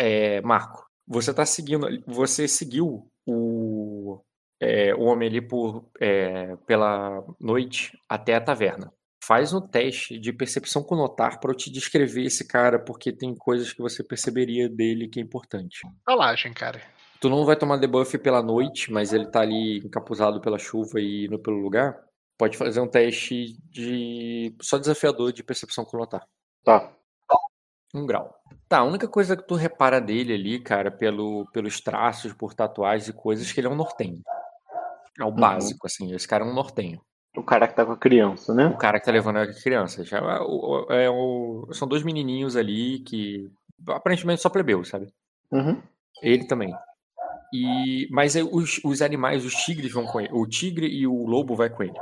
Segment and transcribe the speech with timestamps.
[0.00, 1.86] É, Marco, você tá seguindo.
[2.06, 4.18] Você seguiu o,
[4.58, 8.90] é, o homem ali por, é, pela noite até a taverna.
[9.22, 13.34] Faz um teste de percepção com notar para eu te descrever esse cara, porque tem
[13.34, 15.80] coisas que você perceberia dele que é importante.
[16.08, 16.80] Rolagem, cara.
[17.20, 21.26] Tu não vai tomar debuff pela noite, mas ele tá ali encapuzado pela chuva e
[21.26, 22.02] indo pelo lugar.
[22.38, 24.56] Pode fazer um teste de.
[24.62, 26.26] só desafiador de percepção com notar.
[26.64, 26.90] Tá.
[27.94, 28.39] Um grau.
[28.70, 33.08] Tá, a única coisa que tu repara dele ali, cara, pelo, pelos traços, por tatuagens
[33.08, 34.22] e coisas, que ele é um nortenho.
[35.18, 36.14] É o básico, assim.
[36.14, 37.00] Esse cara é um nortenho.
[37.36, 38.68] O cara que tá com a criança, né?
[38.68, 40.04] O cara que tá levando a criança.
[40.04, 43.50] Já é o- é o- são dois menininhos ali que
[43.88, 45.08] aparentemente só plebeu, sabe?
[45.50, 45.82] Uhum.
[46.22, 46.72] Ele também.
[47.52, 50.30] E, mas é os, os animais, os tigres vão com ele.
[50.32, 51.98] O tigre e o lobo vai com ele.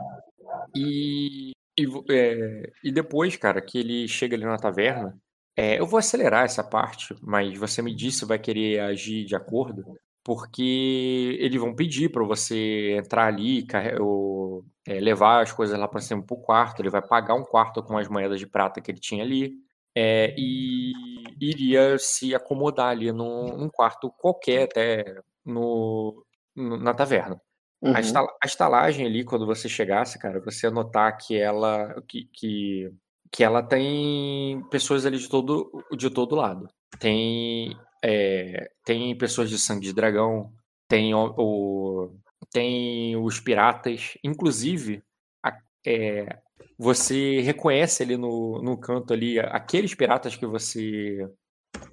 [0.77, 5.16] E, e, é, e depois, cara, que ele chega ali na taverna,
[5.61, 9.35] é, eu vou acelerar essa parte, mas você me disse se vai querer agir de
[9.37, 9.84] acordo,
[10.25, 13.67] porque eles vão pedir para você entrar ali,
[14.00, 16.81] ou, é, levar as coisas lá para cima pro quarto.
[16.81, 19.55] Ele vai pagar um quarto com as moedas de prata que ele tinha ali.
[19.97, 20.92] é, e
[21.41, 27.41] iria se acomodar ali num, num quarto qualquer, até no, no- na taverna.
[27.83, 27.95] Uhum.
[27.97, 32.93] A, estala- a estalagem ali, quando você chegasse, cara, você notar que ela que, que,
[33.33, 36.69] que ela tem pessoas ali de todo, de todo lado.
[36.98, 40.53] Tem, é, tem pessoas de sangue de dragão,
[40.89, 42.17] tem, o, o-
[42.53, 45.03] tem os piratas, inclusive
[45.45, 46.39] a- é,
[46.79, 51.29] você reconhece ali no, no canto ali aqueles piratas que você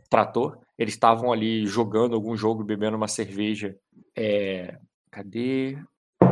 [0.09, 0.57] tratou.
[0.77, 3.77] Eles estavam ali jogando algum jogo, bebendo uma cerveja.
[4.15, 4.77] É,
[5.11, 5.77] Cadê?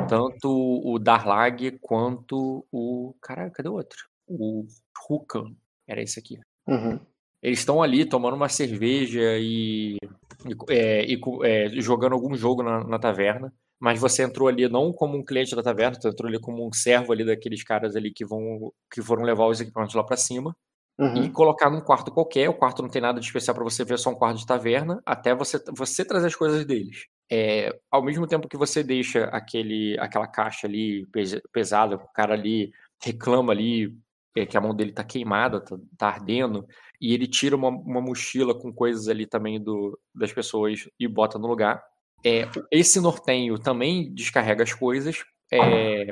[0.09, 3.16] Tanto o Darlag quanto o.
[3.22, 3.98] Caralho, cadê o outro?
[4.39, 4.66] O
[5.09, 5.56] Hukan.
[5.88, 6.39] Era esse aqui.
[6.67, 7.00] Uhum.
[7.42, 9.98] Eles estão ali tomando uma cerveja e,
[10.45, 13.53] e, é, e é, jogando algum jogo na, na taverna.
[13.80, 16.72] Mas você entrou ali não como um cliente da taverna, tu entrou ali como um
[16.72, 20.56] servo ali daqueles caras ali que vão que foram levar os equipamentos lá pra cima
[20.97, 21.34] e Uhum.
[21.34, 22.47] colocar num quarto qualquer.
[22.50, 24.46] O quarto não tem nada de especial pra você ver, é só um quarto de
[24.46, 27.07] taverna, até você, você trazer as coisas deles.
[27.30, 32.36] É, ao mesmo tempo que você deixa aquele, aquela caixa ali pes- pesada, o cara
[32.36, 32.72] ali
[33.03, 33.94] reclama ali
[34.35, 36.67] é, que a mão dele tá queimada, tá, tá ardendo,
[36.99, 41.38] e ele tira uma, uma mochila com coisas ali também do, das pessoas e bota
[41.38, 41.83] no lugar.
[42.25, 46.07] É, esse nortenho também descarrega as coisas, é,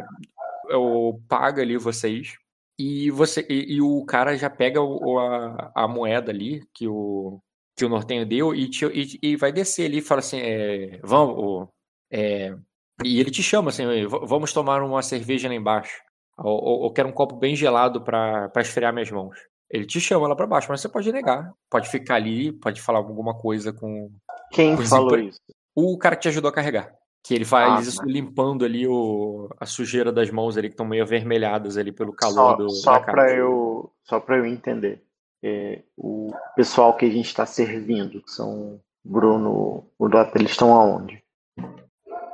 [0.70, 2.34] eu paga ali vocês
[2.80, 7.40] e você e, e o cara já pega o- a, a moeda ali que o
[7.78, 11.00] que o nortenho deu e, te- e, e vai descer ali e fala assim é,
[11.04, 11.68] vamos
[12.12, 12.56] é,
[13.04, 16.02] e ele te chama assim "V- vamos tomar uma cerveja lá embaixo
[16.44, 19.38] ou, ou, ou quero um copo bem gelado para esfriar minhas mãos
[19.70, 23.00] ele te chama lá para baixo mas você pode negar pode ficar ali pode falar
[23.00, 24.12] alguma coisa com
[24.52, 25.40] Quem Pois falou isso?
[25.76, 26.94] o cara que te ajudou a carregar.
[27.24, 28.12] Que ele faz Ah, isso né.
[28.12, 32.34] limpando ali o, a sujeira das mãos ali, que estão meio avermelhadas ali pelo calor
[32.34, 35.04] Só, do, só para eu, só para eu entender.
[35.44, 40.74] É, o pessoal que a gente está servindo, que são Bruno, o Dota, eles estão
[40.76, 41.24] aonde?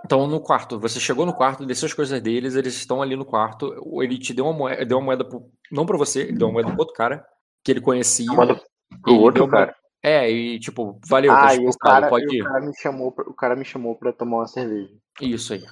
[0.08, 3.26] Então, no quarto, você chegou no quarto, desceu as coisas deles, eles estão ali no
[3.26, 3.74] quarto.
[4.02, 6.54] Ele te deu uma moeda, deu uma moeda pro, não pra você, ele deu uma
[6.54, 7.26] moeda pro outro cara,
[7.62, 8.32] que ele conhecia.
[8.32, 8.58] Manda
[9.04, 9.76] pro outro uma- cara.
[10.02, 12.42] É, e tipo, valeu, tá Ah, e o cara, pode ir.
[12.42, 14.90] o cara me chamou, pra- o cara me chamou para tomar uma cerveja.
[15.22, 15.64] Isso aí.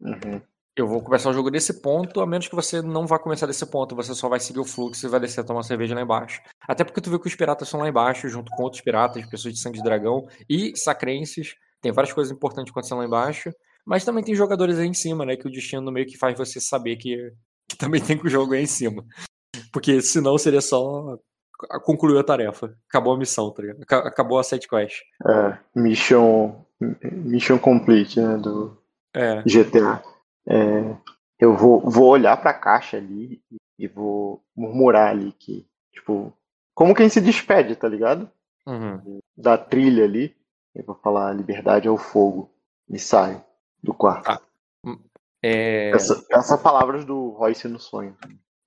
[0.00, 0.40] Uhum.
[0.76, 3.64] Eu vou começar o jogo desse ponto, a menos que você não vá começar desse
[3.66, 6.40] ponto, você só vai seguir o fluxo e vai descer a tomar cerveja lá embaixo.
[6.66, 9.54] Até porque tu viu que os piratas estão lá embaixo, junto com outros piratas, pessoas
[9.54, 11.54] de sangue de dragão e sacrenses.
[11.80, 13.50] Tem várias coisas importantes acontecendo lá embaixo.
[13.86, 15.36] Mas também tem jogadores aí em cima, né?
[15.36, 17.32] Que o destino meio que faz você saber que,
[17.68, 19.04] que também tem que o jogo aí em cima.
[19.72, 21.16] Porque senão seria só
[21.84, 22.76] concluir a tarefa.
[22.88, 23.82] Acabou a missão, tá ligado?
[23.82, 25.00] Aca- Acabou a side quest.
[25.26, 26.54] É, mission,
[27.02, 28.76] mission complete, né, do
[29.14, 29.42] É.
[29.42, 30.02] GTA.
[30.46, 30.96] É,
[31.40, 33.42] eu vou, vou olhar pra caixa ali
[33.78, 36.32] e vou murmurar ali que, tipo,
[36.74, 38.30] como quem se despede, tá ligado?
[38.66, 39.18] Uhum.
[39.36, 40.36] Da trilha ali.
[40.74, 42.50] Eu vou falar liberdade ao fogo
[42.88, 43.44] e sai
[43.82, 44.24] do quarto.
[44.24, 44.40] Tá.
[45.42, 45.90] É...
[45.90, 48.16] Essa, essas palavras do Royce no sonho.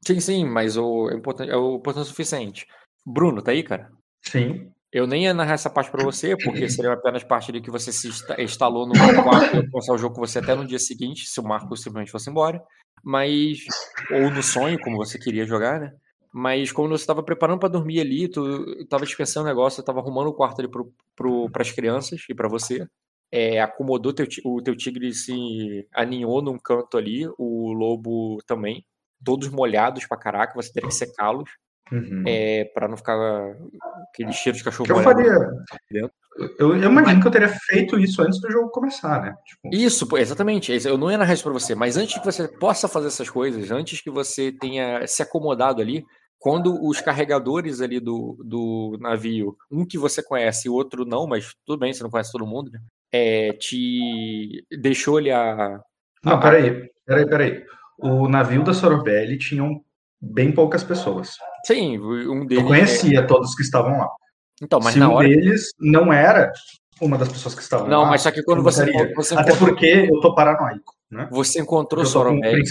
[0.06, 2.68] Sim, sim, mas o, é, importante, é o importante o suficiente.
[3.06, 3.92] Bruno, tá aí, cara?
[4.22, 4.72] Sim.
[4.92, 7.94] Eu nem ia narrar essa parte pra você, porque seria apenas parte ali que você
[7.94, 10.80] se insta- instalou no quarto e eu começar o jogo com você até no dia
[10.80, 12.62] seguinte, se o Marco simplesmente fosse embora.
[13.04, 13.60] Mas.
[14.12, 15.94] Ou no sonho, como você queria jogar, né?
[16.34, 20.00] Mas quando você estava preparando pra dormir ali, tu tava dispensando o negócio, eu tava
[20.00, 22.88] arrumando o quarto ali pro, pras crianças e pra você.
[23.30, 28.86] É, acomodou teu, o teu tigre se aninhou num canto ali, o lobo também,
[29.24, 31.50] todos molhados pra caraca, você teria que secá-los.
[31.92, 32.24] Uhum.
[32.26, 33.18] É, para não ficar
[34.08, 34.86] aquele cheiro de cachorro.
[34.86, 35.34] Que eu faria.
[36.58, 39.36] Eu, eu, imagino que eu teria feito isso antes do jogo começar, né?
[39.46, 39.76] Tipo...
[39.76, 40.72] Isso, exatamente.
[40.86, 43.70] Eu não ia narrar isso pra você, mas antes que você possa fazer essas coisas,
[43.70, 46.06] antes que você tenha se acomodado ali,
[46.42, 51.28] quando os carregadores ali do, do navio, um que você conhece e o outro não,
[51.28, 52.82] mas tudo bem, você não conhece todo mundo, né?
[53.14, 55.80] É, te deixou ali a.
[56.26, 57.64] Não, peraí, peraí, peraí.
[58.00, 59.84] O navio da Sorobelli tinham
[60.20, 61.36] bem poucas pessoas.
[61.64, 62.64] Sim, um deles.
[62.64, 63.28] Eu conhecia é...
[63.28, 64.10] todos que estavam lá.
[64.64, 65.28] Então, mas Se na um hora...
[65.28, 66.52] deles não era
[67.00, 68.04] uma das pessoas que estavam não, lá.
[68.06, 70.96] Não, mas só que quando você, você Até porque eu tô paranoico.
[71.12, 71.28] Né?
[71.30, 72.64] Você encontrou Sorobelli.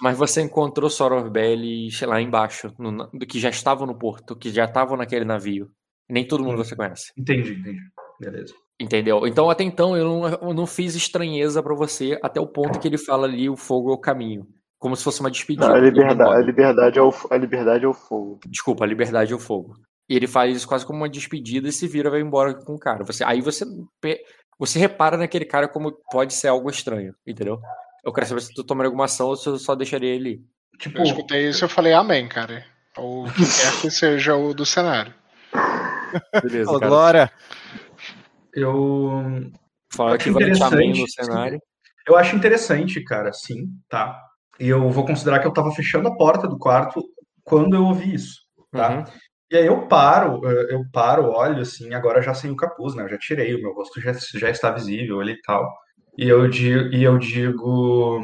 [0.00, 4.64] Mas você encontrou Sorobelli, sei lá, embaixo, no, que já estavam no porto, que já
[4.64, 5.68] estavam naquele navio.
[6.08, 7.12] Nem todo mundo hum, você conhece.
[7.16, 7.80] Entendi, entendi.
[8.18, 8.54] Beleza.
[8.80, 9.26] Entendeu?
[9.26, 12.88] Então, até então, eu não, eu não fiz estranheza para você até o ponto que
[12.88, 14.46] ele fala ali: o fogo é o caminho.
[14.78, 15.68] Como se fosse uma despedida.
[15.68, 18.38] Não, a, liberdade, a, liberdade é o, a liberdade é o fogo.
[18.46, 19.74] Desculpa, a liberdade é o fogo.
[20.08, 22.74] E ele faz isso quase como uma despedida e se vira e vai embora com
[22.74, 23.02] o cara.
[23.04, 23.64] Você, aí você,
[24.58, 27.60] você repara naquele cara como pode ser algo estranho, entendeu?
[28.04, 30.44] Eu quero saber se tu tomaria alguma ação ou se eu só deixaria ele.
[30.78, 32.64] Tipo, eu escutei isso e eu falei amém, cara.
[32.96, 35.12] Ou que quer que seja o do cenário.
[36.42, 37.30] Beleza, oh, Glória!
[38.54, 39.50] Eu.
[39.92, 41.60] Fala que vai amém no cenário.
[42.06, 44.18] Eu acho interessante, cara, sim, tá?
[44.60, 47.02] E eu vou considerar que eu tava fechando a porta do quarto
[47.44, 48.98] quando eu ouvi isso, tá?
[48.98, 49.04] Uhum.
[49.50, 53.04] E aí eu paro, eh, eu paro, olho assim, agora já sem o capuz, né?
[53.04, 55.72] Eu já tirei, o meu rosto já, já está visível ali e tal.
[56.18, 58.20] E eu digo, e eu digo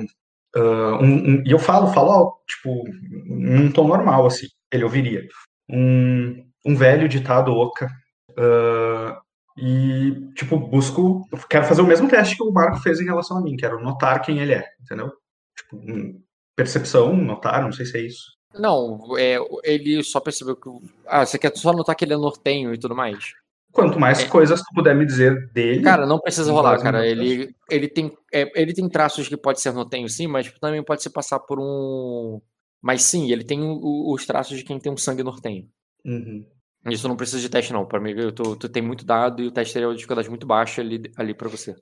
[0.57, 2.85] uh, um, um, e eu falo, falo, tipo,
[3.27, 5.27] num tom normal, assim, ele ouviria.
[5.71, 7.89] Um, um velho ditado oca.
[8.31, 9.21] Uh,
[9.57, 11.23] e, tipo, busco.
[11.49, 14.23] Quero fazer o mesmo teste que o Marco fez em relação a mim, quero notar
[14.23, 15.13] quem ele é, entendeu?
[15.57, 16.23] Tipo,
[16.57, 18.42] percepção, notar, não sei se é isso.
[18.55, 20.69] Não, é, ele só percebeu que.
[21.07, 23.35] Ah, você quer só notar que ele é nortenho e tudo mais?
[23.73, 24.29] Quanto mais é.
[24.29, 25.83] coisas tu puder me dizer dele.
[25.83, 27.07] Cara, não precisa rolar, cara.
[27.07, 31.03] Ele, ele, tem, é, ele tem traços que pode ser nortenho, sim, mas também pode
[31.03, 32.41] se passar por um.
[32.83, 35.67] Mas sim, ele tem o, os traços de quem tem um sangue nortenho.
[36.05, 36.45] Uhum.
[36.87, 37.87] Isso não precisa de teste, não.
[37.87, 40.83] Para mim, tu, tu tem muito dado e o teste teria uma dificuldade muito baixa
[40.83, 41.75] ali, ali para você.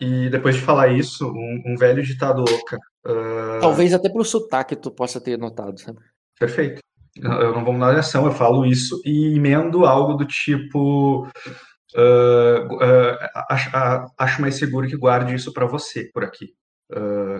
[0.00, 2.78] E depois de falar isso, um, um velho ditado oca.
[3.04, 3.60] Uh...
[3.60, 5.98] Talvez até pelo sotaque tu possa ter notado, sabe?
[6.38, 6.80] Perfeito.
[7.16, 11.26] Eu não vou mudar de ação, eu falo isso e emendo algo do tipo.
[11.94, 13.18] Uh, uh,
[13.50, 13.70] acho,
[14.16, 16.54] acho, mais seguro que guarde isso para você por aqui.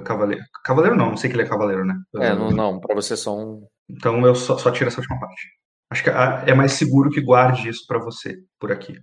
[0.04, 0.44] cavaleiro.
[0.62, 1.94] Cavaleiro não, não sei que ele é cavaleiro, né?
[2.16, 3.66] É, não, não para você só um.
[3.88, 5.48] Então eu só, só tiro essa última parte.
[5.90, 8.98] Acho que é mais seguro que guarde isso para você por aqui.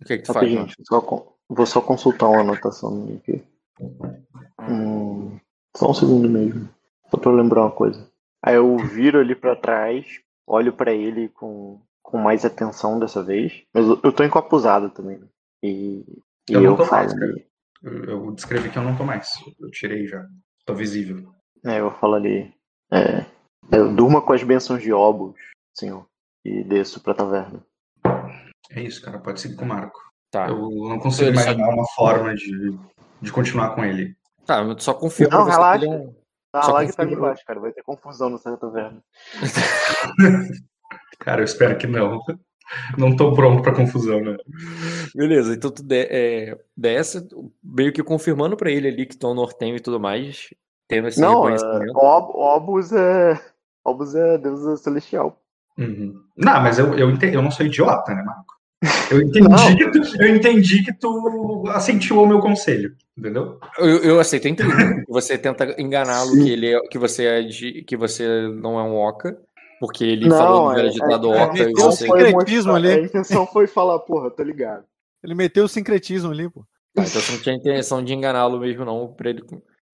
[0.00, 0.48] O que, que tu faz?
[0.48, 1.00] Gente, só,
[1.48, 3.42] Vou só consultar uma anotação minha aqui.
[4.68, 5.38] Hum,
[5.76, 6.68] só um segundo mesmo.
[7.10, 8.08] Só pra eu lembrar uma coisa.
[8.42, 13.64] Aí eu viro ali para trás, olho para ele com, com mais atenção dessa vez.
[13.72, 15.18] Mas eu, eu tô encapuzado também.
[15.18, 15.26] Né?
[15.62, 16.04] E,
[16.48, 17.08] e eu, eu falo.
[17.18, 17.44] Mais,
[17.82, 19.30] eu, eu descrevi que eu não tô mais.
[19.58, 20.26] Eu tirei já.
[20.64, 21.32] Tô visível.
[21.64, 22.52] É, eu falo ali.
[22.92, 23.24] É,
[23.70, 25.36] eu durma com as bênçãos de Obos,
[25.74, 26.06] senhor.
[26.44, 27.64] E desço pra taverna.
[28.70, 29.18] É isso, cara.
[29.18, 30.00] Pode seguir com o Marco.
[30.30, 30.48] Tá.
[30.48, 32.78] Eu não consigo imaginar uma forma de,
[33.20, 34.16] de continuar com ele.
[34.50, 35.86] Tá, eu só confio Não, relaxa.
[35.86, 36.12] É um...
[36.50, 37.60] Tá, só lá que tá ali embaixo, cara.
[37.60, 39.00] Vai ter confusão no certo verbo.
[41.20, 42.20] cara, eu espero que não.
[42.98, 44.36] Não tô pronto pra confusão, né?
[45.14, 47.28] Beleza, então tu de, é, desce,
[47.62, 50.48] meio que confirmando pra ele ali que estão nortenho e tudo mais,
[50.88, 51.96] tendo esse não, reconhecimento.
[51.96, 53.40] É, Ob, Obus é.
[53.84, 55.40] Obus é deusa celestial.
[55.78, 56.20] Uhum.
[56.36, 58.59] Não, mas eu, eu, eu não sou idiota, né, Marco?
[59.10, 63.58] Eu entendi, que tu, eu entendi que tu assentiu ao meu conselho, entendeu?
[63.78, 64.62] Eu, eu entendi.
[65.08, 68.96] Você tenta enganá-lo que ele é, que você é de, que você não é um
[68.96, 69.36] oca,
[69.78, 71.62] porque ele não, falou velho é, ditado é, oca.
[71.62, 72.06] É, e você...
[72.06, 72.88] sincretismo ali.
[72.88, 74.84] A intenção foi falar, porra, tá ligado.
[75.22, 76.64] Ele meteu o sincretismo ali, pô.
[76.96, 79.42] Ah, então você não tinha intenção de enganá-lo mesmo, não, pra ele.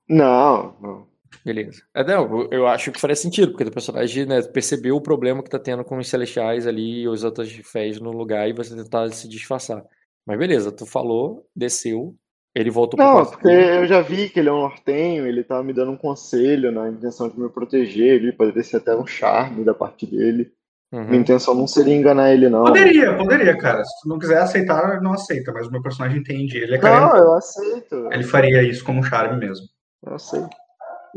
[0.09, 1.16] Não, não.
[1.45, 1.83] Beleza.
[1.95, 5.51] É, não, eu acho que faria sentido, porque o personagem né, percebeu o problema que
[5.51, 9.09] tá tendo com os celestiais ali e os outros fés no lugar e você tentar
[9.11, 9.85] se disfarçar.
[10.27, 12.15] Mas beleza, tu falou, desceu,
[12.55, 15.63] ele voltou pro Não, porque eu já vi que ele é um nortenho, ele tava
[15.63, 19.65] me dando um conselho na intenção de me proteger, ele poderia ser até um charme
[19.65, 20.51] da parte dele.
[20.93, 21.05] Uhum.
[21.05, 22.65] Minha intenção não seria enganar ele, não.
[22.65, 23.85] Poderia, poderia, cara.
[23.85, 26.59] Se tu não quiser aceitar, não aceita, mas o meu personagem entende.
[26.59, 28.09] Ele é Não, eu aceito.
[28.11, 29.67] Ele faria isso como um charme mesmo.
[30.05, 30.57] Eu aceito.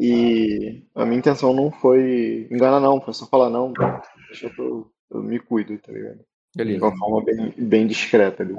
[0.02, 3.74] E a minha intenção não foi enganar, não, foi só falar, não,
[4.28, 6.20] deixa que eu, eu me cuido, tá ligado?
[6.56, 6.80] Beleza.
[6.80, 8.56] De uma forma bem, bem discreta ali.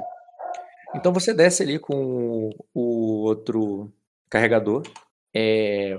[0.93, 3.91] Então você desce ali com o outro
[4.29, 4.83] carregador.
[5.35, 5.97] É,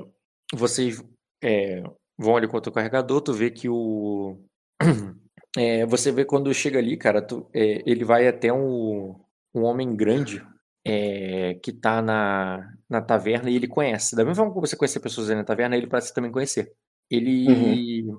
[0.55, 1.03] vocês.
[1.43, 1.83] É,
[2.17, 4.39] vão ali contra o carregador, tu vê que o.
[5.55, 9.15] É, você vê quando chega ali, cara, tu, é, ele vai até um,
[9.55, 10.43] um homem grande
[10.85, 14.17] é, que tá na, na taverna e ele conhece.
[14.17, 16.73] Da mesma forma que você conhece pessoas na taverna, ele parece também conhecer.
[17.11, 18.09] Ele.
[18.09, 18.17] Uhum.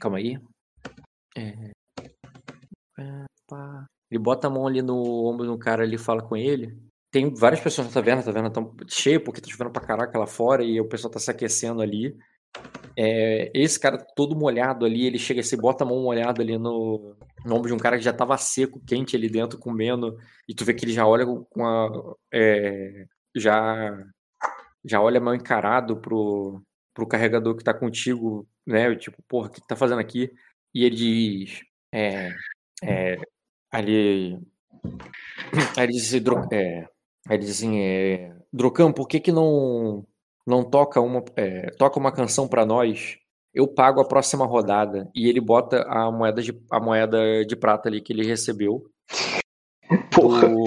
[0.00, 0.38] Calma aí.
[1.36, 1.70] É...
[4.10, 6.76] Ele bota a mão ali no ombro do cara ali fala com ele.
[7.12, 10.26] Tem várias pessoas na taverna, a taverna tá cheia porque tá chovendo pra caraca lá
[10.26, 12.16] fora e o pessoal tá se aquecendo ali.
[12.96, 17.16] É, esse cara todo molhado ali, ele chega assim, bota a mão molhada ali no,
[17.44, 20.64] no ombro de um cara que já tava seco, quente ali dentro, comendo, e tu
[20.64, 21.88] vê que ele já olha com a.
[22.32, 24.04] É, já,
[24.84, 26.62] já olha mal encarado pro,
[26.94, 28.94] pro carregador que tá contigo, né?
[28.96, 30.30] Tipo, porra, o que tá fazendo aqui?
[30.74, 31.62] E ele diz.
[31.92, 32.30] É,
[32.82, 33.16] é,
[33.70, 34.38] ali.
[35.76, 36.88] Aí ele diz, é,
[37.28, 40.06] ele diz assim, é, Drocan, por que que não
[40.50, 43.18] não toca uma, é, toca uma canção para nós,
[43.54, 45.10] eu pago a próxima rodada.
[45.14, 48.84] E ele bota a moeda de, a moeda de prata ali que ele recebeu.
[50.12, 50.48] Porra.
[50.48, 50.64] Do,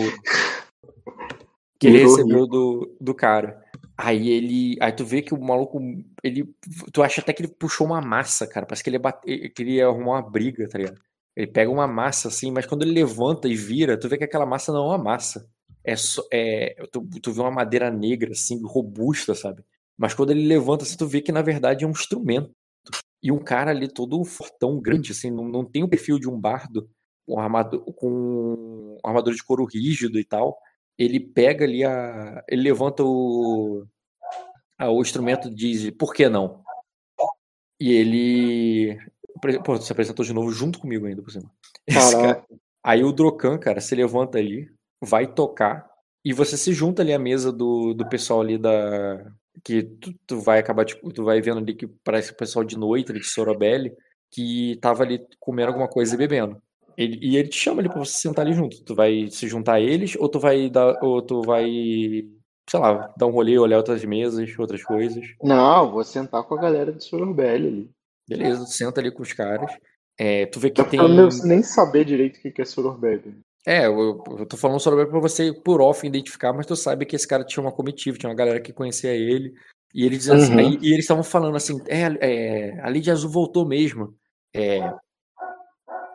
[1.80, 3.62] que ele recebeu do, do cara.
[3.98, 4.78] Aí ele.
[4.82, 5.80] Aí tu vê que o maluco.
[6.24, 6.54] Ele.
[6.92, 8.66] Tu acha até que ele puxou uma massa, cara.
[8.66, 11.00] Parece que ele ia, bater, que ele ia arrumar uma briga, tá ligado?
[11.36, 14.46] Ele pega uma massa assim, mas quando ele levanta e vira, tu vê que aquela
[14.46, 15.48] massa não é uma massa.
[15.84, 19.64] É, só, é tu, tu vê uma madeira negra, assim, robusta, sabe?
[19.98, 22.52] Mas quando ele levanta, assim, tu vê que na verdade é um instrumento.
[23.22, 26.38] E um cara ali todo fortão, grande, assim, não, não tem o perfil de um
[26.38, 26.90] bardo,
[27.26, 30.58] com, armadura, com armadura de couro rígido e tal.
[30.98, 32.44] Ele pega ali a.
[32.50, 33.86] Ele levanta o.
[34.78, 36.64] A, o instrumento e diz: por que não?
[37.80, 38.98] E ele.
[39.66, 41.50] Pô, se apresentou de novo junto comigo ainda por cima.
[41.90, 42.46] Cara...
[42.86, 44.70] Aí o Drocan, cara, se levanta ali,
[45.02, 45.90] vai tocar,
[46.26, 50.40] e você se junta ali à mesa do, do pessoal ali da, que tu, tu,
[50.40, 53.28] vai acabar, tipo, tu vai vendo ali que parece o pessoal de noite ali de
[53.28, 53.94] Sorobelli,
[54.32, 56.62] que tava ali comendo alguma coisa e bebendo.
[56.98, 58.84] Ele, e ele te chama ali pra você sentar ali junto.
[58.84, 61.66] Tu vai se juntar a eles, ou tu vai dar, ou tu vai,
[62.70, 65.26] sei lá, dar um rolê, olhar outras mesas, outras coisas.
[65.42, 67.90] Não, vou sentar com a galera de Sorobelli ali.
[68.28, 69.72] Beleza, tu senta ali com os caras.
[70.18, 71.00] É, tu vê que eu tem.
[71.00, 73.36] Eu nem saber direito o que é Sorobelli.
[73.66, 77.16] É, eu, eu tô falando sobre pra você, por off, identificar, mas tu sabe que
[77.16, 79.54] esse cara tinha uma comitiva, tinha uma galera que conhecia ele.
[79.94, 80.60] E ele diz assim, uhum.
[80.60, 84.16] aí, e eles estavam falando assim, é, é, a Lídia Azul voltou mesmo.
[84.54, 84.80] É,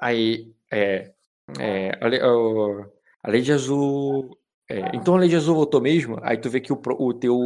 [0.01, 1.13] aí, é,
[1.59, 4.37] é, a, a Lady Azul.
[4.69, 6.19] É, então a Lady Azul voltou mesmo.
[6.23, 7.37] Aí tu vê que o, o teu.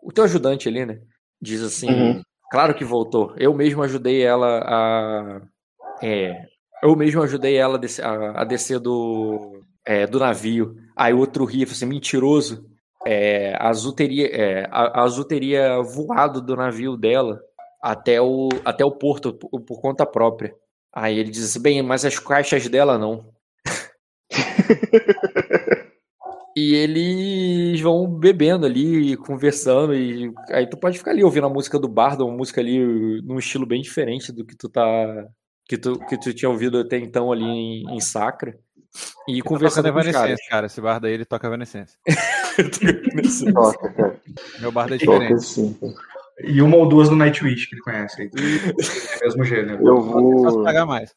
[0.00, 1.00] O teu ajudante ali, né?
[1.40, 2.22] Diz assim, uhum.
[2.50, 3.34] claro que voltou.
[3.36, 5.40] Eu mesmo ajudei ela a.
[6.02, 6.46] É,
[6.82, 10.76] eu mesmo ajudei ela a descer, a, a descer do, é, do navio.
[10.96, 12.64] Aí o outro ria, assim, mentiroso.
[13.06, 17.40] É, a, Azul teria, é, a, a Azul teria voado do navio dela
[17.82, 20.54] até o, até o porto por, por conta própria.
[20.92, 23.32] Aí ele diz assim, bem, mas as caixas dela não.
[26.56, 31.78] e eles vão bebendo ali, conversando, e aí tu pode ficar ali ouvindo a música
[31.78, 35.28] do Bardo, uma música ali num estilo bem diferente do que tu tá
[35.68, 38.58] que tu, que tu tinha ouvido até então ali em, em Sacra.
[39.28, 40.40] E conversando com os caras.
[40.48, 40.66] cara.
[40.66, 41.98] Esse bar daí ele toca Evanescence.
[43.52, 44.20] toca, cara.
[44.60, 45.28] Meu bar é diferente.
[45.28, 45.78] Toca, sim.
[46.42, 48.22] E uma ou duas do Nightwish que ele conhece.
[48.22, 48.30] Aí.
[49.22, 49.86] mesmo gênero.
[49.86, 51.14] Eu vou pagar mais.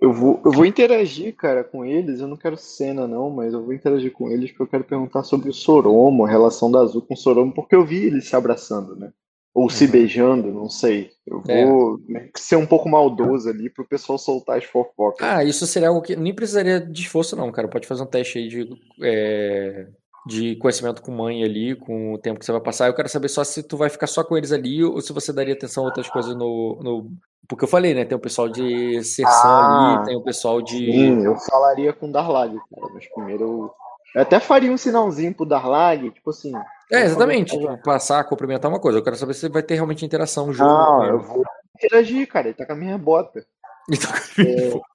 [0.00, 2.20] Eu vou, eu vou interagir, cara, com eles.
[2.20, 5.22] Eu não quero cena, não, mas eu vou interagir com eles porque eu quero perguntar
[5.22, 8.34] sobre o Soromo, a relação da Azul com o Soromo, porque eu vi eles se
[8.34, 9.12] abraçando, né?
[9.54, 9.90] Ou se uhum.
[9.90, 11.10] beijando, não sei.
[11.24, 11.64] Eu é.
[11.64, 12.28] vou é.
[12.36, 15.26] ser um pouco maldoso ali pro pessoal soltar as fofocas.
[15.26, 17.68] Ah, isso seria algo que nem precisaria de esforço, não, cara.
[17.68, 18.68] Pode fazer um teste aí de,
[19.00, 19.86] é,
[20.26, 22.88] de conhecimento com mãe ali, com o tempo que você vai passar.
[22.88, 25.32] Eu quero saber só se tu vai ficar só com eles ali ou se você
[25.32, 26.80] daria atenção a outras coisas no.
[26.82, 27.10] no...
[27.48, 28.04] Porque eu falei, né?
[28.04, 30.78] Tem o pessoal de Serção ah, ali, tem o pessoal de.
[30.78, 32.92] Sim, eu falaria com o Darlag, cara.
[32.92, 33.70] Mas primeiro eu
[34.14, 36.52] eu até faria um sinalzinho pro Darlag, tipo assim.
[36.90, 37.56] É, exatamente.
[37.56, 38.98] Tipo, passar, cumprimentar uma coisa.
[38.98, 40.70] Eu quero saber se vai ter realmente interação no jogo.
[40.70, 41.44] Não, eu vou
[41.76, 42.48] interagir, cara.
[42.48, 43.46] Ele tá com a minha bota.
[43.88, 44.86] Ele tá com a minha bota.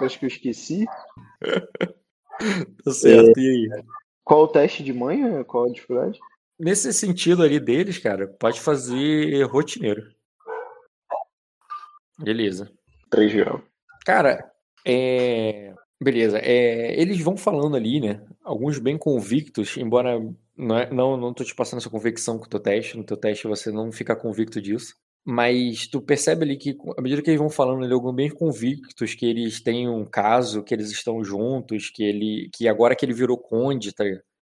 [0.00, 0.04] É...
[0.04, 0.84] Acho que eu esqueci.
[2.84, 3.40] tá certo, é...
[3.40, 3.84] e aí?
[4.24, 5.44] Qual o teste de manha?
[5.44, 6.18] Qual a dificuldade?
[6.58, 10.12] Nesse sentido ali deles, cara, pode fazer rotineiro.
[12.18, 12.70] Beleza.
[13.10, 13.60] 3 graus.
[14.04, 14.52] Cara,
[14.86, 15.74] é.
[16.00, 16.38] Beleza.
[16.38, 18.24] É, eles vão falando ali, né?
[18.42, 20.20] Alguns bem convictos, embora
[20.56, 22.96] não, é, não, não tô te passando essa convicção com o teu teste.
[22.96, 24.94] No teu teste você não fica convicto disso.
[25.24, 29.14] Mas tu percebe ali que, à medida que eles vão falando ali, alguns bem convictos
[29.14, 32.50] que eles têm um caso, que eles estão juntos, que ele.
[32.52, 34.04] que agora que ele virou conde, tá?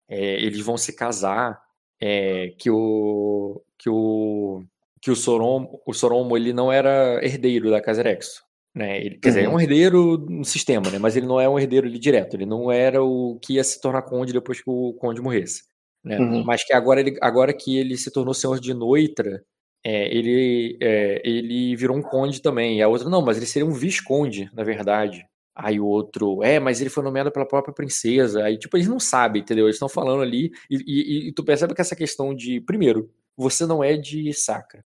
[0.07, 1.59] É, eles vão se casar.
[1.99, 3.61] É, que o.
[3.77, 4.63] que o.
[5.01, 8.43] que o Soromo, o Soromo ele não era herdeiro da Casa Erexo.
[8.73, 9.03] Né?
[9.03, 9.35] Ele, quer uhum.
[9.35, 10.99] dizer, é um herdeiro no sistema, né?
[10.99, 12.35] mas ele não é um herdeiro direto.
[12.35, 15.68] Ele não era o que ia se tornar conde depois que o conde morresse.
[16.03, 16.17] Né?
[16.17, 16.43] Uhum.
[16.43, 19.43] Mas que agora, ele, agora que ele se tornou senhor de Noitra,
[19.83, 22.77] é, ele, é, ele virou um conde também.
[22.77, 25.25] E a outra, não, mas ele seria um visconde, na verdade.
[25.55, 28.45] Aí o outro, é, mas ele foi nomeado pela própria princesa.
[28.45, 29.65] Aí, tipo, eles não sabem, entendeu?
[29.65, 30.51] Eles estão falando ali.
[30.69, 32.61] E, e, e, tu percebe que essa questão de.
[32.61, 34.83] Primeiro, você não é de Sacra.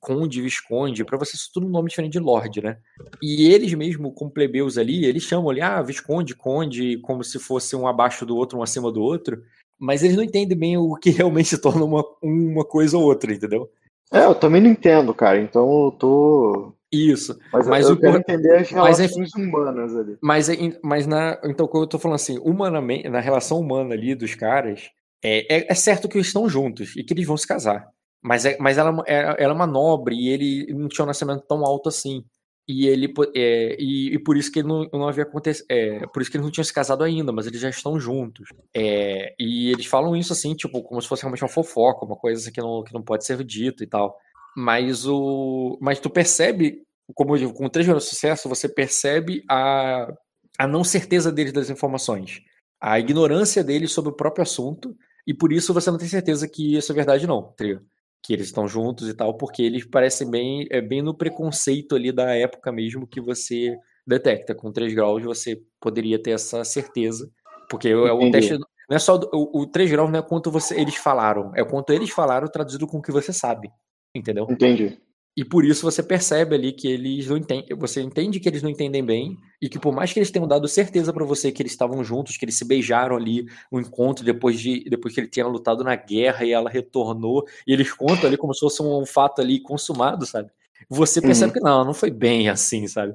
[0.00, 2.78] Conde, Visconde, para você isso tudo um nome diferente de Lorde, né?
[3.20, 7.74] E eles mesmo, como plebeus ali, eles chamam ali, ah, Visconde, Conde, como se fosse
[7.74, 9.42] um abaixo do outro, um acima do outro.
[9.78, 13.32] Mas eles não entendem bem o que realmente se torna uma, uma coisa ou outra,
[13.32, 13.68] entendeu?
[14.12, 15.40] É, eu também não entendo, cara.
[15.40, 16.72] Então eu tô.
[16.92, 17.36] Isso.
[17.52, 20.16] Mas, mas eu o quero entender as relações mas é, humanas ali.
[20.22, 24.14] Mas, é, mas na, então, quando eu tô falando assim, humanamente, na relação humana ali
[24.14, 24.90] dos caras,
[25.20, 27.88] é, é, é, certo que eles estão juntos e que eles vão se casar.
[28.22, 31.42] Mas, é, mas ela, é, ela é uma nobre e ele não tinha um nascimento
[31.48, 32.24] tão alto assim.
[32.66, 35.66] E ele é, e, e, por isso que ele não, não havia acontecido.
[35.68, 38.48] É, por isso que eles não tinham se casado ainda, mas eles já estão juntos.
[38.74, 42.50] É, e eles falam isso assim, tipo, como se fosse realmente uma fofoca, uma coisa
[42.50, 44.16] que não, que não pode ser dito e tal.
[44.56, 45.78] Mas o.
[45.80, 46.82] Mas tu percebe,
[47.14, 50.10] como eu digo, com três anos de sucesso, você percebe a,
[50.58, 52.40] a não certeza deles das informações.
[52.80, 56.76] A ignorância deles sobre o próprio assunto, e por isso você não tem certeza que
[56.76, 57.82] isso é verdade, não, trio
[58.24, 62.10] que eles estão juntos e tal, porque eles parecem bem, é bem no preconceito ali
[62.10, 63.76] da época mesmo que você
[64.06, 64.54] detecta.
[64.54, 67.30] Com 3 graus você poderia ter essa certeza,
[67.68, 70.78] porque é o teste não é só o, o 3 graus não é quanto você,
[70.78, 73.70] eles falaram, é quanto eles falaram traduzido com o que você sabe,
[74.14, 74.46] entendeu?
[74.50, 74.98] Entendi.
[75.36, 78.70] E por isso você percebe ali que eles não entendem, você entende que eles não
[78.70, 81.72] entendem bem e que por mais que eles tenham dado certeza para você que eles
[81.72, 85.46] estavam juntos, que eles se beijaram ali no encontro depois de depois que ele tinha
[85.46, 89.40] lutado na guerra e ela retornou e eles contam ali como se fosse um, fato
[89.40, 90.50] ali consumado, sabe?
[90.88, 91.58] Você percebe uhum.
[91.58, 93.14] que não, não foi bem assim, sabe?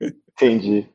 [0.00, 0.88] Entendi.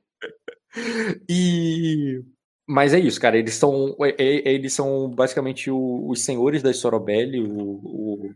[1.27, 2.21] E
[2.67, 3.37] mas é isso, cara.
[3.37, 8.31] Eles são é, é, eles são basicamente os senhores da Sorobelli, o, o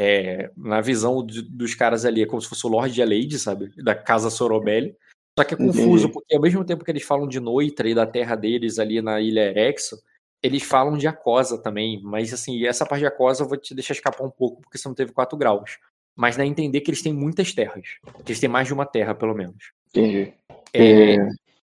[0.00, 3.72] é, na visão de, dos caras ali, é como se fosse o Lorde Aleide, sabe?
[3.82, 4.96] Da Casa Sorobelli.
[5.36, 6.12] Só que é confuso, uhum.
[6.12, 9.20] porque ao mesmo tempo que eles falam de Noitra e da terra deles ali na
[9.20, 10.00] Ilha Erexo,
[10.40, 12.00] eles falam de Acosa também.
[12.00, 14.86] Mas assim, essa parte de Acosa eu vou te deixar escapar um pouco, porque você
[14.86, 15.78] não teve 4 graus.
[16.14, 17.88] Mas dá a entender que eles têm muitas terras.
[18.24, 19.72] Que eles têm mais de uma terra, pelo menos.
[19.88, 20.32] Entendi.
[20.72, 21.28] É, é...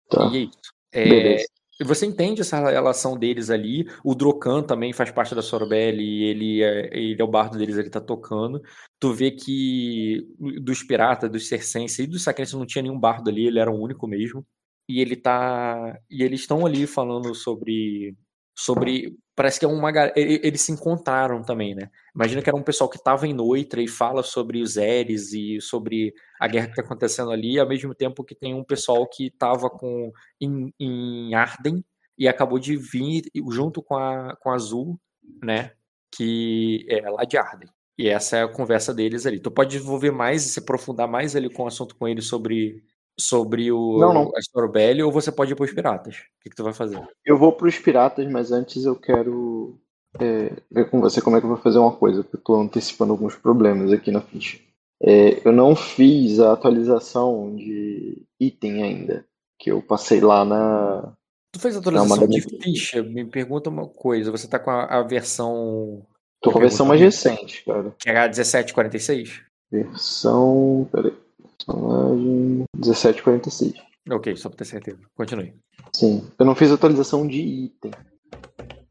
[0.10, 0.32] Tá.
[0.32, 0.74] E é isso.
[0.92, 1.46] É,
[1.84, 3.88] você entende essa relação deles ali.
[4.04, 7.90] O Drokan também faz parte da Sorbelli, ele é, ele é o bardo deles, ele
[7.90, 8.62] tá tocando.
[9.00, 10.26] Tu vê que
[10.62, 13.80] dos piratas, dos circenses e dos sacrenses não tinha nenhum bardo ali, ele era o
[13.80, 14.46] único mesmo.
[14.88, 16.00] E ele tá.
[16.10, 18.16] E eles estão ali falando sobre
[18.56, 19.18] sobre.
[19.36, 19.92] Parece que é uma.
[20.16, 21.90] Eles se encontraram também, né?
[22.16, 25.60] Imagina que era um pessoal que estava em Noitra e fala sobre os Eres e
[25.60, 29.28] sobre a guerra que está acontecendo ali, ao mesmo tempo que tem um pessoal que
[29.28, 31.84] estava com em, em Arden
[32.18, 34.98] e acabou de vir junto com a, com a Azul,
[35.44, 35.72] né?
[36.10, 37.70] Que é lá de Arden.
[37.98, 39.40] E essa é a conversa deles ali.
[39.40, 42.84] Tu pode desenvolver mais e se aprofundar mais ali com o assunto com eles sobre
[43.20, 44.32] sobre o não, não.
[44.36, 46.16] a Storbelly ou você pode ir para os piratas?
[46.16, 47.02] O que, que tu vai fazer?
[47.26, 49.78] Eu vou para os piratas, mas antes eu quero
[50.20, 52.62] é, ver com você como é que eu vou fazer uma coisa, porque eu estou
[52.62, 54.60] antecipando alguns problemas aqui na ficha.
[55.02, 59.26] É, eu não fiz a atualização de item ainda,
[59.60, 61.14] que eu passei lá na.
[61.52, 63.04] Tu fez a atualização de ficha?
[63.04, 66.06] Me pergunta uma coisa, você está com a, a versão.
[66.42, 67.94] Tô com a versão mais recente, cara.
[67.98, 69.42] Que é a 1746?
[69.72, 70.88] Versão.
[70.92, 71.14] Peraí.
[71.58, 73.74] Personagem 1746.
[74.10, 75.00] Ok, só pra ter certeza.
[75.16, 75.54] Continue.
[75.94, 76.24] Sim.
[76.38, 77.92] Eu não fiz atualização de item.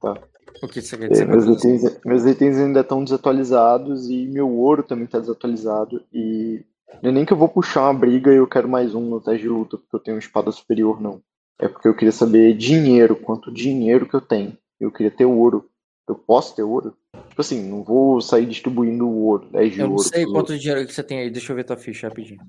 [0.01, 0.19] Tá.
[0.63, 1.25] O que você quer dizer?
[1.25, 6.03] É, meus, itens, meus itens ainda estão desatualizados e meu ouro também está desatualizado.
[6.13, 6.65] E
[7.03, 9.21] não é nem que eu vou puxar uma briga e eu quero mais um no
[9.21, 11.21] teste de luta, porque eu tenho uma espada superior, não.
[11.61, 14.57] É porque eu queria saber dinheiro, quanto dinheiro que eu tenho.
[14.81, 15.69] Eu queria ter ouro.
[16.09, 16.97] Eu posso ter ouro?
[17.29, 19.95] Tipo assim, não vou sair distribuindo ouro, 10 de eu ouro.
[19.95, 22.41] Eu não sei quanto dinheiro que você tem aí, deixa eu ver tua ficha rapidinho.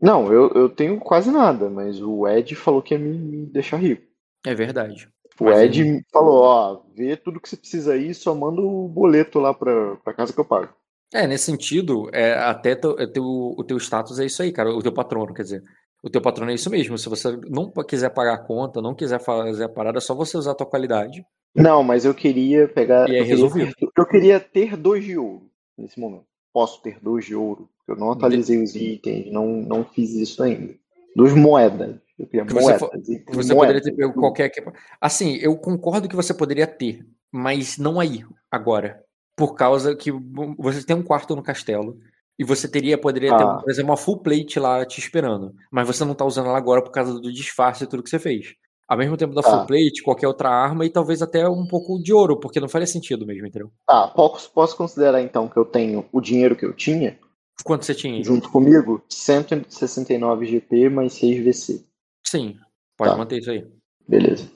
[0.00, 3.78] Não, eu, eu tenho quase nada, mas o Ed falou que ia me, me deixar
[3.78, 4.02] rico.
[4.46, 5.08] É verdade.
[5.40, 6.02] O mas Ed ele...
[6.12, 10.14] falou, ó, vê tudo que você precisa aí, só manda o boleto lá pra, pra
[10.14, 10.72] casa que eu pago.
[11.12, 14.70] É, nesse sentido, é, até teu, é teu, o teu status é isso aí, cara,
[14.70, 15.62] o teu patrono, quer dizer.
[16.02, 16.96] O teu patrono é isso mesmo.
[16.98, 20.36] Se você não quiser pagar a conta, não quiser fazer a parada, é só você
[20.36, 23.08] usar a tua qualidade não, mas eu queria pegar.
[23.08, 23.74] E é eu, resolvido.
[23.74, 26.24] Queria, eu queria ter dois de ouro nesse momento.
[26.52, 27.68] Posso ter dois de ouro.
[27.86, 30.74] Eu não atualizei os itens, não, não fiz isso ainda.
[31.16, 31.96] Duas moedas.
[32.18, 32.80] Eu queria que moedas.
[32.80, 34.52] Você, você moedas, poderia ter pego qualquer.
[35.00, 39.02] Assim, eu concordo que você poderia ter, mas não aí, agora.
[39.36, 40.10] por causa que
[40.58, 41.96] você tem um quarto no castelo
[42.36, 43.58] e você teria poderia ter, Ah.
[43.58, 46.82] por exemplo, uma full plate lá te esperando, mas você não tá usando ela agora
[46.82, 48.54] por causa do disfarce e tudo que você fez.
[48.88, 49.50] Ao mesmo tempo da Tá.
[49.50, 52.86] full plate, qualquer outra arma e talvez até um pouco de ouro, porque não faria
[52.86, 53.70] sentido mesmo, entendeu?
[53.86, 57.18] Tá, posso, posso considerar então que eu tenho o dinheiro que eu tinha,
[57.64, 58.22] Quanto você tinha?
[58.24, 61.84] junto comigo, 169 GP mais 6 VC.
[62.26, 62.56] Sim,
[62.96, 63.16] pode Tá.
[63.18, 63.66] manter isso aí.
[64.08, 64.50] Beleza.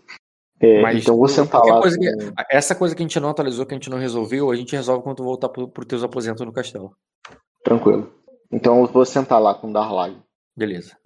[0.61, 1.81] É, Mas então vou sentar lá.
[1.81, 2.09] coisa que-
[2.49, 5.03] essa coisa que a gente não atualizou, que a gente não resolveu, a gente resolve
[5.03, 6.93] quando voltar pro, pro teus aposentos no castelo.
[7.65, 8.11] Tranquilo.
[8.51, 10.17] Então eu vou sentar lá com o Darlag.
[10.57, 10.97] Beleza.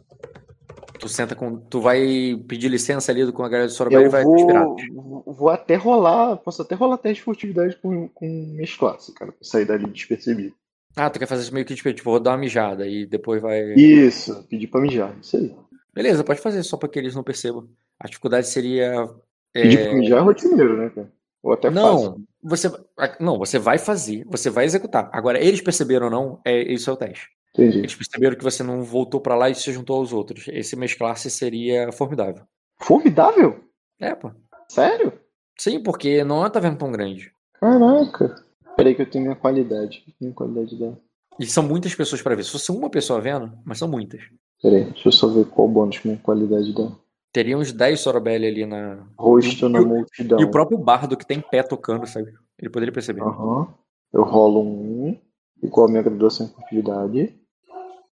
[1.07, 1.57] Tu senta com.
[1.57, 2.01] Tu vai
[2.49, 6.63] pedir licença ali com a galera de Sorobé e vai vou, vou até rolar, posso
[6.63, 10.53] até rolar teste de furtividade com, com minhas classes, cara, pra sair dali despercebido.
[10.97, 13.41] Ah, tu quer fazer isso meio que tipo, tipo, vou dar uma mijada e depois
[13.41, 13.75] vai.
[13.75, 15.55] Isso, pedir pra mijar, isso aí.
[15.95, 17.69] Beleza, pode fazer só pra que eles não percebam.
[18.01, 19.09] A dificuldade seria.
[19.55, 21.13] é, Pedir pra mijar é rotineiro, né, cara?
[21.43, 22.25] Ou até Não, fácil.
[22.43, 22.73] você,
[23.21, 25.09] não, você vai fazer, você vai executar.
[25.13, 27.29] Agora, eles perceberam ou não, é, isso é o teste.
[27.57, 27.79] Entendi.
[27.79, 30.47] Eles perceberam que você não voltou pra lá e se juntou aos outros.
[30.49, 32.43] Esse mesclar-se seria formidável.
[32.79, 33.65] Formidável?
[33.99, 34.31] É, pô.
[34.69, 35.13] Sério?
[35.59, 37.33] Sim, porque não é uma taverna tão grande.
[37.55, 38.45] Caraca.
[38.77, 40.05] Peraí que eu tenho minha qualidade.
[40.21, 41.01] Minha qualidade dela.
[41.41, 42.45] E são muitas pessoas pra ver.
[42.45, 44.21] Se fosse uma pessoa vendo, mas são muitas.
[44.63, 46.93] Peraí, deixa eu só ver qual bônus que minha qualidade dá.
[47.33, 49.07] Teria uns 10 Sorobelli ali na.
[49.19, 50.41] Rosto E na multidão.
[50.41, 52.33] E o próprio bardo que tem pé tocando, sabe?
[52.59, 53.23] Ele poderia perceber.
[53.23, 53.69] Aham.
[54.13, 55.19] Eu rolo um,
[55.63, 57.35] igual a minha graduação em furtividade.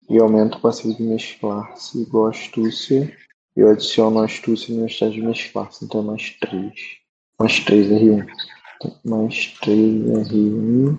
[0.10, 3.15] E aumento o passivo de mesclar-se igual a astúcia.
[3.56, 5.86] E eu adiciono a astúcia no estágio de mesclar-se.
[5.86, 6.74] Então é mais 3.
[7.39, 8.28] Mais 3 R1.
[8.76, 10.98] Então, Mais 3 R1.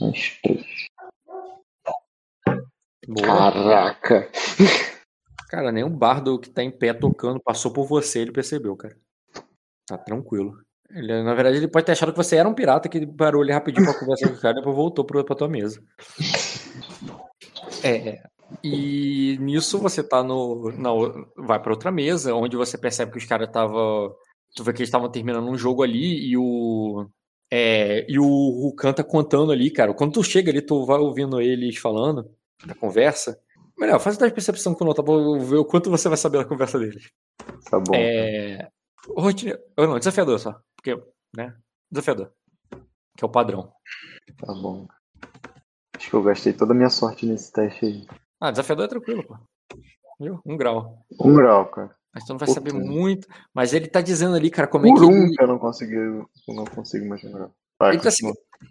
[0.00, 0.66] Mais 3.
[3.06, 3.26] Boa.
[3.26, 4.30] Caraca!
[5.50, 8.96] Cara, nem o bardo que tá em pé tocando passou por você, ele percebeu, cara.
[9.86, 10.58] Tá tranquilo.
[10.90, 13.52] Ele, na verdade, ele pode ter achado que você era um pirata que parou ali
[13.52, 15.82] rapidinho pra conversar com o cara e depois voltou pro, pra tua mesa.
[17.82, 18.22] É.
[18.62, 20.72] E nisso você tá no.
[21.36, 24.14] vai pra outra mesa, onde você percebe que os caras estavam.
[24.54, 27.08] Tu vê que eles estavam terminando um jogo ali e o.
[27.50, 29.94] É, e o Rukan tá contando ali, cara.
[29.94, 32.28] Quando tu chega ali, tu vai ouvindo eles falando
[32.64, 33.38] da conversa.
[33.78, 36.44] Melhor, faz teste de percepção com nota pra ver o quanto você vai saber da
[36.44, 37.10] conversa deles.
[37.68, 37.94] Tá bom.
[37.94, 38.68] É.
[39.08, 39.60] Rotineiro.
[39.76, 40.60] Não, desafiador só.
[40.76, 40.96] Porque,
[41.36, 41.54] né?
[41.90, 42.32] Desafiador.
[43.16, 43.72] Que é o padrão.
[44.38, 44.86] Tá bom.
[45.96, 48.06] Acho que eu gastei toda a minha sorte nesse teste aí.
[48.44, 49.38] Ah, desafiador é tranquilo, pô.
[50.20, 50.38] Viu?
[50.44, 50.98] Um grau.
[51.18, 51.96] Um grau, cara.
[52.14, 52.60] Mas tu não vai Puta.
[52.60, 53.26] saber muito.
[53.54, 55.06] Mas ele tá dizendo ali, cara, como é Por que.
[55.06, 55.94] um Ele, que eu não consegui.
[55.94, 57.50] Eu não consigo mais lembrar.
[57.80, 58.22] Vai, ele, tá se,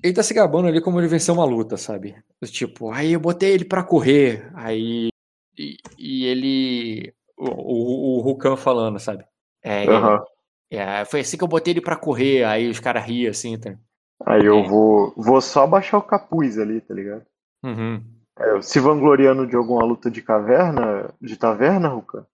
[0.03, 2.15] ele tá se gabando ali como ele venceu uma luta, sabe?
[2.45, 4.47] Tipo, aí eu botei ele pra correr.
[4.53, 5.09] Aí.
[5.57, 7.13] E, e ele.
[7.35, 9.25] O, o, o Rukan falando, sabe?
[9.63, 10.23] É, Aham.
[10.69, 12.43] é, foi assim que eu botei ele pra correr.
[12.43, 13.75] Aí os caras riam assim, tá?
[14.23, 14.67] Aí eu É.
[14.67, 17.25] vou, vou só baixar o capuz ali, tá ligado?
[17.63, 18.03] Uhum.
[18.39, 22.27] É, se vangloriando de alguma luta de caverna, de taverna, Ruka,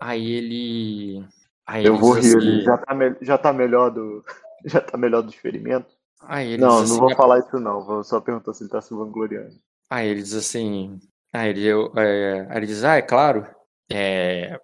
[0.00, 1.24] Aí ele.
[1.66, 2.64] Aí eu ele vou rir assim- ali.
[2.64, 4.24] Já tá, me- já tá melhor do.
[4.64, 5.88] Já tá melhor do ferimento?
[6.22, 7.84] Aí ele Não, não assim, vou falar isso não.
[7.84, 9.56] Vou só perguntar se ele tá se vangloriando.
[9.90, 11.00] Aí ele diz assim.
[11.32, 13.44] Aí ele, eu- é, aí ele diz, ah, é claro.
[13.90, 14.56] É,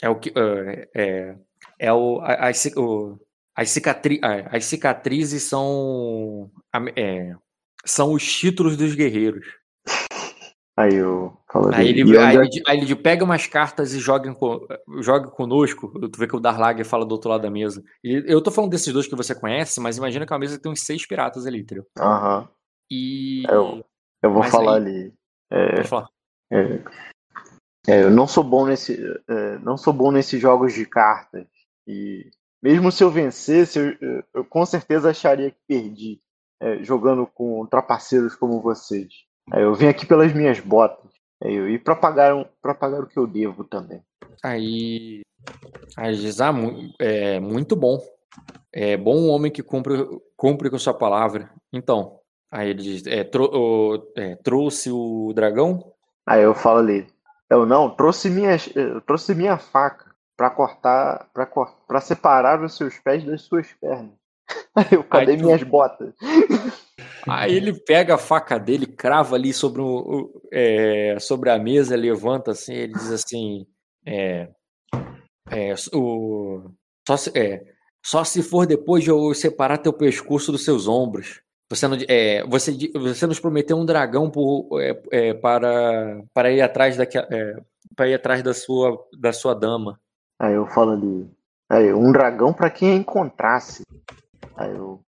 [0.00, 0.32] é o que.
[0.34, 1.36] É, é,
[1.78, 3.18] é o, as, o-
[3.54, 6.50] as, cicatri, ah, as cicatrizes são.
[6.96, 7.34] é,
[7.84, 9.44] são os títulos dos guerreiros.
[10.76, 13.92] Aí eu falo Aí ele, "E aí, onde é ele, aí ele pega umas cartas
[13.92, 14.34] e joga,
[15.00, 15.92] joga conosco.
[16.08, 17.84] Tu vê que o Darlag fala do outro lado da mesa.
[18.02, 20.56] E eu tô falando desses dois que você conhece, mas imagina que é uma mesa
[20.56, 21.84] que tem uns seis piratas ali, entendeu?
[21.84, 22.48] que-" Aham.
[22.90, 23.42] E.
[23.48, 23.84] Eu,
[24.22, 25.14] eu vou falar aí- ali.
[25.50, 26.08] É, Pode falar.
[26.50, 26.82] É,
[27.88, 31.46] é, eu não sou bom nesse, é, não sou bom nesses jogos de cartas
[31.86, 32.30] e
[32.62, 36.20] mesmo se eu vencesse, eu, eu com certeza acharia que perdi
[36.60, 39.12] é, jogando com trapaceiros como vocês.
[39.54, 43.18] Eu vim aqui pelas minhas botas eu, e para pagar um- pra pagar o que
[43.18, 44.02] eu devo também.
[44.42, 45.22] Aí,
[45.96, 46.52] aí ele diz, ah,
[46.98, 47.98] é muito bom.
[48.72, 49.94] É bom um homem que cumpre,
[50.36, 51.50] cumpre com sua palavra.
[51.72, 55.92] Então, aí ele diz, é, tro- o- é, trouxe o dragão?
[56.26, 57.06] Aí eu falo ali,
[57.50, 61.46] eu não trouxe minha, eu trouxe minha faca para cortar, para
[61.86, 64.14] para separar os seus pés das suas pernas.
[64.74, 66.14] Aí eu cadê Aí tu- minhas botas?
[67.28, 72.50] Aí ele pega a faca dele, crava ali sobre, o, é, sobre a mesa, levanta
[72.50, 73.66] assim, ele diz assim,
[74.04, 74.48] é,
[75.50, 76.70] é, o,
[77.06, 77.64] só, se, é,
[78.04, 81.40] só se for depois de eu separar teu pescoço dos seus ombros.
[81.70, 86.60] Você, não, é, você, você nos prometeu um dragão por, é, é, para, para ir
[86.60, 87.06] atrás da,
[87.96, 89.98] para ir atrás da sua, da sua dama.
[90.38, 91.30] Aí eu falo ali,
[91.70, 93.84] aí um dragão para quem encontrasse.
[94.56, 95.00] Aí eu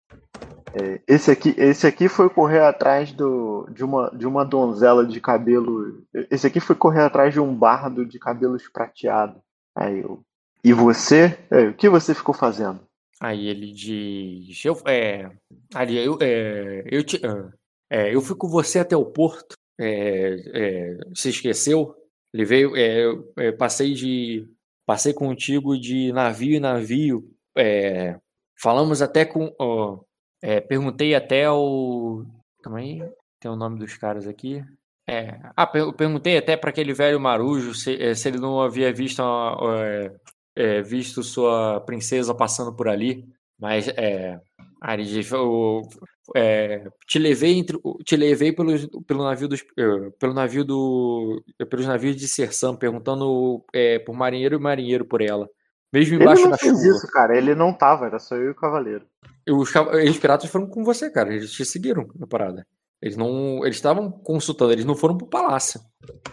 [0.74, 5.20] É, esse, aqui, esse aqui foi correr atrás do, de, uma, de uma donzela de
[5.20, 6.04] cabelo.
[6.30, 9.40] Esse aqui foi correr atrás de um bardo de cabelos prateados.
[9.76, 10.22] Aí eu.
[10.64, 11.38] E você?
[11.50, 12.80] É, o que você ficou fazendo?
[13.20, 14.64] Aí ele diz.
[14.64, 15.30] Eu, é,
[15.74, 17.20] ali, eu, é, eu, te,
[17.88, 19.54] é, eu fui com você até o porto.
[19.78, 21.94] É, é, se esqueceu?
[22.32, 22.76] Ele veio.
[22.76, 23.04] É,
[23.36, 24.48] é, passei de.
[24.86, 27.30] Passei contigo de navio em navio.
[27.56, 28.18] É,
[28.60, 29.54] falamos até com.
[30.44, 32.24] Oh, perguntei até o.
[32.62, 33.00] Calma aí.
[33.40, 34.62] Tem o nome dos caras aqui.
[35.06, 39.22] É, ah, eu perguntei até para aquele velho marujo se, se, ele não havia visto,
[40.84, 43.26] visto sua princesa passando por ali.
[43.58, 44.40] Mas é,
[45.32, 45.82] eu,
[46.34, 48.72] é, te levei entre, te levei pelo,
[49.04, 54.56] pelo navio dos, eh, pelo navio do, pelos navios de Sersam, perguntando é, por marinheiro
[54.56, 55.48] e marinheiro por ela,
[55.94, 56.88] mesmo embaixo ele não da fez chuva.
[56.88, 57.36] isso, cara.
[57.36, 59.06] Ele não tava, era só eu e o cavaleiro.
[59.48, 61.32] Os, os piratas foram com você, cara.
[61.32, 62.66] Eles te seguiram na parada.
[63.00, 65.80] Eles não, eles estavam consultando, eles não foram pro palácio.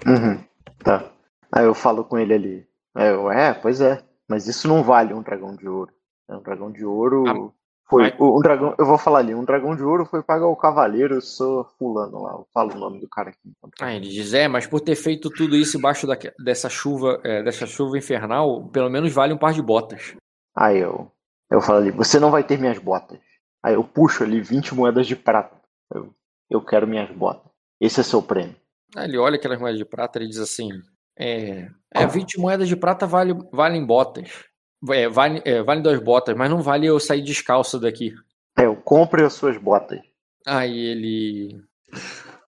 [0.07, 0.43] Uhum,
[0.83, 1.11] tá.
[1.51, 2.67] Aí eu falo com ele ali.
[2.95, 4.01] Aí eu, é, pois é.
[4.27, 5.91] Mas isso não vale um dragão de ouro.
[6.29, 7.53] É um dragão de ouro.
[7.91, 8.03] Ah, foi.
[8.03, 8.19] Mas...
[8.19, 11.21] Um dragão, eu vou falar ali, um dragão de ouro foi pagar o cavaleiro, eu
[11.21, 12.31] sou fulano lá.
[12.31, 13.53] Eu falo o nome do cara aqui.
[13.79, 17.43] Ah, ele diz, é, mas por ter feito tudo isso embaixo da, dessa chuva, é,
[17.43, 20.15] dessa chuva infernal, pelo menos vale um par de botas.
[20.55, 21.11] Aí eu,
[21.49, 23.19] eu falo ali, você não vai ter minhas botas.
[23.63, 25.55] Aí eu puxo ali 20 moedas de prata.
[25.93, 26.13] Eu,
[26.49, 27.51] eu quero minhas botas.
[27.79, 28.55] Esse é seu prêmio.
[28.95, 30.69] Aí ele olha aquelas moedas de prata e diz assim:
[31.17, 34.50] é, é 20 moedas de prata vale, valem botas.
[34.89, 38.13] É, vale, é, vale duas botas, mas não vale eu sair descalço daqui.
[38.57, 39.99] É, eu compre as suas botas.
[40.45, 41.61] Aí ele.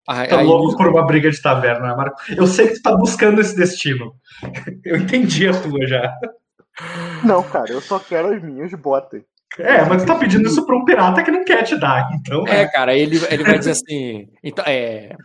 [0.07, 0.77] Aí, tá aí louco ele...
[0.77, 2.17] por uma briga de taverna, né, Marco?
[2.35, 4.15] Eu sei que tu tá buscando esse destino.
[4.83, 6.13] Eu entendi a tua já.
[7.23, 9.21] Não, cara, eu só quero as minhas botas.
[9.59, 12.47] É, mas tu tá pedindo isso pra um pirata que não quer te dar, então.
[12.47, 12.67] É, é.
[12.67, 14.27] cara, ele, ele vai dizer assim.
[14.43, 15.15] Então, é.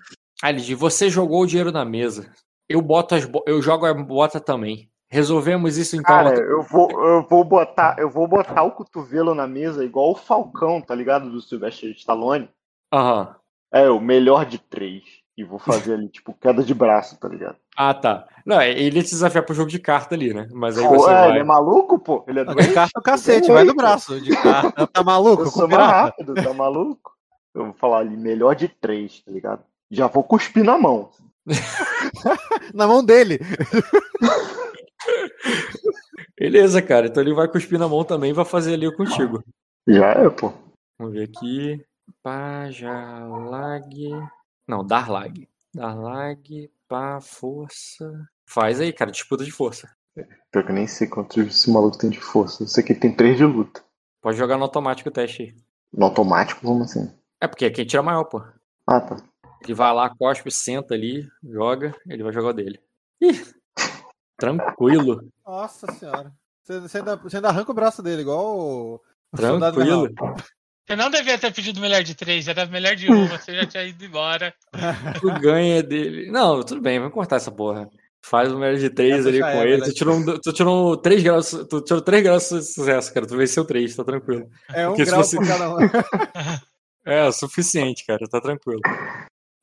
[0.43, 2.31] Ali, você jogou o dinheiro na mesa.
[2.69, 4.91] Eu boto as eu jogo a bota também.
[5.11, 6.15] Resolvemos isso então.
[6.15, 10.15] Cara, eu vou, eu vou botar, eu vou botar o cotovelo na mesa igual o
[10.15, 11.31] Falcão, tá ligado?
[11.31, 12.49] Do Sylvester Stallone.
[12.93, 13.21] Aham.
[13.21, 13.35] Uhum.
[13.71, 15.03] É, o melhor de três.
[15.37, 17.57] E vou fazer ali, tipo, queda de braço, tá ligado?
[17.77, 18.27] Ah, tá.
[18.45, 20.49] Não, ele te desafiar pro jogo de carta ali, né?
[20.51, 21.31] Mas aí pô, você é, vai...
[21.31, 22.25] ele é maluco, pô?
[22.27, 22.67] Ele é doente?
[22.67, 24.21] De carta é o cacete, vai do braço.
[24.21, 25.45] De carta, tá maluco?
[25.45, 27.13] Eu sou mais rápido, tá maluco?
[27.55, 29.63] Eu vou falar ali, melhor de três, tá ligado?
[29.89, 31.09] Já vou cuspir na mão.
[32.75, 33.39] na mão dele.
[36.39, 37.07] Beleza, cara.
[37.07, 39.43] Então ele vai cuspir na mão também e vai fazer ali contigo.
[39.87, 40.53] Já é, pô.
[40.99, 41.85] Vamos ver aqui.
[42.23, 44.11] Pajalag.
[44.67, 45.49] Não, Darlag.
[45.75, 48.29] Darlag, pá, força.
[48.47, 49.11] Faz aí, cara.
[49.11, 49.89] Disputa de força.
[50.51, 52.63] Pior que eu nem sei quantos esse maluco tem de força.
[52.63, 53.83] Eu sei que ele tem 3 de luta.
[54.21, 55.55] Pode jogar no automático o teste aí.
[55.93, 56.61] No automático?
[56.61, 57.13] Como assim?
[57.41, 58.43] É porque é quem tira maior, pô.
[58.87, 59.17] Ah, tá.
[59.63, 62.81] Ele vai lá, cospe, senta ali, joga, ele vai jogar o dele.
[63.21, 63.45] Ih,
[64.39, 65.21] Tranquilo.
[65.45, 66.33] Nossa senhora.
[66.63, 69.01] Você, você, ainda, você ainda arranca o braço dele, igual o.
[69.35, 70.09] Tranquilo.
[70.87, 73.85] Você não devia ter pedido melhor de três, era melhor de uma, você já tinha
[73.85, 74.55] ido embora.
[75.21, 76.31] Tu ganha dele.
[76.31, 77.91] Não, tudo bem, vamos cortar essa porra.
[78.23, 79.83] Faz o melhor de três ali com é, ele.
[79.83, 81.51] Tu tirou, um, tu tirou três graus.
[81.51, 83.27] Tu tirou três graus de sucesso, cara.
[83.27, 84.49] Tu venceu três, tá tranquilo.
[84.71, 85.37] É um Porque grau você...
[85.37, 85.79] por cada um.
[87.05, 88.27] é, o suficiente, cara.
[88.29, 88.81] Tá tranquilo.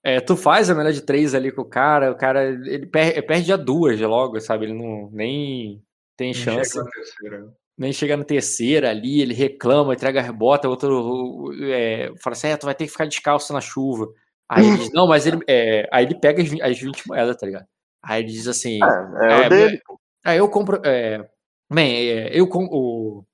[0.06, 3.22] É, tu faz a melhor de três ali com o cara, o cara ele perde,
[3.24, 4.66] perde a duas logo, sabe?
[4.66, 5.84] Ele não nem
[6.16, 6.80] tem chance.
[7.20, 12.48] Chega nem chega na terceira ali, ele reclama, entrega as botas, outro é, fala assim:
[12.48, 14.08] é, tu vai ter que ficar descalço na chuva.
[14.48, 15.40] Aí ele diz, não, mas ele.
[15.48, 17.66] É, aí ele pega as, as 20 moedas, tá ligado?
[18.02, 18.80] Aí ele diz assim.
[18.82, 19.82] É, é, é dele.
[20.24, 20.82] Aí eu compro.
[20.86, 21.28] É,
[21.72, 23.26] bem, é, eu compro.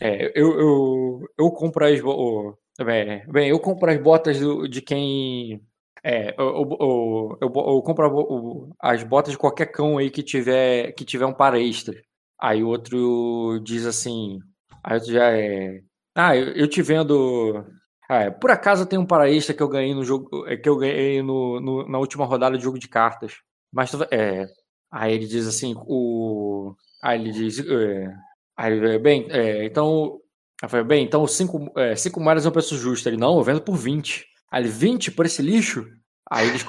[0.00, 2.00] É, eu, eu, eu compro as.
[2.02, 5.62] O, Bem, bem, eu compro as botas do, de quem.
[6.04, 6.46] É, eu,
[6.78, 11.32] eu, eu, eu compro as botas de qualquer cão aí que tiver, que tiver um
[11.32, 11.94] para extra.
[12.38, 14.38] Aí outro diz assim.
[14.84, 15.80] Aí outro já é.
[16.14, 17.64] Ah, eu, eu te vendo.
[18.08, 20.46] Ah, é, por acaso tem um para extra que eu ganhei no jogo.
[20.46, 23.36] É, que eu ganhei no, no, na última rodada de jogo de cartas.
[23.72, 24.46] Mas é.
[24.90, 26.74] Aí ele diz assim, o.
[27.02, 27.58] Aí ele diz.
[27.60, 28.14] É,
[28.56, 30.20] aí, bem, é, então
[30.62, 33.08] eu falei, bem, então 5 é, cinco moedas é um preço justo.
[33.08, 34.26] Ele, não, eu vendo por 20.
[34.50, 35.86] Aí ele, 20 por esse lixo?
[36.30, 36.64] Aí, eles,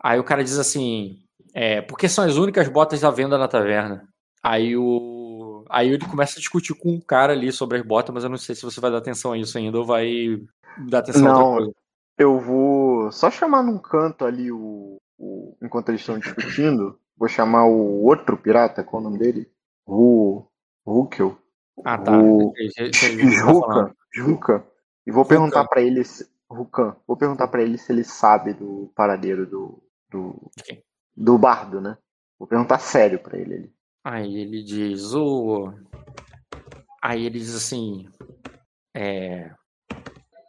[0.00, 1.18] aí o cara diz assim,
[1.52, 4.06] é, porque são as únicas botas à venda na taverna.
[4.42, 5.64] Aí o.
[5.68, 8.36] Aí ele começa a discutir com um cara ali sobre as botas, mas eu não
[8.36, 10.40] sei se você vai dar atenção a isso ainda ou vai
[10.88, 11.72] dar atenção não, a outra coisa.
[12.16, 14.98] Eu vou só chamar num canto ali o.
[15.18, 16.98] o enquanto eles estão discutindo.
[17.18, 19.50] Vou chamar o outro pirata, qual é o nome dele?
[19.86, 20.44] O.
[20.86, 21.36] Rukel.
[21.84, 22.18] Ah, tá.
[22.18, 22.52] O...
[23.30, 24.66] Juca, Juca.
[25.06, 26.02] E vou perguntar para ele,
[26.50, 30.50] Rukan, vou perguntar para ele se ele sabe do paradeiro do do,
[31.16, 31.96] do bardo, né?
[32.38, 33.54] Vou perguntar sério para ele.
[33.54, 33.72] Ali.
[34.04, 35.72] Aí ele diz, o
[37.02, 38.08] Aí ele diz assim,
[38.94, 39.52] é...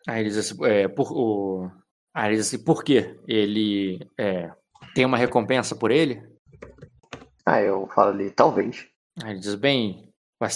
[0.08, 1.70] Aí ele diz assim, é, por, o...
[2.14, 3.20] Aí ele diz assim, por quê?
[3.28, 4.52] Ele é,
[4.96, 6.22] tem uma recompensa por ele?
[7.46, 8.88] Ah, eu falo ali, talvez.
[9.22, 10.07] Aí ele diz, bem,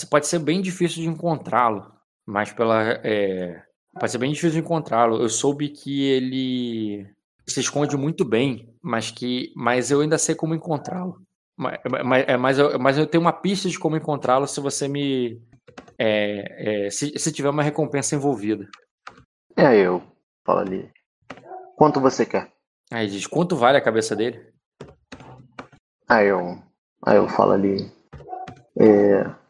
[0.10, 1.92] pode ser bem difícil de encontrá-lo,
[2.26, 3.00] mas pela.
[3.04, 3.62] É,
[4.00, 5.22] pode ser bem difícil de encontrá-lo.
[5.22, 7.08] Eu soube que ele
[7.48, 9.52] se esconde muito bem, mas que.
[9.56, 11.22] Mas eu ainda sei como encontrá-lo.
[11.58, 14.88] Mas, mas, é, mas, eu, mas eu tenho uma pista de como encontrá-lo se você
[14.88, 15.42] me.
[15.98, 18.68] É, é, se, se tiver uma recompensa envolvida.
[19.56, 20.02] É, eu
[20.46, 20.90] falo ali.
[21.76, 22.52] Quanto você quer?
[22.92, 24.40] Aí diz, quanto vale a cabeça dele?
[26.08, 26.62] Aí eu,
[27.06, 27.92] aí eu falo ali.
[28.78, 29.41] É,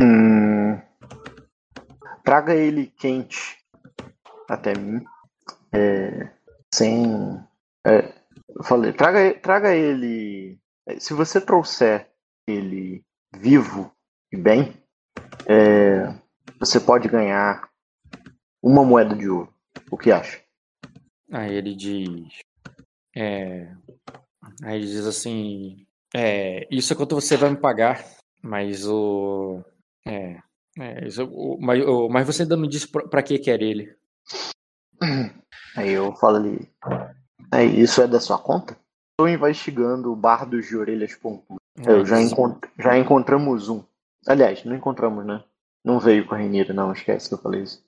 [0.00, 0.80] hum,
[2.24, 3.58] traga ele quente
[4.48, 5.04] até mim.
[5.72, 6.30] É,
[6.72, 7.04] sem.
[7.86, 8.12] É,
[8.48, 10.58] eu falei, traga, traga ele.
[10.98, 12.10] Se você trouxer
[12.46, 13.04] ele
[13.36, 13.92] vivo
[14.32, 14.74] e bem,
[15.46, 16.14] é,
[16.58, 17.68] você pode ganhar
[18.62, 19.52] uma moeda de ouro.
[19.90, 20.40] O que acha?
[21.30, 22.40] Aí ele diz.
[23.14, 23.72] É,
[24.62, 25.86] aí ele diz assim.
[26.14, 28.02] É, isso é quanto você vai me pagar,
[28.42, 29.62] mas o.
[30.06, 30.38] É.
[30.78, 33.94] é isso, o, mas, o, mas você ainda me disse pra, pra que quer ele.
[35.76, 36.70] Aí eu falo ali.
[37.52, 38.76] É, isso é da sua conta?
[39.12, 41.58] Estou investigando bardos de orelhas pontudas.
[41.86, 43.82] É, eu já, encont já encontramos um.
[44.26, 45.42] Aliás, não encontramos, né?
[45.84, 47.82] Não veio com a Renira, não, esquece que eu falei isso.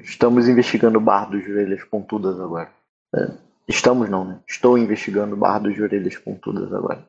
[0.00, 2.72] Estamos investigando bardos de orelhas pontudas agora.
[3.14, 3.32] É,
[3.68, 4.40] estamos não, né?
[4.46, 7.04] Estou investigando bardos de orelhas pontudas agora.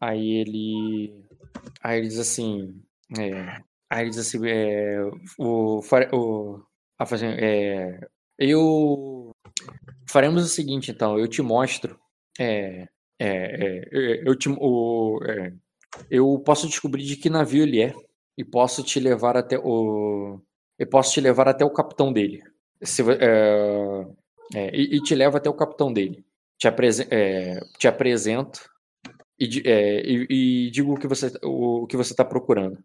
[0.00, 1.24] Aí ele.
[1.82, 2.82] Aí ele diz assim.
[3.16, 3.62] É...
[3.90, 4.38] Aí ele diz assim.
[4.46, 5.00] É...
[5.38, 5.80] O.
[6.12, 6.62] o...
[7.40, 8.00] É...
[8.38, 9.30] Eu.
[10.08, 11.18] Faremos o seguinte, então.
[11.18, 11.98] Eu te mostro.
[12.38, 12.88] É.
[13.20, 15.52] É, é, eu, te, o, é,
[16.08, 17.92] eu posso descobrir de que navio ele é
[18.36, 20.40] e posso te levar até o
[20.78, 22.40] eu posso te levar até o capitão dele
[22.80, 23.02] Se,
[24.54, 26.24] e, e, te levo até o capitão dele
[26.56, 27.08] te, apresen
[27.76, 28.70] te apresento
[29.36, 30.26] e, e,
[30.66, 32.78] e, digo o que você o que você está procurando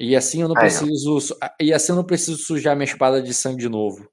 [0.00, 1.18] e assim eu não preciso
[1.60, 4.08] e assim eu não preciso sujar minha espada de sangue de novo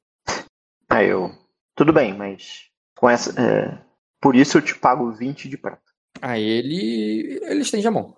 [0.90, 1.32] aí eu
[1.76, 3.80] tudo bem mas com essa é,
[4.22, 5.88] por isso eu te pago 20 de prata
[6.22, 7.40] Aí ele.
[7.44, 8.16] ele estende a mão.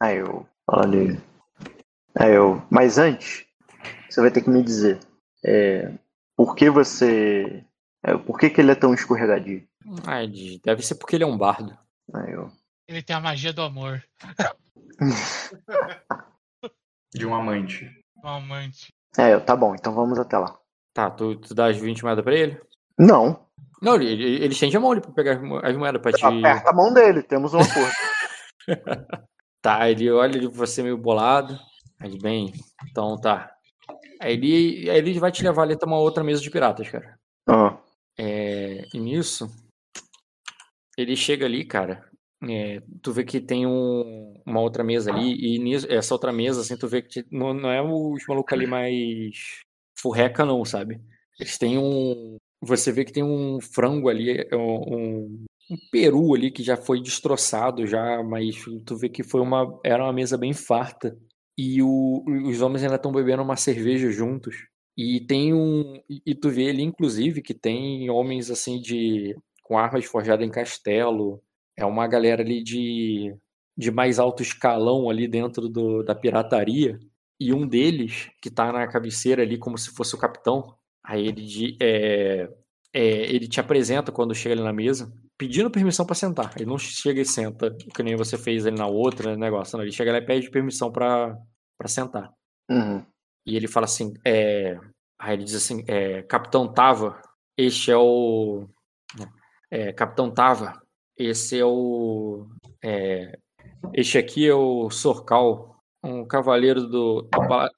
[0.00, 1.20] Aí eu ali.
[2.18, 2.62] Aí eu.
[2.70, 3.44] Mas antes,
[4.08, 5.00] você vai ter que me dizer.
[5.44, 5.92] É,
[6.36, 7.64] por que você.
[8.04, 9.66] É, por que, que ele é tão escorregadio?
[10.06, 10.30] Ai,
[10.64, 11.76] deve ser porque ele é um bardo.
[12.14, 12.50] Aí eu.
[12.88, 14.02] Ele tem a magia do amor.
[17.14, 17.90] De um amante.
[18.22, 18.88] Um amante.
[19.16, 20.58] É, tá bom, então vamos até lá.
[20.94, 22.60] Tá, tu, tu dá as 20 moedas pra ele?
[22.98, 23.46] Não.
[23.80, 26.24] Não, ele, ele estende a mão ali pra pegar as moedas pra te.
[26.24, 27.92] Aperta a mão dele, temos um acordo.
[29.60, 31.58] tá, ele olha ali pra você meio bolado.
[32.00, 32.52] Aí, bem,
[32.88, 33.52] então tá.
[34.20, 37.18] Aí ele, aí ele vai te levar ali até uma outra mesa de piratas, cara.
[37.48, 37.76] Ah.
[38.18, 39.50] É, e nisso,
[40.96, 42.08] ele chega ali, cara.
[42.48, 46.60] É, tu vê que tem um, uma outra mesa ali, e nisso, essa outra mesa,
[46.60, 49.62] assim, tu vê que não, não é os malucos ali mais
[49.96, 51.00] furreca, não, sabe?
[51.38, 56.50] Eles têm um, você vê que tem um frango ali, é um, um peru ali
[56.50, 60.52] que já foi destroçado já, mas tu vê que foi uma era uma mesa bem
[60.52, 61.16] farta
[61.56, 64.56] e o, os homens ainda estão bebendo uma cerveja juntos.
[64.96, 70.04] E tem um e tu vê ali inclusive que tem homens assim de com armas
[70.04, 71.42] forjadas em castelo.
[71.76, 73.34] É uma galera ali de
[73.76, 76.98] de mais alto escalão ali dentro do, da pirataria.
[77.40, 81.76] E um deles, que tá na cabeceira ali como se fosse o capitão, Aí ele,
[81.80, 82.48] é,
[82.92, 86.52] é, ele te apresenta quando chega ali na mesa, pedindo permissão para sentar.
[86.56, 89.84] Ele não chega e senta, que nem você fez ali na outra negócio, não.
[89.84, 91.36] Ele chega lá e pede permissão para
[91.86, 92.32] sentar.
[92.70, 93.04] Uhum.
[93.44, 94.78] E ele fala assim: é...
[95.18, 97.20] aí ele diz assim: é, Capitão Tava,
[97.58, 98.68] este é o.
[99.70, 100.80] É, Capitão Tava,
[101.16, 102.46] esse é o.
[102.82, 103.38] É,
[103.94, 107.28] este aqui é o Sorcal, um cavaleiro do,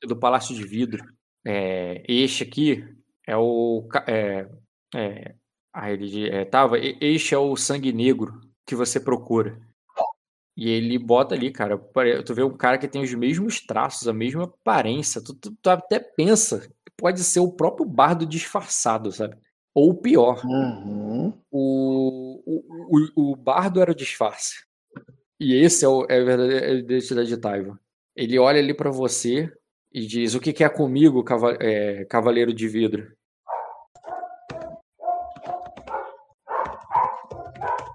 [0.02, 1.04] do Palácio de Vidro.
[1.46, 2.84] É, este aqui
[3.26, 3.86] é o.
[4.06, 4.48] É,
[4.94, 5.34] é,
[5.72, 6.76] aí ele é, tava.
[6.78, 9.60] Este é o sangue negro que você procura.
[10.56, 11.76] E ele bota ali, cara.
[12.24, 15.20] Tu vê um cara que tem os mesmos traços, a mesma aparência.
[15.22, 19.36] Tu, tu, tu até pensa pode ser o próprio bardo disfarçado, sabe?
[19.74, 21.32] Ou pior, uhum.
[21.50, 24.64] o, o, o, bardo era o disfarce.
[25.40, 27.78] E esse é, o, é a verdadeira identidade de Taiva.
[28.14, 29.52] Ele olha ali para você
[29.92, 33.12] e diz: O que quer comigo, cava é, cavaleiro de vidro?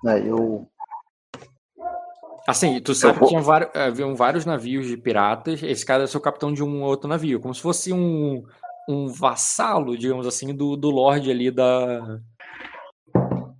[0.06, 0.68] Aí eu.
[2.46, 3.28] Assim, tu sabe vou...
[3.28, 5.64] que tinha vários, haviam vários navios de piratas.
[5.64, 8.44] Esse cara é seu capitão de um outro navio, como se fosse um,
[8.90, 12.20] um vassalo, digamos assim, do, do Lorde ali da.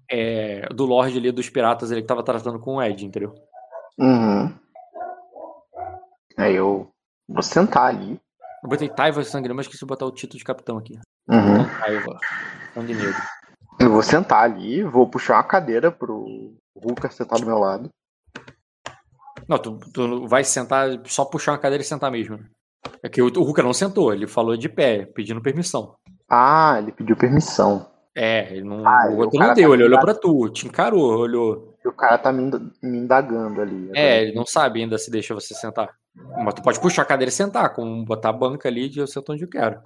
[0.10, 3.36] É, do Lorde ali dos piratas ele que tava tratando com o Ed, entendeu?
[4.00, 4.52] Uhum.
[6.36, 6.92] Aí eu
[7.28, 8.20] vou sentar ali.
[8.64, 10.98] Eu botei Taiva Sangue, mas esqueci de botar o título de capitão aqui.
[11.30, 11.64] Uhum.
[11.80, 12.18] Taiva,
[12.74, 13.22] Sangue Negro.
[13.80, 17.90] Eu vou sentar ali, vou puxar uma cadeira pro Ruka sentar do meu lado.
[19.48, 22.40] Não, tu, tu vai sentar, só puxar uma cadeira e sentar mesmo.
[23.02, 25.96] É que o, o Ruka não sentou, ele falou de pé, pedindo permissão.
[26.30, 27.90] Ah, ele pediu permissão.
[28.16, 31.20] É, ele não, ah, o outro não deu, tá ele olhou pra tu, te encarou,
[31.20, 31.76] olhou.
[31.84, 32.52] E o cara tá me,
[32.84, 33.90] indagando ali.
[33.96, 35.90] É, ele não sabe ainda se deixa você sentar.
[36.44, 39.08] Mas tu pode puxar a cadeira e sentar, como botar a banca ali de eu
[39.08, 39.80] sento onde eu quero.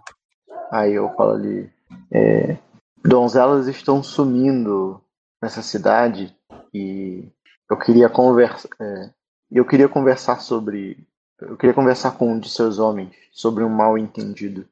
[0.71, 1.69] Aí eu falo ali.
[2.11, 2.57] É,
[3.03, 4.99] donzelas estão sumindo
[5.41, 6.35] nessa cidade
[6.73, 7.29] e
[7.69, 8.69] eu queria conversar.
[8.81, 9.09] É,
[9.51, 11.05] eu queria conversar sobre.
[11.41, 14.67] Eu queria conversar com um de seus homens sobre um mal entendido.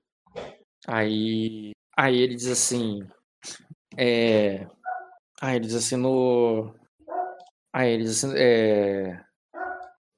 [0.88, 1.72] Aí.
[1.97, 3.07] Aí ele diz assim.
[3.97, 4.68] É.
[5.41, 6.74] Aí ele diz assim no.
[7.74, 8.38] Aí ele diz assim.
[8.38, 9.24] É.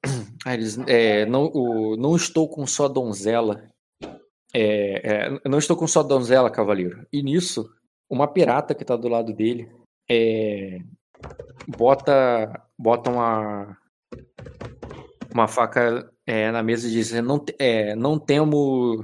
[0.45, 3.69] Aí ele diz, é, não, o, não estou com só donzela.
[4.53, 7.07] É, é, não estou com só donzela, cavaleiro.
[7.11, 7.73] E nisso,
[8.09, 9.71] uma pirata que tá do lado dele
[10.09, 10.79] é,
[11.67, 13.77] bota bota uma
[15.33, 18.97] uma faca é, na mesa diz não é, não temos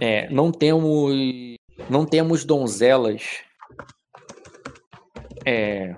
[0.00, 1.12] é, não temos
[1.88, 3.42] não temos donzelas
[5.46, 5.96] é,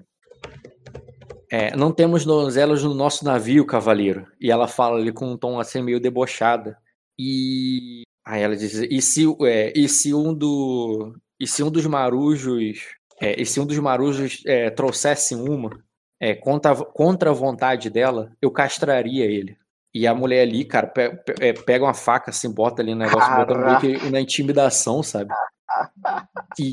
[1.51, 4.27] é, não temos donzelas no nosso navio, cavaleiro.
[4.41, 6.77] E ela fala ali com um tom assim meio debochada.
[7.17, 11.87] E aí ela diz: e se, é, e se um do e se um dos
[11.87, 12.81] marujos,
[13.21, 15.71] é, e se um dos marujos é, trouxesse uma,
[16.21, 19.57] é, contra, contra a vontade dela, eu castraria ele.
[19.95, 23.01] E a mulher ali, cara, pe, pe, é, pega uma faca assim, bota ali no
[23.01, 25.31] negócio, bota meio que na intimidação, sabe?
[26.57, 26.73] E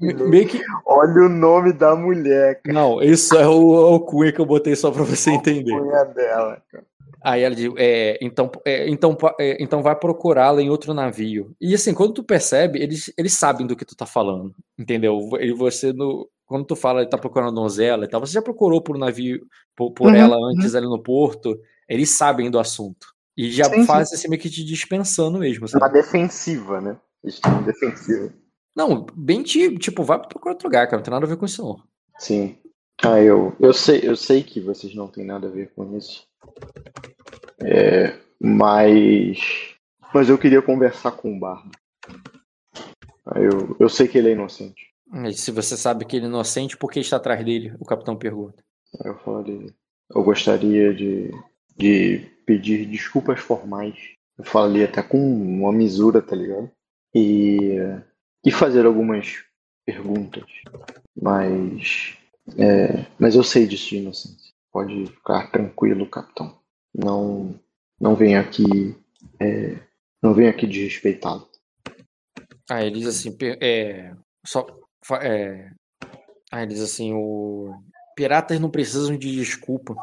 [0.00, 0.60] olha, meio que...
[0.86, 2.72] olha o nome da mulher, cara.
[2.72, 5.74] Não, isso é o, é cunha que eu botei só pra você entender.
[5.74, 6.84] O cunha dela, cara.
[7.20, 11.52] Aí ela diz, é, então, é, então, é, então vai procurá-la em outro navio.
[11.60, 15.18] E assim, quando tu percebe, eles, eles sabem do que tu tá falando, entendeu?
[15.40, 18.42] E você, no, quando tu fala, ele tá procurando a donzela e tal, você já
[18.42, 19.44] procurou por um navio,
[19.74, 20.78] por, por uhum, ela antes uhum.
[20.78, 23.14] ali no porto, eles sabem do assunto.
[23.36, 24.14] E já sim, faz sim.
[24.16, 25.84] assim meio que te dispensando mesmo, sabe?
[25.84, 26.96] Uma defensiva, né?
[27.24, 28.32] Estilo defensivo.
[28.74, 30.98] Não, bem tipo, vai procurar outro lugar, cara.
[30.98, 31.82] Não tem nada a ver com isso, não.
[32.18, 32.58] Sim.
[33.04, 36.26] Ah, eu, eu, sei, eu sei que vocês não têm nada a ver com isso.
[37.60, 39.38] É, mas.
[40.12, 41.70] Mas eu queria conversar com o Bardo.
[43.36, 44.88] Eu, eu sei que ele é inocente.
[45.06, 47.74] Mas se você sabe que ele é inocente, por que está atrás dele?
[47.78, 48.62] O capitão pergunta.
[49.04, 49.72] Eu falei.
[50.10, 51.30] Eu gostaria de,
[51.78, 53.96] de pedir desculpas formais.
[54.36, 56.70] Eu falei até com uma misura, tá ligado?
[57.14, 57.76] E,
[58.44, 59.44] e fazer algumas
[59.86, 60.44] perguntas.
[61.20, 62.16] Mas.
[62.56, 64.52] É, mas eu sei disso de inocência.
[64.72, 66.58] Pode ficar tranquilo, capitão.
[66.94, 67.58] Não,
[68.00, 68.96] não venha aqui,
[69.40, 69.76] é,
[70.22, 71.48] não venha aqui desrespeitá-lo.
[72.70, 74.14] Ah, ele diz assim, é,
[74.46, 74.66] só,
[75.22, 75.70] é,
[76.50, 77.74] ah, ele diz assim, o
[78.14, 79.94] piratas não precisam de desculpa,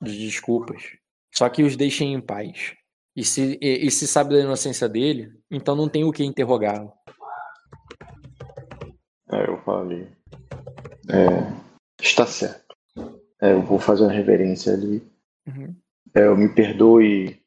[0.00, 0.96] de desculpas.
[1.38, 2.74] Só que os deixem em paz.
[3.14, 6.92] E se, e, e se sabe da inocência dele, então não tem o que interrogá-lo.
[9.30, 10.08] É, eu falei.
[11.08, 11.52] É,
[12.02, 12.74] está certo.
[13.40, 15.00] É, eu vou fazer uma reverência ali.
[15.46, 15.76] Uhum.
[16.12, 17.40] É, eu me perdoe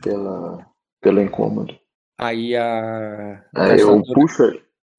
[0.00, 0.64] pela,
[1.00, 1.76] pelo incômodo.
[2.20, 3.44] Aí a.
[3.56, 4.52] É, eu puxo.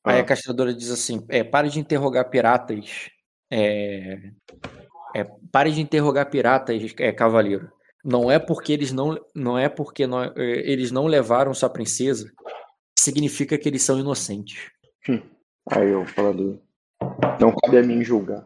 [0.03, 0.25] Aí a ah.
[0.25, 3.09] castradora diz assim: é, pare de interrogar piratas.
[3.49, 4.31] É,
[5.15, 7.71] é, pare de interrogar piratas, é, cavaleiro.
[8.03, 12.31] Não é porque eles não, não é porque não, é, eles não levaram sua princesa,
[12.99, 14.71] significa que eles são inocentes.
[15.07, 15.21] Hum.
[15.71, 16.59] Aí eu falo,
[17.39, 18.45] não cabe a mim julgar.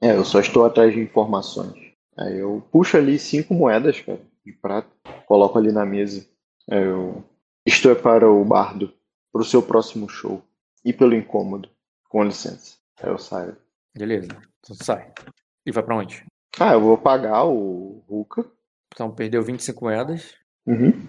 [0.00, 1.92] É, eu só estou atrás de informações.
[2.16, 4.88] Aí eu puxo ali cinco moedas, cara, de prata,
[5.26, 6.26] coloco ali na mesa.
[6.70, 7.24] Aí eu.
[7.66, 8.92] Isto é para o bardo,
[9.32, 10.42] para o seu próximo show.
[10.84, 11.68] E pelo incômodo.
[12.08, 12.76] Com licença.
[13.02, 13.56] Aí eu saio.
[13.96, 14.28] Beleza,
[14.60, 15.12] então sai.
[15.66, 16.24] E vai para onde?
[16.58, 18.50] Ah, eu vou pagar o Ruka.
[18.92, 20.34] Então perdeu 25 moedas.
[20.66, 21.06] Uhum.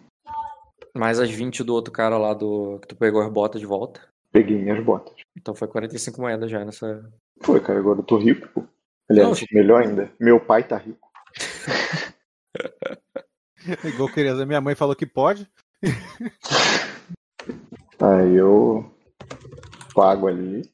[0.96, 2.80] Mais as 20 do outro cara lá do.
[2.80, 4.02] que tu pegou as botas de volta.
[4.32, 5.16] Peguei minhas botas.
[5.38, 7.10] Então foi 45 moedas já nessa.
[7.42, 8.64] Foi, cara, agora eu tô rico, pô.
[9.10, 11.10] Aliás, não, melhor ainda, meu pai tá rico.
[13.84, 15.50] Igual criança, minha mãe falou que pode.
[18.00, 18.90] Aí eu
[19.94, 20.70] pago ali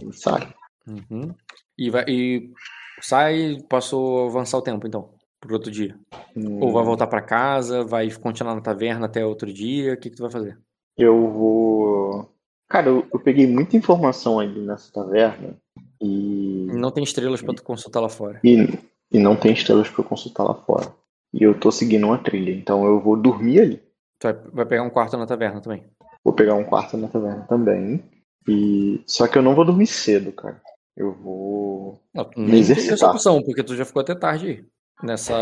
[0.00, 0.52] e saio.
[0.86, 1.34] Uhum.
[1.76, 2.52] E, vai, e
[3.00, 5.96] sai, posso avançar o tempo então, pro outro dia?
[6.36, 9.94] Hum, Ou vai voltar pra casa, vai continuar na taverna até outro dia?
[9.94, 10.58] O que, que tu vai fazer?
[10.96, 12.30] Eu vou.
[12.68, 15.56] Cara, eu, eu peguei muita informação ali nessa taverna
[16.00, 16.66] e.
[16.72, 18.38] Não tem estrelas pra tu consultar lá fora.
[18.44, 18.78] E,
[19.10, 20.92] e não tem estrelas pra eu consultar lá fora.
[21.32, 23.76] E eu tô seguindo uma trilha, então eu vou dormir ali.
[24.18, 25.84] Tu vai, vai pegar um quarto na taverna também.
[26.22, 28.04] Vou pegar um quarto na taverna também.
[28.46, 29.02] E.
[29.06, 30.60] Só que eu não vou dormir cedo, cara.
[30.96, 31.98] Eu vou.
[32.14, 33.10] Não, Me tem essa exercitar.
[33.12, 34.64] opção, porque tu já ficou até tarde aí.
[35.02, 35.34] Nessa.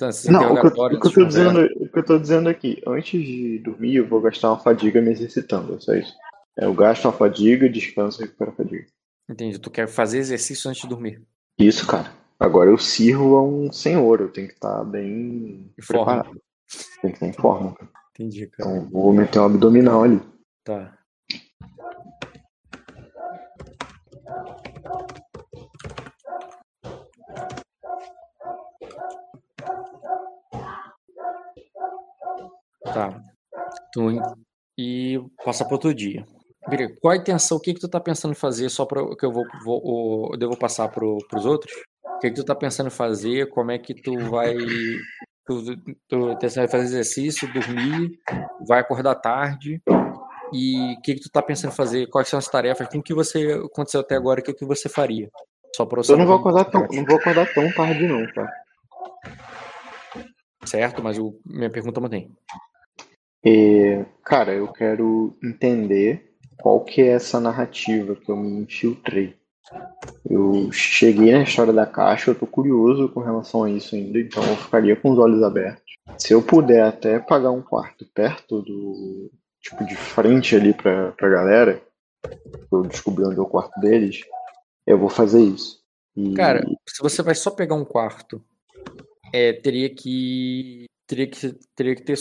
[0.00, 2.48] nessa Não, o que, eu, o que eu tô dizendo, o que eu tô dizendo
[2.48, 6.14] aqui, antes de dormir, eu vou gastar uma fadiga me exercitando, é só isso.
[6.58, 8.86] É, Eu gasto uma fadiga, descanso e recupero a fadiga.
[9.28, 9.58] Entendi.
[9.58, 11.22] Tu quer fazer exercício antes de dormir.
[11.58, 12.12] Isso, cara.
[12.38, 16.22] Agora eu sirvo a um senhor, eu tenho que estar bem Em forma.
[16.22, 16.42] preparado.
[17.00, 17.76] Tem que estar em forma.
[18.14, 18.70] Entendi, cara.
[18.70, 20.20] Então vou meter um abdominal ali.
[20.64, 20.96] Tá.
[32.92, 33.20] Tá.
[33.92, 34.20] Tu,
[34.78, 36.26] e passar para outro dia.
[37.00, 37.56] Qual a intenção?
[37.56, 40.38] O que que tu tá pensando em fazer só para que eu vou, vou eu
[40.38, 41.72] devo passar pro, pros outros?
[42.04, 43.48] O que que tu tá pensando em fazer?
[43.48, 44.54] Como é que tu vai
[45.44, 45.76] tu,
[46.08, 48.18] tu, tu vai fazer exercício, dormir,
[48.66, 49.82] vai acordar tarde?
[50.52, 52.06] E o que, que tu tá pensando em fazer?
[52.08, 52.86] Quais são as tarefas?
[52.88, 54.40] Com o que você aconteceu até agora?
[54.40, 55.28] O que, que você faria?
[55.74, 58.46] Só para Eu não vou acordar tão, não vou acordar tão tarde não, tá?
[60.64, 62.30] Certo, mas o, minha pergunta mantém.
[64.24, 69.36] Cara, eu quero entender qual que é essa narrativa que eu me infiltrei.
[70.28, 74.42] Eu cheguei na história da caixa, eu tô curioso com relação a isso ainda, então
[74.44, 75.82] eu ficaria com os olhos abertos.
[76.18, 79.30] Se eu puder até pagar um quarto perto do.
[79.60, 81.82] tipo, de frente ali pra, pra galera,
[82.70, 84.20] eu descobrir onde é o quarto deles,
[84.86, 85.80] eu vou fazer isso.
[86.16, 88.44] E- Cara, se você vai só pegar um quarto,
[89.32, 90.84] é, teria que.
[91.06, 92.16] Teria que, teria que ter.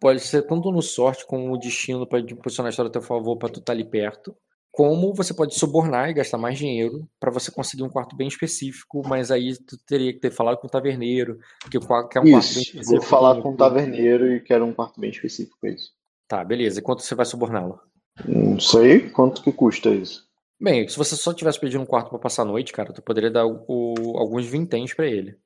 [0.00, 3.36] Pode ser tanto no sorte como o destino para posicionar a história a teu favor
[3.36, 4.36] para tu estar ali perto.
[4.70, 9.02] Como você pode subornar e gastar mais dinheiro para você conseguir um quarto bem específico,
[9.06, 11.38] mas aí tu teria que ter falado com o taverneiro,
[11.70, 12.84] que, é um quarto bem isso, específico.
[12.90, 15.92] vou falar com o taverneiro e quero um quarto bem específico pra isso.
[16.26, 16.80] Tá, beleza.
[16.80, 17.78] E quanto você vai suborná-lo?
[18.26, 20.24] Não sei quanto que custa isso.
[20.60, 23.30] Bem, se você só tivesse pedindo um quarto para passar a noite, cara, tu poderia
[23.30, 25.36] dar o- o- alguns vinténs para ele.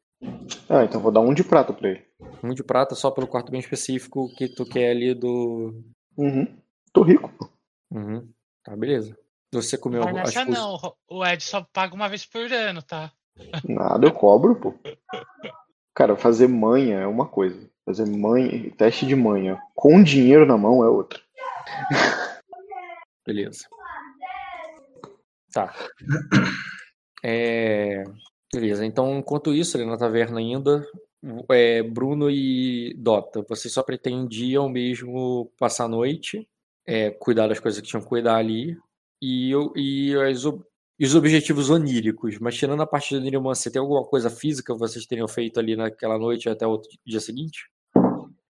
[0.69, 2.05] Ah, então vou dar um de prata pra ele.
[2.43, 5.83] Um de prata só pelo quarto bem específico que tu quer ali do.
[6.17, 6.59] Uhum.
[6.93, 7.49] Tô rico, pô.
[7.91, 8.29] Uhum.
[8.65, 9.17] Tá, beleza.
[9.53, 10.63] Você comeu Não vai as nessa coisas.
[10.63, 10.97] não.
[11.09, 13.13] O Ed só paga uma vez por ano, tá?
[13.65, 14.75] Nada, eu cobro, pô.
[15.95, 17.69] Cara, fazer manha é uma coisa.
[17.85, 21.21] Fazer manha, teste de manha com dinheiro na mão é outra.
[23.25, 23.67] Beleza.
[25.53, 25.75] Tá.
[27.25, 28.05] É,
[28.53, 28.85] Beleza.
[28.85, 30.87] Então, enquanto isso, ali na taverna ainda,
[31.51, 36.49] é, Bruno e Dota, vocês só pretendiam mesmo passar a noite,
[36.87, 38.77] é, cuidar das coisas que tinham que cuidar ali,
[39.21, 40.45] e, e, as
[40.99, 42.39] e os objetivos oníricos.
[42.39, 45.77] Mas tirando a parte de oniromancia, tem alguma coisa física que vocês teriam feito ali
[45.77, 47.67] naquela noite até o dia seguinte?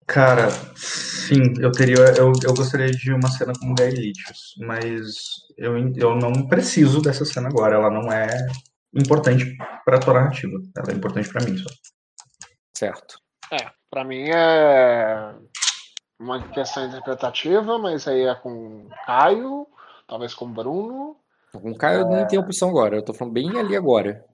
[0.06, 5.14] Cara, sim, eu teria, eu, eu gostaria de uma cena com Gaelitius, mas
[5.56, 8.28] eu, eu não preciso dessa cena agora, ela não é
[8.94, 11.70] importante pra tua narrativa, ela é importante pra mim só.
[12.76, 13.18] Certo.
[13.50, 15.34] É, pra mim é
[16.18, 19.66] uma questão interpretativa, mas aí é com Caio,
[20.06, 21.16] talvez com Bruno.
[21.52, 24.24] Com o Caio nem tem opção agora, eu tô falando bem ali agora.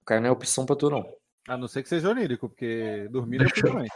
[0.00, 1.06] O Caio não é opção pra tu, não.
[1.48, 3.90] A não ser que seja onírico, porque dormir não é Deixa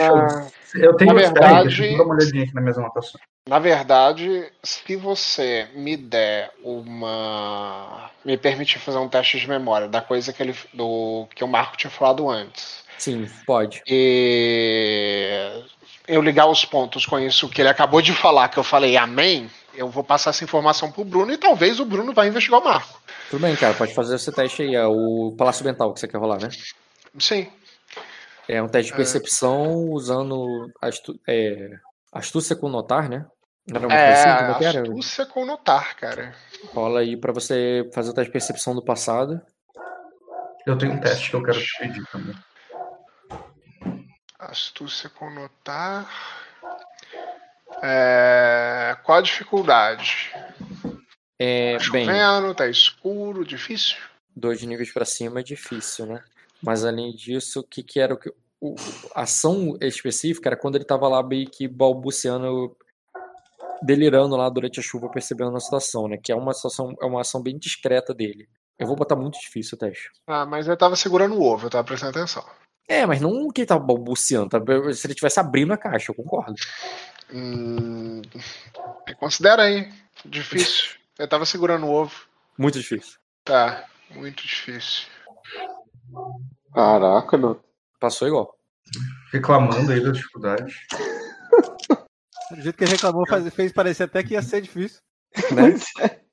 [0.00, 3.20] Ah, eu tenho Na verdade- uma olhadinha aqui na minha anotação.
[3.48, 8.10] Na verdade, se você me der uma.
[8.24, 10.54] me permitir fazer um teste de memória da coisa que ele.
[10.72, 12.82] do que o Marco tinha falado antes.
[12.98, 13.82] Sim, pode.
[13.86, 15.62] E
[16.08, 19.50] eu ligar os pontos com isso que ele acabou de falar, que eu falei amém,
[19.74, 22.98] eu vou passar essa informação pro Bruno e talvez o Bruno vá investigar o Marco.
[23.30, 24.74] Tudo bem, cara, pode fazer esse teste aí.
[24.74, 26.48] É o Palácio Mental que você quer rolar, né?
[27.18, 27.46] Sim.
[28.48, 28.96] É um teste de É.
[28.96, 31.70] percepção usando astu é,
[32.12, 33.26] astúcia com notar, né?
[33.66, 34.38] Não era uma É, coisa assim?
[34.38, 34.82] Como é que era?
[34.82, 36.34] astúcia com notar, cara.
[36.74, 39.40] Rola aí pra você fazer o teste de percepção do passado.
[40.66, 42.34] Eu tenho um teste que eu quero te pedir também.
[44.38, 46.08] Astúcia com notar.
[47.82, 50.30] É, Qual a dificuldade?
[51.38, 53.96] É, Tá bem, chovendo, tá escuro, difícil?
[54.36, 56.22] dois níveis pra cima é difícil, né?
[56.64, 58.30] Mas além disso, o que que era o que...
[58.60, 58.74] o,
[59.14, 62.76] a ação específica era quando ele tava lá meio que balbuciando,
[63.82, 66.18] delirando lá durante a chuva, percebendo a situação, né?
[66.22, 68.48] Que é uma situação, é uma ação bem discreta dele.
[68.78, 70.10] Eu vou botar muito difícil o teste.
[70.26, 72.44] Ah, mas ele tava segurando o ovo, eu tava prestando atenção.
[72.88, 74.58] É, mas não que ele tava balbuciando, tá?
[74.92, 76.54] se ele estivesse abrindo a caixa, eu concordo.
[77.32, 78.20] Hum,
[79.18, 79.90] considera aí.
[80.24, 80.96] Difícil.
[81.16, 82.12] Eu tava segurando o ovo.
[82.58, 83.18] Muito difícil.
[83.44, 85.06] Tá, muito difícil.
[86.74, 87.60] Caraca, não.
[88.00, 88.58] Passou igual.
[89.32, 90.74] Reclamando aí da dificuldade.
[92.50, 95.00] Do jeito que ele reclamou, faz, fez parecer até que ia ser difícil.
[95.52, 95.74] Né?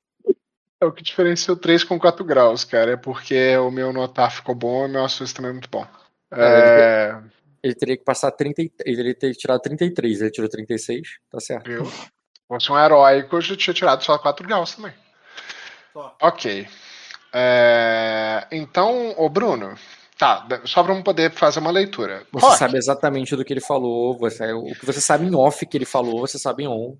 [0.80, 2.94] É o que diferencia o 3 com 4 graus, cara.
[2.94, 5.86] É porque o meu notar ficou bom e o meu assunto também é muito bom.
[6.32, 7.16] É...
[7.62, 8.62] Ele teria que passar 30.
[8.84, 11.68] Ele teria tirado 33, ele tirou 36, tá certo.
[11.68, 11.86] Viu?
[11.86, 12.10] Se
[12.48, 14.92] fosse um heróico, eu já tinha tirado só 4 graus também.
[15.92, 16.16] Só.
[16.20, 16.66] Ok.
[17.32, 19.74] É, Então, ô Bruno,
[20.18, 22.24] tá, só pra eu poder fazer uma leitura.
[22.32, 25.64] Você Rock, sabe exatamente do que ele falou, você, o que você sabe em off
[25.66, 26.96] que ele falou, você sabe em on.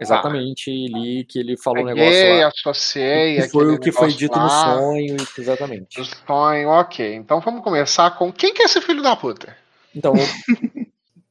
[0.00, 2.48] Exatamente ali que ele falou o negócio peguei, lá.
[2.48, 6.00] associei Que foi o que foi negócio dito no lá, sonho, exatamente.
[6.00, 7.14] do sonho, ok.
[7.16, 9.56] Então vamos começar com quem que é esse filho da puta?
[9.92, 10.14] Então,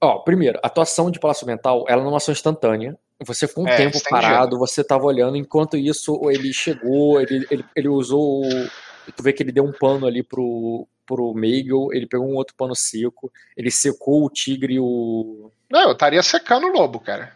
[0.02, 2.98] ó, primeiro, a atuação de Palácio Mental, ela não é uma ação instantânea.
[3.26, 4.10] Você ficou um É, tempo estendido.
[4.22, 8.46] parado, você tava olhando, enquanto isso ele chegou, ele, ele, ele usou.
[8.46, 8.68] o-
[9.16, 12.54] Tu vê que ele deu um pano ali pro, pro Meigel, ele pegou um outro
[12.56, 15.50] pano seco, ele secou o tigre e o.
[15.72, 17.34] Não, eu estaria secando o lobo, cara.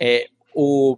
[0.00, 0.96] É, o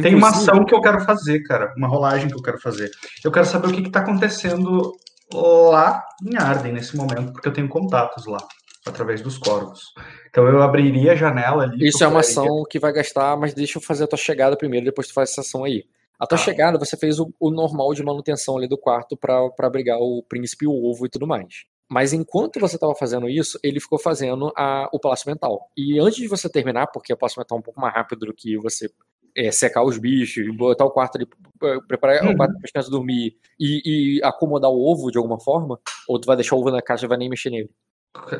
[0.00, 1.72] Tem uma ação que eu quero fazer, cara.
[1.76, 2.90] Uma rolagem que eu quero fazer.
[3.24, 4.92] Eu quero saber o que, que tá acontecendo
[5.32, 8.38] lá em Arden nesse momento, porque eu tenho contatos lá,
[8.86, 9.92] através dos corvos.
[10.28, 11.86] Então eu abriria a janela ali.
[11.88, 14.86] Isso é uma ação que vai gastar, mas deixa eu fazer a tua chegada primeiro,
[14.86, 15.84] depois tu faz essa ação aí.
[16.18, 16.44] A tua Tá.
[16.44, 20.22] chegada, você fez o, o normal de manutenção ali do quarto pra pra abrigar o
[20.28, 21.64] príncipe o ovo e tudo mais.
[21.92, 25.70] Mas enquanto você estava fazendo isso, ele ficou fazendo a, o palácio mental.
[25.76, 28.34] E antes de você terminar, porque o palácio mental é um pouco mais rápido do
[28.34, 28.88] que você
[29.36, 31.26] é, secar os bichos, botar o quarto ali,
[31.64, 32.32] eh, preparar Uhum.
[32.32, 36.20] o quarto para as crianças dormir e, e acomodar o ovo de alguma forma, ou
[36.20, 37.70] tu vai deixar o ovo na caixa e vai nem mexer nele.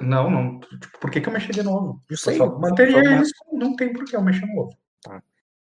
[0.01, 0.61] Não, não.
[0.61, 1.87] Tipo, por que, que eu mexeria no ovo?
[1.87, 2.37] Não Eu sei.
[2.37, 3.31] só manteria uma- eles.
[3.53, 4.77] Não tem por que eu mexer no ovo.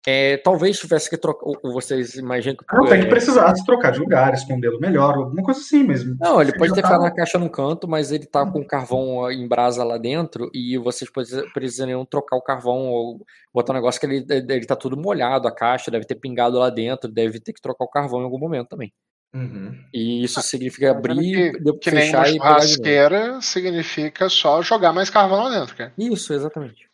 [0.08, 1.46] É, talvez tivesse que trocar.
[1.46, 2.64] ou- Vocês imaginam que.
[2.74, 6.16] Não, tem é, que precisasse trocar de lugar, escondê-lo melhor, alguma coisa assim mesmo.
[6.20, 9.46] Não, ele pode ter tá- na caixa num canto, mas ele tá com carvão em
[9.46, 14.08] brasa lá dentro e vocês precisa- precisariam trocar o carvão ou botar um negócio que
[14.08, 17.62] ele, ele tá tudo molhado, a caixa deve ter pingado lá dentro, deve ter que
[17.62, 18.94] trocar o carvão em algum momento também.
[19.34, 19.78] Uhum.
[19.94, 24.92] E isso significa abrir, que, de- que nem uma e de churrasqueira significa só jogar
[24.92, 25.94] mais carvão lá dentro, cara.
[25.98, 26.90] Isso, exatamente.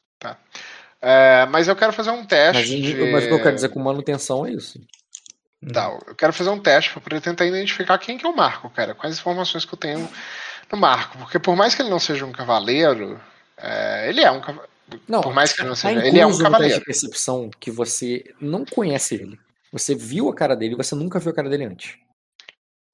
[1.02, 2.82] É, mas eu quero fazer um Mas, teste.
[2.82, 3.12] de...
[3.12, 4.80] mas o que eu quero dizer com manutenção é isso.
[5.72, 8.94] Tá, eu quero fazer um teste poder tentar identificar quem que é o Marco, cara.
[8.94, 10.08] Quais informações que eu tenho
[10.72, 11.18] no Marco.
[11.18, 13.20] Porque por mais que ele não seja um cavaleiro,
[13.58, 14.70] é, ele é um cavaleiro.
[15.08, 16.06] Não, Por mais que ele não tá seja.
[16.06, 16.80] Ele é um cavaleiro.
[16.80, 19.40] de percepção que você não conhece ele.
[19.72, 21.98] Você viu a cara dele e você nunca viu a cara dele antes.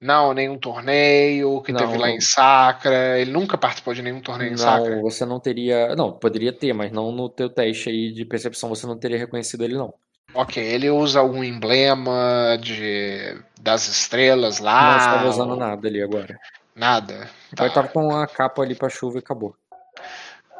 [0.01, 2.13] Não, nenhum torneio que Não, teve lá não.
[2.15, 3.19] em Sacra.
[3.19, 4.95] Ele nunca participou de nenhum torneio em Sacra.
[4.95, 5.95] Não, você não teria.
[5.95, 9.63] Não, poderia ter, mas não no teu teste aí de percepção você não teria reconhecido
[9.63, 9.93] ele, não.
[10.33, 14.97] Ok, ele usa algum emblema de das estrelas não lá.
[14.97, 16.35] estava usando ou- nada ali agora.
[16.75, 17.29] Nada.
[17.53, 17.65] Então Tá.
[17.65, 19.55] ele tava com a capa ali pra chuva e acabou.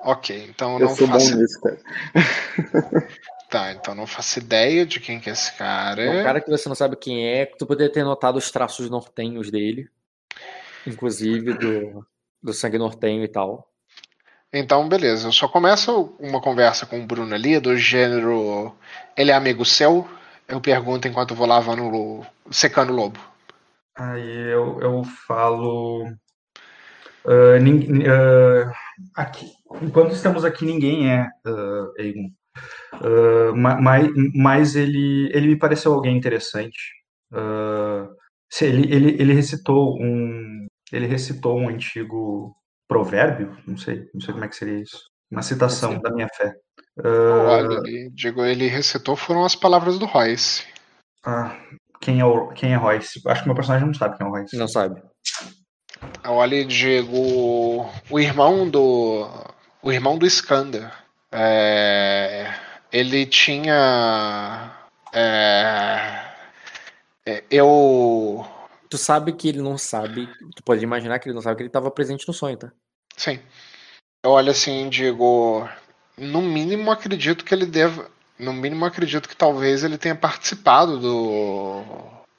[0.04, 1.78] Ok, então Eu não sou bom nisso, cara.
[3.52, 6.02] Tá, então não faço ideia de quem que é esse cara.
[6.02, 8.50] É um cara que você não sabe quem é, que tu poderia ter notado os
[8.50, 9.90] traços nortenhos dele.
[10.88, 12.08] Inclusive do,
[12.42, 13.68] do sangue nortenho e tal.
[14.54, 15.28] Então, beleza.
[15.28, 18.74] Eu só começo uma conversa com o Bruno ali, do gênero.
[19.18, 20.08] Ele é amigo seu?
[20.48, 23.20] Eu pergunto enquanto eu vou lavando o secando o lobo.
[23.96, 26.10] Aí eu, eu falo.
[27.62, 28.72] nin- ah,
[29.16, 32.32] aqui, enquanto estamos aqui, ninguém é uh, Aegon.
[32.94, 36.78] Ah, ma- mas, mas ele, ele me pareceu alguém interessante.
[37.34, 38.08] Ah,
[38.50, 40.68] se ele, ele, ele recitou um.
[40.92, 42.54] Ele recitou um antigo
[42.88, 45.00] provérbio, não sei, não sei como é que seria isso.
[45.32, 46.54] Uma citação da minha fé.
[47.00, 50.66] Ah, Olha, ele, digo, ele recitou foram as palavras do Royce.
[51.26, 51.56] ah,
[52.02, 53.22] quem é o, quem é Royce?
[53.26, 54.58] Acho que meu personagem não sabe quem é o Royce.
[54.58, 55.02] Não sabe.
[56.26, 59.28] Olha, digo, o irmão do.
[59.82, 60.92] O irmão do Skander.
[61.32, 62.54] é,
[62.92, 64.72] ele tinha.
[65.14, 66.22] é,
[67.26, 68.46] é, eu.
[68.90, 70.28] Tu sabe que ele não sabe.
[70.56, 72.72] Tu pode imaginar que ele não sabe que ele tava presente no sonho, tá?
[73.16, 73.40] Sim.
[74.24, 75.68] Eu olho assim e digo.
[76.18, 78.10] No mínimo acredito que ele deva.
[78.38, 81.84] No mínimo acredito que talvez ele tenha participado do.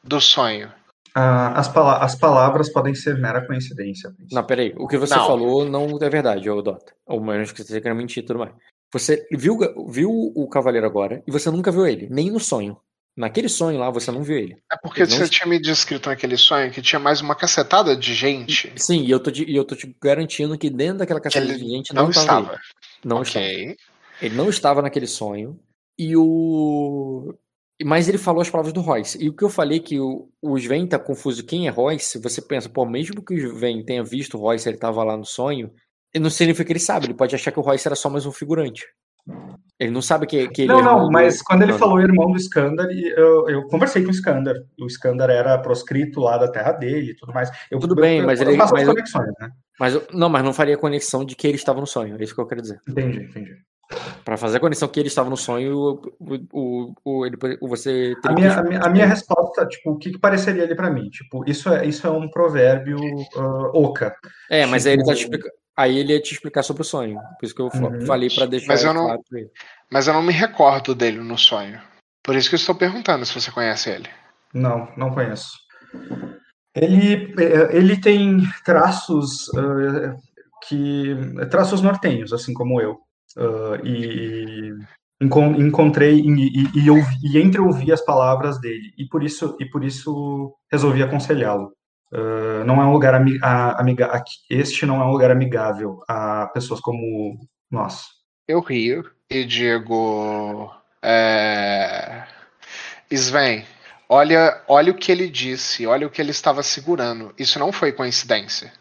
[0.05, 0.71] do sonho.
[1.15, 4.15] Ah, as, pala as palavras podem ser mera coincidência.
[4.31, 4.75] Não, peraí.
[4.77, 5.27] O que você não.
[5.27, 6.93] falou não é verdade, ô Dota.
[7.07, 8.53] Ou menos que você quer mentir e tudo mais.
[8.93, 12.77] Você viu, viu o cavaleiro agora e você nunca viu ele, nem no sonho.
[13.17, 14.57] Naquele sonho lá, você não viu ele.
[14.71, 18.73] É porque você tinha me descrito naquele sonho que tinha mais uma cacetada de gente.
[18.77, 21.95] Sim, e eu tô te, eu tô te garantindo que dentro daquela cacetada de gente
[21.95, 22.53] não, não estava.
[22.53, 22.61] Ele.
[23.05, 23.63] Não okay.
[23.63, 23.77] estava.
[24.23, 25.59] Ele não estava naquele sonho.
[25.99, 27.35] E o.
[27.85, 29.23] Mas ele falou as palavras do Royce.
[29.23, 32.41] E o que eu falei que o, o Sven tá confuso quem é Royce, você
[32.41, 35.71] pensa, pô, mesmo que o Sven tenha visto o Royce, ele tava lá no sonho,
[36.21, 38.33] não significa que ele sabe, ele pode achar que o Royce era só mais um
[38.33, 38.85] figurante.
[39.79, 41.45] Ele não sabe que, que ele Não, é não, mas do...
[41.45, 44.55] quando ele falou irmão do Skandar, eu, eu conversei com o Skandar.
[44.79, 47.51] O Skandar era proscrito lá da terra dele e tudo mais.
[47.71, 48.57] Eu, tudo bem, eu, mas ele.
[48.57, 49.51] Mas, conexões, né?
[49.81, 52.17] mas não, mas não faria conexão de que ele estava no sonho.
[52.19, 52.81] É isso que eu quero dizer.
[52.89, 53.57] Entendi, entendi.
[54.25, 58.33] Para fazer a conexão que ele estava no sonho, o, o, o, ele, você a
[58.33, 61.11] minha, a minha, a, minha, resposta, tipo, o que, que pareceria ali para mim?
[61.11, 64.15] Tipo, isso é, isso é um provérbio uh, oca.
[64.49, 64.91] É, mas tipo...
[64.91, 65.62] aí ele tá tipo, explicando.
[65.77, 67.19] Aí ele ia te explicar sobre o sonho.
[67.39, 68.07] Por isso que eu uhum.
[68.07, 69.23] falei para deixar mas eu não, claro
[69.91, 71.81] Mas eu não me recordo dele no sonho.
[72.23, 74.09] Por isso que eu estou perguntando se você conhece ele.
[74.53, 75.59] Não, não conheço.
[76.75, 77.35] Ele,
[77.71, 80.15] ele tem traços uh,
[80.69, 81.17] que
[81.51, 82.99] traços nortenhos, assim como eu.
[83.37, 84.73] Uh, e
[85.23, 86.89] encontrei e, e, e,
[87.23, 91.73] e entre ouvir as palavras dele e por isso e por isso resolvi aconselhá-lo.
[92.13, 97.39] Uh, não é um lugar amiga, este não é um lugar amigável a pessoas como
[97.71, 98.05] nós.
[98.47, 100.71] Eu rio e digo,
[101.03, 102.25] é...
[103.11, 103.65] Sven,
[104.09, 107.33] olha, olha o que ele disse, olha o que ele estava segurando.
[107.39, 108.73] Isso não foi coincidência.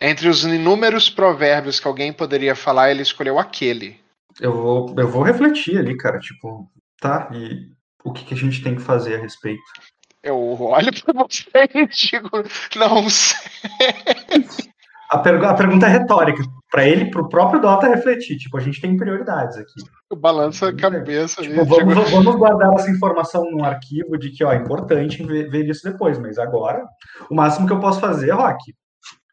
[0.00, 4.00] Entre os inúmeros provérbios que alguém poderia falar, ele escolheu aquele.
[4.40, 6.18] Eu vou, eu vou refletir ali, cara.
[6.18, 6.68] Tipo,
[7.00, 7.28] tá?
[7.32, 7.70] E
[8.02, 9.62] o que, que a gente tem que fazer a respeito?
[10.22, 11.44] Eu olho para você
[11.74, 12.30] e digo,
[12.76, 13.50] não sei.
[15.10, 16.42] A, pergu a pergunta é retórica.
[16.70, 18.38] Para ele, para o próprio Dota refletir.
[18.38, 19.82] Tipo, a gente tem prioridades aqui.
[20.10, 21.42] Eu balanço a cabeça.
[21.42, 22.10] Tipo, vamos, digo...
[22.10, 26.18] vamos, guardar essa informação num arquivo de que ó, é importante ver, ver, isso depois.
[26.18, 26.86] Mas agora,
[27.30, 28.72] o máximo que eu posso fazer, Rock.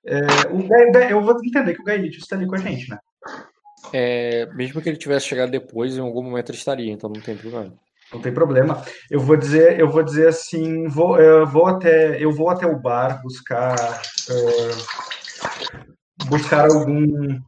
[0.06, 0.18] É,
[0.52, 0.62] o,
[1.10, 2.98] eu vou entender que o Gaelite está ali com a gente, né?
[3.94, 7.38] É, mesmo que ele tivesse chegado depois, em algum momento ele estaria, então não tem
[7.38, 7.74] problema.
[8.14, 8.84] Não tem problema.
[9.10, 12.80] Eu vou dizer, eu vou dizer assim, vou, eu vou até, eu vou até o
[12.80, 13.76] bar buscar,
[14.30, 14.76] uh,
[16.26, 17.40] buscar algum,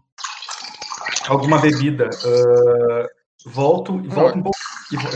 [1.28, 2.09] alguma bebida.
[2.24, 3.07] Uh,
[3.49, 4.57] volto, volto um pouco,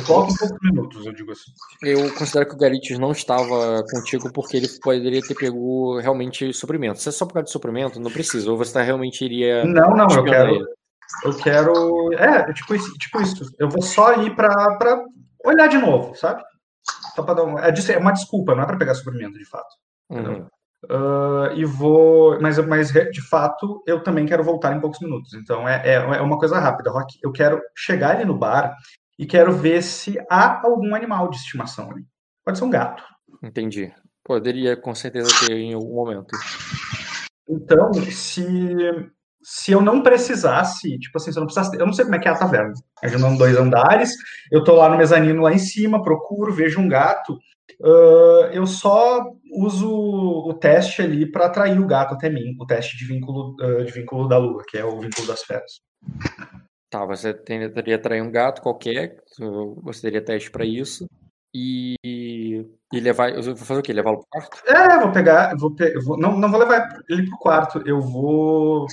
[0.08, 1.52] volto um pouco minutos, eu digo assim.
[1.84, 7.00] Eu considero que o Garites não estava contigo porque ele poderia ter pego realmente suprimento.
[7.00, 8.50] Se é só por causa de suprimento, não precisa.
[8.50, 9.64] Ou você tá, realmente iria.
[9.64, 10.56] Não, não, eu quero.
[10.56, 10.66] Ele.
[11.24, 12.14] Eu quero.
[12.14, 13.46] É, tipo isso, tipo isso.
[13.60, 15.04] Eu vou só ir para
[15.46, 16.44] olhar de novo, sabe?
[17.16, 19.74] Só para dar uma, é, é uma desculpa, não é para pegar suprimento de fato.
[20.10, 20.48] Uhum.
[20.86, 25.34] Uh, e vou, mas, mas de fato eu também quero voltar em poucos minutos.
[25.34, 27.18] Então é, é, é uma coisa rápida, Rock.
[27.24, 28.76] Eu quero chegar ali no bar
[29.18, 32.04] e quero ver se há algum animal de estimação ali.
[32.44, 33.04] Pode ser um gato.
[33.42, 33.92] Entendi.
[34.24, 36.36] Poderia com certeza ter em algum momento.
[37.48, 38.46] Então, se
[39.48, 42.20] se eu não precisasse, tipo assim, se eu não precisasse, eu não sei como é
[42.20, 42.74] que é a taverna.
[43.04, 44.12] A gente anda dois andares,
[44.52, 47.34] eu tô lá no mezanino lá em cima, procuro, vejo um gato,
[47.80, 52.98] uh, eu só uso o teste ali para atrair o gato até mim, o teste
[52.98, 55.80] de vínculo, uh, de vínculo da lua, que é o vínculo das feras.
[56.90, 59.18] Tá, você tentaria atrair um gato qualquer,
[59.84, 61.06] você teria teste para isso.
[61.58, 61.96] E,
[62.92, 63.30] e levar.
[63.30, 63.94] Eu vou fazer o quê?
[63.94, 64.62] Levá-lo pro quarto?
[64.68, 65.56] É, vou pegar.
[65.56, 65.98] Vou, pe...
[66.00, 67.82] vou não, não vou levar ele pro quarto.
[67.86, 68.88] Eu vou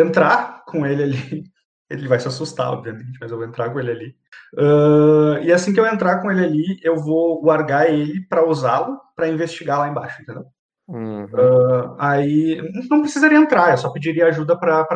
[0.00, 1.44] entrar com ele ali.
[1.90, 4.16] Ele vai se assustar, obviamente, mas eu vou entrar com ele ali.
[4.54, 8.96] Uh, e assim que eu entrar com ele ali, eu vou largar ele para usá-lo
[9.16, 10.44] para investigar lá embaixo, entendeu?
[10.86, 11.24] Uhum.
[11.24, 14.86] Uh, aí não precisaria entrar, eu só pediria ajuda para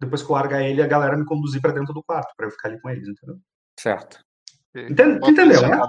[0.00, 2.50] depois que eu largar ele, a galera me conduzir para dentro do quarto, para eu
[2.50, 3.36] ficar ali com eles, entendeu?
[3.78, 4.18] Certo.
[4.74, 5.80] Entendeu, entendeu né?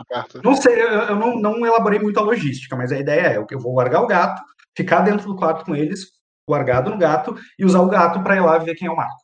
[0.44, 3.60] Não sei, eu, eu não, não, elaborei muito a logística, mas a ideia é eu
[3.60, 4.42] vou largar o gato,
[4.76, 6.08] ficar dentro do quarto com eles,
[6.50, 9.18] largado no gato, e usar o gato para ir lá ver quem é o Marco.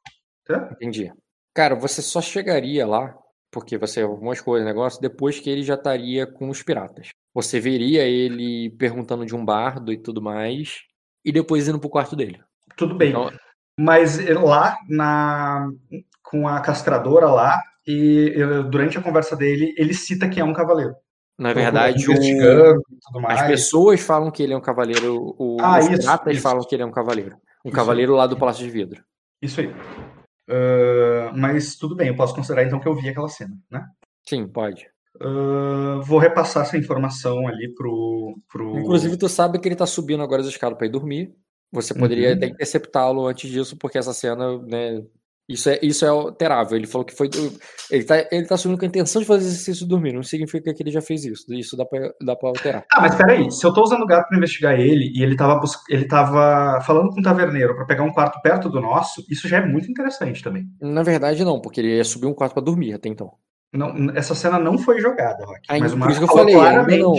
[0.46, 0.70] Tá?
[0.74, 1.12] Entendi.
[1.54, 3.16] Cara, você só chegaria lá,
[3.52, 7.10] porque você arrumou as coisas, negócio, depois que ele já estaria com os piratas.
[7.34, 10.80] Você veria ele perguntando de um bardo e tudo mais,
[11.26, 12.40] e depois indo pro quarto dele.
[12.78, 13.10] Tudo bem.
[13.10, 13.32] Então...
[13.80, 15.70] Mas lá na
[16.22, 18.36] com a castradora lá, e
[18.70, 20.94] durante a conversa dele, ele cita que é um cavaleiro.
[21.40, 23.26] Na verdade, o...
[23.26, 25.58] as pessoas falam que ele é um cavaleiro, o...
[25.62, 26.44] ah, os isso, piratas isso.
[26.44, 27.38] falam que ele é um cavaleiro.
[27.64, 29.02] Um isso cavaleiro lá do Palácio de Vidro.
[29.42, 29.68] Isso aí.
[29.68, 33.88] Uh, mas tudo bem, eu posso considerar então que eu vi aquela cena, né?
[34.28, 34.86] Sim, pode.
[35.16, 38.78] Uh, vou repassar essa informação ali pro, pro.
[38.78, 41.34] Inclusive, tu sabe que ele tá subindo agora as escadas para ir dormir.
[41.72, 42.36] Você poderia uhum.
[42.36, 45.04] até interceptá-lo antes disso, porque essa cena, né,
[45.50, 46.78] isso é, isso é alterável.
[46.78, 47.28] Ele falou que foi.
[47.89, 50.14] Ele tá, ele tá assumindo com a intenção de fazer exercício e dormir.
[50.14, 51.52] Não significa que ele já fez isso.
[51.52, 52.86] Isso dá pra, dá pra alterar.
[52.93, 53.52] Ah, mas peraí.
[53.52, 57.10] Se eu tô usando o gato pra investigar ele e ele tava, ele tava falando
[57.10, 60.43] com o taverneiro para pegar um quarto perto do nosso, isso já é muito interessante
[60.43, 60.68] também.
[60.80, 63.32] Na verdade, não, porque ele ia subir um quarto para dormir até então.
[63.74, 65.62] Não, essa cena não foi jogada, Rock.
[65.80, 67.02] Mas o por isso que eu falei, claramente...
[67.02, 67.14] não.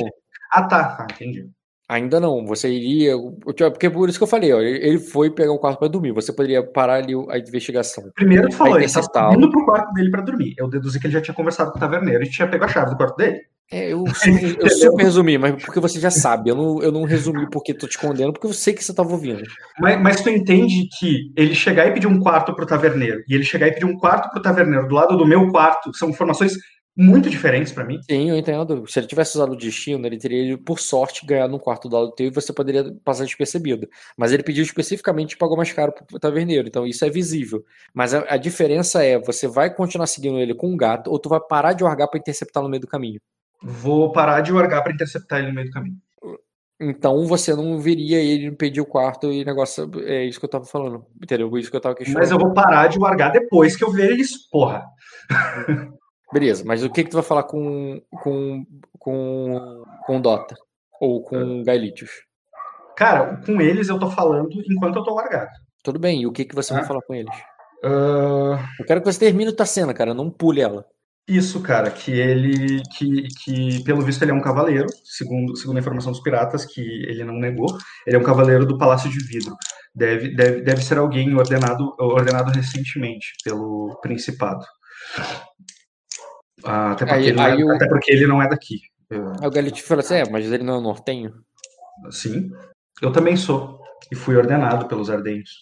[0.52, 1.48] Ah, tá, tá, entendi.
[1.90, 3.16] Ainda não, você iria.
[3.44, 6.12] Porque por isso que eu falei, ó, ele foi pegar um quarto para dormir.
[6.12, 8.04] Você poderia parar ali a investigação.
[8.14, 10.54] Primeiro tu falou, ele tá indo pro quarto dele para dormir.
[10.56, 12.90] Eu deduzi que ele já tinha conversado com o taverneiro e tinha pego a chave
[12.90, 13.40] do quarto dele.
[13.72, 14.04] É, eu,
[14.60, 16.50] eu super resumi, mas porque você já sabe.
[16.50, 19.10] Eu não, eu não resumi porque tô te escondendo, porque eu sei que você tava
[19.10, 19.42] ouvindo.
[19.80, 23.42] Mas, mas tu entende que ele chegar e pedir um quarto pro taverneiro, e ele
[23.42, 26.52] chegar e pedir um quarto pro taverneiro do lado do meu quarto, são informações
[27.00, 27.98] muito diferentes para mim.
[28.02, 28.86] Sim, eu entendo.
[28.86, 32.12] Se ele tivesse usado o destino, ele teria, por sorte, ganhado um quarto do lado
[32.12, 33.88] teu e você poderia passar despercebido.
[34.16, 37.64] Mas ele pediu especificamente e pagou mais caro pro taverneiro, então isso é visível.
[37.94, 41.30] Mas a, a diferença é, você vai continuar seguindo ele com um gato ou tu
[41.30, 43.18] vai parar de largar para interceptar no meio do caminho?
[43.62, 45.96] Vou parar de largar para interceptar ele no meio do caminho.
[46.78, 49.90] Então você não viria ele pedir o quarto e negócio.
[50.04, 51.04] É isso que eu tava falando.
[51.22, 51.56] Entendeu?
[51.58, 52.22] Isso que eu tava questionando.
[52.22, 54.84] Mas eu vou parar de largar depois que eu ver isso, porra.
[56.32, 58.64] Beleza, mas o que, que tu vai falar com com
[58.98, 60.54] com, com Dota?
[61.00, 62.10] Ou com Gaelitius?
[62.96, 65.50] Cara, com eles eu tô falando enquanto eu tô largado.
[65.82, 66.76] Tudo bem, e o que, que você ah.
[66.76, 67.34] vai falar com eles?
[67.82, 68.58] Uh...
[68.78, 70.84] Eu quero que você termine tua cena, cara, não pule ela.
[71.26, 75.80] Isso, cara, que ele, que, que pelo visto ele é um cavaleiro, segundo, segundo a
[75.80, 79.56] informação dos piratas, que ele não negou, ele é um cavaleiro do Palácio de Vidro.
[79.94, 84.64] Deve, deve, deve ser alguém ordenado, ordenado recentemente pelo Principado.
[86.64, 87.72] Até, porque aí, aí é, o...
[87.72, 88.80] até porque ele não é daqui.
[89.10, 91.34] Aí o Galit falou assim: é, mas ele não é nortenho?
[92.10, 92.50] Sim,
[93.02, 93.80] eu também sou.
[94.10, 95.52] E fui ordenado pelos ardentes.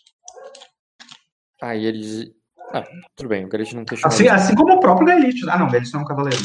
[1.62, 2.30] Aí eles.
[2.72, 2.84] Ah,
[3.16, 4.14] tudo bem, o Galit não questionou.
[4.14, 5.48] Assim, assim como o próprio Galit.
[5.48, 6.42] Ah, não, Galit não é um cavaleiro.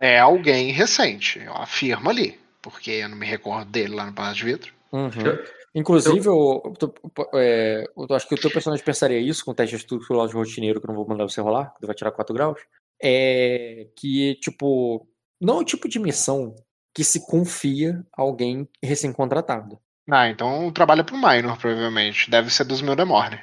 [0.00, 2.38] É alguém recente, eu afirmo ali.
[2.60, 4.72] Porque eu não me recordo dele lá no Palácio de Vidro.
[4.92, 5.10] Uhum.
[5.22, 6.94] Eu, Inclusive, eu, eu,
[7.34, 10.32] é, eu, acho que o teu personagem pensaria isso com o teste de estrutural de
[10.32, 12.60] rotineiro, que eu não vou mandar você rolar, que vai tirar 4 graus
[13.04, 15.06] é que, tipo,
[15.40, 16.54] não é o tipo de missão
[16.94, 19.78] que se confia a alguém recém-contratado.
[20.10, 22.30] Ah, então trabalha pro Minor, provavelmente.
[22.30, 23.38] Deve ser dos meus Demorne.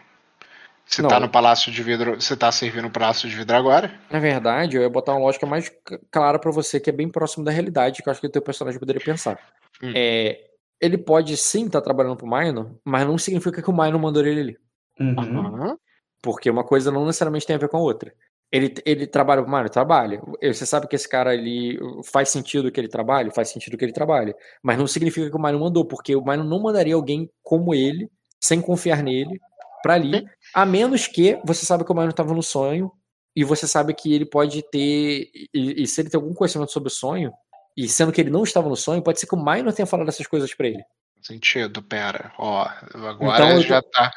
[0.86, 2.20] Você tá no Palácio de Vidro.
[2.20, 3.98] Você tá servindo o Palácio de Vidro agora?
[4.10, 5.72] Na verdade, eu ia botar uma lógica mais
[6.12, 8.42] clara para você, que é bem próximo da realidade, que eu acho que o teu
[8.42, 9.40] personagem poderia pensar.
[9.82, 9.94] Hum.
[9.96, 10.38] É,
[10.82, 14.26] ele pode sim estar tá trabalhando pro Minor, mas não significa que o Minor mandou
[14.26, 14.58] ele ali.
[15.00, 15.78] Uhum.
[16.22, 18.14] Porque uma coisa não necessariamente tem a ver com a outra.
[18.52, 20.22] Ele, ele trabalha, mano, trabalha.
[20.44, 23.32] Você sabe que esse cara ali faz sentido que ele trabalhe?
[23.32, 24.36] Faz sentido que ele trabalhe.
[24.62, 28.10] Mas não significa que o Mario mandou, porque o Mario não mandaria alguém como ele,
[28.42, 29.40] sem confiar nele,
[29.82, 32.92] para ali, a menos que você sabe que o Mario estava no sonho
[33.36, 35.30] e você sabe que ele pode ter.
[35.54, 37.32] E, e, se ele tem algum conhecimento sobre o sonho,
[37.78, 40.10] e sendo que ele não estava no sonho, pode ser que o Mario tenha falado
[40.10, 40.84] essas coisas para ele.
[41.22, 42.34] Sentido, pera.
[42.38, 43.90] Ó, agora então, já tô...
[43.90, 44.12] tá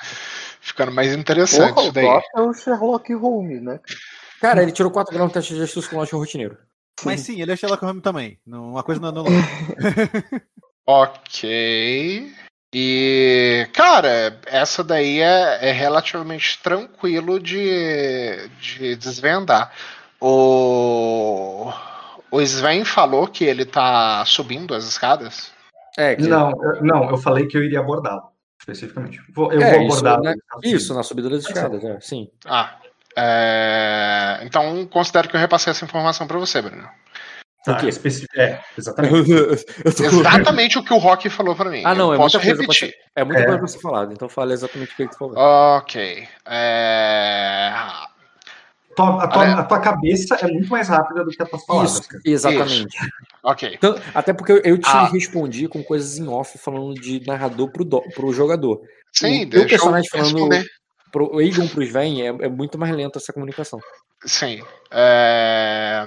[0.61, 2.23] ficando mais interessante Porra, daí.
[2.35, 3.79] É o Sherlock Holmes, né?
[4.45, 6.59] Cara, ele tirou 4 graus no teste de astúcia com lógico rotineiro.
[7.03, 8.39] Mas sim, ele é Sherlock Holmes também.
[8.47, 10.43] Uma coisa não é
[10.87, 12.31] ok.
[12.75, 19.73] E, cara, essa daí é, é relativamente tranquilo de, de desvendar.
[20.21, 21.73] O,
[22.31, 25.53] o Sven falou que ele tá subindo as escadas?
[25.97, 26.29] É, que...
[26.29, 28.25] Não, não, eu falei que eu iria abordá-lo,
[28.61, 29.23] especificamente.
[29.35, 30.19] Eu é, vou abordar.
[30.21, 30.37] Isso, né?
[30.65, 32.29] isso, na subida das escadas, é, sim.
[32.45, 32.79] Ah,
[33.17, 34.41] é...
[34.43, 36.89] Então, considero que eu repassei essa informação para você, Bruno.
[37.65, 38.27] Tá, o especi...
[38.37, 39.25] É, exatamente.
[39.97, 40.05] tô...
[40.05, 41.83] Exatamente o que o Rock falou para mim.
[41.85, 42.93] Ah, não, eu é posso muita repetir.
[42.93, 43.23] Coisa pra...
[43.23, 43.45] É muita é.
[43.45, 45.35] coisa pra ser falado, então fala exatamente o que ele falou.
[45.37, 46.29] Ok.
[46.47, 47.73] É...
[48.95, 51.99] Tua, a, tua, a, tua, cabeça é muito mais rápida do que as tuas palavras.
[51.99, 52.97] Isso, exatamente.
[52.97, 53.11] Isso.
[53.43, 53.73] Ok.
[53.75, 55.07] Então, até porque eu te ah.
[55.07, 58.81] respondi com coisas em off falando de narrador pro, do, pro jogador.
[59.13, 60.67] Sim, o personagem falando responder
[61.15, 63.79] pro Egon pro Sven é, é muito mais lento essa comunicação.
[64.27, 64.61] Sim.
[64.91, 66.05] É...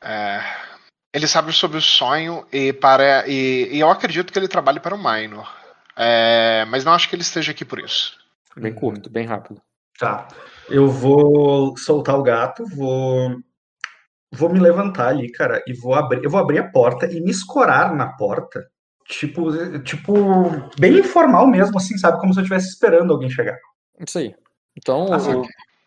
[0.00, 0.40] É...
[1.12, 4.94] Ele sabe sobre o sonho e para e, e eu acredito que ele trabalhe para
[4.94, 5.52] o Minor.
[5.96, 6.64] É...
[6.68, 8.16] Mas não acho que ele esteja aqui por isso.
[8.56, 9.60] Bem curto, bem rápido.
[9.98, 10.28] Tá.
[10.68, 13.40] Eu vou soltar o gato, vou
[14.30, 17.30] vou me levantar ali, cara, e vou abrir, eu vou abrir a porta e me
[17.30, 18.66] escorar na porta,
[19.08, 20.14] tipo, tipo
[20.78, 23.56] bem informal mesmo, assim, sabe, como se eu estivesse esperando alguém chegar.
[23.98, 24.34] Isso aí.
[24.76, 25.42] Então, ah, o,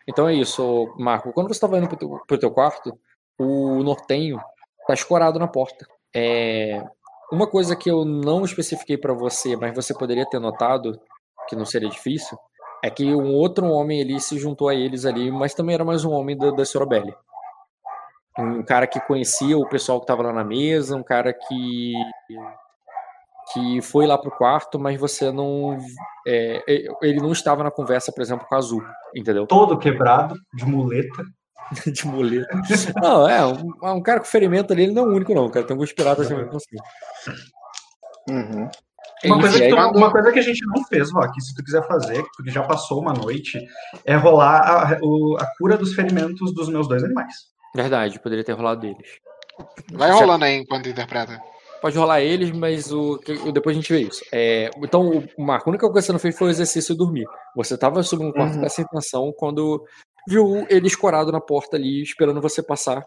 [0.08, 1.32] então é isso, Marco.
[1.32, 2.98] Quando você estava indo teu, pro teu quarto,
[3.38, 4.40] o nortenho
[4.86, 5.86] tá escorado na porta.
[6.14, 6.82] É,
[7.30, 11.00] uma coisa que eu não especifiquei para você, mas você poderia ter notado,
[11.48, 12.36] que não seria difícil,
[12.82, 16.04] é que um outro homem ali se juntou a eles ali, mas também era mais
[16.04, 17.14] um homem da, da Sorobelli.
[18.38, 21.92] Um cara que conhecia o pessoal que estava lá na mesa, um cara que
[23.52, 25.78] que foi lá pro quarto, mas você não.
[26.26, 26.62] É,
[27.02, 28.82] ele não estava na conversa, por exemplo, com a Azul,
[29.14, 29.46] entendeu?
[29.46, 31.24] Todo quebrado, de muleta.
[31.86, 32.48] de muleta.
[33.00, 35.66] Não, é, um, um, cara com ferimento ali, ele não é o único, não, cara.
[35.66, 36.76] Tem alguns piratas também assim.
[38.28, 38.68] Uhum.
[39.24, 41.86] Uma coisa, que tu, uma coisa que a gente não fez, Rock, se tu quiser
[41.86, 43.60] fazer, porque já passou uma noite,
[44.06, 47.34] é rolar a, a cura dos ferimentos dos meus dois animais.
[47.74, 49.20] Verdade, poderia ter rolado deles.
[49.92, 51.40] Vai rolando aí enquanto interpreta.
[51.80, 53.18] Pode rolar eles, mas o,
[53.52, 54.22] depois a gente vê isso.
[54.32, 56.96] É, então, o Marco, a única coisa que você não fez foi o exercício e
[56.96, 57.26] dormir.
[57.56, 58.60] Você estava subindo no quarto uhum.
[58.60, 59.82] com essa intenção quando
[60.28, 63.04] viu ele escorado na porta ali, esperando você passar.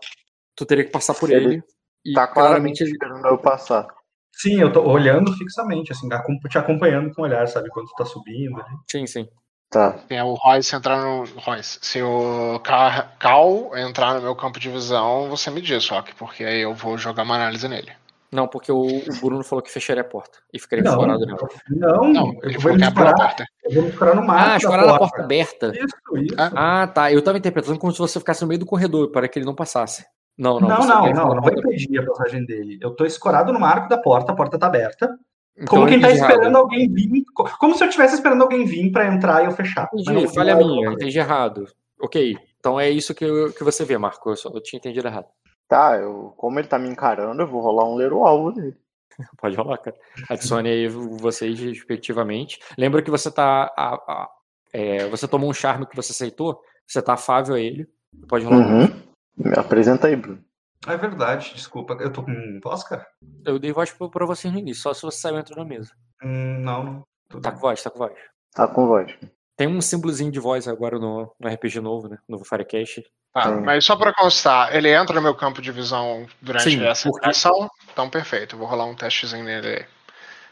[0.56, 1.56] Tu teria que passar por ele.
[1.56, 1.64] ele
[2.06, 3.88] e tá claramente esperando eu passar.
[4.32, 6.10] Sim, eu tô olhando fixamente, assim,
[6.50, 7.70] te acompanhando com o olhar, sabe?
[7.70, 8.76] Quando tu tá subindo ali.
[8.90, 9.30] Sim, sim.
[9.70, 9.92] Tá.
[10.08, 11.24] Tem o Royce entrar no.
[11.40, 16.14] Royce, se o Cal entrar no meu campo de visão, você me diz, só que
[16.14, 17.92] porque aí eu vou jogar uma análise nele.
[18.34, 21.48] Não, porque o, o Bruno falou que fecharia a porta e ficaria não, fora nela.
[21.70, 23.46] Não, não, eu vou escorar, a porta.
[23.64, 24.50] Eu vou escorar no mar.
[24.50, 25.72] Ah, escorar na porta aberta.
[25.76, 26.36] Isso, isso.
[26.40, 27.12] Ah, tá.
[27.12, 29.54] Eu tava interpretando como se você ficasse no meio do corredor para que ele não
[29.54, 30.04] passasse.
[30.36, 30.68] Não, não.
[30.68, 32.80] Não, não, não, não vou impedir a passagem dele.
[32.82, 35.16] Eu tô escorado no marco da porta, a porta tá aberta.
[35.56, 36.56] Então, como quem tá esperando errado.
[36.56, 37.24] alguém vir.
[37.60, 39.88] Como se eu estivesse esperando alguém vir para entrar e eu fechar.
[39.94, 41.68] Entendi, falha minha, entendi errado.
[42.02, 42.36] Ok.
[42.60, 44.32] Então é isso que, eu, que você vê, Marco.
[44.32, 45.28] Eu, só, eu tinha entendido errado.
[45.68, 48.78] Tá, eu, como ele tá me encarando, eu vou rolar um ler o alvo dele.
[49.38, 49.96] Pode rolar, cara.
[50.30, 52.60] Adicione aí vocês respectivamente.
[52.78, 53.72] Lembra que você tá.
[53.76, 54.30] A, a,
[54.72, 57.88] é, você tomou um charme que você aceitou, você tá afável a ele.
[58.28, 58.68] Pode rolar.
[58.68, 59.02] Uhum.
[59.38, 60.44] Me apresenta aí, Bruno.
[60.88, 61.94] É verdade, desculpa.
[62.00, 63.08] Eu tô com voz, cara?
[63.46, 65.92] Eu dei voz pra você no início, só se você saiu entrou na mesa.
[66.22, 67.42] Hum, não, não.
[67.42, 68.14] tá com voz, tá com voz.
[68.54, 69.18] Tá com voz.
[69.56, 72.18] Tem um símbolozinho de voz agora no, no RPG novo, né?
[72.28, 73.04] No Firecast.
[73.34, 77.10] Tá, mas só para constar, ele entra no meu campo de visão durante Sim, essa
[77.10, 77.30] porque...
[77.30, 77.68] ação?
[77.92, 78.54] Então, perfeito.
[78.54, 79.86] Eu vou rolar um testezinho nele.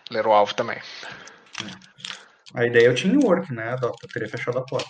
[0.10, 0.82] Ler o alvo também.
[2.56, 3.96] A ideia é o teamwork, né, Doc?
[4.02, 4.90] Eu teria fechado a porta.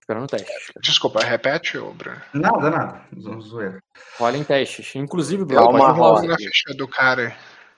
[0.00, 0.72] Esperando o teste.
[0.82, 2.20] Desculpa, repete, ô Bruno?
[2.32, 3.02] Nada, nada.
[3.40, 3.78] Zoeira.
[4.18, 4.94] Rola em testes.
[4.96, 7.36] Inclusive, Bruno, pode rolar na ficha do cara.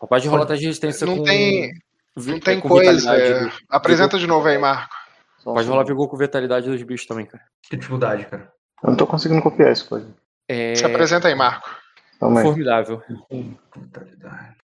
[0.09, 1.25] Pode rolar teste de resistência não com...
[1.25, 1.73] Tem,
[2.17, 3.17] não tem coisa.
[3.17, 3.51] É...
[3.69, 5.06] Apresenta de novo aí, Marco.
[5.55, 7.45] Pode rolar vigor com vitalidade dos bichos também, cara.
[7.63, 8.53] Que dificuldade, cara.
[8.83, 10.13] Eu não tô conseguindo copiar isso, coisa.
[10.49, 10.75] É...
[10.75, 11.71] Se apresenta aí, Marco.
[12.19, 12.43] Também.
[12.43, 13.01] Formidável.
[13.77, 14.57] Vitalidade.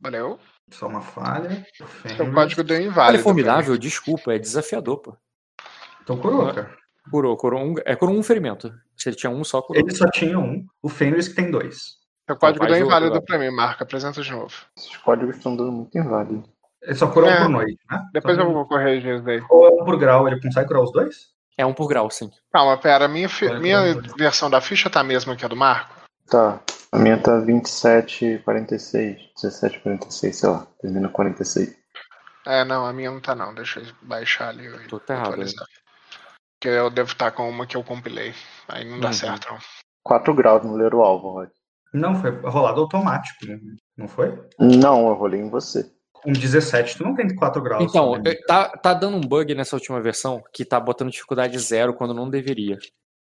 [0.00, 0.38] Valeu.
[0.70, 1.66] Só uma falha.
[2.16, 3.20] Seu código deu inválido.
[3.20, 5.16] É formidável, desculpa, é desafiador, pô.
[6.02, 6.74] Então curou, cara.
[7.10, 7.74] Curou, curou um.
[7.84, 8.72] É curou um ferimento.
[8.96, 9.82] Se ele tinha um, só curou.
[9.82, 10.66] Ele só tinha um.
[10.82, 11.98] O Fenris que tem dois.
[12.26, 13.82] Seu código deu inválido pra mim, Marco.
[13.82, 14.54] Apresenta de novo.
[14.76, 16.48] Esses códigos estão dando muito inválido.
[16.88, 17.34] Ele só cura é.
[17.34, 18.08] um por noite, né?
[18.14, 19.42] Depois só eu vou corrigir isso daí.
[19.50, 21.28] Ou é um por grau, ele consegue curar os dois?
[21.58, 22.30] É um por grau, sim.
[22.50, 23.52] Calma, pera, minha, fi...
[23.58, 25.94] minha versão da ficha tá a mesma que a do Marco?
[26.30, 26.58] Tá.
[26.90, 29.20] A minha tá 27, 46.
[29.34, 30.66] 17, 46, sei lá.
[30.80, 31.76] Termina 46.
[32.46, 33.54] É, não, a minha não tá não.
[33.54, 34.66] Deixa eu baixar ali.
[34.88, 35.36] Tô errado.
[35.36, 38.34] Porque eu devo estar com uma que eu compilei.
[38.66, 39.12] Aí não dá uhum.
[39.12, 39.58] certo, não.
[40.04, 41.50] 4 graus no ler o alvo, Rod.
[41.92, 43.58] Não, foi rolado automático, né?
[43.96, 44.42] não foi?
[44.58, 45.90] Não, eu rolei em você.
[46.26, 47.84] Um 17, tu não tem 4 graus.
[47.84, 52.14] Então, tá, tá dando um bug nessa última versão que tá botando dificuldade zero quando
[52.14, 52.78] não deveria.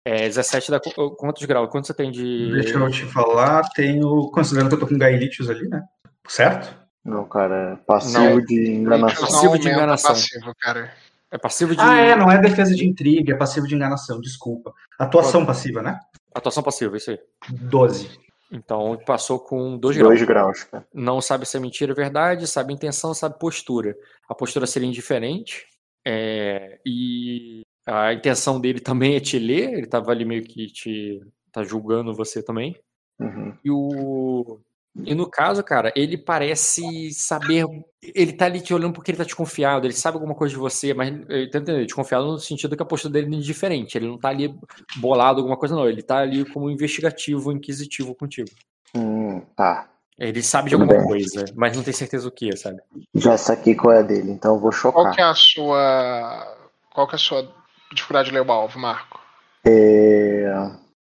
[0.05, 0.81] É, 17 dá
[1.17, 1.69] quantos graus?
[1.69, 2.51] Quanto você tem de.
[2.51, 4.29] Deixa eu te falar, tenho.
[4.31, 5.81] Considerando que eu tô com Gaelitius ali, né?
[6.27, 6.77] Certo?
[7.05, 9.27] Não, cara, é passivo não, de enganação.
[9.27, 10.11] Passivo de enganação.
[10.11, 10.93] Passivo, cara.
[11.31, 11.81] É passivo de.
[11.81, 14.73] Ah, é, não é defesa de intriga, é passivo de enganação, desculpa.
[14.99, 15.99] Atuação passiva, né?
[16.33, 17.19] Atuação passiva, isso aí.
[17.49, 18.09] 12.
[18.53, 20.13] Então passou com 2 graus.
[20.13, 20.63] 2 graus.
[20.65, 20.87] Cara.
[20.93, 23.97] Não sabe se é mentira ou verdade, sabe intenção, sabe postura.
[24.29, 25.65] A postura seria indiferente.
[26.05, 31.19] É, e a intenção dele também é te ler, ele tava ali meio que te.
[31.51, 32.79] tá julgando você também.
[33.19, 33.57] Uhum.
[33.63, 34.59] E o.
[34.95, 37.65] E no caso, cara, ele parece saber.
[38.01, 40.93] Ele tá ali te olhando porque ele tá desconfiado, ele sabe alguma coisa de você,
[40.93, 43.97] mas ele tá entendendo, desconfiado no sentido que a postura dele é indiferente.
[43.97, 44.53] Ele não tá ali
[44.97, 45.87] bolado alguma coisa, não.
[45.87, 48.49] Ele tá ali como investigativo, inquisitivo contigo.
[48.95, 49.89] Hum, tá.
[50.17, 52.79] Ele sabe de alguma coisa, mas não tem certeza o que, sabe?
[53.15, 55.01] Já saquei qual é a dele, então eu vou chocar.
[55.01, 56.57] Qual que é a sua.
[56.93, 57.51] Qual que é a sua
[57.91, 59.19] dificuldade de ler o alvo, Marco?
[59.65, 60.53] É.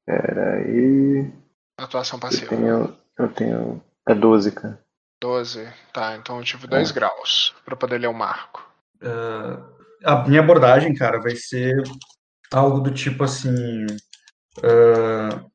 [0.06, 1.32] Peraí.
[1.78, 2.46] Atuação passiva.
[2.54, 3.82] Eu tenho, eu tenho.
[4.08, 4.80] É 12, cara.
[5.22, 5.68] 12.
[5.94, 6.94] Tá, então eu tive 2 é.
[6.94, 8.68] graus para poder ler o marco.
[9.02, 9.64] Uh,
[10.04, 11.82] a minha abordagem, cara, vai ser
[12.52, 13.86] algo do tipo assim.
[14.60, 15.52] Uh,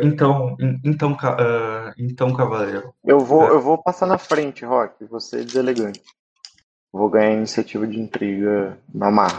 [0.00, 2.92] então, então, uh, então, cavaleiro.
[3.04, 5.04] Eu vou, eu vou passar na frente, Rock.
[5.06, 6.02] Você é deselegante.
[6.92, 9.38] Vou ganhar iniciativa de intriga na marra.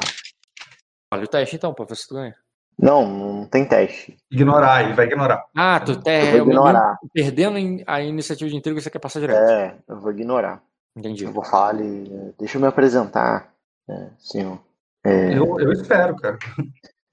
[1.12, 2.36] Olha o teste então, pra ver se tu ganha.
[2.80, 4.16] Não, não tem teste.
[4.32, 5.46] Ignorar, ele vai ignorar.
[5.56, 6.98] Ah, tu é, ignorar.
[7.12, 9.50] perdendo a iniciativa de intriga, você quer passar direto.
[9.50, 10.62] É, eu vou ignorar.
[10.96, 11.24] Entendi.
[11.24, 13.52] Eu vou falar ali, deixa eu me apresentar,
[13.90, 14.60] é, senhor.
[15.04, 15.38] É...
[15.38, 16.38] Eu, eu espero, cara.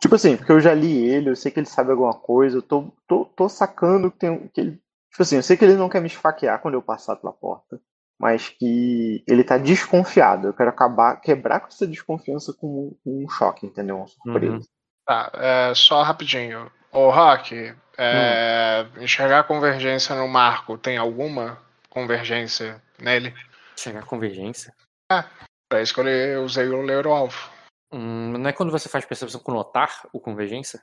[0.00, 2.62] Tipo assim, porque eu já li ele, eu sei que ele sabe alguma coisa, eu
[2.62, 4.70] tô, tô, tô sacando que, tem, que ele.
[5.10, 7.80] Tipo assim, eu sei que ele não quer me esfaquear quando eu passar pela porta,
[8.20, 10.48] mas que ele tá desconfiado.
[10.48, 13.96] Eu quero acabar, quebrar com essa desconfiança com, com um choque, entendeu?
[13.96, 14.56] Uma surpresa.
[14.56, 14.62] Uhum.
[15.06, 16.70] Tá, é, só rapidinho.
[16.90, 19.02] Ô, Rock, é, hum.
[19.02, 21.58] enxergar convergência no marco, tem alguma
[21.90, 23.34] convergência nele?
[23.76, 24.72] Enxergar convergência?
[25.12, 25.24] É,
[25.68, 27.50] pra isso que eu usei o Leuro-Alvo.
[27.92, 30.80] Hum, não é quando você faz percepção com notar o convergência?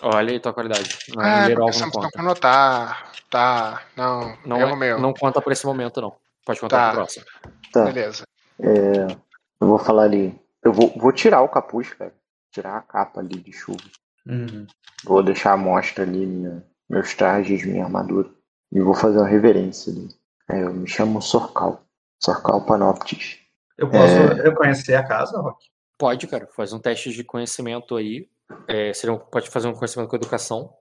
[0.00, 0.98] Olha aí tua qualidade.
[1.14, 3.12] Não é, é percepção com notar.
[3.30, 5.00] Tá, não, não erro é, meu.
[5.00, 6.14] Não conta por esse momento, não.
[6.44, 6.86] Pode contar tá.
[6.88, 7.24] pro próximo.
[7.72, 7.84] Tá.
[7.84, 8.24] Beleza.
[8.60, 9.12] É,
[9.60, 10.38] eu vou falar ali.
[10.62, 12.14] Eu vou, vou tirar o capuz, cara.
[12.54, 13.82] Tirar a capa ali de chuva.
[14.24, 14.64] Uhum.
[15.02, 18.30] Vou deixar a mostra ali, minha, meus trajes, minha armadura.
[18.70, 20.08] E vou fazer uma reverência ali.
[20.48, 21.84] É, eu me chamo Sorcal.
[22.22, 23.40] Sorcal Panoptis.
[23.76, 24.42] Eu posso é...
[24.42, 25.66] reconhecer a casa, Rock?
[25.98, 26.46] Pode, cara.
[26.54, 28.28] Faz um teste de conhecimento aí.
[28.68, 30.72] É, seria um, pode fazer um conhecimento com educação.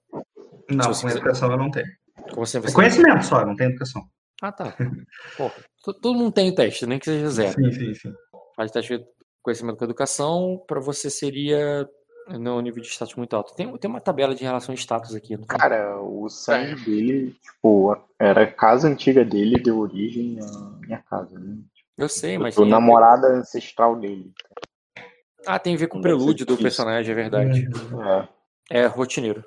[0.69, 1.17] Não, com quiser.
[1.17, 1.87] educação eu não tenho.
[2.29, 4.03] Como você, você é conhecimento só, não tem educação.
[4.41, 4.75] Ah, tá.
[5.37, 5.51] Pô,
[5.93, 7.53] todo mundo tem o teste, nem que seja zero.
[7.53, 8.13] Sim, sim, sim.
[8.55, 9.05] Faz teste de
[9.43, 11.87] conhecimento com educação, para você seria
[12.29, 13.53] no nível de status muito alto.
[13.53, 15.37] Tem, tem uma tabela de relação de status aqui.
[15.45, 21.37] Cara, o sangue dele, tipo, era a casa antiga dele, deu origem à minha casa,
[21.37, 21.57] né?
[21.97, 22.57] Eu sei, mas.
[22.57, 24.33] O namorada ancestral dele.
[25.45, 27.67] Ah, tem a ver com o prelúdio do personagem, é verdade.
[28.69, 28.81] É.
[28.81, 29.43] é rotineiro.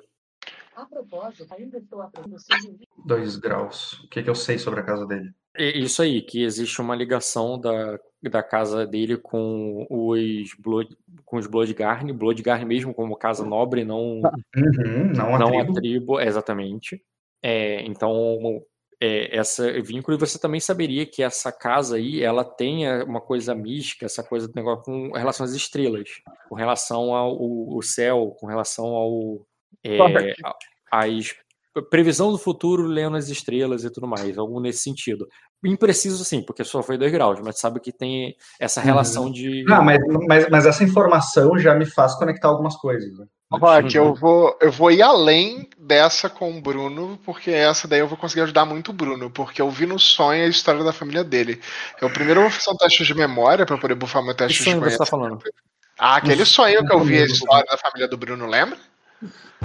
[0.75, 2.37] A propósito, ainda estou aprendendo
[3.03, 3.93] Dois graus.
[4.03, 5.33] O que, que eu sei sobre a casa dele?
[5.57, 11.47] Isso aí, que existe uma ligação da, da casa dele com os Blood, com os
[11.47, 14.21] Bloodgarn, Bloodgarn mesmo como casa nobre, não
[14.55, 15.71] uhum, não, a, não tribo.
[15.71, 17.01] a tribo, exatamente.
[17.43, 18.61] É, então
[19.01, 23.53] é, essa vínculo e você também saberia que essa casa aí ela tem uma coisa
[23.53, 26.09] mística, essa coisa do negócio com relação às estrelas,
[26.49, 29.45] com relação ao, céu, com relação ao
[29.83, 29.97] é,
[30.91, 31.35] às
[31.81, 35.27] previsão do futuro lendo as estrelas e tudo mais, algo nesse sentido.
[35.63, 39.31] Impreciso sim, porque só foi dois graus, mas sabe que tem essa relação uhum.
[39.31, 39.63] de.
[39.63, 43.17] Não, mas, mas, mas essa informação já me faz conectar algumas coisas.
[43.17, 43.25] Né?
[43.51, 48.07] Rock, eu vou, eu vou ir além dessa com o Bruno, porque essa daí eu
[48.07, 51.23] vou conseguir ajudar muito o Bruno, porque eu vi no sonho a história da família
[51.23, 51.59] dele.
[52.01, 54.69] Eu primeiro vou fazer um teste de memória para poder bufar meu teste que de
[54.71, 54.91] memória.
[54.91, 55.39] Você tá falando?
[55.97, 58.77] Ah, aquele sonho que eu vi a história da família do Bruno, lembra?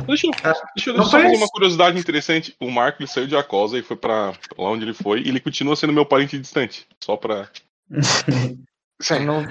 [0.06, 2.56] Deixa eu, ah, deixa eu, deixa eu fazer uma curiosidade interessante.
[2.58, 5.40] O Marco ele saiu de Acosa e foi para lá onde ele foi, e ele
[5.40, 6.86] continua sendo meu parente distante.
[7.00, 7.48] Só pra.
[9.00, 9.26] Sim.
[9.26, 9.44] Não,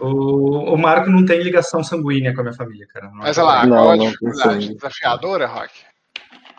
[0.00, 3.06] o, o Marco não tem ligação sanguínea com a minha família, cara.
[3.06, 4.74] Não Mas olha lá, não, qual a dificuldade?
[4.74, 5.72] Desafiadora, Rock?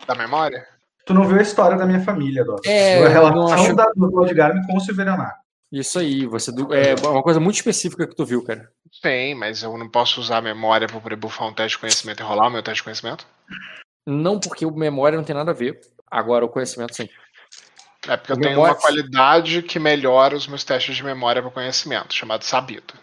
[0.06, 0.66] Da memória?
[1.06, 2.56] Tu não viu a história da minha família, Dó.
[2.64, 3.76] É, a relação acho...
[3.76, 5.43] da, do Bloodgarm com o Silveranar.
[5.72, 8.70] Isso aí, você é uma coisa muito específica que tu viu, cara.
[9.02, 12.20] Tem, mas eu não posso usar a memória para poder bufar um teste de conhecimento
[12.20, 13.26] e rolar o meu teste de conhecimento?
[14.06, 15.80] Não, porque o memória não tem nada a ver.
[16.08, 17.08] Agora o conhecimento sim.
[18.06, 18.74] É porque eu tenho memória...
[18.74, 22.94] uma qualidade que melhora os meus testes de memória para conhecimento, chamado sabido.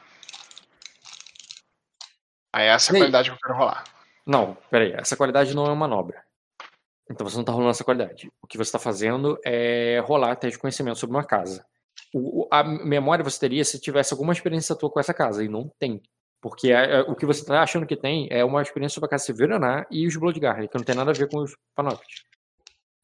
[2.54, 3.84] Aí essa é a qualidade que eu quero rolar.
[4.26, 6.24] Não, peraí, essa qualidade não é uma manobra.
[7.10, 8.32] Então você não está rolando essa qualidade.
[8.42, 11.66] O que você está fazendo é rolar teste de conhecimento sobre uma casa.
[12.14, 15.72] O, a memória você teria se tivesse alguma experiência tua com essa casa, e não
[15.80, 16.02] tem.
[16.42, 19.10] Porque é, é, o que você está achando que tem é uma experiência sobre a
[19.12, 22.24] casa Severaná e os Bloodguard, que não tem nada a ver com os Panoptes.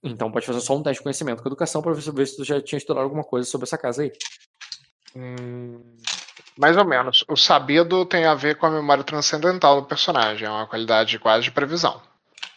[0.04, 2.44] Então pode fazer só um teste de conhecimento com educação para você ver se tu
[2.44, 4.12] já tinha estudado alguma coisa sobre essa casa aí.
[5.16, 5.82] Hum,
[6.58, 7.24] mais ou menos.
[7.30, 11.44] O sabido tem a ver com a memória transcendental do personagem, é uma qualidade quase
[11.44, 12.02] de previsão.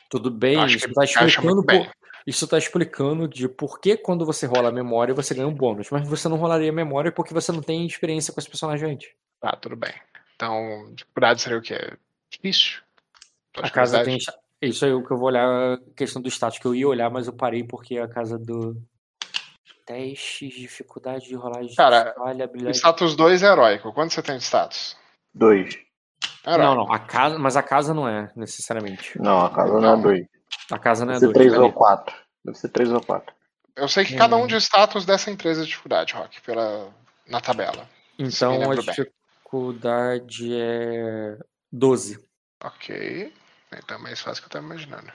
[0.09, 1.91] Tudo bem, isso está explicando por,
[2.27, 5.91] isso está explicando de por que quando você rola a memória você ganha um bônus,
[5.91, 9.11] mas você não rolaria a memória porque você não tem experiência com esse personagem antes.
[9.41, 9.93] Tá, tudo bem.
[10.37, 11.97] Então, dificuldade seria o quê?
[12.31, 12.81] Difícil?
[13.57, 14.19] A casa tem.
[14.63, 16.87] Isso aí é o que eu vou olhar, a questão do status que eu ia
[16.87, 18.77] olhar, mas eu parei porque a casa do.
[19.87, 22.77] Testes, dificuldade de rolagem Cara, falha, habilidade.
[22.77, 23.93] Status 2 é heróico.
[23.93, 24.97] Quanto você tem de status?
[25.35, 25.79] 2.
[26.47, 29.21] Não, não, a casa, mas a casa não é, necessariamente.
[29.21, 30.27] Não, a casa não é 2.
[30.71, 32.17] A casa não é Deve ser 3 ou 4.
[32.45, 33.35] Deve ser 3 ou 4.
[33.77, 34.19] Eu sei que hum.
[34.19, 36.93] cada um de status dessa empresa é dificuldade, Rock, pela,
[37.27, 37.89] na tabela.
[38.19, 41.39] Então a dificuldade é
[41.73, 42.23] 12.
[42.63, 43.33] Ok.
[43.73, 45.11] Então é mais fácil que eu tava imaginando.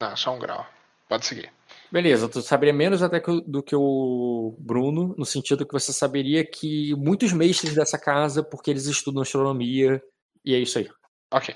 [0.00, 0.66] Não, só um grau.
[1.08, 1.52] Pode seguir.
[1.90, 6.44] Beleza, tu saberia menos até que, do que o Bruno, no sentido que você saberia
[6.44, 10.02] que muitos mestres dessa casa, porque eles estudam astronomia,
[10.44, 10.90] e é isso aí.
[11.32, 11.54] Ok.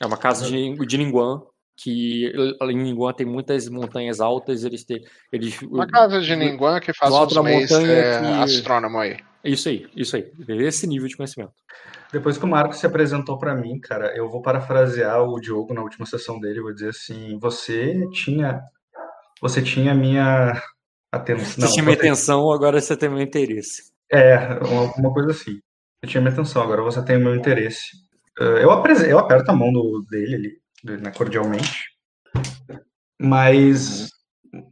[0.00, 1.42] É uma casa de, de Ninguan,
[1.82, 2.32] que
[2.62, 5.04] em Ninguan tem muitas montanhas altas, eles têm.
[5.32, 8.26] Eles, uma casa de Ninguan que faz uns mestres é, que...
[8.26, 9.16] astrônomo aí.
[9.44, 10.30] Isso aí, isso aí.
[10.48, 11.52] Esse nível de conhecimento.
[12.12, 15.82] Depois que o Marco se apresentou para mim, cara, eu vou parafrasear o Diogo na
[15.82, 18.60] última sessão dele, vou dizer assim, você tinha
[19.40, 20.52] você tinha minha
[21.10, 21.66] atenção.
[21.66, 23.90] Você tinha minha atenção, agora você tem meu interesse.
[24.10, 25.58] É, uma, uma, coisa assim.
[26.00, 27.90] Eu tinha minha atenção, agora você tem o meu interesse.
[28.38, 29.02] Eu, apres...
[29.02, 30.61] eu aperto a mão do, dele ali,
[31.16, 31.84] cordialmente.
[33.20, 34.08] Mas,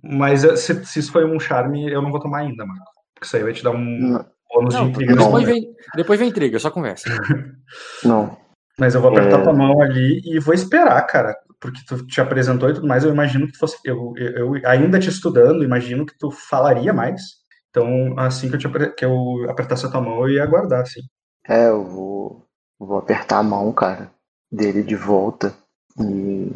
[0.03, 2.85] mas se, se, isso foi um charme, eu não vou tomar ainda, Marco.
[3.15, 4.27] Porque isso aí vai te dar um não.
[4.53, 5.17] bônus não, de intriga.
[5.17, 7.09] Depois vem, depois vem intriga, só conversa.
[8.05, 8.37] não.
[8.79, 9.43] Mas eu vou apertar é...
[9.43, 13.13] tua mão ali e vou esperar, cara porque tu te apresentou e tudo mais, eu
[13.13, 17.21] imagino que tu fosse, eu, eu, eu ainda te estudando, imagino que tu falaria mais.
[17.69, 21.01] Então, assim que eu, te, que eu apertasse a tua mão, eu ia aguardar, assim.
[21.47, 22.47] É, eu vou,
[22.79, 24.11] vou apertar a mão, cara,
[24.51, 25.55] dele de volta
[26.03, 26.53] e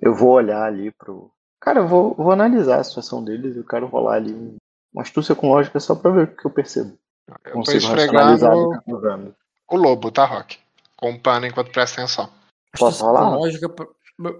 [0.00, 1.30] eu vou olhar ali pro.
[1.60, 4.56] Cara, eu vou, vou analisar a situação deles, eu quero rolar ali
[4.92, 6.96] uma astúcia com lógica só pra ver o que eu percebo.
[7.44, 8.70] Eu Consigo tô esfregando
[9.68, 10.58] o lobo, tá, Rock?
[10.96, 12.30] Com o pano enquanto presta atenção.
[12.78, 13.30] Posso rolar?
[13.30, 13.68] Lógica,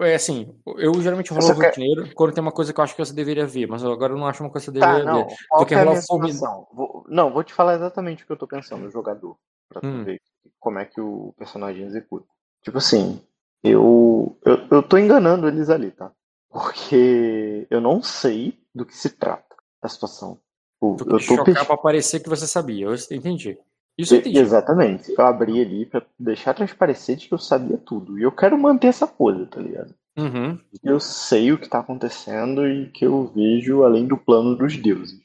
[0.01, 2.15] é assim, eu geralmente rolo o rotineiro quer...
[2.15, 4.27] quando tem uma coisa que eu acho que você deveria ver, mas agora eu não
[4.27, 5.27] acho uma coisa que você deveria tá, não.
[5.27, 5.37] ver.
[5.49, 6.33] Qual é a formi...
[6.73, 7.05] vou...
[7.09, 9.37] Não, vou te falar exatamente o que eu tô pensando, o jogador,
[9.69, 10.05] pra hum.
[10.05, 10.21] ver
[10.59, 12.27] como é que o personagem executa.
[12.63, 13.21] Tipo assim,
[13.69, 16.13] eu, eu, eu tô enganando eles ali, tá?
[16.51, 20.39] Porque eu não sei do que se trata a situação.
[20.81, 23.59] Tu eu tô chocar pra parecer que você sabia, eu entendi.
[23.99, 24.39] Isso eu entendi.
[24.39, 25.15] Exatamente.
[25.17, 28.19] Eu abri ali pra deixar transparecer de que eu sabia tudo.
[28.19, 29.95] E eu quero manter essa coisa, tá ligado?
[30.19, 30.59] Uhum.
[30.83, 35.21] Eu sei o que tá acontecendo e que eu vejo além do plano dos deuses.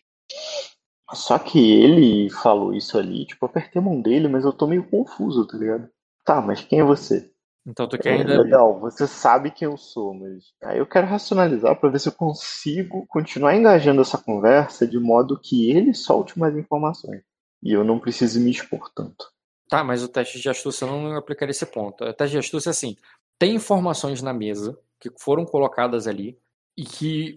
[1.14, 4.66] Só que ele falou isso ali, tipo, eu apertei a mão dele, mas eu tô
[4.66, 5.90] meio confuso, tá ligado?
[6.24, 7.31] Tá, mas quem é você?
[7.66, 8.42] Então tu quer é, ainda.
[8.42, 12.14] Legal, você sabe quem eu sou, mas aí eu quero racionalizar para ver se eu
[12.14, 17.22] consigo continuar engajando essa conversa de modo que ele solte mais informações.
[17.62, 19.32] E eu não preciso me expor tanto.
[19.70, 22.04] Tá, mas o teste de astúcia não aplicaria esse ponto.
[22.04, 22.98] O teste de astúcia é assim:
[23.38, 26.38] tem informações na mesa que foram colocadas ali
[26.76, 27.36] e que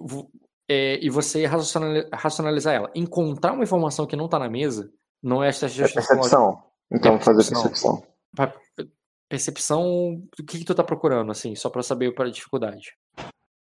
[0.68, 2.90] é, e você racionalizar ela.
[2.94, 4.90] Encontrar uma informação que não está na mesa
[5.22, 6.00] não é teste de é astúcia.
[6.00, 6.62] É percepção.
[6.90, 8.02] Então, é fazer percepção.
[8.34, 8.90] Percepção,
[10.38, 12.94] o que, que tu tá procurando, assim, só para saber para a dificuldade?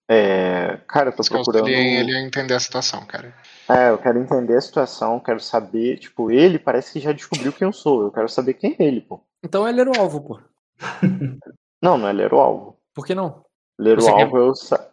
[0.08, 1.68] É, cara, eu tô procurando.
[1.68, 3.34] ele entender a situação, cara.
[3.68, 7.66] É, eu quero entender a situação, quero saber, tipo, ele parece que já descobriu quem
[7.66, 8.02] eu sou.
[8.02, 9.24] Eu quero saber quem é ele, pô.
[9.42, 10.40] Então ele era o alvo, pô.
[11.80, 12.78] não, não é ele era o alvo.
[12.94, 13.44] Por que não?
[13.78, 14.38] Ler o alvo quer...
[14.38, 14.90] eu sa...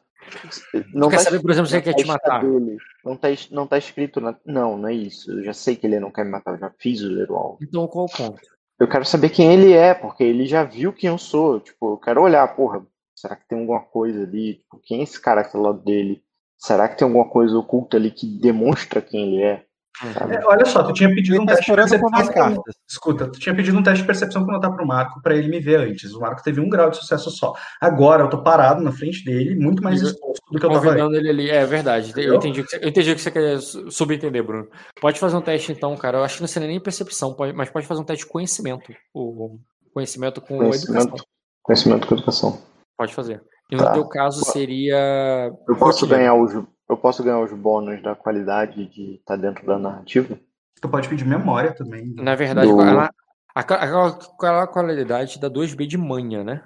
[0.94, 2.42] não quer tá saber, por exemplo, se ele quer te matar?
[2.42, 2.78] Dele.
[3.04, 4.36] Não tá, não tá escrito na...
[4.46, 5.32] Não, não é isso.
[5.32, 7.36] Eu já sei que ele não quer me matar, eu já fiz o ler o
[7.36, 7.58] alvo.
[7.62, 8.59] Então qual o ponto?
[8.80, 11.60] Eu quero saber quem ele é, porque ele já viu quem eu sou.
[11.60, 12.86] Tipo, eu quero olhar, porra,
[13.20, 14.56] Será que tem alguma coisa ali?
[14.56, 16.24] Tipo, quem é esse cara que tá lado dele?
[16.58, 19.66] Será que tem alguma coisa oculta ali que demonstra quem ele é?
[20.02, 22.64] É olha só, tu tinha pedido um tá teste de percepção.
[22.88, 25.60] Escuta, tu tinha pedido um teste de percepção para notar pro Marco para ele me
[25.60, 26.14] ver antes.
[26.14, 27.54] O Marco teve um grau de sucesso só.
[27.82, 31.16] Agora eu tô parado na frente dele, muito mais exposto do que eu tava vendo
[31.16, 31.50] ele ali.
[31.50, 32.14] É verdade.
[32.16, 33.60] Eu entendi, eu entendi o que você quer
[33.90, 34.68] subentender, Bruno.
[35.02, 36.20] Pode fazer um teste então, cara.
[36.20, 38.94] Eu acho que não seria nem percepção, mas pode fazer um teste de conhecimento.
[39.14, 39.60] O
[39.94, 41.28] conhecimento com conhecimento, educação.
[41.62, 42.62] Conhecimento com educação.
[42.98, 43.42] Pode fazer.
[43.72, 43.94] E no tá.
[43.94, 45.52] teu caso seria.
[45.68, 46.54] Eu posso ganhar os,
[46.90, 50.40] eu posso ganhar os bônus da qualidade de estar tá dentro da narrativa?
[50.82, 52.14] Tu pode pedir memória também.
[52.16, 52.82] Na verdade, Do...
[52.82, 53.12] a,
[53.54, 56.64] aquela qualidade dá 2B de manha, né?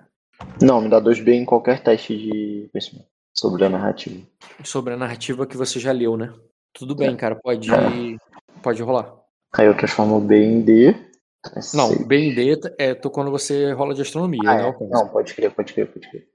[0.62, 4.26] Não, me dá 2B em qualquer teste de conhecimento sobre a narrativa.
[4.64, 6.34] Sobre a narrativa que você já leu, né?
[6.74, 7.16] Tudo bem, é.
[7.16, 8.18] cara, pode, é.
[8.62, 9.14] pode rolar.
[9.54, 10.96] Aí eu transformo B em D.
[11.74, 14.78] Não, B em D é quando você rola de astronomia, ah, né?
[14.80, 14.88] É.
[14.88, 16.28] Não, pode crer, pode crer, pode crer.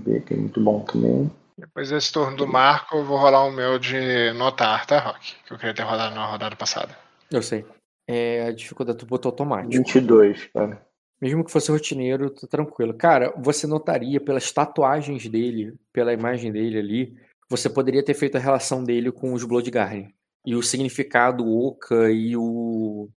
[0.00, 1.30] B que é muito bom também.
[1.56, 5.36] Depois desse turno do Marco, eu vou rolar o meu de notar, tá, Rock?
[5.46, 6.96] Que eu queria ter rodado na rodada passada.
[7.30, 7.64] Eu sei.
[8.08, 9.72] É, a dificuldade tu botou automático.
[9.72, 10.84] 22, cara.
[11.20, 12.92] Mesmo que fosse rotineiro, tô tranquilo.
[12.92, 17.16] Cara, você notaria pelas tatuagens dele, pela imagem dele ali,
[17.48, 20.12] você poderia ter feito a relação dele com os Bloodgarden.
[20.44, 23.08] E o significado Oca e o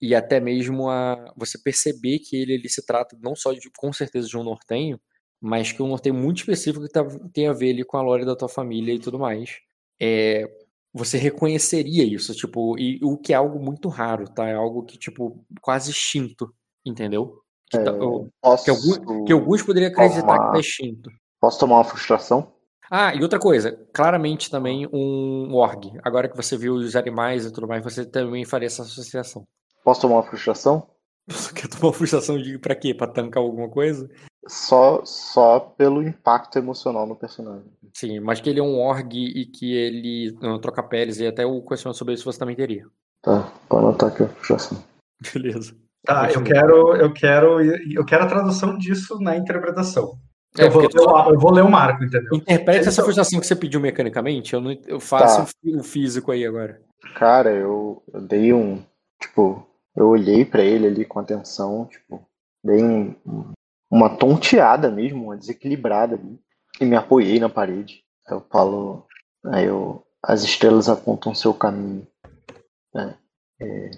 [0.00, 3.92] e até mesmo a você perceber que ele, ele se trata não só de com
[3.92, 4.98] certeza de um nortenho,
[5.40, 8.24] mas que um norteio muito específico que tá, tem a ver ali com a lore
[8.24, 9.58] da tua família e tudo mais.
[10.00, 10.48] É,
[10.92, 14.48] você reconheceria isso, tipo, e o que é algo muito raro, tá?
[14.48, 16.52] É algo que, tipo, quase extinto,
[16.84, 17.40] entendeu?
[17.70, 17.92] Que, tá,
[18.40, 18.64] posso...
[18.64, 20.46] que, alguns, que alguns poderiam acreditar tomar...
[20.46, 21.10] que tá extinto.
[21.40, 22.52] Posso tomar uma frustração?
[22.90, 25.92] Ah, e outra coisa, claramente também um org.
[26.02, 29.46] Agora que você viu os animais e tudo mais, você também faria essa associação.
[29.84, 30.88] Posso tomar uma frustração?
[31.54, 32.94] Quer tomar uma frustração de pra quê?
[32.94, 34.08] Pra tancar alguma coisa?
[34.46, 37.70] Só, só pelo impacto emocional no personagem.
[37.92, 41.44] Sim, mas que ele é um org e que ele não troca peles e até
[41.44, 42.86] o questionamento sobre isso você também teria.
[43.22, 44.82] Tá, pode anotar aqui a frustração.
[45.34, 45.76] Beleza.
[46.04, 50.18] Tá, eu quero, eu quero, eu quero a tradução disso na interpretação.
[50.56, 50.98] É, eu, vou ler, tu...
[50.98, 52.30] eu, vou ler, o marco, entendeu?
[52.32, 54.54] Interprete essa frustração que você pediu mecanicamente.
[54.54, 55.50] Eu, não, eu faço tá.
[55.78, 56.80] o físico aí agora.
[57.14, 58.82] Cara, eu, eu dei um.
[59.20, 62.24] Tipo, eu olhei para ele ali com atenção, tipo,
[62.64, 63.14] dei um,
[63.90, 66.38] uma tonteada mesmo, uma desequilibrada ali.
[66.80, 68.02] E me apoiei na parede.
[68.28, 69.06] Eu falo.
[69.46, 70.04] Aí eu.
[70.22, 72.06] As estrelas apontam seu caminho.
[72.94, 73.14] É,
[73.60, 73.90] é,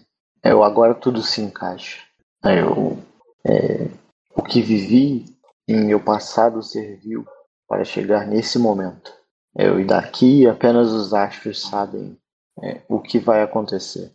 [0.45, 2.01] eu agora tudo se encaixa.
[2.43, 2.99] Aí eu.
[3.47, 3.89] É,
[4.35, 5.25] o que vivi
[5.67, 7.27] em meu passado serviu
[7.67, 9.13] para chegar nesse momento.
[9.57, 12.17] Eu e daqui apenas os astros sabem
[12.63, 14.15] é, o que vai acontecer.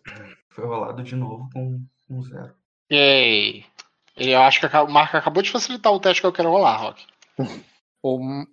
[0.50, 2.54] Foi rolado de novo com um zero.
[2.92, 3.66] Yay!
[4.16, 7.06] Eu acho que o Marco acabou de facilitar o teste que eu quero rolar, Rock.
[8.02, 8.46] o,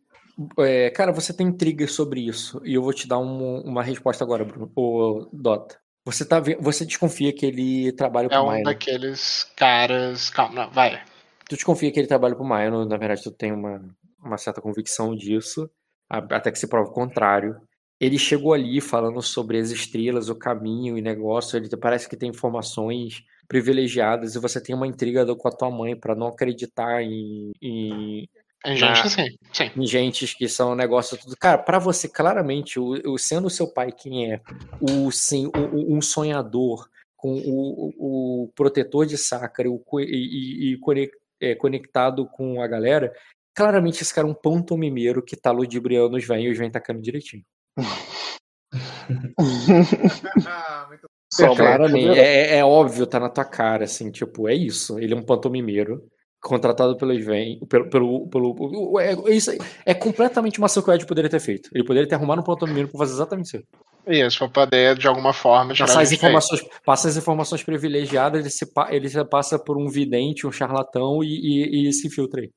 [0.59, 2.61] é, cara, você tem intriga sobre isso.
[2.65, 4.71] E eu vou te dar um, uma resposta agora, Bruno.
[4.75, 5.79] O Dota.
[6.05, 10.31] Você, tá, você desconfia que ele trabalha com É um daqueles caras.
[10.31, 11.01] Calma, não, vai.
[11.49, 13.81] Tu desconfia que ele trabalha pro Maia, na verdade, tu tem uma,
[14.19, 15.71] uma certa convicção disso,
[16.09, 17.57] até que se prova o contrário.
[18.01, 21.57] Ele chegou ali falando sobre as estrelas, o caminho e negócio.
[21.57, 25.97] Ele parece que tem informações privilegiadas e você tem uma intriga com a tua mãe
[25.97, 28.29] para não acreditar em, em
[28.65, 29.71] em gente, sim, sim.
[29.77, 31.37] Em gente que são negócio tudo.
[31.37, 34.41] Cara, para você, claramente, o, o, sendo seu pai quem é,
[34.81, 41.11] o, sim, o, um sonhador, com o, o protetor de sacra o, e, e,
[41.41, 43.13] é, conectado com a galera,
[43.53, 47.03] claramente esse cara é um pantomimeiro que tá ludibriando os velhos e os velhos tacando
[47.03, 47.45] direitinho.
[51.33, 54.99] Só claramente, é, é, óbvio, tá na tua cara, assim, tipo, é isso.
[54.99, 56.05] Ele é um pantomimeiro
[56.43, 59.51] contratado pelo Sven, pelo, pelo, pelo é, isso
[59.87, 61.71] é completamente uma ação que o Ed poderia ter feito.
[61.73, 63.65] Ele poderia ter arrumado um pantomimeiro pra fazer exatamente isso.
[64.07, 68.71] Isso, pra poder, de alguma forma, passar as informações, passa as informações privilegiadas, ele se,
[68.91, 72.51] ele se passa por um vidente, um charlatão e, e, e se filtra aí.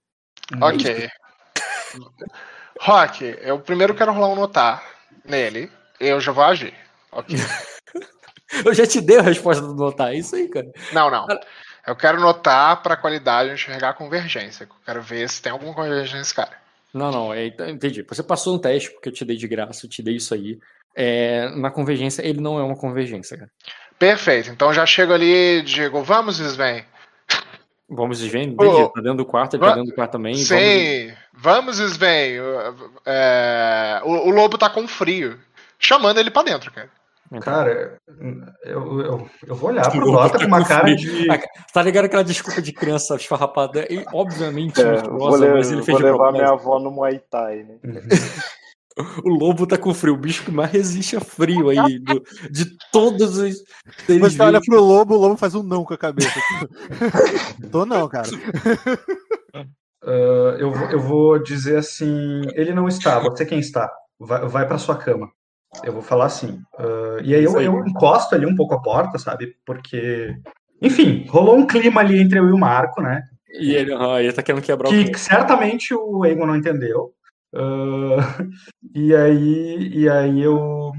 [0.62, 1.08] Ok.
[2.82, 4.84] Rock, eu primeiro quero rolar um notar
[5.24, 5.72] nele.
[5.98, 6.74] Eu já vou agir.
[7.14, 7.38] Ok.
[8.66, 10.68] eu já te dei a resposta do notar, é isso aí, cara.
[10.94, 11.28] Não, não.
[11.86, 14.64] Eu quero notar para a qualidade enxergar a convergência.
[14.64, 16.58] Eu quero ver se tem alguma convergência nesse cara.
[16.94, 18.04] Não, não, é, entendi.
[18.08, 20.58] Você passou um teste, porque eu te dei de graça, eu te dei isso aí.
[20.96, 23.52] É, na convergência, ele não é uma convergência, cara.
[24.00, 24.50] Perfeito.
[24.50, 26.86] Então já chego ali, digo, vamos, Sven.
[27.88, 28.50] Vamos, Sven?
[28.50, 28.70] Entendi.
[28.70, 30.36] Oh, tá dentro do quarto, ele tá dentro do quarto também.
[30.36, 32.38] Sim, vamos, vamos Sven.
[33.06, 35.40] É, o, o lobo tá com frio.
[35.78, 36.90] Chamando ele para dentro, cara.
[37.42, 37.98] Cara,
[38.64, 41.28] eu, eu, eu vou olhar pro Dota com uma cara de.
[41.74, 43.86] Tá ligado aquela desculpa de criança esfarrapada?
[43.92, 47.64] E, obviamente, é, vou, levar, mas ele fez vou levar minha avó no Muay Thai,
[47.64, 47.80] né?
[49.24, 52.66] o lobo tá com frio, o bicho que mais resiste a frio aí, do, de
[52.92, 53.56] todos os.
[54.08, 56.40] Você olha pro lobo, o lobo faz um não com a cabeça.
[57.72, 58.30] Tô não, cara.
[60.04, 63.92] Uh, eu, eu vou dizer assim: ele não está, você quem está.
[64.20, 65.30] Vai, vai para sua cama.
[65.84, 66.62] Eu vou falar assim.
[66.80, 69.56] Uh, e aí eu, eu encosto ali um pouco a porta, sabe?
[69.66, 70.36] Porque.
[70.82, 73.24] Enfim, rolou um clima ali entre eu e o Marco, né?
[73.60, 77.14] E ele, uh, ele tá querendo quebrar que, o Que certamente o Egon não entendeu.
[77.54, 78.20] Uh,
[78.94, 80.92] e aí, e aí eu,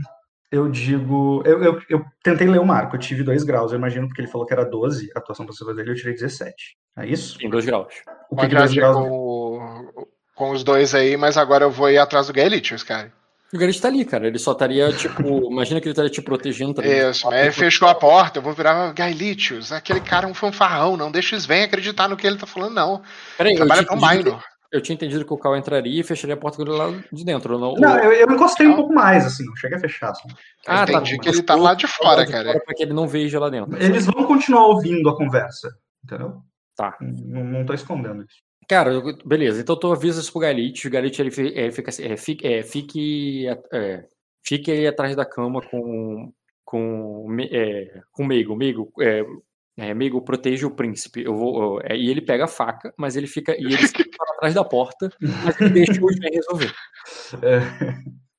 [0.51, 1.43] eu digo.
[1.45, 4.31] Eu, eu, eu, tentei ler o Marco, eu tive dois graus, eu imagino, porque ele
[4.31, 6.55] falou que era 12 a atuação passiva dele, eu tirei 17.
[6.99, 7.39] É isso?
[7.45, 7.93] Em dois graus.
[8.31, 8.97] O que, que dois graus?
[8.97, 13.13] Com, com os dois aí, mas agora eu vou ir atrás do Gaelitius, cara.
[13.53, 14.27] O Gareth tá ali, cara.
[14.27, 15.51] Ele só estaria, tipo.
[15.51, 16.75] imagina que ele estaria te protegendo.
[16.75, 18.39] Tá Isso, ele fechou a porta.
[18.39, 19.73] Eu vou virar Gaelitius.
[19.73, 20.97] Aquele cara é um fanfarrão.
[20.97, 23.03] Não deixa o Sven acreditar no que ele tá falando, não.
[23.37, 24.43] Peraí, Trabalha Minor.
[24.73, 27.59] Eu tinha entendido que o Cal entraria e fecharia a porta dele lá de dentro.
[27.59, 30.11] Não, não eu, eu encostei um pouco mais, assim, não cheguei a fechar.
[30.11, 30.29] Assim.
[30.67, 32.61] Ah, eu tá, entendi tá, que ele tá lá de fora, cara.
[32.61, 33.81] Para que ele não veja lá dentro.
[33.81, 35.71] Eles vão continuar ouvindo a conversa,
[36.05, 36.43] entendeu?
[36.77, 36.97] Tá.
[37.01, 38.46] Não, não tô escondendo isso.
[38.69, 39.61] Cara, beleza.
[39.61, 40.89] Então tu avisa isso pro Galite.
[40.89, 44.05] O Galite ele é, fica assim, é, fique, é, fique, é,
[44.45, 46.33] fique aí atrás da cama com
[46.65, 48.57] com é, com Meigo.
[48.57, 49.25] Meigo, é,
[49.77, 51.23] é, Meigo protege o príncipe.
[51.23, 54.55] Eu vou, é, e ele pega a faca, mas ele fica e ele fica atrás
[54.55, 56.75] da porta, mas ele deixa o Sven resolver.
[57.43, 57.61] É.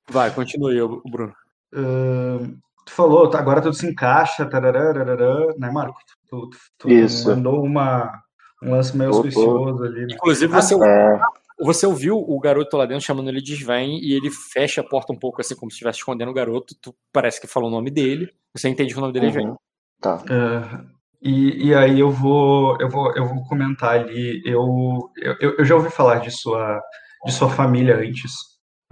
[0.09, 0.77] Vai, continue,
[1.09, 1.33] Bruno.
[1.73, 5.99] Uh, tu falou, tá, agora tudo se encaixa, tarará, tarará, né, Marco?
[6.29, 7.29] Tu, tu, tu Isso.
[7.29, 8.23] mandou uma
[8.63, 10.01] Um lance meio auspicioso ali.
[10.01, 10.07] Né?
[10.11, 11.63] Inclusive, você, ah, é.
[11.63, 15.13] você ouviu o garoto lá dentro chamando ele de Sven e ele fecha a porta
[15.13, 16.75] um pouco assim, como se estivesse escondendo o garoto.
[16.81, 18.31] Tu parece que falou o nome dele.
[18.55, 19.35] Você entende que o nome dele é uhum.
[19.35, 19.55] é Sven.
[20.01, 20.15] Tá.
[20.17, 24.41] Uh, e, e aí eu vou, eu vou, eu vou comentar ali.
[24.45, 26.81] Eu, eu, eu já ouvi falar de sua,
[27.25, 28.31] de sua família antes.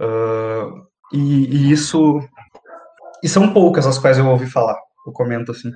[0.00, 2.20] Uh, e, e, isso.
[3.22, 4.76] E são poucas as quais eu ouvi falar.
[5.06, 5.72] Eu comento assim.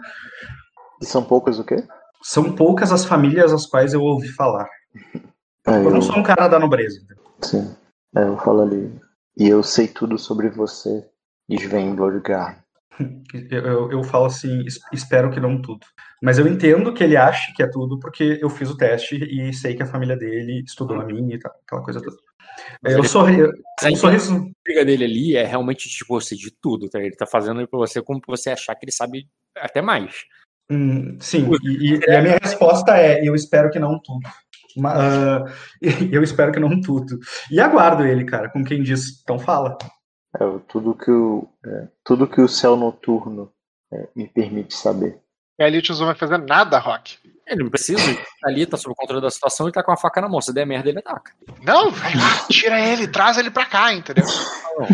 [1.00, 1.84] E são poucas o quê?
[2.22, 4.68] São poucas as famílias as quais eu ouvi falar.
[5.66, 7.01] É, eu, eu não sou um cara da nobreza.
[7.42, 7.74] Sim.
[8.16, 8.92] É, eu falo ali.
[9.36, 11.05] E eu sei tudo sobre você,
[11.48, 12.64] Sven Lodgar.
[13.51, 15.86] Eu, eu, eu, falo assim, espero que não tudo.
[16.22, 19.55] Mas eu entendo que ele acha que é tudo, porque eu fiz o teste e
[19.55, 22.16] sei que a família dele estudou a mim e tal, aquela coisa toda.
[22.84, 23.42] Eu ele, sorri.
[23.84, 24.34] Um sorriso.
[24.34, 27.01] A briga dele ali é realmente de você de tudo, tá?
[27.01, 29.26] Ele tá fazendo pra você como você achar que ele sabe
[29.56, 30.14] até mais.
[30.70, 34.28] Hum, sim, e, e, a minha resposta é: eu espero que não tudo.
[34.76, 35.51] Uh,
[36.12, 37.18] eu espero que não tudo.
[37.51, 39.76] E aguardo ele, cara, com quem diz, então fala.
[40.36, 43.52] É, tudo, que o, é, tudo que o céu noturno
[43.92, 45.18] é, me permite saber.
[45.60, 47.18] A Elite não vai fazer nada, Rock.
[47.47, 49.90] Ele não precisa, ele tá ali, tá sob o controle da situação e tá com
[49.90, 50.40] a faca na mão.
[50.40, 51.32] Se der merda, ele ataca.
[51.62, 54.24] Não, vai lá, tira ele, traz ele pra cá, entendeu?
[54.24, 54.86] Não.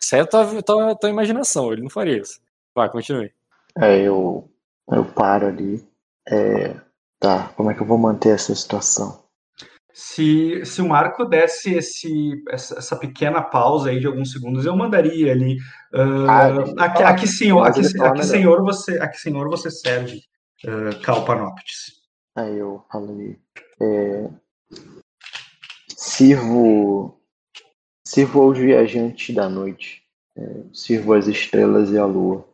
[0.00, 2.40] Isso é a tua, tua, tua imaginação, ele não faria isso.
[2.74, 3.30] Vai, continue.
[3.78, 4.50] É, eu,
[4.90, 5.86] eu paro ali.
[6.28, 6.74] É,
[7.20, 9.22] tá, como é que eu vou manter essa situação?
[9.94, 14.74] Se, se o Marco desse esse, essa, essa, pequena pausa aí de alguns segundos, eu
[14.74, 15.58] mandaria ali.
[15.92, 20.22] Uh, ah, aqui, aqui, senhor, aqui, aqui, senhor, você, aqui, senhor, você serve
[20.64, 22.00] uh, Calpanoptis.
[22.34, 23.38] Aí eu falei.
[23.80, 24.30] É,
[25.88, 27.18] sirvo.
[28.06, 30.02] Sirvo aos viajantes da noite.
[30.36, 32.48] É, sirvo as estrelas e a lua.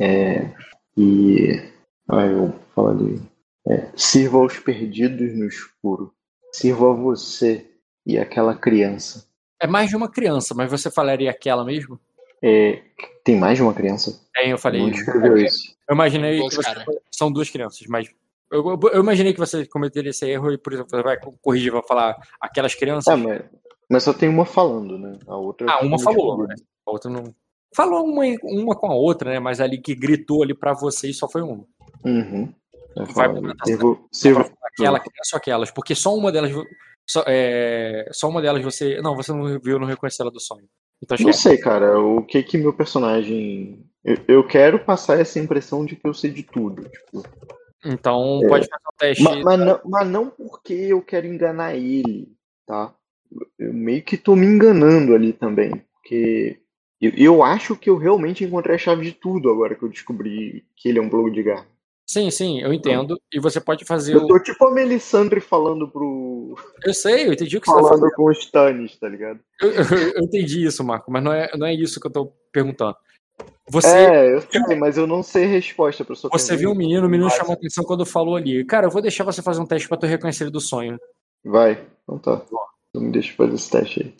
[0.00, 0.52] É,
[0.96, 1.62] e.
[2.08, 3.20] Aí eu falei.
[3.66, 6.12] É, sirva aos perdidos no escuro.
[6.52, 7.70] Sirva a você
[8.04, 9.26] e aquela criança.
[9.60, 11.98] É mais de uma criança, mas você falaria aquela mesmo?
[12.42, 12.82] É,
[13.22, 14.20] tem mais de uma criança?
[14.34, 14.82] Tem, eu falei.
[14.82, 15.76] Não escreveu é, isso.
[15.88, 16.70] Eu imaginei que você,
[17.10, 18.08] são duas crianças, mas
[18.50, 21.70] eu, eu, eu, imaginei que você cometeria esse erro e por isso você vai corrigir,
[21.70, 23.12] vai falar aquelas crianças.
[23.12, 23.42] É, mas,
[23.88, 25.18] mas, só tem uma falando, né?
[25.26, 25.66] A outra.
[25.70, 26.54] Ah, uma falou, né?
[26.84, 27.32] A outra não.
[27.74, 29.38] Falou uma, uma com a outra, né?
[29.38, 31.64] Mas ali que gritou ali para vocês só foi uma.
[32.04, 32.52] Uhum.
[33.14, 33.28] Vai
[33.64, 36.52] sirvo, sirvo, aquela, só aquelas, porque só uma delas.
[37.08, 39.00] Só, é, só uma delas você.
[39.00, 40.68] Não, você não viu, não reconheceu ela do sonho.
[41.02, 41.98] Então, não sei, cara.
[41.98, 43.84] O que que meu personagem.
[44.04, 46.82] Eu, eu, quero passar essa impressão de que eu sei de tudo.
[46.82, 47.22] Tipo...
[47.84, 48.48] Então é.
[48.48, 49.24] pode fazer um teste.
[49.24, 52.28] Mas, mas, não, mas não porque eu quero enganar ele,
[52.66, 52.94] tá?
[53.58, 55.84] Eu meio que tô me enganando ali também.
[55.94, 56.61] Porque
[57.02, 60.64] eu, eu acho que eu realmente encontrei a chave de tudo agora que eu descobri
[60.76, 61.66] que ele é um blog de garra.
[62.06, 63.18] Sim, sim, eu entendo.
[63.32, 64.14] E você pode fazer.
[64.14, 64.42] Eu tô o...
[64.42, 66.56] tipo a Melisandre falando pro.
[66.84, 68.14] Eu sei, eu entendi o que falando você tá falando.
[68.14, 69.40] com o Stannis, tá ligado?
[69.60, 69.84] Eu, eu,
[70.14, 72.96] eu, entendi isso, Marco, mas não é, não é isso que eu tô perguntando.
[73.70, 73.88] Você.
[73.88, 77.06] É, eu sei, mas eu não sei a resposta pra sua Você viu o menino,
[77.06, 77.34] o menino mas...
[77.34, 78.64] chamou a atenção quando falou ali.
[78.64, 80.98] Cara, eu vou deixar você fazer um teste pra tu reconhecer ele do sonho.
[81.44, 82.42] Vai, então tá.
[82.90, 84.14] Então me deixa fazer esse teste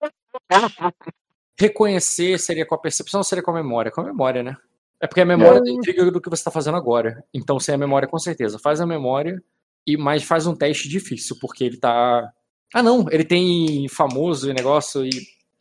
[0.00, 0.10] aí.
[1.60, 3.90] Reconhecer seria com a percepção ou seria com a memória?
[3.90, 4.56] Com a memória, né?
[4.98, 5.70] É porque a memória é.
[5.70, 7.22] intriga do que você está fazendo agora.
[7.34, 8.58] Então, sem a memória, com certeza.
[8.58, 9.42] Faz a memória,
[9.86, 12.30] e mais faz um teste difícil, porque ele tá.
[12.72, 15.10] Ah, não, ele tem famoso e negócio e.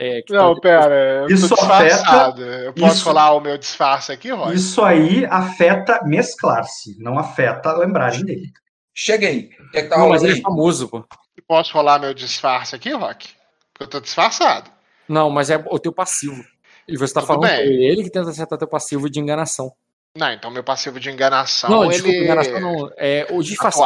[0.02, 0.62] É, não, tá...
[0.62, 2.34] pera, eu isso afeta.
[2.40, 3.04] Eu posso isso...
[3.04, 4.56] falar o meu disfarce aqui, Roy?
[4.56, 8.50] Isso aí afeta mesclar-se, não afeta a lembragem dele.
[8.94, 9.50] Cheguei.
[9.72, 11.06] Que é que tá não, mas ele é famoso, pô.
[11.46, 13.28] Posso falar meu disfarce aqui, Rock?
[13.74, 14.72] Porque eu tô disfarçado.
[15.10, 16.44] Não, mas é o teu passivo.
[16.88, 17.64] E você tá Tudo falando bem.
[17.64, 19.74] que ele que tenta acertar teu passivo de enganação.
[20.16, 21.70] Não, então meu passivo de enganação.
[21.70, 21.94] Não, ele...
[21.94, 22.92] desculpa, enganação não.
[22.98, 23.82] É, o disfarce,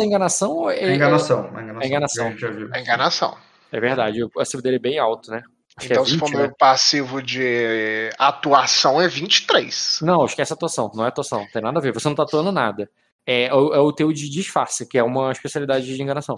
[0.00, 1.44] é enganação é, é enganação.
[1.44, 1.80] É enganação.
[1.80, 2.26] É enganação.
[2.74, 3.38] É enganação.
[3.70, 5.42] É verdade, o passivo dele é bem alto, né?
[5.76, 6.36] Acho então, é 20, se for né?
[6.38, 10.00] meu passivo de atuação, é 23.
[10.02, 12.24] Não, esquece a atuação, não é atuação, não tem nada a ver, você não tá
[12.24, 12.90] atuando nada.
[13.24, 16.34] É, o, é o teu de disfarce, que é uma especialidade de enganação.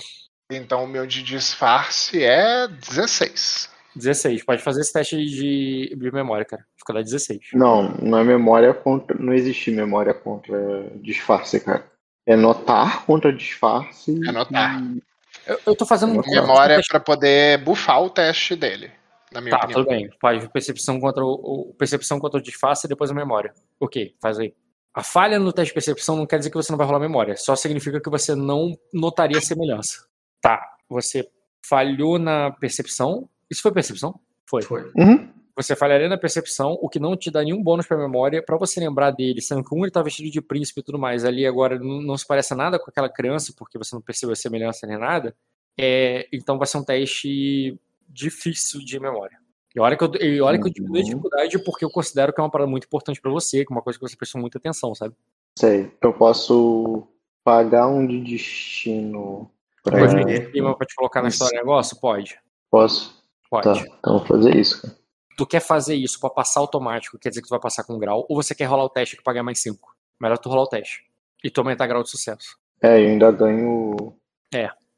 [0.50, 3.70] Então, o meu de disfarce é 16.
[3.96, 4.44] 16.
[4.44, 6.64] Pode fazer esse teste de, de memória, cara.
[6.76, 7.50] Fica lá 16.
[7.54, 9.16] Não, não é memória contra.
[9.18, 11.84] Não existe memória contra disfarce, cara.
[12.26, 14.20] É notar contra disfarce.
[14.26, 14.82] É notar.
[14.82, 15.02] E...
[15.46, 18.90] Eu, eu tô fazendo um memória um para poder bufar o teste dele.
[19.32, 19.84] Na minha tá, opinião.
[19.84, 20.10] tudo bem.
[20.20, 23.52] Faz percepção contra o, o, percepção contra o disfarce e depois a memória.
[23.78, 24.54] Ok, faz aí.
[24.92, 27.36] A falha no teste de percepção não quer dizer que você não vai rolar memória,
[27.36, 30.04] só significa que você não notaria semelhança.
[30.42, 31.28] Tá, você
[31.64, 34.18] falhou na percepção, isso foi percepção?
[34.46, 34.62] Foi.
[34.62, 34.90] Foi.
[34.96, 35.28] Uhum.
[35.56, 38.80] Você falharia na percepção, o que não te dá nenhum bônus pra memória, pra você
[38.80, 41.78] lembrar dele, sendo que um ele tá vestido de príncipe e tudo mais, ali agora
[41.78, 44.96] não, não se parece nada com aquela criança, porque você não percebeu a semelhança nem
[44.96, 45.36] nada,
[45.78, 47.78] é, então vai ser um teste
[48.08, 49.38] difícil de memória.
[49.74, 52.40] E olha que eu, e olha que eu diminui a dificuldade porque eu considero que
[52.40, 54.58] é uma parada muito importante pra você, que é uma coisa que você prestou muita
[54.58, 55.14] atenção, sabe?
[55.58, 55.92] Sei.
[56.00, 57.06] Eu posso
[57.44, 59.50] pagar um de destino
[59.82, 59.98] pra...
[59.98, 61.36] Pode em cima pra te colocar na Isso.
[61.36, 62.00] história do negócio?
[62.00, 62.38] Pode.
[62.70, 63.19] Posso?
[63.50, 63.64] Pode.
[63.84, 64.96] Tá, então vou fazer isso, cara.
[65.36, 68.24] Tu quer fazer isso pra passar automático, quer dizer que tu vai passar com grau,
[68.28, 69.94] ou você quer rolar o teste que pagar mais 5?
[70.20, 71.04] Melhor tu rolar o teste.
[71.42, 72.56] E tu aumentar grau de sucesso.
[72.82, 74.14] É, eu ainda ganho.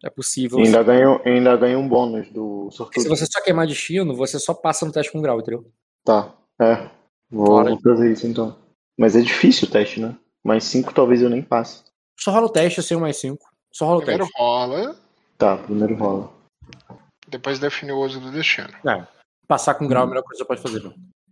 [0.04, 0.58] É possível.
[0.58, 3.08] eu Ainda ganho, eu ainda ganho um bônus do Se sortudo.
[3.08, 5.64] você só queimar destino, você só passa no teste com grau, entendeu?
[6.04, 6.90] Tá, é.
[7.30, 7.78] Vou, Bora.
[7.80, 8.56] fazer isso então.
[8.98, 10.16] Mas é difícil o teste, né?
[10.42, 11.84] Mais cinco talvez eu nem passe.
[12.18, 13.46] Só rola o teste sem o mais 5.
[13.72, 14.38] Só rola o Primeiro teste.
[14.40, 14.96] rola,
[15.38, 16.32] Tá, primeiro rola.
[17.32, 18.68] Depois define o uso do destino.
[18.88, 19.04] É.
[19.48, 20.82] Passar com grau é a melhor coisa que você pode fazer.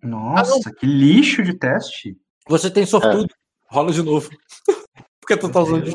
[0.03, 0.33] Não.
[0.35, 2.17] Nossa, que lixo de teste.
[2.49, 3.29] Você tem sortudo.
[3.69, 4.29] Rola de novo.
[5.21, 5.93] Porque tu tá usando de...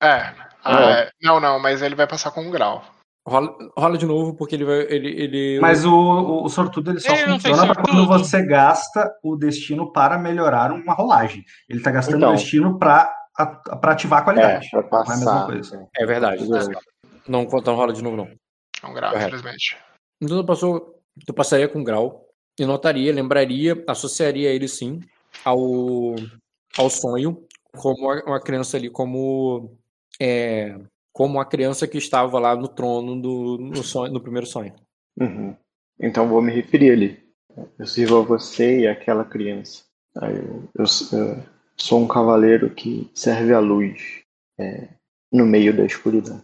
[0.00, 0.32] É.
[0.62, 1.10] ah, é.
[1.20, 2.84] Não, não, mas ele vai passar com um grau.
[3.26, 4.80] rola, rola de novo porque ele vai.
[4.82, 5.58] Ele, ele...
[5.60, 10.16] Mas o, o, sortudo ele só Ele funciona pra quando você gasta o destino para
[10.18, 11.42] melhorar uma rolagem.
[11.68, 12.30] Ele tá gastando Então.
[12.30, 13.10] o destino para
[13.80, 14.68] para ativar a É, qualidade.
[14.70, 15.46] pra Não é a mesma passar.
[15.46, 15.86] coisa.
[15.96, 16.46] É verdade.
[16.48, 16.60] Bem.
[17.26, 18.28] Não, então rola de novo, não.
[18.86, 19.28] É um grau, Correto.
[19.34, 19.76] infelizmente.
[20.22, 21.02] Então tu passou.
[21.26, 25.00] Tu passaria com grau e notaria, lembraria, associaria ele sim
[25.42, 25.58] ao,
[26.76, 29.76] ao sonho, como a- uma criança ali, como.
[30.20, 30.78] É,
[31.12, 34.74] como a criança que estava lá no trono do, no, sonho, no primeiro sonho.
[35.18, 35.56] Uhum.
[35.98, 37.26] Então vou me referir ali.
[37.78, 39.84] Eu sirvo a você e àquela criança.
[40.20, 41.42] Aí eu, eu eu
[41.74, 44.22] sou um cavaleiro que serve a luz
[44.58, 44.88] é,
[45.32, 46.42] no meio da escuridão.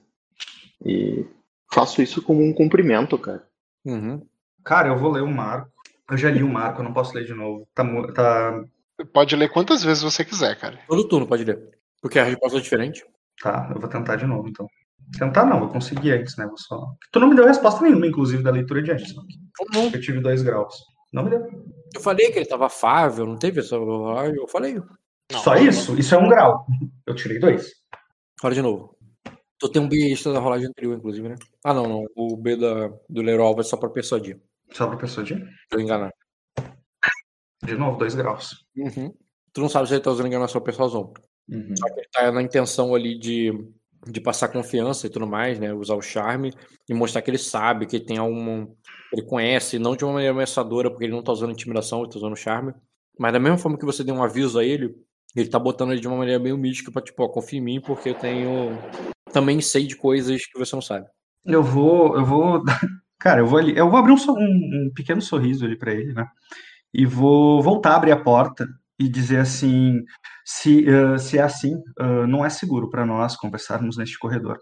[0.84, 1.26] E
[1.72, 3.46] faço isso como um cumprimento, cara.
[3.84, 4.24] Uhum.
[4.64, 5.70] Cara, eu vou ler o Marco.
[6.10, 7.66] Eu já li o Marco, eu não posso ler de novo.
[7.74, 7.84] Tá,
[8.14, 8.64] tá,
[9.12, 10.78] Pode ler quantas vezes você quiser, cara.
[10.86, 11.58] Todo turno pode ler.
[12.00, 13.04] Porque a resposta é diferente.
[13.40, 14.66] tá, eu vou tentar de novo, então.
[15.18, 16.46] Tentar não, eu consegui antes, né?
[16.46, 16.86] Vou só...
[17.10, 19.14] Tu não me deu resposta nenhuma, inclusive, da leitura de antes.
[19.72, 19.84] Não?
[19.92, 20.74] Eu tive dois graus.
[21.12, 21.46] Não me deu.
[21.94, 23.74] Eu falei que ele tava afável, não teve essa.
[23.74, 24.74] Eu falei.
[25.30, 25.98] Não, Só não, isso?
[25.98, 26.66] Isso é um grau.
[27.06, 27.70] Eu tirei dois.
[28.40, 28.96] Rola de novo.
[29.62, 31.36] Tu tem um B extra da rolagem anterior, inclusive, né?
[31.64, 32.04] Ah, não, não.
[32.16, 34.40] O B da, do Leroy vai só pra persuadir.
[34.72, 35.12] Só pra de.
[35.12, 36.10] Se eu enganar.
[37.64, 38.66] De novo, dois graus.
[38.76, 39.14] Uhum.
[39.52, 41.12] Tu não sabe se ele tá usando enganação ou persuasão.
[41.48, 41.76] Uhum.
[41.78, 43.52] Só que ele tá na intenção ali de,
[44.04, 45.72] de passar confiança e tudo mais, né?
[45.72, 46.52] Usar o charme
[46.88, 48.66] e mostrar que ele sabe, que ele tem algum.
[49.12, 52.16] Ele conhece, não de uma maneira ameaçadora, porque ele não tá usando intimidação, ele tá
[52.16, 52.74] usando charme.
[53.16, 54.92] Mas da mesma forma que você deu um aviso a ele,
[55.36, 57.80] ele tá botando ele de uma maneira meio mística pra, tipo, ó, confia em mim,
[57.80, 58.76] porque eu tenho.
[59.32, 61.06] Também sei de coisas que você não sabe.
[61.44, 62.62] Eu vou, eu vou,
[63.18, 66.12] cara, eu vou ali, eu vou abrir um, um- um pequeno sorriso ali pra ele,
[66.12, 66.26] né?
[66.94, 68.66] E vou voltar a abrir a porta
[68.98, 70.00] e dizer assim,
[70.44, 74.58] se, eh, se é assim, eh, não é seguro para nós conversarmos neste corredor.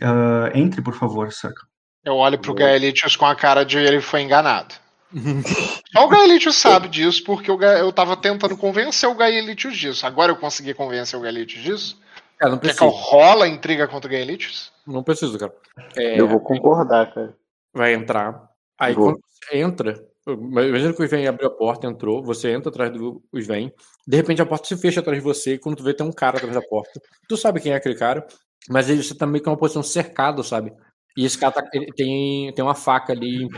[0.00, 1.62] Eh, entre, por favor, Circle.
[2.04, 4.74] Eu olho pro Gaelitius com a cara de ele foi enganado.
[5.92, 10.06] Só o Gaelitius sabe disso, porque Ga- eu tava tentando convencer o Gaelitius disso.
[10.06, 12.00] Agora eu consegui convencer o Gaelitius disso.
[12.38, 12.84] Cara, não Quer que precisa.
[12.84, 14.72] eu rola a intriga contra o?
[14.86, 15.54] Não precisa, cara.
[15.96, 17.36] É, Eu vou concordar, cara.
[17.74, 18.48] vai entrar.
[18.78, 19.06] Aí Vou.
[19.06, 23.20] quando você entra, imagina que o Sven abriu a porta, entrou, você entra atrás do
[23.34, 23.72] Sven,
[24.06, 26.12] de repente a porta se fecha atrás de você, e quando tu vê tem um
[26.12, 27.00] cara atrás da porta.
[27.28, 28.24] Tu sabe quem é aquele cara,
[28.68, 30.72] mas ele você tá meio que uma posição cercado, sabe?
[31.16, 33.48] E esse cara tá- tem, tem uma faca ali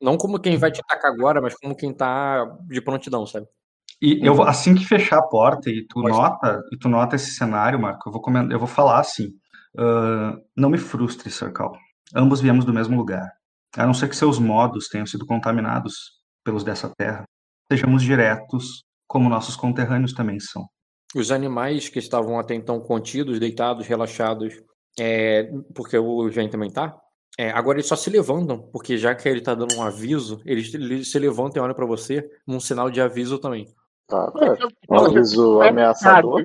[0.00, 3.46] não como quem vai te atacar agora, mas como quem tá de prontidão, sabe?
[4.00, 6.16] E eu vou, assim que fechar a porta e tu Pode.
[6.16, 9.32] nota, e tu nota esse cenário, Marco, eu vou comentar, eu vou falar assim:
[9.76, 11.78] ah, não me frustre, Circle.
[12.14, 13.30] Ambos viemos do mesmo lugar.
[13.76, 15.94] A não ser que seus modos tenham sido contaminados
[16.44, 17.24] pelos dessa terra.
[17.70, 20.66] Sejamos diretos, como nossos conterrâneos também são.
[21.14, 24.54] Os animais que estavam até então contidos, deitados, relaxados,
[24.98, 26.96] é, porque o Sven também tá,
[27.38, 30.72] é, agora eles só se levantam, porque já que ele tá dando um aviso, eles,
[30.74, 33.66] eles se levantam e olham pra você num sinal de aviso também.
[34.08, 34.68] Tá, tá.
[34.88, 36.44] Um aviso ameaçador.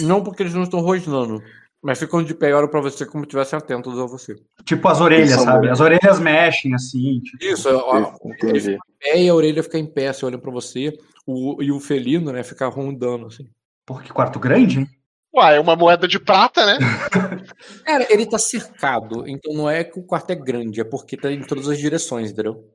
[0.00, 1.42] Não porque eles não estão rosnando,
[1.82, 4.34] mas ficam de pé e olham pra você como se estivessem atentos a você.
[4.64, 5.68] Tipo as orelhas, são sabe?
[5.68, 7.20] As orelhas mexem assim.
[7.20, 8.78] Tipo, Isso, ó, Entendi.
[8.98, 12.32] pé e a orelha fica em pé, se olham pra você, o, e o felino,
[12.32, 13.46] né, fica rondando, assim.
[13.84, 14.88] Porra, que quarto grande, hein?
[15.34, 16.78] Uai, é uma moeda de prata, né?
[17.84, 21.30] Cara, ele tá cercado, então não é que o quarto é grande, é porque tá
[21.30, 22.71] em todas as direções, entendeu?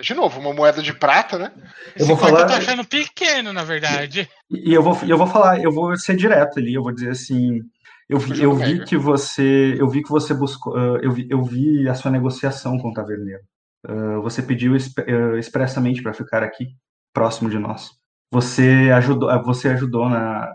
[0.00, 1.52] De novo, uma moeda de prata, né?
[1.56, 1.62] eu
[1.96, 2.48] Esse vou quarto eu falar.
[2.48, 4.28] tô achando pequeno, na verdade.
[4.50, 7.60] E eu vou, eu vou falar, eu vou ser direto ali, eu vou dizer assim,
[8.08, 11.42] eu vi, eu vi que você, eu vi que você buscou, ah, eu vi, eu
[11.42, 13.42] vi a sua negociação com o Taverneiro.
[13.84, 16.66] Uh, você pediu uh, expressamente para ficar aqui,
[17.12, 17.90] próximo de nós.
[18.32, 20.52] Você ajudou, você ajudou na,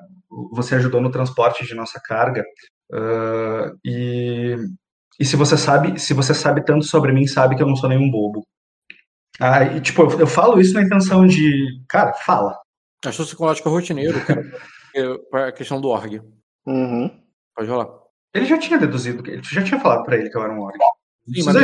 [0.52, 2.43] você ajudou no transporte de nossa carga.
[2.91, 4.56] Uh, e,
[5.22, 7.88] e se você sabe, se você sabe tanto sobre mim, sabe que eu não sou
[7.88, 8.43] nenhum bobo.
[9.39, 12.60] Ah, e, tipo, eu, eu falo isso na intenção de, cara, fala.
[13.06, 14.41] Achou psicológico rotineiro, cara,
[15.30, 16.19] para a questão do org.
[16.65, 17.11] Uhum.
[17.56, 17.88] Pode rolar.
[18.34, 20.76] Ele já tinha deduzido, ele já tinha falado para ele que eu era um org.
[21.31, 21.56] Sim, mas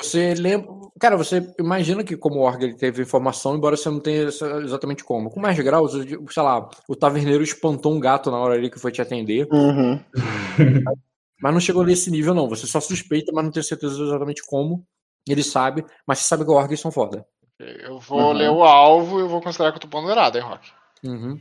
[0.00, 0.66] você lembra.
[0.98, 5.28] Cara, você imagina que como org ele teve informação, embora você não tenha exatamente como.
[5.28, 8.92] Com mais graus, sei lá, o taverneiro espantou um gato na hora ali que foi
[8.92, 9.46] te atender.
[9.52, 10.00] Uhum.
[11.40, 12.48] mas não chegou nesse nível, não.
[12.48, 14.84] Você só suspeita, mas não tem certeza exatamente como.
[15.28, 17.26] Ele sabe, mas você sabe que orgs são foda.
[17.58, 18.32] Eu vou uhum.
[18.32, 20.70] ler o alvo e eu vou considerar que eu tô ponderado, hein, Rock?
[21.04, 21.40] Uhum.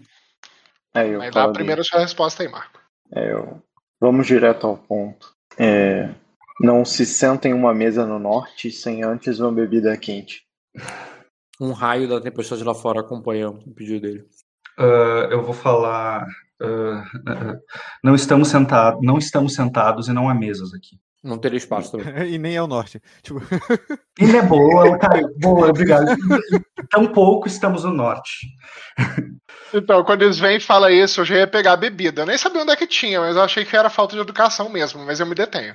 [0.94, 2.82] É, eu aí dá a primeira sua resposta aí, Marco.
[3.14, 3.62] É, eu...
[4.00, 5.34] Vamos direto ao ponto.
[5.58, 6.10] É...
[6.60, 10.44] Não se senta em uma mesa no norte sem antes uma bebida quente.
[11.60, 14.26] Um raio da tempestade lá fora acompanha o pedido dele.
[14.78, 16.26] Uh, eu vou falar.
[16.62, 17.04] Uh,
[18.04, 21.00] não estamos sentados, não estamos sentados e não há mesas aqui.
[21.24, 22.08] Não teria espaço também.
[22.34, 23.02] e nem é o norte.
[23.22, 23.42] Tipo...
[24.20, 25.28] É boa, Caio.
[25.38, 26.16] Boa, obrigado.
[26.90, 28.48] Tampouco estamos no norte.
[29.74, 32.22] Então, quando eles vêm e falam isso, eu já ia pegar a bebida.
[32.22, 34.70] Eu nem sabia onde é que tinha, mas eu achei que era falta de educação
[34.70, 35.74] mesmo, mas eu me detenho.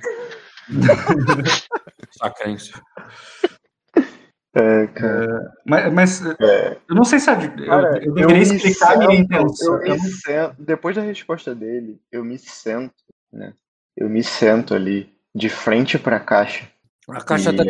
[2.17, 2.73] Sacrência.
[4.55, 5.51] É, cara.
[5.65, 6.77] mas, mas é.
[6.87, 7.35] eu não sei se eu,
[7.65, 9.83] cara, eu deveria eu explicar a minha intenção.
[9.83, 12.93] Eu me sento, depois da resposta dele, eu me sento,
[13.31, 13.53] né?
[13.97, 16.69] Eu me sento ali de frente para a caixa.
[17.09, 17.55] A caixa e...
[17.55, 17.63] tá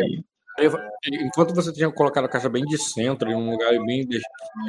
[1.06, 4.06] Enquanto você tinha colocado a caixa bem de centro, em um lugar bem.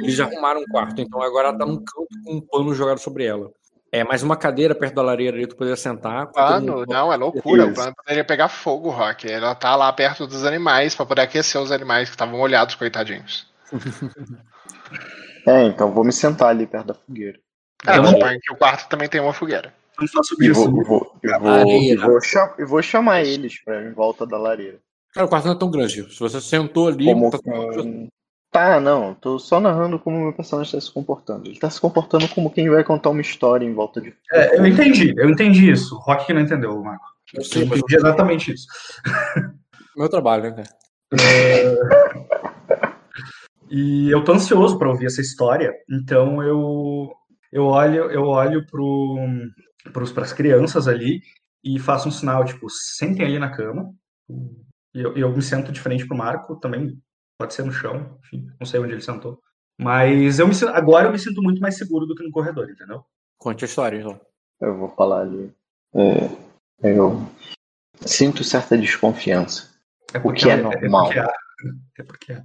[0.00, 2.98] Eles já arrumaram um quarto, então agora ela tá num canto com um pano jogado
[2.98, 3.52] sobre ela.
[3.96, 6.26] É, mais uma cadeira perto da lareira ali, tu poderia sentar.
[6.26, 7.64] Plano, não, é loucura.
[7.64, 9.26] O plano poderia pegar fogo, Rock.
[9.26, 13.50] Ela tá lá perto dos animais para poder aquecer os animais que estavam molhados, coitadinhos.
[15.48, 17.38] é, então vou me sentar ali perto da fogueira.
[17.86, 18.12] É, não...
[18.12, 19.72] que o quarto também tem uma fogueira.
[19.98, 20.70] Não faço isso.
[20.70, 22.20] Vou, vou, eu, vou, eu, vou,
[22.58, 24.78] eu vou chamar eles pra em volta da lareira.
[25.14, 26.12] Cara, o quarto não é tão grande.
[26.12, 27.06] Se você sentou ali.
[27.06, 27.38] Como, tá...
[28.56, 31.46] Tá, não, tô só narrando como meu personagem está se comportando.
[31.46, 34.14] Ele tá se comportando como quem vai contar uma história em volta de.
[34.32, 35.94] É, eu entendi, eu entendi isso.
[35.94, 37.04] O Rock que não entendeu, Marco.
[37.34, 38.66] Eu, eu entendi exatamente isso.
[39.94, 40.62] Meu trabalho, né?
[41.12, 41.74] É...
[43.68, 47.12] e eu tô ansioso para ouvir essa história, então eu
[47.52, 49.18] eu olho eu olho pro
[49.92, 51.20] para as crianças ali
[51.62, 53.92] e faço um sinal tipo sentem ali na cama
[54.94, 56.98] e eu, eu me sento de frente pro Marco também
[57.38, 59.40] pode ser no chão, enfim, não sei onde ele sentou.
[59.78, 63.04] Mas eu me, agora eu me sinto muito mais seguro do que no corredor, entendeu?
[63.38, 64.18] Conte a história, então.
[64.60, 65.54] Eu vou falar ali.
[65.94, 66.30] É,
[66.82, 67.28] eu
[68.00, 69.74] sinto certa desconfiança.
[70.14, 71.12] É o que é, é normal.
[71.12, 71.26] É,
[71.98, 72.42] é porque é.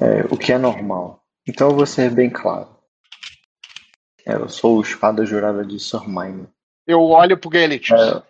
[0.00, 0.24] é.
[0.30, 1.22] o que é normal.
[1.46, 2.68] Então eu vou ser bem claro.
[4.24, 6.48] É, eu sou o espada jurada de Sir Mine.
[6.86, 8.00] Eu olho pro Gaelitius.
[8.00, 8.22] É...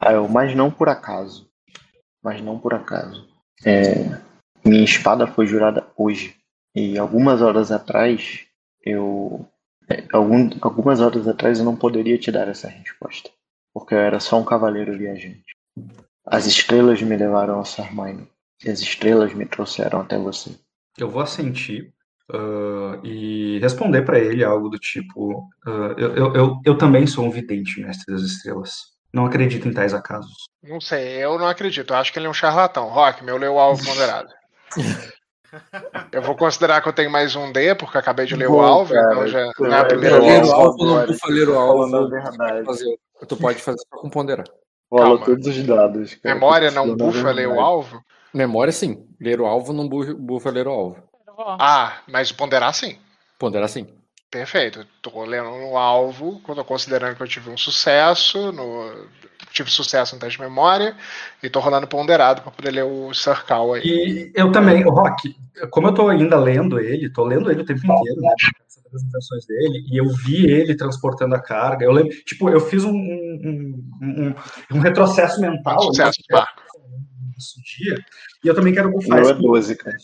[0.00, 1.50] ah, eu, mas não por acaso.
[2.22, 3.28] Mas não por acaso.
[3.64, 4.18] É,
[4.64, 6.36] minha espada foi jurada hoje.
[6.74, 8.46] E algumas horas atrás,
[8.84, 9.46] eu.
[9.88, 13.30] É, algum, algumas horas atrás eu não poderia te dar essa resposta.
[13.72, 15.54] Porque eu era só um cavaleiro viajante.
[16.26, 18.28] As estrelas me levaram a Sarmaino.
[18.66, 20.50] As estrelas me trouxeram até você.
[20.98, 21.92] Eu vou assentir
[22.30, 27.24] uh, e responder para ele algo do tipo: uh, eu, eu, eu, eu também sou
[27.24, 28.99] um vidente, mestre das estrelas.
[29.12, 30.48] Não acredito em tais acasos.
[30.62, 31.92] Não sei, eu não acredito.
[31.92, 32.88] Eu acho que ele é um charlatão.
[32.88, 34.28] Rock, meu leu alvo ponderado.
[36.12, 38.60] eu vou considerar que eu tenho mais um D, porque acabei de ler Bom, o
[38.60, 41.58] alvo, cara, então já não é a primeira ler o alvo não bufa ler o
[41.58, 42.08] alvo.
[42.08, 42.98] Verdade.
[43.26, 44.46] Tu pode fazer só com ponderar.
[44.90, 46.14] Rola todos os dados.
[46.16, 48.02] Cara, Memória não bufa ler o alvo?
[48.32, 49.06] Memória sim.
[49.20, 51.02] Ler o alvo não bufa ler o alvo.
[51.58, 52.98] Ah, mas ponderar sim.
[53.38, 53.86] Ponderar sim.
[54.30, 54.86] Perfeito.
[54.96, 59.08] Estou lendo no alvo, quando considerando que eu tive um sucesso, no,
[59.52, 60.96] tive sucesso no teste de memória,
[61.42, 63.82] e estou rolando ponderado para poder ler o Circal aí.
[63.84, 65.34] E eu também, o Rock,
[65.70, 68.34] como eu estou ainda lendo ele, estou lendo ele o tempo inteiro, né?
[68.68, 71.84] As apresentações dele, e eu vi ele transportando a carga.
[71.84, 74.34] Eu lembro, tipo, eu fiz um, um, um,
[74.76, 75.78] um retrocesso mental.
[75.78, 76.44] Um sucesso, né,
[77.78, 77.96] dia,
[78.44, 79.22] e eu também quero bufar.
[79.22, 79.96] Não é 12, cara.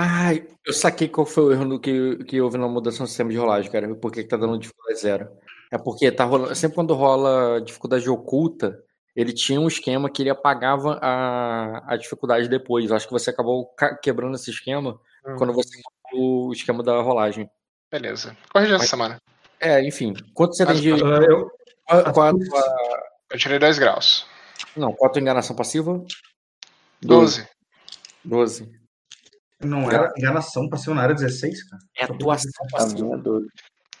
[0.00, 3.30] Ai, eu saquei qual foi o erro no que, que houve na mudança no sistema
[3.30, 3.92] de rolagem, cara.
[3.96, 5.28] Por que, que tá dando dificuldade zero?
[5.72, 6.54] É porque tá rolando.
[6.54, 8.80] Sempre quando rola dificuldade oculta,
[9.16, 12.92] ele tinha um esquema que ele apagava a, a dificuldade depois.
[12.92, 15.34] Acho que você acabou quebrando esse esquema hum.
[15.36, 15.76] quando você
[16.12, 17.50] mudou o esquema da rolagem.
[17.90, 18.36] Beleza.
[18.52, 19.20] Corrija essa semana.
[19.58, 20.14] É, enfim.
[20.32, 21.02] Quanto você Mas, tem de.
[21.02, 21.50] Uh, eu...
[22.14, 22.32] Qual,
[23.32, 24.24] eu tirei 10 graus.
[24.76, 26.00] Não, qual a tua enganação passiva?
[27.02, 27.48] 12.
[28.24, 28.77] 12.
[29.60, 31.82] Não era enganação passiva, não era 16, cara?
[31.96, 33.20] É atuação passiva.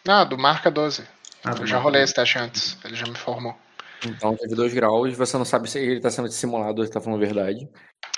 [0.06, 1.02] Ah, do marca 12.
[1.44, 2.04] Ah, do eu já rolei 12.
[2.04, 2.78] esse teste antes.
[2.84, 3.54] Ele já me formou.
[4.06, 7.00] Então teve 2 graus, você não sabe se ele tá sendo dissimulado ou ele tá
[7.00, 7.68] falando a verdade.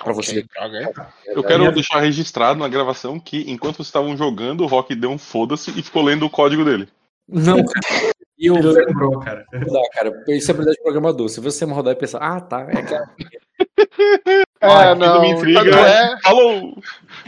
[0.03, 0.45] Pra você.
[0.55, 0.93] droga, é.
[1.29, 5.19] Eu quero deixar registrado na gravação que enquanto vocês estavam jogando, o Rock deu um
[5.19, 6.89] foda-se e ficou lendo o código dele.
[7.29, 8.11] Não, cara.
[8.41, 9.45] E eu Ele lembrou, cara.
[9.53, 10.25] rodar, cara.
[10.29, 11.29] Isso é habilidade de programador.
[11.29, 13.15] Se você me rodar e pensar, ah, tá, é aquela.
[14.61, 15.21] É, aquilo não.
[15.23, 15.65] me intriga.
[15.65, 16.83] Tanto é, Falou!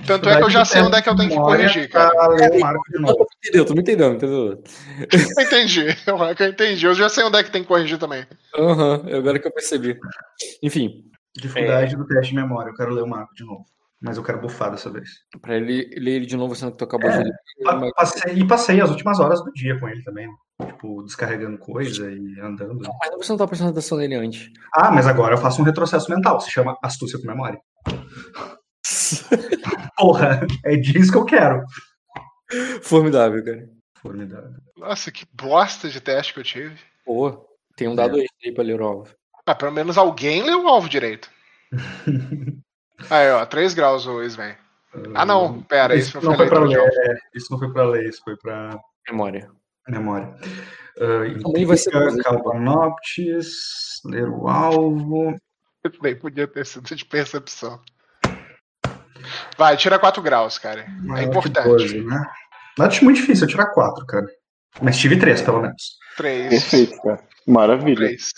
[0.06, 2.10] tanto é que eu já sei onde é que eu tenho que corrigir, cara.
[2.10, 2.62] Tu me
[3.38, 4.62] entendeu, tu me entendeu, entendeu?
[5.10, 5.86] Eu entendi.
[6.06, 6.86] Eu, eu entendi.
[6.86, 8.26] Eu já sei onde é que tem que corrigir também.
[8.54, 9.98] Aham, agora que eu percebi.
[10.62, 11.04] Enfim,
[11.34, 12.70] Dificuldade do teste de memória.
[12.70, 13.64] Eu quero ler o marco de novo.
[14.02, 15.08] Mas eu quero bufar dessa vez.
[15.40, 17.32] pra ele ler ele de novo, sendo que tu acabou de ler.
[17.62, 20.28] Pa- mas- Passei, e passei as últimas horas do dia com ele também.
[20.66, 22.80] Tipo, descarregando coisa e andando.
[23.00, 24.50] Mas você não tá prestando atenção nele antes.
[24.74, 26.40] Ah, mas agora eu faço um retrocesso mental.
[26.40, 27.60] Se chama astúcia com memória.
[29.96, 31.62] Porra, é disso que eu quero.
[32.82, 33.68] Formidável, cara.
[33.98, 34.50] Formidável.
[34.76, 36.76] Nossa, que bosta de teste que eu tive.
[37.04, 37.46] Pô,
[37.76, 39.14] tem um dado extra aí pra ler o alvo.
[39.46, 41.30] Ah, pelo menos alguém leu o alvo direito.
[43.10, 44.54] Aí, ó, 3 graus o Sven.
[45.14, 47.10] Ah, não, pera, isso, Isso não foi pra leitura de ler.
[47.10, 49.50] é, Isso não foi pra ler, isso foi pra Memória.
[49.88, 50.34] memória.
[50.98, 51.90] Uh, Também vai ser
[52.22, 55.34] Calvanoptis, ler o alvo.
[56.02, 57.80] Nem podia ter sido de percepção.
[59.56, 60.82] Vai, tira 4 graus, cara.
[60.82, 61.68] É Maior que importante.
[61.68, 62.22] 12, né?
[62.78, 64.26] Não acho muito difícil eu tirar 4, cara.
[64.80, 65.96] Mas tive 3, pelo menos.
[66.16, 66.48] 3.
[66.50, 67.22] Perfeito, cara.
[67.46, 68.06] Maravilha.
[68.08, 68.30] 3.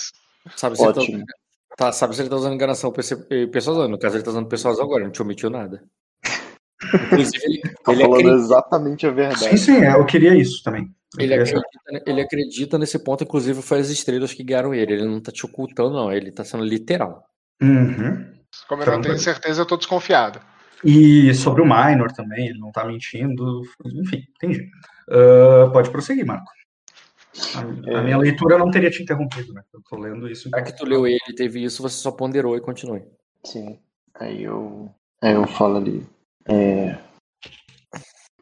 [0.57, 1.19] Sabe se, ele Ótimo.
[1.27, 1.33] tá,
[1.77, 3.89] tá- sabe se ele tá usando enganação persuasão.
[3.89, 5.83] No caso, ele tá usando persuasão agora, não te omitiu nada.
[7.13, 9.59] Inclusive, ele, Tá ele, falando acredita, exatamente a Sim, verdade.
[9.59, 10.89] sim, é, eu queria isso também.
[11.17, 11.63] Eu ele, acredita,
[12.07, 14.95] ele acredita nesse ponto, inclusive foi as estrelas que guiaram ele.
[14.95, 16.13] Ele não tá te ocultando, não.
[16.13, 17.25] Ele tá sendo literal.
[17.63, 18.33] Uhum.
[18.69, 20.41] Como eu não tenho certeza, eu tô desconfiado.
[20.85, 23.63] E sobre o Minor também, ele não tá mentindo.
[23.87, 24.69] Enfim, entendi.
[25.09, 26.51] Ah, pode prosseguir, Marco.
[27.57, 29.63] A, a minha leitura não teria te interrompido, né?
[29.73, 30.49] Eu tô lendo isso.
[30.49, 33.03] Já então- que tu leu ele e teve isso, você só ponderou e continue.
[33.45, 33.79] Sim.
[34.15, 34.89] Aí eu.
[35.23, 36.07] Aí eu falo ali.
[36.49, 36.97] É...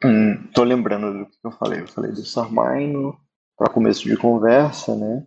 [0.05, 1.81] Hum, tô lembrando do que eu falei.
[1.81, 3.16] Eu falei do Sarmaino
[3.56, 5.24] para começo de conversa, né?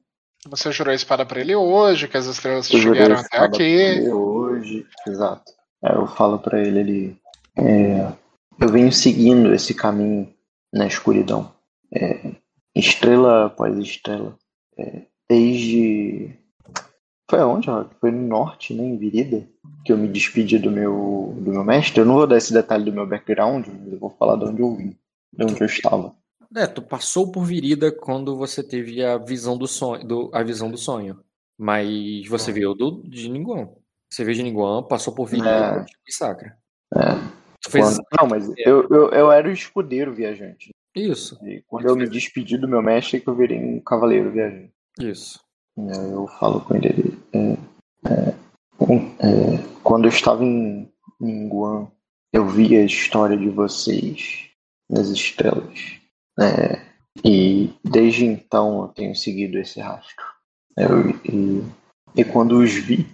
[0.48, 4.10] Você jurou a espada pra ele hoje, que as estrelas Eu chegaram até aqui.
[4.10, 4.86] hoje.
[5.08, 5.52] Exato.
[5.84, 7.18] Aí eu falo pra ele ali.
[7.58, 8.12] é,
[8.60, 10.32] eu venho seguindo esse caminho
[10.74, 11.52] na escuridão.
[11.94, 12.32] É,
[12.76, 14.38] estrela após estrela.
[14.78, 16.38] É, desde.
[17.30, 17.70] Foi aonde?
[17.70, 17.86] ó?
[18.00, 18.84] Foi no norte, né?
[18.84, 19.48] Em Virida.
[19.84, 22.00] Que eu me despedi do meu, do meu mestre.
[22.02, 24.62] Eu não vou dar esse detalhe do meu background, mas eu vou falar de onde
[24.62, 24.96] eu vim.
[25.34, 26.16] De onde eu estava.
[26.56, 30.70] É, tu passou por virida quando você teve a visão do sonho, do, a visão
[30.72, 31.20] do sonho.
[31.58, 33.70] Mas você viu do de Ninguan.
[34.12, 35.86] Você veio de Ninguan, passou por virida É.
[36.08, 36.58] e sacra.
[36.94, 37.00] É,
[37.72, 40.70] Quando- Não, mas eu, eu, eu era o escudeiro viajante.
[40.96, 44.32] Isso, E quando eu me despedi do meu mestre, é que eu virei um cavaleiro
[44.32, 44.72] viajante.
[45.00, 45.40] isso.
[45.78, 47.18] E Eu falo com ele.
[47.34, 47.54] é,
[48.10, 48.36] é,
[49.20, 50.90] é, quando eu estava em,
[51.22, 51.92] em Guam,
[52.34, 54.50] eu vi a história de vocês
[54.90, 56.00] nas estrelas.
[56.40, 56.82] É,
[57.24, 60.24] e desde então eu tenho seguido esse rastro.
[60.78, 61.62] Eu- e,
[62.16, 63.06] e quando os vi,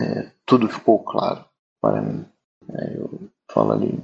[0.00, 1.44] é, tudo ficou claro
[1.80, 2.24] para mim.
[2.72, 3.98] É, eu falo ali.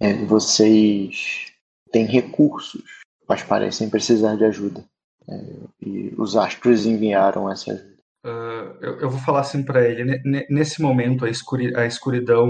[0.00, 1.49] é, vocês
[1.92, 2.82] têm recursos,
[3.28, 4.84] mas parecem precisar de ajuda.
[5.28, 5.40] É,
[5.80, 7.90] e os astros enviaram essa ajuda.
[8.24, 10.04] Ah, eu, eu vou falar assim pra ele.
[10.04, 12.48] ne- ne- Nesse momento, a, escuri- a escuridão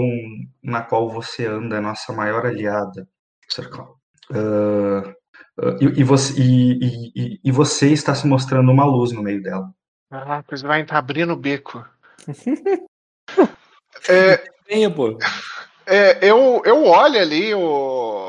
[0.63, 3.07] na qual você anda é nossa maior aliada.
[3.49, 3.91] Sir Cloud.
[4.31, 5.13] Ah,
[5.59, 9.69] ah, e, e você, e, e- você está se mostrando uma luz no meio dela.
[10.09, 11.85] Ah, pois vai estar abrindo o bico.
[14.09, 15.17] É, Venha, pô.
[15.85, 18.20] É, eu, eu olho ali o.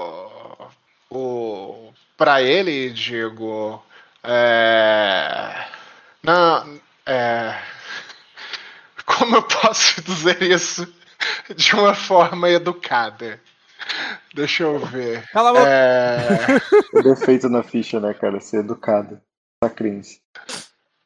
[2.22, 3.82] o pra ele, digo.
[4.22, 5.66] É,
[6.22, 7.58] não, é,
[9.04, 10.86] como eu posso dizer isso
[11.56, 13.40] de uma forma educada?
[14.34, 15.28] Deixa eu ver.
[15.30, 15.68] Cala a boca.
[15.68, 16.36] É,
[16.98, 18.40] O defeito na ficha, né, cara?
[18.40, 19.20] Ser educado.
[19.60, 20.18] Pra crença.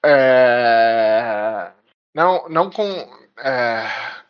[0.05, 1.71] é,
[2.15, 2.85] não, não com.
[3.39, 3.87] é,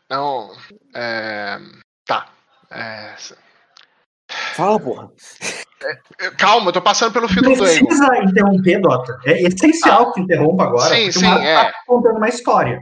[0.08, 0.52] não.
[0.94, 1.58] é,
[2.04, 2.28] tá.
[2.70, 3.14] É,
[4.54, 5.10] Fala, porra.
[6.36, 7.86] Calma, eu tô passando pelo filtro do Egon.
[7.86, 9.18] Precisa interromper, Dota.
[9.24, 10.94] É essencial que interrompa agora.
[10.94, 11.54] Sim, porque sim, o Marco é.
[11.54, 12.80] tá contando uma história.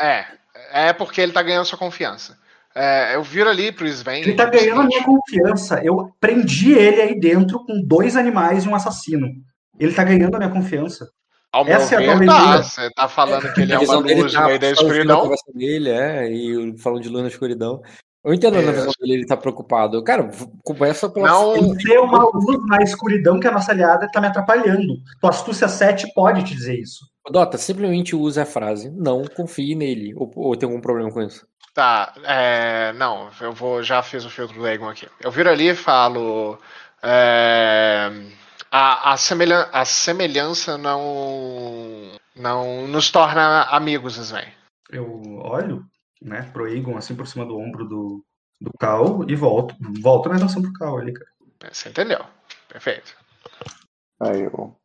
[0.00, 0.24] É,
[0.72, 2.36] é porque ele tá ganhando sua confiança.
[2.74, 4.22] É, eu viro ali pro Sven.
[4.22, 5.80] Ele tá ganhando a minha confiança.
[5.84, 9.28] Eu prendi ele aí dentro com dois animais e um assassino.
[9.78, 11.08] Ele tá ganhando a minha confiança.
[11.52, 12.62] Ao meu Essa é a ver, tá.
[12.62, 15.30] Você tá falando que ele é uma luz tá no meio da fio escuridão?
[15.54, 17.82] dele, é, e falando de luz na escuridão.
[18.24, 18.62] Eu entendo É.
[18.72, 20.02] visão dele, ele tá preocupado.
[20.04, 20.30] Cara,
[20.64, 21.26] começa pela.
[21.28, 24.94] Não, vê uma luz na escuridão que a nossa aliada tá me atrapalhando.
[25.20, 27.04] Tua astúcia 7 pode te dizer isso.
[27.30, 28.90] Dota, simplesmente usa a frase.
[28.90, 30.12] Não confie nele.
[30.16, 31.46] Ou, ou tem algum problema com isso?
[31.74, 35.08] Tá, é, não, eu vou, já fiz o filtro do Egon aqui.
[35.20, 36.58] Eu viro ali e falo.
[37.02, 38.10] é,
[38.70, 44.46] a, a, semelhan- a semelhança não, não nos torna amigos, Sven.
[44.90, 45.82] Eu olho,
[46.24, 48.24] né, pro Egon assim por cima do ombro do,
[48.60, 49.74] do Cal e volto.
[50.00, 51.30] Volto na atenção pro Cal ali, cara.
[51.70, 52.24] Você entendeu?
[52.68, 53.16] Perfeito.
[54.20, 54.76] Aí eu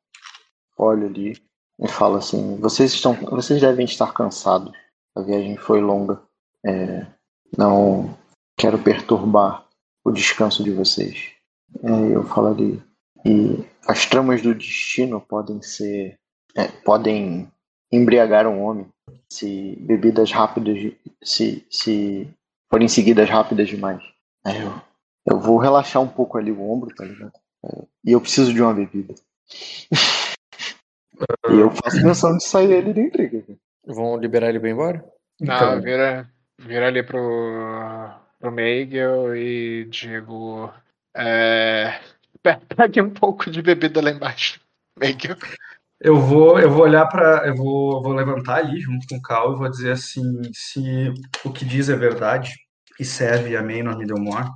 [0.77, 1.41] olho ali
[1.79, 4.71] e falo assim: vocês estão, vocês devem estar cansados.
[5.15, 6.21] A viagem foi longa.
[6.65, 7.05] É,
[7.57, 8.17] não
[8.57, 9.65] quero perturbar
[10.03, 11.31] o descanso de vocês.
[11.83, 12.83] Aí eu falo ali
[13.25, 16.17] e as tramas do destino podem ser,
[16.55, 17.51] é, podem
[17.91, 18.87] embriagar um homem
[19.31, 20.93] se bebidas rápidas,
[21.23, 22.27] se se
[22.69, 24.01] forem seguidas rápidas demais.
[24.45, 24.81] Aí eu,
[25.25, 27.33] eu vou relaxar um pouco ali o ombro, tá ligado?
[27.65, 29.13] É, e eu preciso de uma bebida.
[31.49, 33.43] e eu faço menção de sair ele da intriga.
[33.85, 35.03] Vão liberar ele bem embora?
[35.39, 36.29] Não, Então, vira,
[36.59, 40.71] vira ali pro, pro Meigel e digo.
[41.15, 41.99] É,
[42.43, 44.59] pe- pegue um pouco de bebida lá embaixo.
[44.99, 45.37] Meigel.
[45.99, 49.53] Eu vou, eu vou olhar para, eu vou, vou levantar ali junto com o Cal
[49.53, 51.11] e vou dizer assim, se
[51.43, 52.53] o que diz é verdade
[52.99, 54.49] e serve a Maynor Middlemore,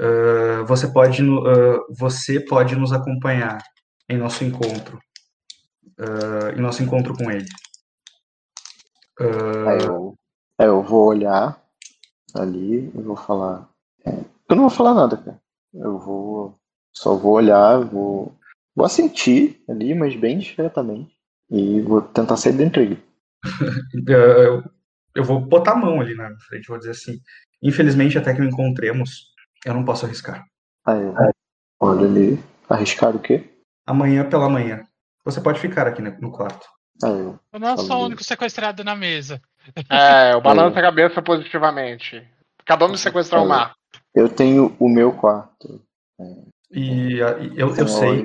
[0.00, 3.58] ah, você pode, ah, você pode nos acompanhar
[4.08, 4.98] em nosso encontro,
[5.98, 7.46] ah, em nosso encontro com ele.
[9.20, 10.14] Ah, Aí eu,
[10.58, 11.60] aí eu vou olhar
[12.34, 13.68] ali e vou falar.
[14.04, 14.10] é,
[14.48, 15.40] eu não vou falar nada, cara.
[15.72, 16.54] Eu vou.
[16.92, 18.32] Só vou olhar, vou.
[18.74, 21.14] Vou assentir ali, mas bem discretamente.
[21.50, 22.96] E vou tentar sair da intriga.
[24.08, 24.62] eu,
[25.14, 27.20] eu vou botar a mão ali na frente, vou dizer assim,
[27.62, 29.32] infelizmente até que o encontremos,
[29.64, 30.44] eu não posso arriscar.
[30.86, 31.14] Aí eu
[31.80, 32.44] olho ali.
[32.68, 33.44] Arriscar o quê?
[33.86, 34.86] Amanhã pela manhã,
[35.24, 36.66] você pode ficar aqui no quarto.
[37.02, 37.38] Aí eu.
[37.52, 39.40] Eu não sou o único sequestrado na mesa.
[39.90, 42.26] É, eu balanço a cabeça positivamente.
[42.58, 43.74] Acabamos de sequestrar o mar.
[44.14, 45.82] Eu tenho o meu quarto.
[46.74, 48.24] E ah, e eu, eu sei,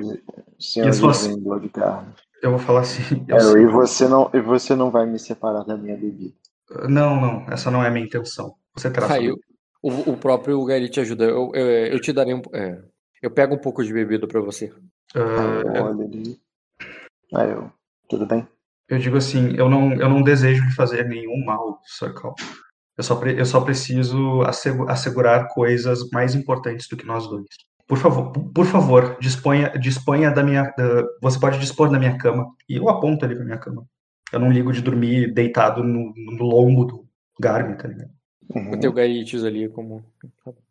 [0.58, 0.92] Senhor E
[1.28, 2.12] Vendedor de carne.
[2.42, 3.62] eu vou falar assim, eu É, sei.
[3.62, 6.34] e você não, e você não vai me separar da minha bebida.
[6.88, 8.54] Não, não, essa não é a minha intenção.
[8.74, 9.36] Você sua-
[9.82, 11.24] o, o próprio Gary te ajuda.
[11.24, 12.42] Eu, eu, eu te darei um.
[12.52, 12.82] é,
[13.22, 14.72] eu pego um pouco de bebida pra você.
[15.14, 16.40] Aí Ah, eu olho ali.
[17.34, 17.70] Aí eu.
[18.08, 18.46] Tudo bem?
[18.88, 22.34] eu digo assim, eu não, eu não desejo lhe fazer nenhum mal, Sir Cal.
[22.98, 27.46] Eu só, eu só preciso assegu- assegurar coisas mais importantes do que nós dois.
[27.90, 30.62] Por favor, por favor, disponha, disponha da minha.
[30.78, 32.46] da- você pode dispor da minha cama.
[32.68, 33.84] E eu aponto ali pra minha cama.
[34.32, 37.04] Eu não ligo de dormir deitado no, no lombo do
[37.40, 38.10] Garmin, tá ligado?
[38.54, 38.78] Uhum.
[38.88, 40.04] O Garites ali como.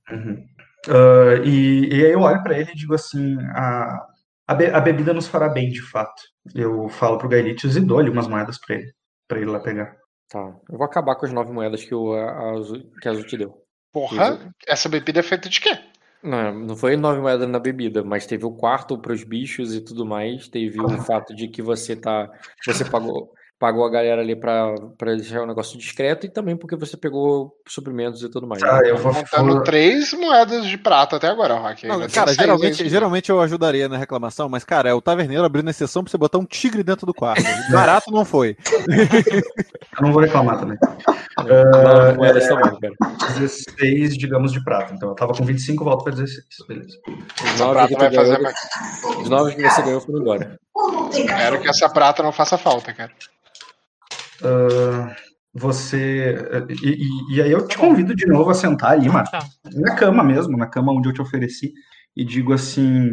[0.09, 0.45] Uhum.
[0.87, 4.07] Ah, e, e aí eu olho pra ele e digo assim, a,
[4.47, 6.21] a, be- a bebida nos fará bem, de fato.
[6.55, 8.93] Eu falo pro Gaelitius e dou-lhe umas moedas pra ele,
[9.27, 9.93] pra ele lá pegar.
[10.29, 10.39] Tá.
[10.69, 12.53] Eu vou acabar com as nove moedas que, o, a, a
[13.01, 13.55] que a Azul te deu.
[13.91, 15.77] Porra, essa bebida é feita de quê?
[16.21, 20.05] Não, não foi nove moedas na bebida, mas teve o quarto pros bichos e tudo
[20.05, 20.49] mais.
[20.49, 22.29] Teve o fato de que você tá.
[22.65, 26.77] Você pagou, pagou a galera ali pra, pra deixar o negócio discreto e também porque
[26.77, 28.61] você pegou suprimentos e tudo mais.
[28.61, 31.85] Tá, eu vou, Contando vou- três moedas de prata até agora, Rock.
[31.85, 36.03] Não, cara, geralmente, geralmente eu ajudaria na reclamação, mas, cara, é o taverneiro abrindo exceção
[36.03, 37.43] pra você botar um tigre dentro do quarto.
[37.71, 38.55] Barato não foi.
[38.87, 40.77] eu não vou reclamar também.
[41.37, 42.93] Nove moedas tá bom, cara.
[43.37, 44.93] 16, digamos, de prata.
[44.93, 46.43] Então eu tava com 25, volto pra 16.
[46.67, 46.97] Beleza.
[47.07, 49.17] Os Essa nove, prata que tu vai fazer ganhou, mais.
[49.21, 50.59] os nove que você ganhou foram embora.
[51.11, 53.11] Espero que essa prata não faça falta, cara.
[54.43, 55.15] Ah,
[55.53, 56.35] você.
[56.83, 59.25] E, e- e aí eu te convido de novo a sentar ali, mano.
[59.31, 59.39] Tá.
[59.73, 61.73] Na cama mesmo, na cama onde eu te ofereci.
[62.15, 63.11] E digo assim.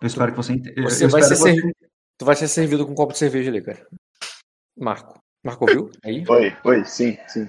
[0.00, 0.54] Eu espero que você.
[0.82, 1.72] Você vai ser servi-
[2.18, 3.78] Tu vai ser servido com um copo de cerveja ali, cara.
[4.76, 5.18] Marco.
[5.44, 5.90] Marco ouviu?
[6.04, 6.24] Aí?
[6.28, 7.48] Oi, oi, sim, sim.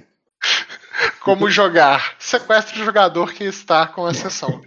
[1.20, 2.14] Como jogar?
[2.18, 4.60] Sequestre o jogador que está com exceção.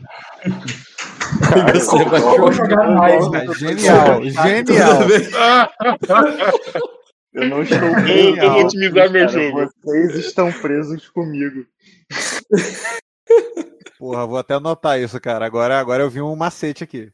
[1.74, 3.46] Você vai eu vou jogar mais, né?
[3.58, 5.00] Genial, genial.
[7.34, 9.72] Eu não estou Eu, eu vou otimizar meu cara, jogo.
[9.84, 11.66] Vocês estão presos comigo.
[13.98, 15.46] Porra, vou até anotar isso, cara.
[15.46, 17.12] Agora, agora eu vi um macete aqui.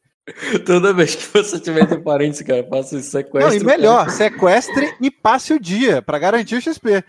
[0.65, 3.49] Toda vez que você tiver entre parênteses, cara, faça esse sequestro.
[3.49, 7.03] Não, e melhor, sequestre e passe o dia pra garantir o XP.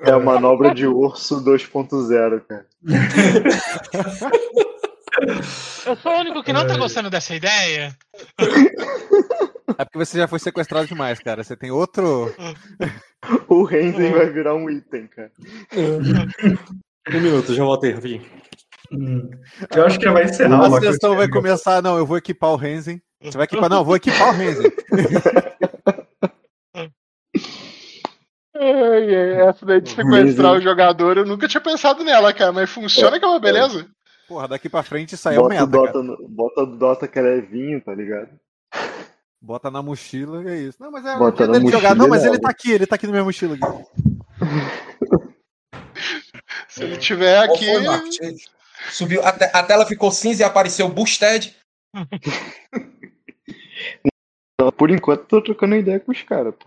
[0.00, 2.66] É a manobra de urso 2.0, cara.
[5.86, 7.96] Eu sou o único que não tá gostando dessa ideia.
[9.78, 11.42] É porque você já foi sequestrado demais, cara.
[11.42, 12.34] Você tem outro.
[13.48, 15.30] o Renzen vai virar um item, cara.
[17.08, 18.24] um minuto, já voltei rapidinho.
[18.92, 19.30] Hum.
[19.74, 20.66] Eu acho que vai encerrar.
[20.66, 21.82] A sessão vai começar.
[21.82, 23.00] Não, eu vou equipar o Renzen.
[23.22, 23.68] Você vai equipar?
[23.68, 24.72] Não, eu vou equipar o Renzen.
[28.60, 33.24] Essa daí de sequestrar o jogador, eu nunca tinha pensado nela, cara, mas funciona que
[33.24, 33.86] é uma beleza.
[34.28, 37.40] Porra, daqui pra frente aí é o meta, Dota no, bota do Dota que é
[37.40, 38.28] vinho, tá ligado?
[39.40, 40.76] Bota na mochila e é isso.
[40.78, 41.94] Não, mas é Bota na dele jogar.
[41.94, 43.54] Não, mas ele tá aqui, ele tá aqui na minha mochila.
[43.54, 43.64] Aqui.
[46.68, 47.64] Se ele tiver aqui.
[47.64, 48.36] Foi,
[48.90, 51.56] Subiu, a, te, a, tela ficou cinza e apareceu Boosted.
[54.76, 56.66] Por enquanto tô trocando ideia com os caras, pô.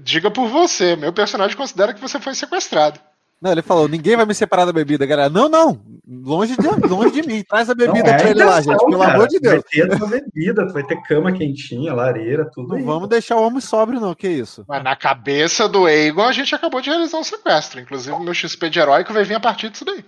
[0.00, 3.00] Diga por você, meu personagem considera que você foi sequestrado.
[3.40, 5.28] Não, ele falou, ninguém vai me separar da bebida, galera.
[5.28, 7.42] Não, não, longe de, longe de mim.
[7.42, 9.14] Traz a bebida não, pra é ele lá, gente, pelo cara.
[9.14, 9.62] amor de Deus.
[9.62, 12.82] Vai ter bebida, vai ter cama quentinha, lareira, tudo Não aí.
[12.82, 14.64] vamos deixar o homem sóbrio, não, que isso.
[14.66, 17.80] Mas na cabeça do Egon, a gente acabou de realizar um sequestro.
[17.80, 20.04] Inclusive, o meu XP de heróico vai vir a partir disso daí.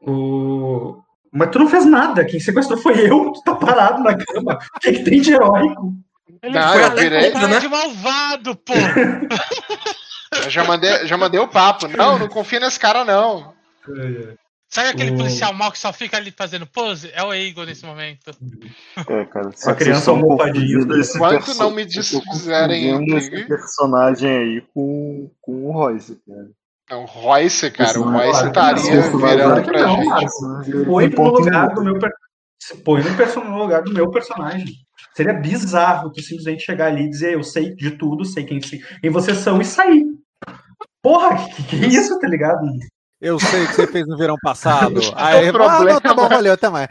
[0.00, 0.98] O...
[1.32, 4.58] Mas tu não fez nada, quem sequestrou foi eu, tu tá parado na cama.
[4.76, 5.92] O que, é que tem de heróico?
[6.40, 7.58] Ele não, foi eu virei, né?
[7.58, 8.74] de malvado, pô.
[10.42, 11.88] eu já mandei, já mandei o papo.
[11.88, 13.54] Não, não confia nesse cara, não.
[14.68, 15.16] Sabe aquele o...
[15.16, 17.08] policial mal que só fica ali fazendo pose?
[17.14, 18.32] É o Eagle nesse momento.
[19.08, 19.50] É, cara.
[19.66, 20.80] A criança almofadinha.
[20.80, 26.50] Enquanto não me desfizerem esse personagem aí com, com o Royce, cara.
[26.90, 28.00] É o Royce, cara.
[28.00, 30.84] O Royce estaria virando pra não, gente.
[30.84, 31.98] Põe no lugar do meu
[32.84, 34.74] Põe no lugar do meu personagem.
[35.14, 39.10] Seria bizarro tu simplesmente chegar ali e dizer eu sei de tudo, sei quem, quem
[39.10, 40.04] vocês são e sair.
[41.04, 42.66] Porra, que, que é isso, tá ligado?
[43.20, 44.98] Eu sei o que você fez no verão passado.
[45.14, 45.76] Aí, problema...
[45.76, 46.88] ah, não, tá bom, valeu, até mais.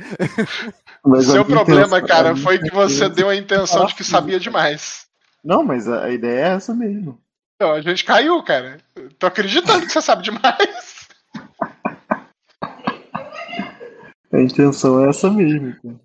[1.04, 5.08] Mas Seu problema, cara, foi que você deu a intenção de que sabia demais.
[5.44, 7.20] Não, mas a ideia é essa mesmo.
[7.56, 8.78] Então, a gente caiu, cara.
[9.18, 11.08] Tô acreditando que você sabe demais.
[14.32, 15.76] A intenção é essa mesmo.
[15.82, 15.96] Cara.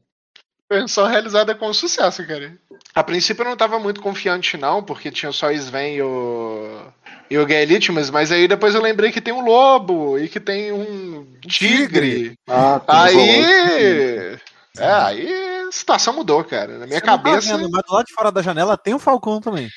[0.71, 2.53] Intenção realizada com sucesso, cara.
[2.95, 6.83] A princípio eu não tava muito confiante, não, porque tinha só o Sven e o.
[7.31, 10.73] E o Gaelitimus, mas aí depois eu lembrei que tem um lobo e que tem
[10.73, 12.39] um tigre.
[12.47, 14.39] Ah, aí.
[14.79, 16.79] É, aí a situação mudou, cara.
[16.79, 17.51] Na minha Você tá cabeça.
[17.51, 19.69] Tá vendo, mas do lado de fora da janela tem um Falcão também.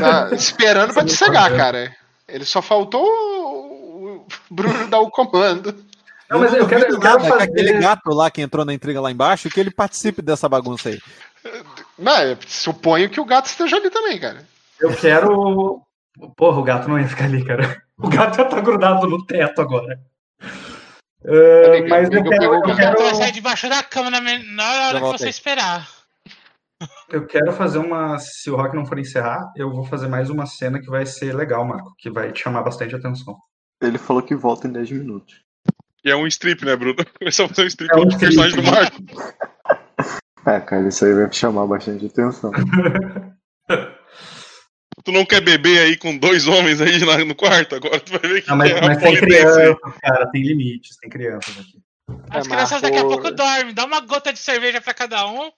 [0.00, 1.94] Tá esperando pra te cegar, cara.
[2.28, 5.74] Ele só faltou o Bruno dar o comando.
[6.30, 7.42] Não, mas eu, eu quero, eu quero fazer...
[7.42, 11.00] aquele gato lá que entrou na intriga lá embaixo, que ele participe dessa bagunça aí.
[11.98, 14.46] Mas, suponho que o gato esteja ali também, cara.
[14.80, 15.82] Eu quero.
[16.36, 17.82] Porra, o gato não ia ficar ali, cara.
[17.98, 20.00] O gato já tá grudado no teto agora.
[21.22, 22.44] Uh, mas eu, quero.
[22.44, 22.72] Eu quero...
[22.72, 25.86] O gato vai sair debaixo da cama na, na hora que você esperar.
[27.10, 28.18] Eu quero fazer uma.
[28.18, 31.34] Se o Rock não for encerrar, eu vou fazer mais uma cena que vai ser
[31.34, 33.36] legal, Marco, que vai te chamar bastante atenção.
[33.82, 35.49] Ele falou que volta em 10 minutos.
[36.04, 36.96] E é um strip, né, Bruno?
[37.18, 38.96] Começou a fazer um strip é um personagem do Marco.
[40.46, 42.50] É, cara, isso aí vai chamar bastante atenção.
[45.04, 47.74] tu não quer beber aí com dois homens aí no quarto?
[47.74, 51.10] Agora tu vai ver que não, mas, é mas tem crianças, cara, tem limites, tem
[51.10, 51.82] crianças aqui.
[52.30, 55.50] As é, crianças daqui a pouco dormem, dá uma gota de cerveja para cada um.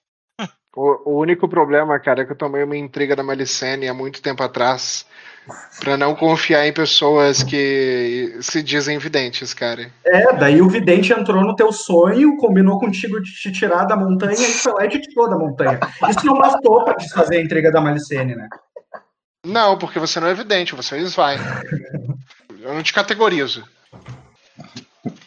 [0.74, 4.22] O, o, único problema, cara, é que eu tomei uma intriga da Malicene há muito
[4.22, 5.06] tempo atrás
[5.80, 9.90] para não confiar em pessoas que se dizem videntes, cara.
[10.04, 14.34] É, daí o vidente entrou no teu sonho, combinou contigo de te tirar da montanha
[14.34, 15.80] e foi lá e te tirou da montanha.
[16.08, 18.48] Isso não bastou para desfazer a intriga da Malicene, né?
[19.44, 21.36] Não, porque você não é vidente, você é Svai.
[22.60, 23.64] Eu não te categorizo.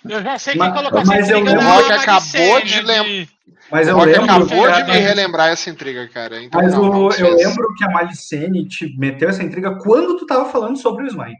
[0.07, 3.34] Eu já sei quem colocou essa mas eu lembro que acabou de lembrar.
[3.71, 6.41] Mas eu lembro, acabou de me relembrar essa intriga, cara.
[6.41, 10.25] Então, mas não, o, eu lembro que a Malicene te meteu essa intriga quando tu
[10.25, 11.35] tava falando sobre o Svain.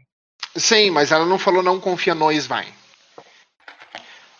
[0.56, 2.66] Sim, mas ela não falou não confia no Svain.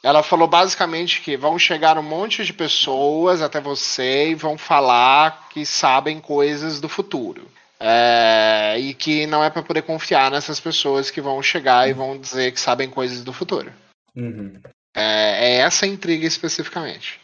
[0.02, 5.48] Ela falou basicamente que vão chegar um monte de pessoas até você e vão falar
[5.50, 7.48] que sabem coisas do futuro.
[7.78, 12.18] É, e que não é para poder confiar nessas pessoas que vão chegar e vão
[12.18, 13.72] dizer que sabem coisas do futuro.
[14.14, 14.54] Uhum.
[14.94, 17.20] É, é essa intriga especificamente.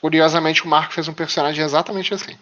[0.00, 2.36] Curiosamente, o Marco fez um personagem exatamente assim.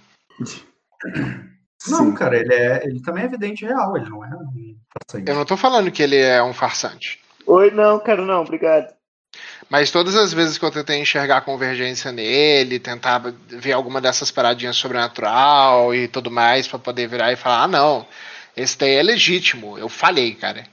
[1.89, 5.31] Não, cara, ele, é, ele também é evidente real, ele não é um farsante.
[5.31, 7.21] Eu não tô falando que ele é um farsante.
[7.47, 8.93] Oi, não, cara, não, obrigado.
[9.69, 13.19] Mas todas as vezes que eu tentei enxergar convergência nele, tentar
[13.49, 18.07] ver alguma dessas paradinhas sobrenatural e tudo mais, para poder virar e falar: ah, não,
[18.57, 19.79] esse daí é legítimo.
[19.79, 20.65] Eu falei, cara.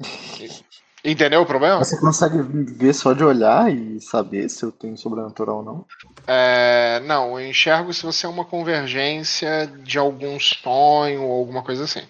[1.04, 1.78] Entendeu o problema?
[1.82, 5.86] Você consegue ver só de olhar e saber se eu tenho sobrenatural ou não?
[6.26, 11.84] É, não, eu enxergo se você é uma convergência de algum sonho ou alguma coisa
[11.84, 12.02] assim.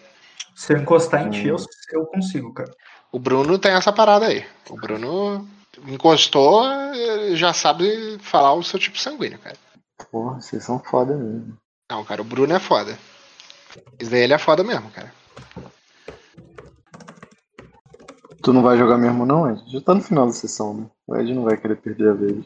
[0.55, 1.57] Se eu encostar em ti, eu,
[1.93, 2.71] eu consigo, cara.
[3.13, 4.45] O Bruno tem essa parada aí.
[4.69, 5.49] O Bruno
[5.87, 6.65] encostou,
[7.35, 9.57] já sabe falar o seu tipo sanguíneo, cara.
[10.11, 11.57] Porra, vocês são foda mesmo.
[11.91, 12.99] Não, cara, o Bruno é foda.
[13.99, 15.13] Isso daí ele é foda mesmo, cara.
[18.43, 19.63] Tu não vai jogar mesmo não, Ed?
[19.71, 20.87] Já tá no final da sessão, né?
[21.07, 22.45] O Ed não vai querer perder a vez.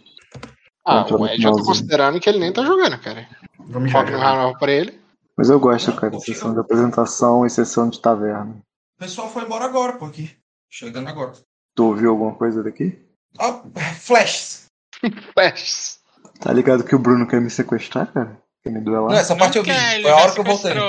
[0.86, 3.28] Ah, o Ed eu tô considerando que ele nem tá jogando, cara.
[3.58, 4.02] Vamos já.
[4.04, 5.00] no Hard pra ele.
[5.36, 8.56] Mas eu gosto, cara, de sessão de apresentação e sessão de taverna.
[8.96, 10.30] O pessoal foi embora agora, pô, aqui.
[10.70, 11.32] Chegando agora.
[11.74, 12.98] Tu ouviu alguma coisa daqui?
[13.38, 13.62] Ó,
[14.00, 14.66] flashes.
[15.34, 15.98] Flashes.
[16.40, 18.38] Tá ligado que o Bruno quer me sequestrar, cara?
[18.62, 19.10] Quer me duelar?
[19.10, 19.70] Não, essa parte eu vi.
[19.70, 20.72] quer, Foi a hora que eu voltei.
[20.72, 20.80] Ele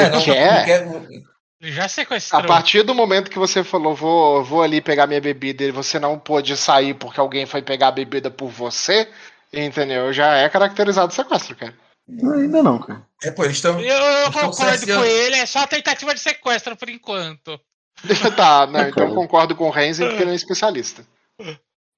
[0.00, 0.58] É, não, quer.
[0.58, 0.64] não
[1.06, 1.22] quer-
[1.70, 2.44] Já A sequestrou.
[2.44, 6.18] partir do momento que você falou, vou, vou ali pegar minha bebida e você não
[6.18, 9.08] pôde sair porque alguém foi pegar a bebida por você,
[9.52, 10.12] entendeu?
[10.12, 11.74] Já é caracterizado sequestro, cara.
[12.06, 13.02] Não, ainda não, cara.
[13.22, 13.80] É, pô, eles estão.
[13.80, 17.58] Eu, eu concordo com ele, é só tentativa de sequestro por enquanto.
[18.36, 19.14] tá, não, então Cara.
[19.14, 21.06] concordo com o Renzi porque ele é especialista.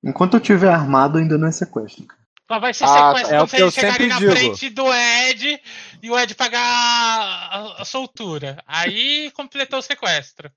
[0.05, 2.05] Enquanto eu tiver armado, ainda não é sequestro.
[2.06, 2.20] cara.
[2.48, 3.35] Só vai ser Ah, sequestro tá.
[3.35, 4.31] É o quando que eu eles chegarem na digo.
[4.32, 5.60] frente do Ed
[6.02, 8.62] e o Ed pagar a, a soltura.
[8.66, 10.51] Aí completou o sequestro.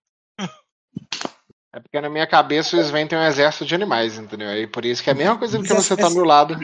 [1.71, 4.49] É porque na minha cabeça o Sven tem um exército de animais, entendeu?
[4.49, 6.57] Aí por isso que é a mesma coisa que você tá do meu lado.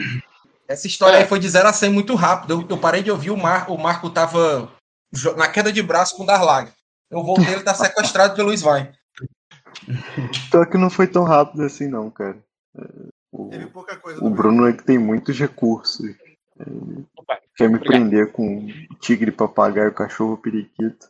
[0.68, 1.20] Essa história É.
[1.20, 2.54] aí foi de 0 a 100 muito rápido.
[2.54, 3.72] Eu, eu parei de ouvir o Marco.
[3.72, 4.68] O Marco tava
[5.36, 6.72] na queda de braço com o Darlag.
[7.08, 8.88] Eu voltei, ele tá sequestrado pelo Svain.
[10.50, 12.36] Só que não foi tão rápido assim, não, cara.
[13.38, 14.24] O, Teve pouca coisa.
[14.24, 16.08] o Bruno é que tem muitos recursos.
[16.58, 16.64] É,
[17.54, 18.66] quer me prender com
[18.98, 21.08] tigre, papagaio, cachorro, periquito.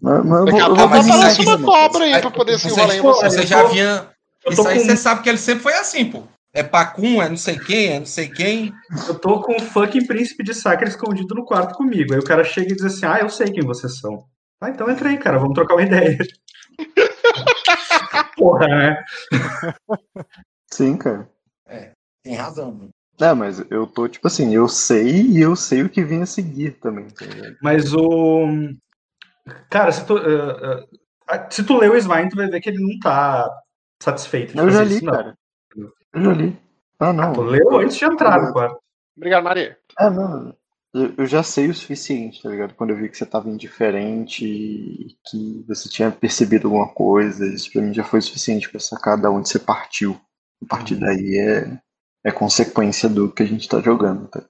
[0.00, 1.06] Mas, mas eu vou, eu vou mas
[1.38, 3.30] isso uma cobra aí pra poder se Você, enrolar em você.
[3.30, 4.08] você já vinha.
[4.48, 6.22] Isso aí com- você sabe que ele sempre foi assim, pô.
[6.54, 8.72] É Pacum, é não sei quem, é não sei quem.
[9.06, 12.14] Eu tô com o fucking príncipe de Sacra escondido no quarto comigo.
[12.14, 14.24] Aí o cara chega e diz assim: Ah, eu sei quem vocês são.
[14.60, 16.18] Ah, então entra aí, cara, vamos trocar uma ideia.
[18.36, 19.04] Porra, né?
[20.72, 21.28] Sim, cara.
[22.22, 22.90] Tem razão, mano.
[23.20, 26.26] É, mas eu tô, tipo assim, eu sei e eu sei o que vem a
[26.26, 27.08] seguir também.
[27.10, 27.56] tá ligado?
[27.62, 28.46] Mas o.
[29.68, 30.86] Cara, se tu, eh,
[31.30, 33.48] eh, se tu lê o Svain, tu vai ver que ele não tá
[34.02, 34.52] satisfeito.
[34.54, 35.12] de Eu já li, isso, não.
[35.12, 35.38] cara.
[36.14, 36.58] Eu já li.
[36.98, 37.32] Ah, não.
[37.32, 38.78] Tu leu antes de entrar no quarto.
[39.16, 39.78] Obrigado, Maria.
[39.98, 40.54] Ah, não.
[40.94, 42.74] Eu, eu já sei o suficiente, tá ligado?
[42.74, 47.70] Quando eu vi que você tava indiferente e que você tinha percebido alguma coisa, isso
[47.70, 50.18] pra mim já foi o suficiente pra sacar da onde você partiu.
[50.62, 51.78] A partir daí é,
[52.24, 54.42] é consequência do que a gente tá jogando, tá?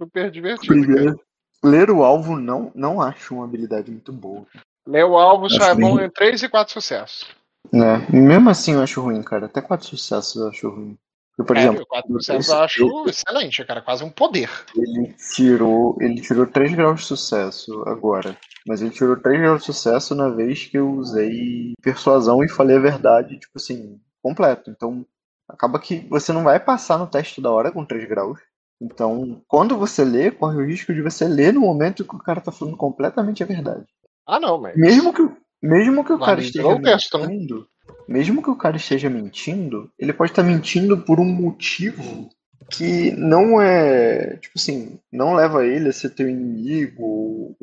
[0.00, 0.86] Super divertido.
[0.86, 1.16] cara.
[1.64, 4.46] Ler, o alvo não, não acho uma habilidade muito boa.
[4.86, 7.26] Ler o alvo só Acho é bom em 3 e 4 sucessos.
[7.72, 8.06] Né?
[8.12, 9.46] Mesmo assim eu acho ruim, cara.
[9.46, 10.96] Até quatro sucessos eu acho ruim.
[11.36, 13.82] Eu, por É, exemplo, 4 sucessos eu acho excelente, cara.
[13.82, 14.50] Quase um poder.
[14.76, 18.36] Ele tirou, ele tirou 3 graus de sucesso agora.
[18.66, 22.76] Mas ele tirou 3 graus de sucesso na vez que eu usei persuasão e falei
[22.76, 24.70] a verdade, tipo assim, completo.
[24.70, 25.04] Então,
[25.48, 28.38] acaba que você não vai passar no teste da hora com 3 graus.
[28.80, 32.40] Então, quando você lê, corre o risco de você ler no momento que o cara
[32.40, 33.84] tá falando completamente a verdade.
[34.26, 34.76] Ah, não, mas.
[34.76, 36.78] Mesmo que, o- mesmo que o Vai cara esteja né?
[37.26, 37.66] mentindo,
[38.06, 42.28] mesmo que o cara esteja mentindo, ele pode estar mentindo por um motivo
[42.70, 47.56] que não é, tipo assim, não leva ele a ser teu inimigo,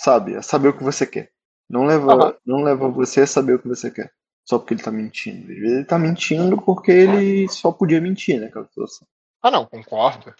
[0.00, 1.30] sabe, a saber o que você quer.
[1.70, 2.34] Não leva, Aham.
[2.44, 4.12] não leva você a saber o que você quer.
[4.44, 5.52] Só porque ele tá mentindo.
[5.52, 9.06] Às vezes ele tá mentindo porque ele só podia mentir naquela situação.
[9.42, 10.34] Ah, não, concordo.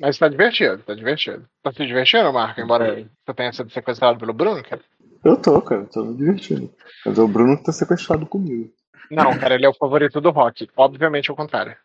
[0.00, 1.48] Mas tá divertido, tá divertido.
[1.62, 2.60] Tá se divertindo, Marco?
[2.60, 4.82] Embora você tenha sido sequestrado pelo Bruno, cara?
[5.24, 6.72] Eu tô, cara, tô me divertindo.
[7.04, 8.72] Mas é o Bruno que tá sequestrado comigo.
[9.10, 10.68] Não, cara, ele é o favorito do Rock.
[10.76, 11.76] Obviamente é o contrário.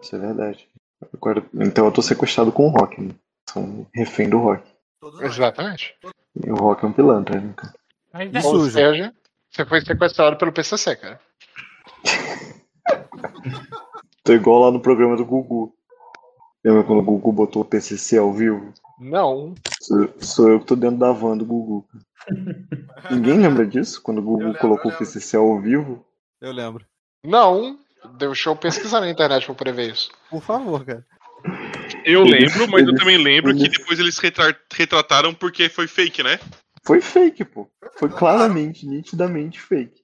[0.00, 0.68] Isso é verdade.
[1.12, 3.14] Agora, então eu tô sequestrado com o Rock, né?
[3.50, 4.62] Sou um refém do Rock.
[5.20, 5.94] Exatamente.
[6.44, 7.74] E o Rock é um pilantra, né, cara?
[8.12, 9.14] Mas é- Ou seja,
[9.56, 11.20] você foi sequestrado pelo PCC, cara.
[14.22, 15.72] Tô igual lá no programa do Gugu.
[16.64, 18.72] Lembra quando o Gugu botou o PCC ao vivo?
[18.98, 19.54] Não.
[19.80, 21.86] Sou, sou eu que tô dentro da van do Gugu.
[23.10, 24.02] Ninguém lembra disso?
[24.02, 26.04] Quando o Gugu lembro, colocou o PCC ao vivo?
[26.40, 26.84] Eu lembro.
[27.24, 27.78] Não.
[28.18, 30.10] Deixa eu pesquisar na internet pra poder ver isso.
[30.28, 31.06] Por favor, cara.
[32.04, 36.40] Eu lembro, mas eu também lembro que depois eles retra- retrataram porque foi fake, né?
[36.86, 37.68] Foi fake, pô.
[37.96, 40.02] Foi claramente, nitidamente fake.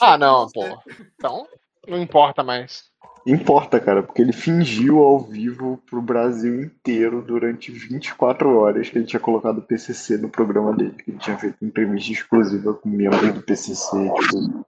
[0.00, 0.64] Ah, não, pô.
[1.14, 1.46] Então,
[1.86, 2.90] não importa mais.
[3.26, 9.06] Importa, cara, porque ele fingiu ao vivo pro Brasil inteiro durante 24 horas que ele
[9.06, 10.96] tinha colocado o PCC no programa dele.
[11.04, 14.66] Que ele tinha feito entrevista exclusiva com membros do PCC, tipo,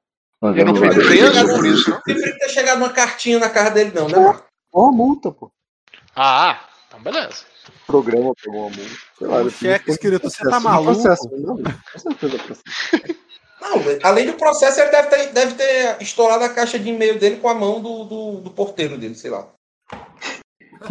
[0.54, 1.96] E não foi preso por isso, não?
[1.96, 4.38] Não preferia ter chegado uma cartinha na casa dele, não, né?
[4.72, 5.50] Uma multa, pô.
[6.14, 6.60] Ah,
[6.94, 7.44] então beleza.
[7.66, 8.94] O programa pegou uma multa.
[9.18, 10.92] Sei lá, O cheque escrito, você tá maluco?
[10.92, 12.62] processo, não, com certeza é processo.
[13.60, 17.36] Não, além do processo, ele deve ter, deve ter estourado a caixa de e-mail dele
[17.36, 19.48] com a mão do, do, do porteiro dele, sei lá.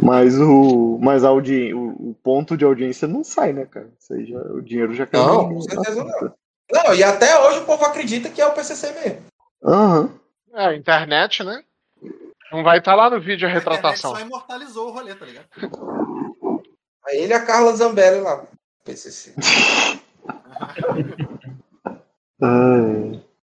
[0.02, 3.90] Mas o, mas a audi, o, o ponto de audiência não sai, né, cara?
[4.00, 5.26] Isso aí já, o dinheiro já caiu.
[5.26, 6.34] Não, com certeza na não.
[6.72, 9.22] Não, e até hoje o povo acredita que é o PCC mesmo.
[9.64, 10.10] Aham.
[10.56, 11.64] É, internet, né?
[12.54, 14.12] Não vai estar lá no vídeo a A retratação.
[14.16, 15.48] só imortalizou o rolê, tá ligado?
[17.08, 18.46] Aí ele e a Carla Zambelli lá.
[18.86, 19.34] PCC.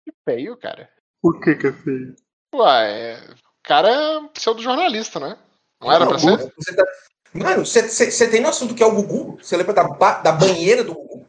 [0.06, 0.90] Que feio, cara.
[1.22, 2.15] por que que é feio?
[2.56, 5.38] Ué, o cara é pseudo-jornalista, né?
[5.82, 6.38] Não era pra ser?
[6.57, 6.86] Você tá-
[7.34, 9.38] Mano, você- tem noção do que é o Gugu?
[9.41, 11.28] Você lembra da, ba- da banheira do Gugu?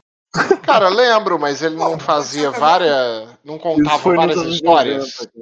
[0.62, 3.28] Cara, lembro, mas ele não fazia várias.
[3.44, 5.18] Não contava várias histórias.
[5.18, 5.32] 90,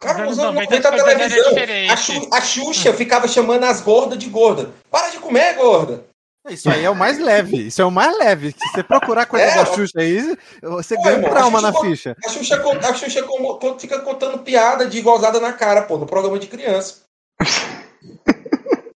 [0.00, 1.92] Cara, Nos nos anos anos 90 90 a televisão.
[1.92, 4.70] A, Xu- a Xuxa ficava chamando as gordas de gorda.
[4.90, 6.04] Para de comer, gorda.
[6.48, 7.66] Isso aí é o mais leve.
[7.66, 8.52] Isso é o mais leve.
[8.52, 9.66] Se você procurar coisa É, da.
[9.66, 12.16] Xuxa aí, você Pô, ganha um trauma na ficha.
[12.24, 12.56] A Xuxa,
[12.88, 13.22] a Xuxa
[13.78, 17.02] fica contando piada de gozada na cara, pô, no programa de criança.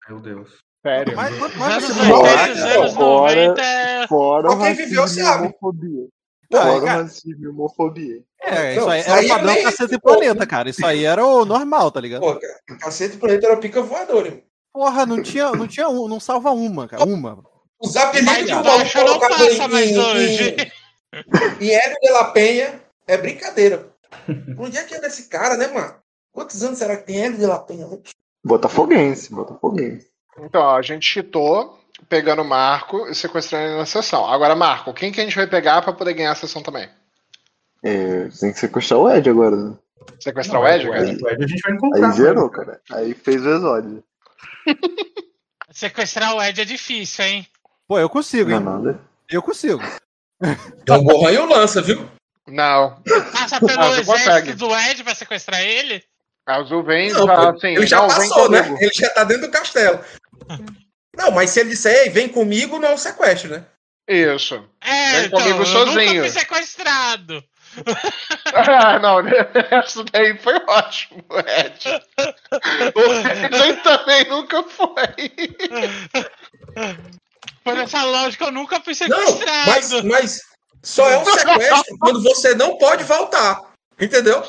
[0.07, 0.49] Meu Deus.
[0.85, 1.15] Sério.
[1.15, 4.47] Mas quanto Os mais anos você Fora- 80 e os anos fora- 90 é- Fora
[4.49, 5.43] Só o quem racismo viveu e sabe.
[5.45, 5.89] homofobia.
[5.91, 6.20] Não, Fora o cara,
[6.59, 8.21] racismo e homofobia.
[8.41, 10.69] é, isso aí era o é padrão meio- cacete e planeta, cara.
[10.69, 12.21] Isso aí era o normal, tá ligado?
[12.21, 14.43] Pô, cara, cacete do planeta era pica voadora, irmão.
[14.73, 17.03] Porra, não tinha, não tinha um, não salva uma, cara.
[17.03, 17.43] Uma.
[17.81, 20.55] Os apelidos que o maluco colocava passa mais em, hoje.
[21.59, 23.89] em, em Hélio de la Penha é brincadeira.
[24.57, 25.95] Onde é que é desse cara, né, mano?
[26.31, 27.87] Quantos anos será que tem Hélio de la Penha?
[28.45, 30.07] Botafoguense, Botafoguense.
[30.39, 31.77] Então, a gente cheatou
[32.09, 34.25] pegando o Marco e sequestrando ele na sessão.
[34.25, 36.89] Agora, Marco, quem que a gente vai pegar pra poder ganhar a sessão também?
[37.83, 39.73] É, tem que sequestrar o Ed agora, né?
[40.19, 41.09] Sequestrar o Ed, o cara?
[41.09, 42.07] Ed, o Ed a gente vai encontrar.
[42.07, 42.81] Aí zerou, cara.
[42.91, 44.03] Aí fez o exódio.
[45.71, 47.47] Sequestrar o Ed é difícil, hein?
[47.87, 48.65] Pô, eu consigo, Não é hein?
[48.65, 48.99] nada.
[49.29, 49.81] Eu consigo.
[50.81, 52.07] Então o Gohan e o lança, viu?
[52.47, 53.01] Não.
[53.31, 54.53] Passa pelo você exército consegue.
[54.53, 56.03] do Ed pra sequestrar ele?
[56.45, 58.63] A Azul vem e Não, fala assim: ele já não, passou, né?
[58.63, 58.83] comigo.
[58.83, 59.99] Ele já tá dentro do castelo.
[61.15, 63.65] Não, mas se ele disser, ei, vem comigo, não é um sequestro, né?
[64.07, 64.63] Isso.
[64.81, 66.13] É, Vem então, comigo eu sozinho.
[66.13, 67.43] nunca fui sequestrado.
[68.53, 69.19] Ah, não,
[69.85, 72.03] isso daí foi ótimo, Ed.
[72.95, 75.07] O Ed também nunca foi.
[77.63, 79.69] Por essa lógica, eu nunca fui Não, sequestrado.
[79.71, 80.41] mas, mas
[80.83, 83.61] só é um sequestro quando você não pode voltar.
[83.99, 84.43] Entendeu?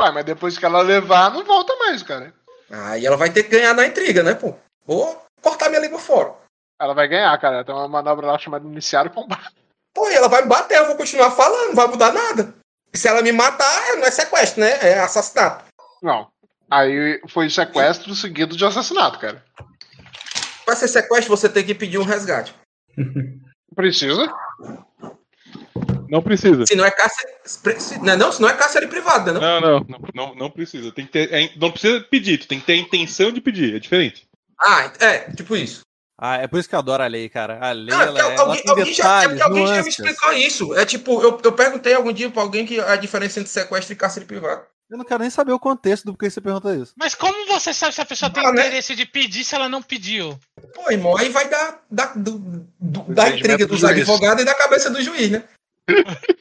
[0.00, 2.32] Ué, mas depois que ela levar, não volta mais, cara.
[2.70, 4.54] Aí ela vai ter que ganhar na intriga, né, pô?
[4.86, 6.34] Ou cortar minha língua fora.
[6.80, 7.64] Ela vai ganhar, cara.
[7.64, 9.54] Tem uma manobra lá chamada Iniciar o Combate.
[9.94, 12.52] Pô, e ela vai me bater, eu vou continuar falando, não vai mudar nada.
[12.92, 14.70] E se ela me matar, é- não é sequestro, né?
[14.82, 15.64] É assassinato.
[16.02, 16.28] Não.
[16.68, 19.44] Aí foi sequestro seguido de assassinato, cara.
[20.64, 22.54] Pra ser sequestro, você tem que pedir um resgate.
[23.76, 24.32] Precisa?
[26.08, 26.64] Não precisa.
[26.66, 27.32] Se não é cárcere.
[27.44, 29.40] se- Não, é não, se não é cárcere privado, né?
[29.40, 29.60] Não?
[29.60, 30.92] Não, não, não, não, não precisa.
[30.92, 33.74] Tem que ter, é, não precisa pedir, tu tem que ter a intenção de pedir,
[33.74, 34.24] é diferente.
[34.60, 35.80] Ah, é, tipo isso.
[36.20, 37.58] Ah, é por isso que eu adoro a lei, cara.
[37.60, 39.78] A lei, é ela, ela alguém, tem alguém já, é detalhes, porque alguém já me
[39.80, 39.98] nuances.
[39.98, 40.74] explicou isso.
[40.78, 43.96] É tipo, eu, eu perguntei algum dia pra alguém que a diferença entre sequestro e
[43.96, 44.64] cárcere privado.
[44.88, 46.92] Eu não quero nem saber o contexto do porquê você pergunta isso.
[46.96, 48.60] Mas como você sabe se a pessoa tem Ah, né?
[48.66, 50.38] interesse de pedir se ela não pediu?
[50.74, 52.38] Pô, irmão, aí vai dar, da, do,
[52.78, 53.92] do- da intriga do dos juiz.
[53.92, 55.42] advogados e da cabeça do juiz, né?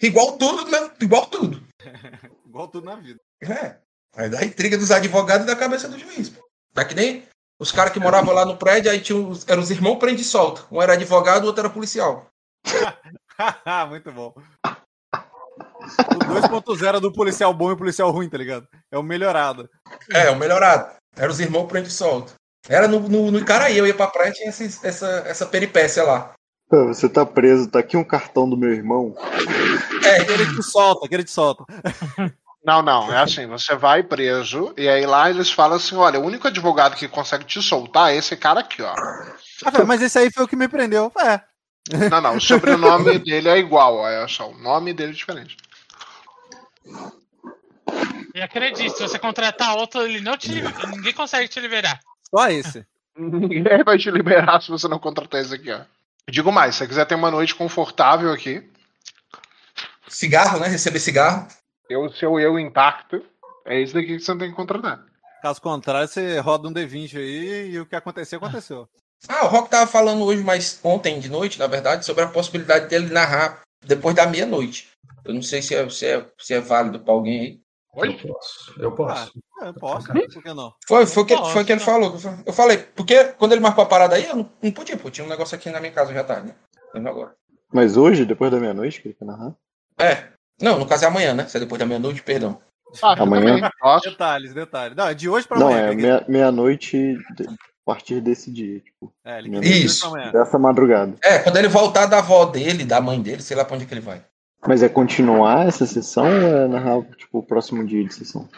[0.00, 0.90] igual tudo, né?
[1.00, 1.62] Igual tudo.
[2.46, 3.18] Igual tudo na vida.
[3.42, 3.76] É.
[4.14, 6.28] Aí da intriga dos advogados e da cabeça do juiz.
[6.28, 6.43] pô.
[6.76, 7.22] É que nem
[7.60, 10.24] os caras que moravam lá no prédio, aí tinha os, eram os irmãos prende e
[10.24, 10.62] solta.
[10.70, 12.26] Um era advogado, o outro era policial.
[13.88, 14.34] Muito bom.
[15.02, 16.18] O
[16.74, 18.66] 2.0 do policial bom e policial ruim, tá ligado?
[18.90, 19.68] É o melhorado.
[20.12, 20.92] É, o melhorado.
[21.16, 22.32] Era os irmãos prende e solta.
[22.68, 26.32] Era no, no, no Icaraí, eu ia pra praia tinha esse- essa, essa peripécia lá.
[26.70, 29.14] Você tá preso, tá aqui um cartão do meu irmão.
[30.04, 31.64] É, Aquele te solta, aquele te solta.
[32.64, 33.12] Não, não.
[33.12, 36.96] É assim, você vai preso e aí lá eles falam assim, olha, o único advogado
[36.96, 38.94] que consegue te soltar é esse cara aqui, ó.
[39.64, 41.12] Ah, mas esse aí foi o que me prendeu.
[41.18, 41.40] É.
[42.10, 45.54] Não, não, o sobrenome dele é igual, ó, é só o nome dele é diferente.
[48.34, 52.00] E acredite, se você contratar outro, ele não te ninguém consegue te liberar.
[52.30, 52.86] Só esse.
[53.16, 55.82] Ninguém vai te liberar se você não contratar esse aqui, ó.
[56.28, 58.68] Digo mais, se você quiser ter uma noite confortável aqui,
[60.08, 60.66] cigarro, né?
[60.66, 61.46] Receber cigarro.
[61.88, 63.22] Eu, seu eu intacto,
[63.64, 65.04] é esse daqui que você tem que contratar.
[65.42, 68.88] Caso contrário, você roda um D20 aí e o que aconteceu, aconteceu.
[69.28, 72.88] Ah, o Rock tava falando hoje, mas ontem de noite, na verdade, sobre a possibilidade
[72.88, 74.90] dele narrar depois da meia-noite.
[75.24, 77.60] Eu não sei se é, se é, se é válido para alguém aí.
[77.96, 78.80] Eu posso.
[78.80, 79.32] Eu posso.
[79.60, 80.74] Ah, eu posso, por que não?
[80.86, 82.16] Foi, foi, que, foi que ele falou.
[82.44, 85.10] Eu falei, porque quando ele marcou a parada aí, eu não, não podia, pô.
[85.10, 86.54] Tinha um negócio aqui na minha casa já tarde, né?
[86.92, 87.34] Lembro agora.
[87.72, 89.54] Mas hoje, depois da meia-noite, que ele quer narrar?
[89.98, 90.33] É.
[90.60, 91.46] Não, no caso é amanhã, né?
[91.46, 92.60] Se é depois da meia-noite, perdão.
[93.02, 93.70] Ah, Amanhã?
[94.04, 94.96] Detalhes, detalhes.
[94.96, 95.90] Não, é de hoje pra Não, amanhã.
[95.90, 97.52] é meia- meia-noite de- a
[97.84, 99.12] partir desse dia, tipo.
[99.24, 100.06] É, Isso.
[100.06, 100.30] amanhã.
[100.30, 101.16] Dessa madrugada.
[101.24, 103.92] É, quando ele voltar da avó dele, da mãe dele, sei lá pra onde que
[103.92, 104.24] ele vai.
[104.66, 108.48] Mas é continuar essa sessão ou é narrar, tipo, o próximo dia de sessão?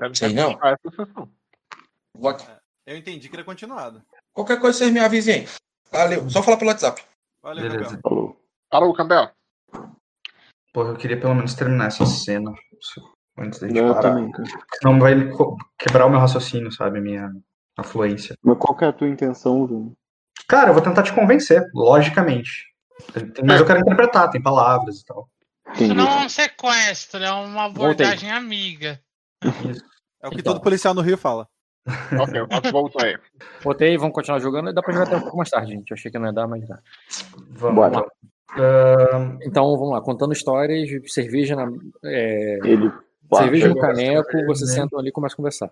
[0.00, 0.52] Deve Sei não.
[0.54, 1.28] continuar essa sessão.
[2.16, 2.46] Vou aqui.
[2.86, 4.02] Eu entendi que era continuado.
[4.32, 5.48] Qualquer coisa vocês me avisem aí.
[5.92, 6.28] Valeu.
[6.30, 7.02] Só falar pelo WhatsApp.
[7.42, 7.80] Valeu, Beleza.
[7.84, 8.00] Gabriel.
[8.02, 8.40] Falou.
[8.72, 9.30] Falou, Campbell.
[10.72, 12.52] Pô, eu queria pelo menos terminar essa cena
[13.38, 14.14] antes da gente Eu parar.
[14.14, 14.48] também, cara.
[14.80, 15.14] Senão vai
[15.78, 17.00] quebrar o meu raciocínio, sabe?
[17.00, 17.30] Minha
[17.76, 18.36] afluência.
[18.42, 19.96] Mas qual que é a tua intenção, Bruno?
[20.46, 22.66] Cara, eu vou tentar te convencer, logicamente.
[23.44, 25.28] Mas eu quero interpretar, tem palavras e tal.
[25.74, 28.06] Isso não é um sequestro, é uma Voltei.
[28.06, 29.00] abordagem amiga.
[30.20, 30.54] É o que Então.
[30.54, 31.48] todo policial no Rio fala.
[32.20, 33.16] Ok, o Fox voltou aí.
[33.62, 35.90] Botei, vamos continuar jogando e dá pra jogar até um pouco mais tarde, gente.
[35.90, 36.78] Eu achei que não ia dar, mas dá.
[37.50, 38.06] Vamos Bora.
[39.42, 40.00] Então, vamos lá.
[40.00, 41.70] Contando histórias, cerveja na,
[42.04, 42.90] é, Ele
[43.36, 44.82] cerveja no caneco, vocês né?
[44.82, 45.70] sentam ali e começam a conversar.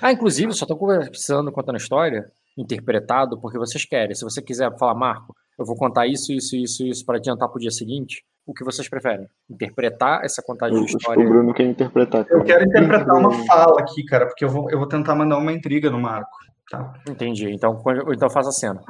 [0.00, 2.26] Ah, inclusive, só tô conversando, contando história,
[2.56, 4.14] interpretado, porque vocês querem.
[4.14, 7.60] Se você quiser falar, Marco, eu vou contar isso, isso, isso, isso para adiantar pro
[7.60, 9.26] dia seguinte, o que vocês preferem?
[9.50, 11.24] Interpretar essa contagem Eu de história?
[11.24, 12.22] o Bruno quer interpretar.
[12.22, 12.44] Eu cara.
[12.44, 15.90] quero interpretar uma fala aqui, cara, porque eu vou, eu vou tentar mandar uma intriga
[15.90, 16.36] no Marco.
[16.70, 16.94] Tá?
[17.08, 17.50] Entendi.
[17.50, 17.80] Então,
[18.12, 18.80] então faz a cena.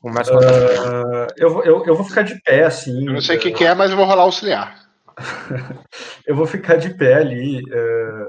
[0.00, 3.06] Começa com Ah, eu, vou- eu, eu vou ficar de pé, assim.
[3.06, 4.74] Eu não sei o que, que é, mas eu vou rolar auxiliar.
[6.26, 8.28] Eu vou ficar de pé ali, eh,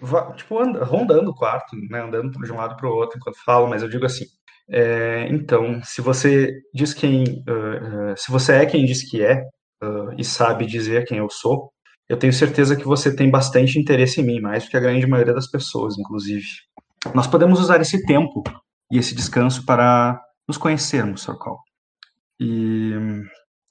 [0.00, 3.42] va- tipo, anda- rondando o quarto, né, andando de um lado para o outro enquanto
[3.44, 4.24] falo, mas eu digo assim,
[4.70, 9.42] é, então, se você diz quem, eh, eh, se você é quem diz que é,
[9.82, 11.72] eh, e sabe dizer quem eu sou,
[12.08, 15.06] eu tenho certeza que você tem bastante interesse em mim, mais do que a grande
[15.06, 16.44] maioria das pessoas, inclusive.
[17.14, 18.42] Nós podemos usar esse tempo
[18.92, 21.38] e esse descanso para nos conhecermos, Sr.
[21.38, 21.58] Cole.
[22.40, 22.92] E,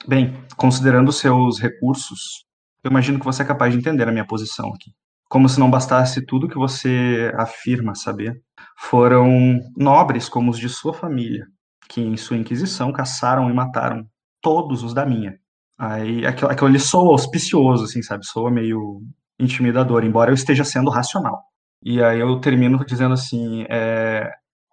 [0.08, 2.46] bem, considerando seus recursos,
[2.84, 4.92] eu imagino que você é capaz de entender a minha posição aqui.
[5.30, 8.42] Como se não bastasse tudo que você afirma saber,
[8.78, 11.46] foram nobres como os de sua família,
[11.90, 14.08] que em sua inquisição caçaram e mataram
[14.42, 15.38] todos os da minha.
[15.78, 18.26] Aí aquilo, aquilo ali soa auspicioso, assim, sabe?
[18.26, 19.02] Soa meio
[19.38, 21.44] intimidador, embora eu esteja sendo racional.
[21.84, 24.30] E aí eu termino dizendo assim, é,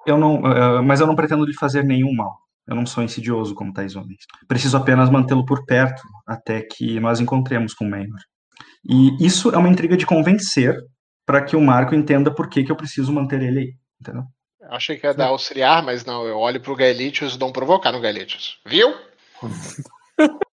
[0.06, 2.38] eu não, é, mas eu não pretendo lhe fazer nenhum mal.
[2.66, 4.18] Eu não sou insidioso como tais homens.
[4.48, 8.18] Preciso apenas mantê-lo por perto até que nós encontremos com Maynor.
[8.84, 10.76] E isso é uma intriga de convencer
[11.24, 14.24] para que o Marco entenda por que, que eu preciso manter ele aí, entendeu?
[14.60, 16.26] Eu achei que ia dar auxiliar, mas não.
[16.26, 18.60] Eu olho pro Gaelitius e dou um provocar no Gaelitius.
[18.66, 18.94] Viu?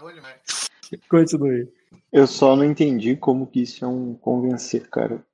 [0.00, 0.68] Bom demais.
[1.08, 1.68] Continue.
[2.12, 5.24] Eu só não entendi como que isso é um convencer, cara.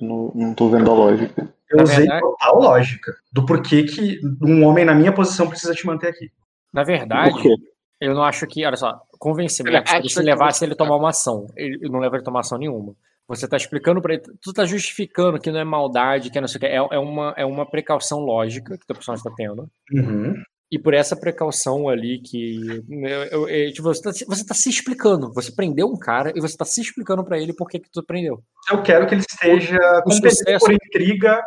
[0.00, 1.52] Não, não tô vendo a lógica.
[1.70, 5.74] Eu Na usei verdade- total lógica do porquê que um homem na minha posição precisa
[5.74, 6.30] te manter aqui.
[6.72, 7.32] Na verdade,
[8.00, 8.64] eu não acho que.
[8.66, 11.46] Olha só, Ele convencimento seria se levasse ele a tomar uma ação.
[11.56, 12.94] Ele não leva ele a tomar ação nenhuma.
[13.26, 14.22] Você tá explicando pra ele.
[14.42, 16.66] Tu tá justificando que não é maldade, que é não sei o que.
[16.66, 19.68] É, é, uma, é uma precaução lógica que o teu personagem tá tendo.
[19.92, 20.34] Uhum.
[20.72, 22.82] E por essa precaução ali que.
[22.88, 25.32] eu- eu- eu- tipo, você, tá, se- você tá se explicando.
[25.32, 28.02] Você prendeu um cara e você tá se explicando pra ele por que, que tu
[28.04, 28.42] prendeu.
[28.70, 31.42] Eu quero que ele esteja compelido sucesso- por intriga,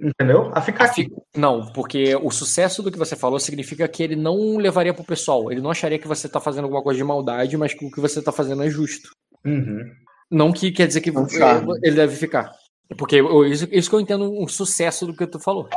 [0.00, 0.50] entendeu?
[0.54, 1.08] A ficar aqui.
[1.36, 5.50] Não, porque o sucesso do que você falou significa que ele não levaria pro pessoal.
[5.52, 8.00] Ele não acharia que você tá fazendo alguma coisa de maldade, mas que o que
[8.00, 9.10] você tá fazendo é justo.
[9.44, 9.82] Uhum.
[10.30, 11.10] Não que quer dizer que
[11.82, 12.50] ele deve ficar.
[12.96, 15.68] Porque eu- isso, isso que eu entendo um sucesso do que tu falou.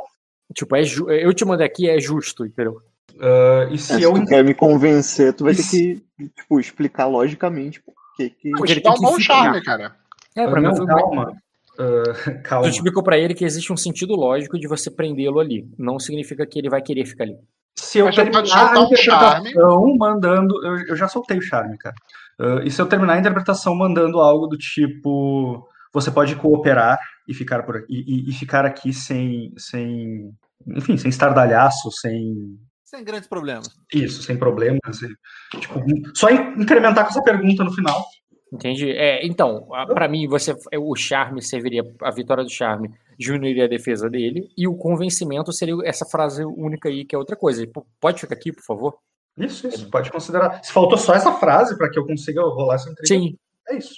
[0.56, 2.78] Tipo, é ju- eu te mandei aqui, é justo, entendeu?
[3.20, 5.72] Ah, e É, se se eu tu quer me convencer, tu vai ter Isso.
[5.72, 6.03] que,
[6.36, 8.49] tipo, explicar logicamente por que que...
[8.52, 9.95] Porque Vou ele tem um bom charme, cara.
[10.36, 11.34] É, pra mim não, foi calma.
[11.80, 12.68] Ah, Tu calma.
[12.68, 15.68] explicou pra ele que existe um sentido lógico de você prendê-lo ali.
[15.78, 17.38] Não significa que ele vai querer ficar ali.
[17.76, 19.49] Se eu Mas terminar pode soltar a um charme.
[19.49, 20.65] interpretação mandando.
[20.65, 21.95] Eu, eu já soltei o charme, cara.
[22.40, 25.68] Ah, e se eu terminar a interpretação mandando algo do tipo.
[25.91, 26.98] Você pode cooperar
[27.28, 30.32] e ficar, por aqui, e, e- e ficar aqui sem, sem.
[30.68, 32.58] Enfim, sem estardalhaço, sem.
[32.86, 33.70] Sem grandes problemas.
[33.94, 34.80] Isso, sem problemas.
[35.02, 35.80] e, tipo,
[36.16, 38.06] só in- incrementar com essa pergunta no final.
[38.52, 38.91] Entendi.
[38.91, 43.68] É, então, a- pra mim, você o charme serviria, a vitória do charme diminuiria a
[43.68, 47.66] defesa dele, e o convencimento seria essa frase única aí, que é outra coisa.
[48.00, 48.95] Pode ficar aqui, por favor?
[49.38, 50.64] Isso, isso, pode considerar.
[50.64, 53.36] Se faltou só essa frase para que eu consiga rolar essa intriga, Sim,
[53.69, 53.95] é isso.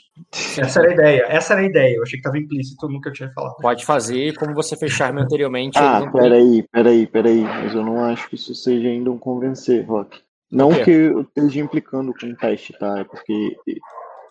[0.60, 1.26] Essa era a ideia.
[1.28, 1.96] Essa era a ideia.
[1.96, 3.56] Eu achei que estava implícito no que eu tinha falado.
[3.62, 5.78] pode fazer, como você fez charme anteriormente.
[5.78, 7.42] Ah, não peraí, peraí, peraí.
[7.42, 10.22] Mas eu não acho que isso seja ainda um convencer, Rock.
[10.52, 13.00] Não que eu esteja implicando com o teste, tá?
[13.00, 13.56] É porque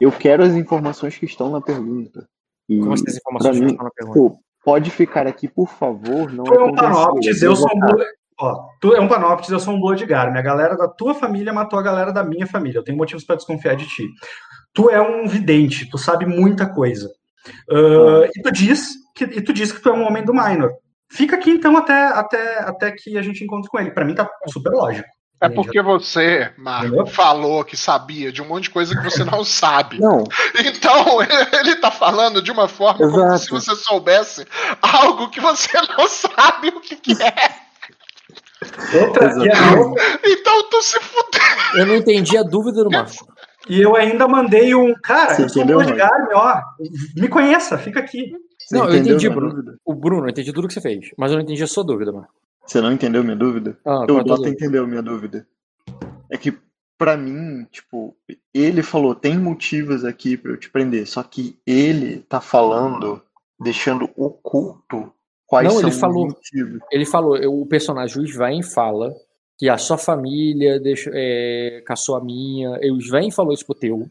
[0.00, 2.26] eu quero as informações que estão na pergunta.
[2.68, 4.18] E Como assim as informações mim, estão na pergunta?
[4.18, 6.32] pô, pode ficar aqui, por favor.
[6.32, 7.80] Não Tu é um panoptes, é eu sou um.
[8.40, 10.30] Ó, tu é um panoptes, eu sou um bloodgar.
[10.30, 12.78] Minha galera da tua família matou a galera da minha família.
[12.78, 14.08] Eu tenho motivos pra desconfiar de ti.
[14.74, 17.10] Tu é um vidente, tu sabe muita coisa.
[17.70, 20.72] Ah, e tu diz que e tu diz que tu é um homem do minor.
[21.08, 23.92] Fica aqui então até, até, até que a gente encontre com ele.
[23.92, 25.08] Pra mim tá super lógico.
[25.40, 27.06] É porque você, Marco, Entendeu?
[27.06, 30.00] falou que sabia de um monte de coisa que você não sabe.
[30.00, 30.24] Não,
[30.58, 31.18] Então,
[31.60, 33.38] ele tá falando de uma forma como Exato.
[33.38, 34.46] se você soubesse
[34.80, 37.34] algo que você não sabe o que, que é.
[39.02, 39.94] Outra, e, Exato.
[40.24, 41.40] Então, tu se fudeu.
[41.74, 43.33] Eu não entendi a dúvida do Marco.
[43.68, 44.94] E eu ainda mandei um.
[45.02, 46.60] Cara, Você eu sou entendeu, bloodgar, ó.
[47.16, 48.32] Me conheça, fica aqui.
[48.58, 49.50] você Não, eu entendi, Bruno.
[49.54, 49.78] dúvida?
[49.84, 52.12] O Bruno, eu entendi tudo que você fez, mas eu não entendi a sua dúvida,
[52.12, 52.32] Marco.
[52.66, 53.76] Você não entendeu minha dúvida?
[53.84, 54.50] Ah, o qual é a tua Dota dúvida?
[54.50, 55.46] entendeu minha dúvida.
[56.30, 56.56] É que,
[56.96, 58.16] pra mim, tipo,
[58.52, 61.06] ele falou, tem motivos aqui pra eu te prender.
[61.06, 63.20] Só que ele tá falando,
[63.60, 65.12] deixando oculto
[65.46, 66.26] quais Não, são ele falou.
[66.26, 66.80] os motivos.
[66.90, 69.12] Ele falou, eu- o personagem o Svain fala
[69.58, 72.78] que a sua família deixou, é, caçou a minha.
[72.82, 74.02] E o Svain falou isso pro teu.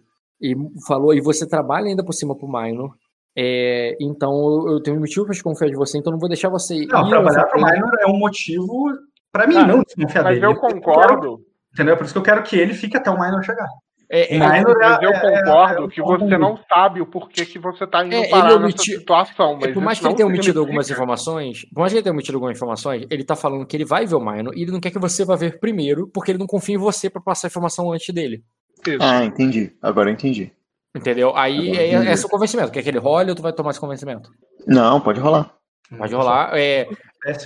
[0.41, 0.55] E
[0.87, 2.93] falou, e você trabalha ainda por cima pro Minor.
[3.35, 6.85] É, então eu, tenho motivo pra desconfiar de você, então eu não vou deixar você
[6.85, 8.91] Não, ir trabalhar pro minor é um motivo
[9.31, 10.45] pra mim Ah, não desconfiar Mas dele.
[10.45, 11.39] eu concordo.
[11.73, 11.97] Entendeu?
[11.97, 13.67] Por isso que eu quero que ele fique até o minor chegar.
[14.15, 17.45] É, é, Minor Mas eu é- é- concordo é- que você não sabe o porquê
[17.48, 19.57] que você tá indo É, parar nessa omitiu- situação.
[19.60, 22.03] Mas por mais que ele não tenha omitido significa- algumas informações, por mais que ele
[22.03, 24.72] tenha omitido algumas informações, ele tá falando que ele vai ver o Minor e ele
[24.72, 27.48] não quer que você vá ver primeiro, porque ele não confia em você pra passar
[27.48, 28.44] a informação antes dele.
[28.88, 28.98] Isso.
[29.02, 29.72] Ah, entendi.
[29.81, 30.52] Agora eu entendi.
[30.95, 31.35] Entendeu?
[31.35, 32.72] Aí é, é seu convencimento.
[32.72, 34.30] Quer que ele role ou tu vai tomar esse convencimento?
[34.68, 35.52] Não, pode rolar.
[35.98, 36.52] Pode rolar.
[36.56, 36.88] É,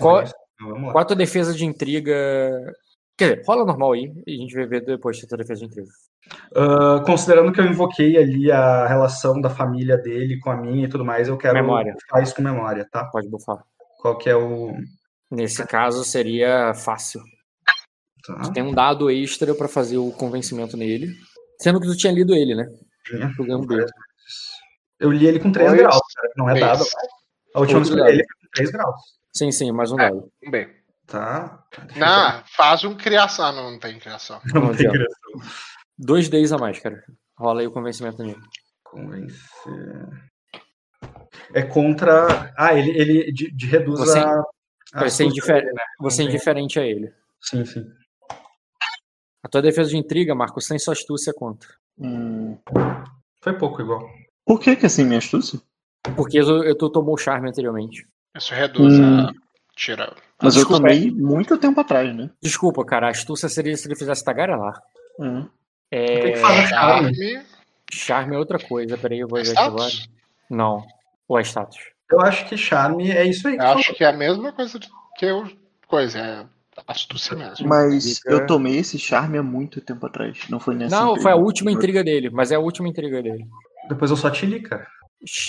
[0.01, 0.21] Qual-
[0.91, 2.13] qual a tua defesa de intriga?
[3.17, 5.65] Quer dizer, rola normal aí e a gente vai ver depois a tua defesa de
[5.65, 5.89] intriga.
[6.55, 10.89] Ah, considerando que eu invoquei ali a relação da família dele com a minha e
[10.89, 11.93] tudo mais, eu quero Memória.
[11.93, 13.05] bufar isso com memória, tá?
[13.05, 13.63] Pode bufar.
[14.01, 14.71] Qual que é o.
[15.31, 17.21] Nesse caso seria fácil.
[18.25, 18.35] Tá.
[18.41, 21.07] Tu tem um dado extra pra fazer o convencimento nele.
[21.59, 22.67] Sendo que tu tinha lido ele, né?
[23.05, 23.27] Tinha.
[23.39, 23.65] Um.
[24.99, 25.99] Eu li ele com 3 Dois, graus,
[26.37, 26.83] não é dado.
[27.55, 28.95] A última vez que eu Outro li ele foi com 3 graus.
[29.33, 30.09] Sim, sim, mais um É.
[30.09, 30.31] dado.
[30.45, 30.69] Um B.
[31.07, 31.63] Tá?
[31.95, 33.45] Não, faz um criação.
[33.45, 34.41] Ah, não, não tem criação.
[34.53, 35.31] Não Não tem criação.
[35.97, 37.01] Dois Ds a mais, cara.
[37.37, 38.39] Rola aí o convencimento nele.
[38.83, 40.09] Convencer.
[41.53, 42.53] É contra.
[42.57, 44.29] Ah, ele, ele de, de reduz Você- a.
[44.29, 44.43] a
[45.05, 45.83] astúcia indifer- né?
[45.99, 47.13] Você é indiferente a ele.
[47.41, 47.85] Sim, sim.
[49.43, 51.67] A tua defesa de intriga, Marcos, sem sua astúcia conta.
[51.97, 52.57] Hum,
[53.41, 54.05] Foi pouco igual.
[54.45, 55.59] Por que que assim, minha astúcia?
[56.15, 58.05] Porque eu, eu- tu tomou o charme anteriormente.
[58.35, 59.19] Isso reduz Hum.
[59.21, 59.31] a.
[59.77, 60.13] Tira.
[60.41, 62.29] Mas Desculpa, eu tomei muito tempo atrás, né?
[62.41, 64.81] Desculpa, cara, a astúcia seria se ele fizesse tagarelar.
[65.19, 65.47] Hum.
[65.91, 66.19] É...
[66.19, 67.15] Tem que fazer charme.
[67.15, 67.45] Charme.
[67.93, 69.91] Charme é outra coisa, peraí, eu vou É ver aqui agora.
[70.49, 70.83] Não.
[71.27, 71.77] Ou é status?
[72.11, 73.55] Eu acho que charme é isso aí.
[73.55, 73.79] que Eu falou.
[73.79, 74.79] acho que é a mesma coisa
[75.17, 75.47] que eu.
[75.87, 76.45] Coisa, é
[76.87, 77.67] astúcia mesmo.
[77.67, 80.39] Mas eu tomei esse charme há muito tempo atrás.
[80.49, 81.21] Não foi nessa Não, intriga.
[81.23, 83.45] foi a última intriga dele, mas é a última intriga dele.
[83.89, 84.85] Depois eu só te li, cara.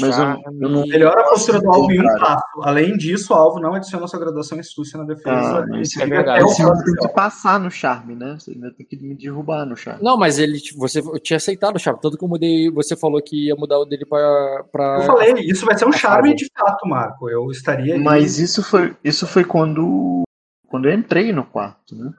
[0.00, 0.24] Mas eu,
[0.60, 0.86] eu não.
[0.86, 2.62] Melhora a postura do alvo em um passo.
[2.62, 5.66] Além disso, o alvo não adiciona sua graduação em astúcia na defesa.
[5.70, 6.42] Ah, isso é verdade.
[6.42, 8.36] não tem que passar no charme, né?
[8.38, 10.02] Você ainda tem que me derrubar no charme.
[10.02, 13.20] Não, mas ele, você eu tinha aceitado o charme, tanto que eu mudei, você falou
[13.22, 14.64] que ia mudar o dele pra...
[14.72, 14.96] pra...
[15.00, 17.28] Eu falei, isso vai ser um charme de fato, Marco.
[17.28, 18.02] Eu estaria ali.
[18.02, 20.22] Mas isso foi, isso foi quando,
[20.66, 22.10] quando eu entrei no quarto, né?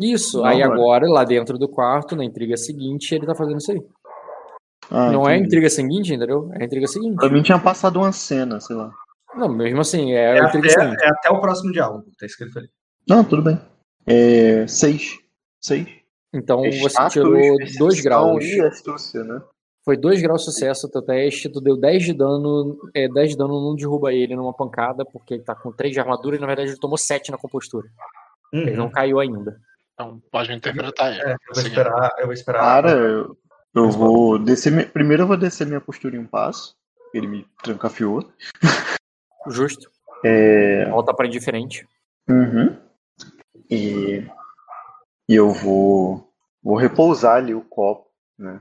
[0.00, 0.80] Isso, Não, aí agora.
[0.80, 3.82] agora, lá dentro do quarto, na intriga seguinte, ele tá fazendo isso aí.
[4.90, 5.46] Ah, não é a entendi.
[5.48, 6.50] intriga seguinte, entendeu?
[6.54, 7.16] É a intriga seguinte.
[7.16, 8.90] Pra mim tinha passado uma cena, sei lá.
[9.34, 11.02] Não, mesmo assim, é, É a intriga até, seguinte.
[11.04, 12.68] é até o próximo diálogo, tá escrito ali.
[13.08, 13.60] Não, tudo bem.
[14.06, 15.18] É, seis.
[15.60, 15.86] Seis.
[16.32, 17.34] Então você Status, tirou
[17.78, 18.44] dois graus.
[18.44, 19.40] E astúcia, né?
[19.84, 23.30] Foi dois graus de sucesso o teu teste, tu deu 10 de dano, é, 10
[23.30, 26.38] de dano não derruba ele numa pancada, porque ele tá com 3 de armadura e
[26.38, 27.86] na verdade ele tomou 7 na compostura.
[28.52, 28.90] Ele não Uhum.
[28.90, 29.56] caiu ainda.
[29.94, 31.22] Então pode interpretar ele.
[31.22, 32.60] É, eu vou esperar, eu vou esperar.
[32.60, 33.34] Cara, eu,
[33.74, 34.72] eu vou descer.
[34.72, 36.76] mi- Primeiro eu vou descer minha postura em um passo.
[37.14, 38.30] Ele me trancafiou.
[39.48, 39.90] Justo.
[40.24, 41.86] É, Volta pra indiferente.
[42.28, 42.76] Uhum.
[43.70, 44.26] E,
[45.28, 46.30] e eu vou,
[46.62, 48.08] vou repousar ali o copo,
[48.38, 48.60] né?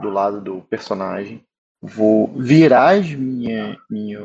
[0.00, 1.44] Do lado do personagem.
[1.80, 4.20] Vou virar as minha, minha,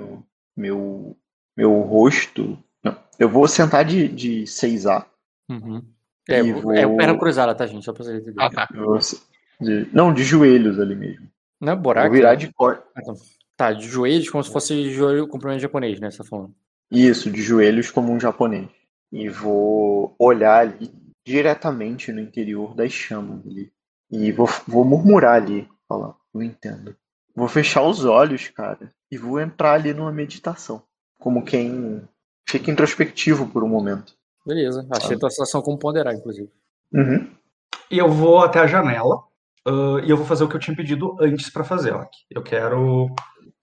[0.55, 1.15] meu,
[1.55, 2.57] meu rosto.
[2.83, 5.05] Não, eu vou sentar de, de 6A.
[5.49, 5.83] Uhum.
[6.29, 7.85] É, é vou- perna cruzada, tá, gente?
[7.85, 8.45] Só pra vocês entenderem.
[8.45, 8.67] Ah, tá.
[8.73, 9.21] Eu vou se-
[9.59, 11.27] de- não, de joelhos ali mesmo.
[11.59, 12.13] Não é Vou buraco?
[12.13, 12.83] virar de cor.
[13.55, 16.11] Tá, de joelhos, como se fosse joelho comprimento japonês, né?
[16.11, 16.53] Você tá falando.
[16.91, 18.69] Isso, de joelhos como um japonês.
[19.11, 20.91] E vou olhar ali
[21.25, 23.71] diretamente no interior das chamas ali.
[24.11, 26.95] E vou, vou murmurar ali, falar, não entendo.
[27.35, 30.83] Vou fechar os olhos, cara, e vou entrar ali numa meditação.
[31.19, 32.01] Como quem
[32.47, 34.13] fica introspectivo por um momento.
[34.45, 36.49] Beleza, achei a tua situação como ponderar, inclusive.
[36.93, 37.29] Uhum.
[37.91, 39.23] E eu vou até a janela
[39.67, 42.05] uh, e eu vou fazer o que eu tinha pedido antes para fazer, ó.
[42.29, 43.07] Eu quero,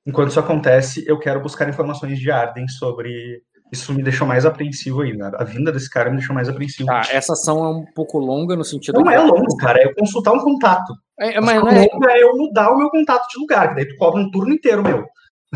[0.07, 3.43] enquanto isso acontece, eu quero buscar informações de Arden sobre.
[3.73, 5.33] Isso me deixou mais apreensivo ainda.
[5.37, 6.87] A vinda desse cara me deixou mais apreensivo.
[6.87, 9.01] Tá, essa ação é um pouco longa no sentido.
[9.01, 9.81] Não é longo, cara.
[9.81, 10.95] É eu consultar um contato.
[11.19, 11.85] É, mas não é...
[11.85, 14.83] é eu mudar o meu contato de lugar, que daí tu cobra um turno inteiro
[14.83, 15.05] meu.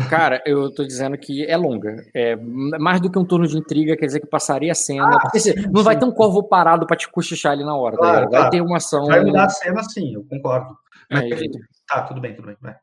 [0.07, 2.05] Cara, eu tô dizendo que é longa.
[2.13, 5.15] É mais do que um turno de intriga, quer dizer que passaria a cena.
[5.15, 5.83] Ah, porque, sim, não sim.
[5.83, 7.95] vai ter um corvo parado pra te cochichar ali na hora.
[7.95, 8.49] Tá claro, tá vai claro.
[8.51, 9.05] ter uma ação.
[9.05, 10.77] Vai mudar a cena, sim, eu concordo.
[11.09, 11.45] Mas, é,
[11.87, 12.57] tá, tudo bem, tudo bem.
[12.61, 12.75] Vai.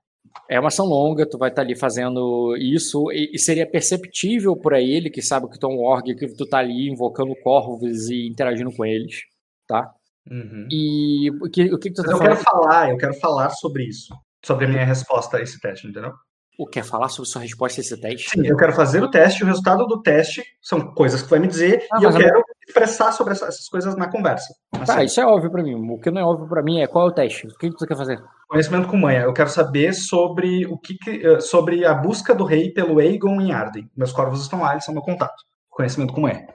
[0.49, 4.55] É uma ação longa, tu vai estar tá ali fazendo isso, e, e, seria perceptível
[4.57, 8.11] para ele, que sabe que tu é um org, que tu tá ali invocando corvos
[8.11, 9.23] e interagindo com eles,
[9.67, 9.91] tá?
[10.31, 10.69] Uhum.
[10.71, 12.37] E o que, o que, tu tá eu falando?
[12.37, 14.15] quero falar, eu quero falar sobre isso,
[14.45, 16.13] sobre a minha resposta a esse teste, entendeu?
[16.59, 18.31] O quer falar sobre sua resposta a esse teste?
[18.31, 21.47] Sim, eu quero fazer o teste, o resultado do teste são coisas que vai me
[21.47, 24.55] dizer ah, e eu quero expressar sobre essas coisas na conversa.
[24.73, 24.85] Assim.
[24.85, 25.75] Tá, isso é óbvio para mim.
[25.75, 27.47] O que não é óbvio para mim é qual é o teste?
[27.47, 28.23] O que você quer fazer?
[28.49, 29.21] Conhecimento com manha.
[29.21, 33.53] Eu quero saber sobre o que, eh, sobre a busca do rei pelo Aegon em
[33.53, 33.91] Arden.
[33.97, 35.35] Meus corvos estão lá, eles são meu contato.
[35.69, 36.47] Conhecimento com manha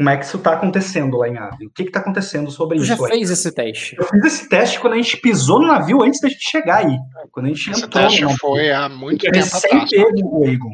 [0.00, 1.68] como é que isso está acontecendo lá em Arden.
[1.68, 2.96] O que está acontecendo sobre tu isso?
[2.96, 3.96] já fez esse teste?
[3.98, 6.96] Eu fiz esse teste quando a gente pisou no navio antes da gente chegar aí.
[7.30, 8.08] Quando a gente esse entrou.
[8.08, 9.90] teste foi há muito tempo atrás.
[9.92, 10.70] o Egon.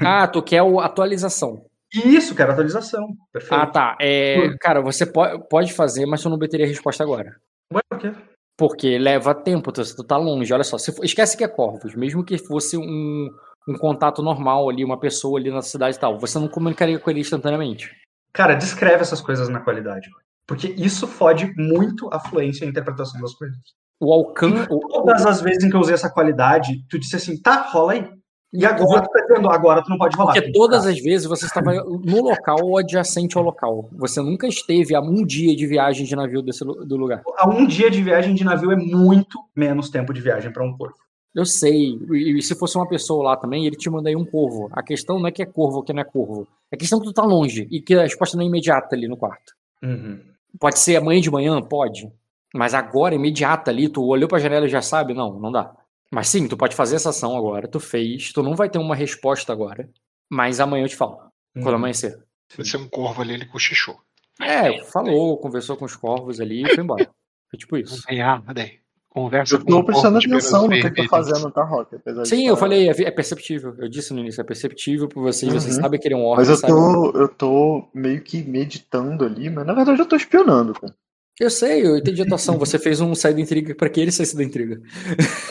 [0.00, 1.64] Ah, tu quer a atualização.
[1.92, 3.16] Isso, quero atualização.
[3.32, 3.60] Perfeito.
[3.60, 3.96] Ah, tá.
[4.00, 7.34] É, cara, você pode, fazer, mas tu não obteria a resposta agora.
[7.74, 8.12] Ué, por quê?
[8.56, 10.54] Porque leva tempo, tu, tu tá longe.
[10.54, 11.96] Olha só, for, esquece que é Corvos.
[11.96, 13.28] Mesmo que fosse um,
[13.68, 17.10] um contato normal ali, uma pessoa ali na cidade e tal, você não comunicaria com
[17.10, 17.90] ele instantaneamente.
[18.32, 20.08] Cara, descreve essas coisas na qualidade.
[20.46, 23.58] Porque isso fode muito a fluência e a interpretação das coisas.
[24.00, 24.66] O alcance.
[24.68, 28.08] Todas as vezes em que eu usei essa qualidade, tu disse assim, tá, rola aí.
[28.50, 30.32] E agora tu tá dizendo, agora tu não pode rolar.
[30.32, 33.90] Porque todas as vezes você estava no local adjacente ao local.
[33.92, 37.22] Você nunca esteve a um dia de viagem de navio desse, do lugar.
[37.36, 40.74] A um dia de viagem de navio é muito menos tempo de viagem para um
[40.74, 40.96] corvo.
[41.34, 41.98] Eu sei.
[42.12, 44.68] E, se fosse uma pessoa lá também, ele te mandaria um corvo.
[44.72, 46.48] A questão não é que é corvo ou que não é corvo.
[46.70, 49.16] É questão que tu tá longe e que a resposta não é imediata ali no
[49.16, 49.54] quarto.
[49.82, 50.20] Uhum.
[50.58, 51.60] Pode ser amanhã de manhã?
[51.62, 52.10] Pode.
[52.54, 55.14] Mas agora, imediata ali, tu olhou pra janela e já sabe?
[55.14, 55.74] Não, não dá.
[56.10, 58.94] Mas sim, tu pode fazer essa ação agora, tu fez, tu não vai ter uma
[58.94, 59.88] resposta agora.
[60.30, 61.18] Mas amanhã eu te falo,
[61.54, 61.62] uhum.
[61.62, 62.18] quando amanhecer.
[62.56, 64.00] Pode ser um corvo ali, ele cochichou.
[64.40, 67.10] É, falou, conversou com os corvos ali e foi embora.
[67.50, 68.02] Foi tipo isso.
[68.22, 68.78] Ah, daí.
[69.18, 71.96] Conversa eu tô prestando atenção no que eu tô fazendo, tá, Rock?
[72.24, 73.74] Sim, eu falei, é, é perceptível.
[73.76, 75.58] Eu disse no início, é perceptível por vocês, uhum.
[75.58, 76.38] vocês sabem que ele é um orc.
[76.38, 80.72] Mas eu tô, eu tô meio que meditando ali, mas na verdade eu tô espionando,
[80.72, 80.94] cara.
[81.40, 82.58] Eu sei, eu entendi a atuação.
[82.58, 84.80] Você fez um sair da intriga para que ele saísse da intriga.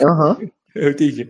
[0.02, 0.38] Aham.
[0.40, 0.50] Uhum.
[0.74, 1.28] eu entendi.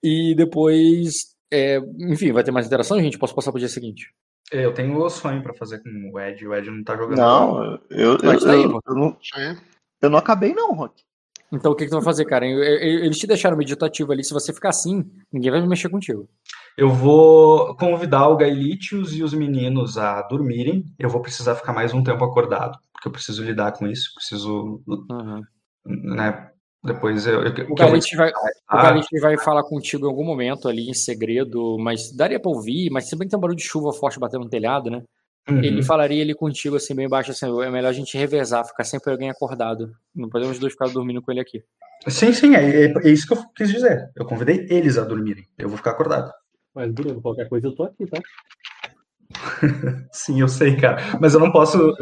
[0.00, 3.18] E depois, é, enfim, vai ter mais interação, gente?
[3.18, 4.12] Posso passar pro dia seguinte?
[4.52, 6.46] Eu tenho o sonho pra fazer com o Ed.
[6.46, 7.18] O Ed não tá jogando.
[7.18, 9.16] Não, eu, eu, eu, tá aí, eu, eu, não,
[10.00, 11.02] eu não acabei, não, Rock.
[11.52, 12.46] Então o que, que tu vai fazer, cara?
[12.46, 14.24] Eles te deixaram meditativo ali.
[14.24, 16.28] Se você ficar assim, ninguém vai mexer contigo.
[16.76, 20.84] Eu vou convidar o Gaelitius e os meninos a dormirem.
[20.98, 24.12] Eu vou precisar ficar mais um tempo acordado, porque eu preciso lidar com isso.
[24.14, 24.82] Preciso.
[24.86, 25.42] Uhum.
[25.86, 26.50] Né,
[26.86, 27.42] depois eu.
[27.42, 32.14] eu o Galit vai, o vai falar contigo em algum momento ali em segredo, mas
[32.14, 34.50] daria pra ouvir, mas se bem que tem um barulho de chuva forte batendo no
[34.50, 35.02] telhado, né?
[35.48, 35.62] Uhum.
[35.62, 39.12] Ele falaria ele contigo assim, bem baixo, assim, é melhor a gente revezar, ficar sempre
[39.12, 39.92] alguém acordado.
[40.14, 41.62] Não podemos dois ficar dormindo com ele aqui.
[42.08, 44.10] Sim, sim, é, é, isso que eu quis dizer.
[44.16, 45.46] Eu convidei eles a dormirem.
[45.56, 46.32] Eu vou ficar acordado.
[46.74, 48.20] Mas, Bruno, qualquer coisa eu tô aqui, tá?
[50.12, 50.98] sim, eu sei, cara.
[51.20, 51.94] Mas eu não posso.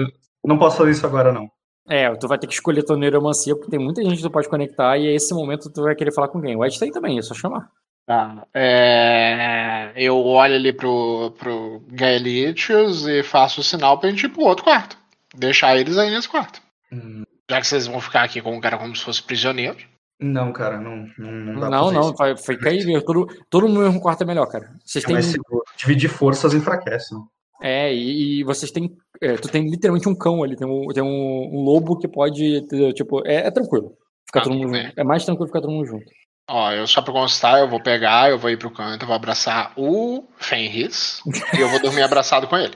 [0.45, 1.49] Não posso fazer isso agora, não.
[1.89, 4.49] É, tu vai ter que escolher tua neuromancia, porque tem muita gente que tu pode
[4.49, 6.57] conectar, e esse momento tu vai querer falar com quem?
[6.57, 7.71] O Ed tem também, é só chamar.
[8.07, 8.47] Tá.
[8.53, 14.43] É, eu olho ali pro, pro Gaelitius e faço o sinal pra gente ir pro
[14.43, 14.97] outro quarto.
[15.35, 16.61] Deixar eles aí nesse quarto.
[16.93, 17.25] Hum.
[17.51, 19.77] Já que vocês vão ficar aqui com o cara como se fosse prisioneiro.
[20.21, 23.87] Não, cara, não, não, não dá Não, não, vai, fica aí, todo, todo mundo no
[23.87, 24.71] mesmo quarto é melhor, cara.
[24.85, 25.15] Vocês têm.
[25.15, 25.35] Mas
[25.77, 27.27] dividir forças enfraquece, não?
[27.61, 28.97] É, e, e vocês têm.
[29.21, 32.63] É, tu tem literalmente um cão ali, tem um, tem um, um lobo que pode.
[32.95, 33.97] Tipo, é, é tranquilo.
[34.27, 34.93] Ficar ah, todo mundo junto.
[34.97, 36.07] É mais tranquilo ficar todo mundo junto.
[36.49, 39.17] Ó, eu só pra constar, eu vou pegar, eu vou ir pro canto, eu vou
[39.17, 41.23] abraçar o Fenris
[41.57, 42.75] e eu vou dormir abraçado com ele.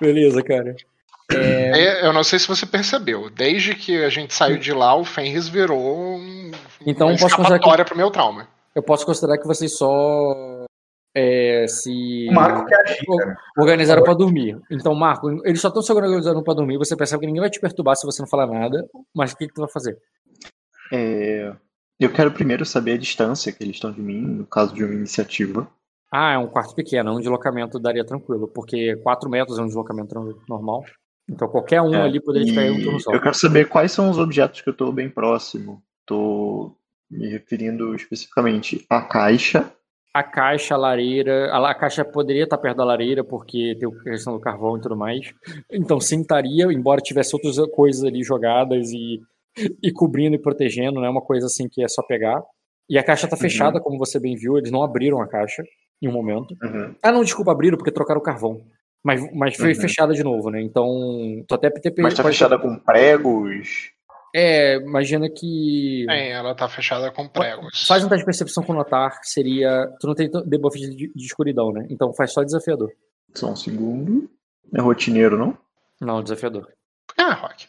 [0.00, 0.74] Beleza, cara.
[1.30, 2.06] É...
[2.06, 5.48] Eu não sei se você percebeu, desde que a gente saiu de lá, o Fenris
[5.48, 6.50] virou um...
[6.86, 7.84] então, uma posso considerar que...
[7.84, 8.48] pro meu trauma.
[8.74, 10.66] Eu posso considerar que vocês só
[11.14, 12.26] é, se.
[12.30, 13.04] O Marco quer agir.
[13.58, 14.58] Organizaram para dormir.
[14.70, 16.78] Então, Marco, eles só estão se organizando para dormir.
[16.78, 18.86] Você percebe que ninguém vai te perturbar se você não falar nada.
[19.14, 19.96] Mas o que, que tu vai fazer?
[20.92, 21.54] É,
[21.98, 24.92] eu quero primeiro saber a distância que eles estão de mim, no caso de uma
[24.92, 25.66] iniciativa.
[26.12, 27.16] Ah, é um quarto pequeno.
[27.16, 28.46] Um deslocamento daria tranquilo.
[28.46, 30.14] Porque 4 metros é um deslocamento
[30.46, 30.84] normal.
[31.30, 33.12] Então qualquer um É, ali poderia cair um turno só.
[33.12, 35.82] Eu quero saber quais são os objetos que eu estou bem próximo.
[36.04, 36.76] Tô
[37.10, 39.72] me referindo especificamente à caixa.
[40.12, 41.50] A caixa, a lareira.
[41.50, 44.80] A, a caixa poderia estar perto da lareira, porque tem a questão do carvão e
[44.82, 45.32] tudo mais.
[45.70, 49.22] Então sim estaria, embora tivesse outras coisas ali jogadas e,
[49.82, 52.42] e cobrindo e protegendo, não é uma coisa assim que é só pegar.
[52.88, 55.62] E a caixa tá fechada, como você bem viu, eles não abriram a caixa
[56.02, 56.54] em um momento.
[56.62, 56.94] Uhum.
[57.02, 58.60] Ah, não, desculpa, abriram porque trocaram o carvão.
[59.04, 59.80] Mas, mas foi Uhum.
[59.80, 60.60] fechada de novo, né?
[60.62, 60.86] Então,
[61.48, 63.90] tu até ter Mas tá fechada com pregos.
[64.34, 66.06] É, imagina que.
[66.08, 67.84] Sim, ela tá fechada com pregos.
[67.86, 69.88] Faz um teste de percepção com notar, seria.
[70.00, 71.86] Tu não tem debuff de, de escuridão, né?
[71.90, 72.90] Então faz só desafiador.
[73.34, 74.30] Só um segundo.
[74.74, 75.58] É rotineiro, não?
[76.00, 76.66] Não, desafiador.
[77.18, 77.66] Ah, Rock.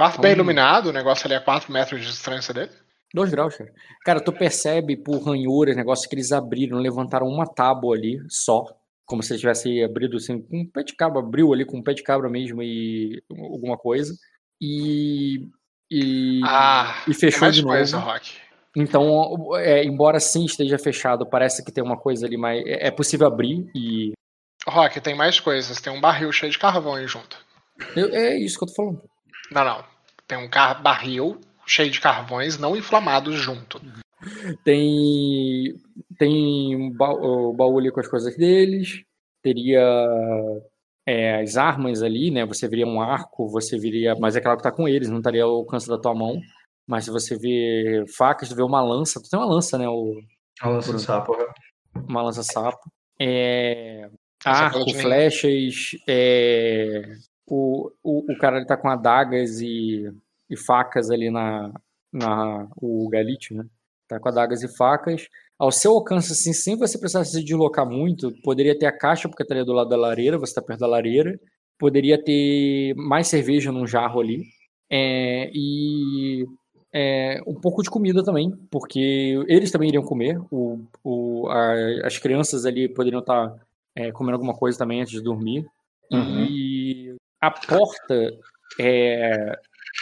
[0.00, 0.34] Quarto bem Hum.
[0.36, 2.70] iluminado, o negócio ali é 4 metros de distância dele.
[3.12, 3.70] Dois graus, cara.
[4.02, 8.64] Cara, tu percebe por ranhuras, negócio que eles abriram, levantaram uma tábua ali só.
[9.04, 11.82] Como se eles tivessem abrido assim, com um pé de cabra, abriu ali com um
[11.82, 14.14] pé de cabra mesmo e alguma coisa.
[14.58, 15.48] E.
[15.90, 17.74] E, Ah, e fechou mais de novo.
[17.74, 18.38] coisa, Rock.
[18.76, 22.90] Então, é, embora sim esteja fechado, parece que tem uma coisa ali, mas é é
[22.90, 24.12] possível abrir e.
[24.66, 25.80] Rock, tem mais coisas.
[25.80, 27.36] Tem um barril cheio de carvão aí junto.
[27.96, 29.02] eu- é isso que eu tô falando.
[29.50, 29.89] Não, não.
[30.30, 33.80] Tem um car barril cheio de carvões não inflamados junto.
[34.64, 35.74] Tem.
[36.18, 39.02] Tem um ba- o baú ali com as coisas deles.
[39.42, 39.80] Teria
[41.06, 42.44] é, as armas ali, né?
[42.46, 44.14] Você viria um arco, você viria.
[44.20, 46.40] Mas é claro que tá com eles, não estaria ao alcance da tua mão.
[46.86, 49.20] Mas se você vê facas, tu vê uma lança.
[49.20, 49.88] Tu tem uma lança, né?
[49.88, 50.20] O,
[50.60, 51.36] A lança sapo.
[51.36, 51.44] né?
[52.08, 52.90] uma lança sapo.
[53.20, 54.08] É,
[54.44, 55.90] arco, flechas.
[56.08, 57.02] é,
[57.50, 60.10] o, o, o cara ele tá com adagas e,
[60.48, 61.72] e facas ali na,
[62.12, 62.68] na.
[62.80, 63.64] O Galite, né?
[64.08, 65.28] Tá com adagas e facas.
[65.58, 69.42] Ao seu alcance, assim, sem você precisar se deslocar muito, poderia ter a caixa, porque
[69.42, 71.38] estaria do lado da lareira, você tá perto da lareira.
[71.78, 74.44] Poderia ter mais cerveja num jarro ali.
[74.90, 76.46] É, e
[76.92, 80.40] é, um pouco de comida também, porque eles também iriam comer.
[80.50, 83.54] O, o, a- as crianças ali poderiam estar
[83.94, 85.66] é, comendo alguma coisa também antes de dormir.
[86.12, 86.69] E
[87.40, 88.30] a porta
[88.78, 89.58] é,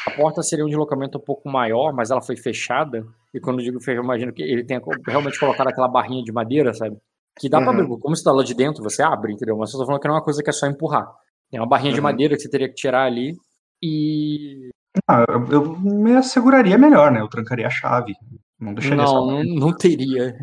[0.06, 3.04] a porta seria um deslocamento um pouco maior, mas ela foi fechada.
[3.34, 6.32] E quando eu digo fechado, eu imagino que ele tenha realmente colocado aquela barrinha de
[6.32, 6.96] madeira, sabe?
[7.38, 7.82] Que dá pra Uhum.
[7.82, 7.98] abrir.
[8.00, 9.56] Como você tá lá de dentro, você abre, entendeu?
[9.56, 11.06] Mas eu tô falando que não é uma coisa que é só empurrar.
[11.50, 12.04] Tem uma barrinha de Uhum.
[12.04, 13.34] madeira que você teria que tirar ali.
[13.82, 14.70] E.
[15.08, 17.20] Ah, eu, eu me asseguraria melhor, né?
[17.20, 18.14] Eu trancaria a chave.
[18.58, 19.04] Não deixaria.
[19.04, 20.34] Não, não, não teria.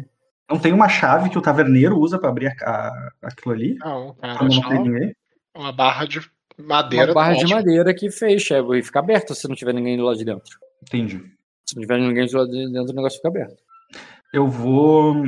[0.50, 3.76] Não tem uma chave que o taverneiro usa pra abrir a- a- aquilo ali?
[3.80, 5.16] Não, cara, Quando não tem ninguém?
[5.56, 6.22] uma barra de
[6.58, 7.08] madeira.
[7.08, 7.56] Uma barra tá de ótimo.
[7.56, 10.58] madeira que fecha e fica aberta se não tiver ninguém do lado de dentro.
[10.84, 11.22] Entendi.
[11.66, 13.56] Se não tiver ninguém do lado de dentro, o negócio fica aberto.
[14.34, 15.24] Eu vou.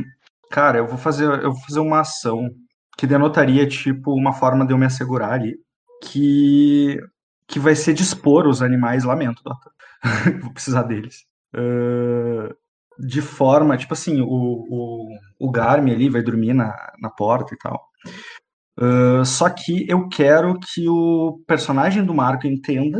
[0.51, 2.49] Cara, eu vou fazer, eu vou fazer uma ação
[2.97, 5.55] que denotaria, tipo, uma forma de eu me assegurar ali.
[6.03, 6.99] Que.
[7.47, 9.71] Que vai ser dispor os animais, lamento, Dota.
[10.41, 11.25] vou precisar deles.
[11.53, 12.53] Ah,
[12.99, 15.07] de forma, tipo assim, o, o,
[15.39, 17.87] o Garmin ali vai dormir na, na porta e tal.
[18.79, 22.99] Ah, só que eu quero que o personagem do Marco entenda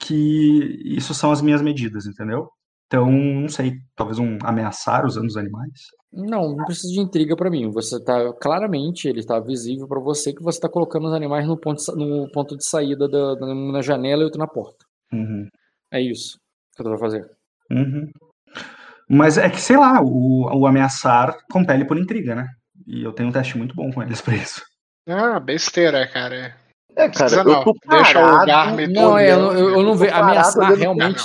[0.00, 2.48] que isso são as minhas medidas, entendeu?
[2.86, 5.72] Então, não sei, talvez um ameaçar usando os animais.
[6.12, 7.70] Não, não precisa de intriga pra mim.
[7.72, 11.58] Você tá claramente, ele tá visível pra você que você tá colocando os animais no
[11.58, 14.84] ponto, no ponto de saída da, da- na janela e outro na porta.
[15.12, 15.48] Uhum,
[15.92, 16.38] É isso
[16.76, 17.28] que tu vai fazer.
[17.70, 18.08] uhum.
[19.08, 22.48] Mas é que, sei lá, o, o ameaçar compele por intriga, né?
[22.86, 24.62] E eu tenho um teste muito bom com eles pra isso.
[25.08, 26.56] Ah, besteira, cara.
[26.96, 27.64] É, cara, Precisa eu não.
[27.64, 30.10] tô Deixa o parado, Garmin Não, é, eu, não- eu, eu não vejo.
[30.12, 31.22] parado Ameaçar realmente.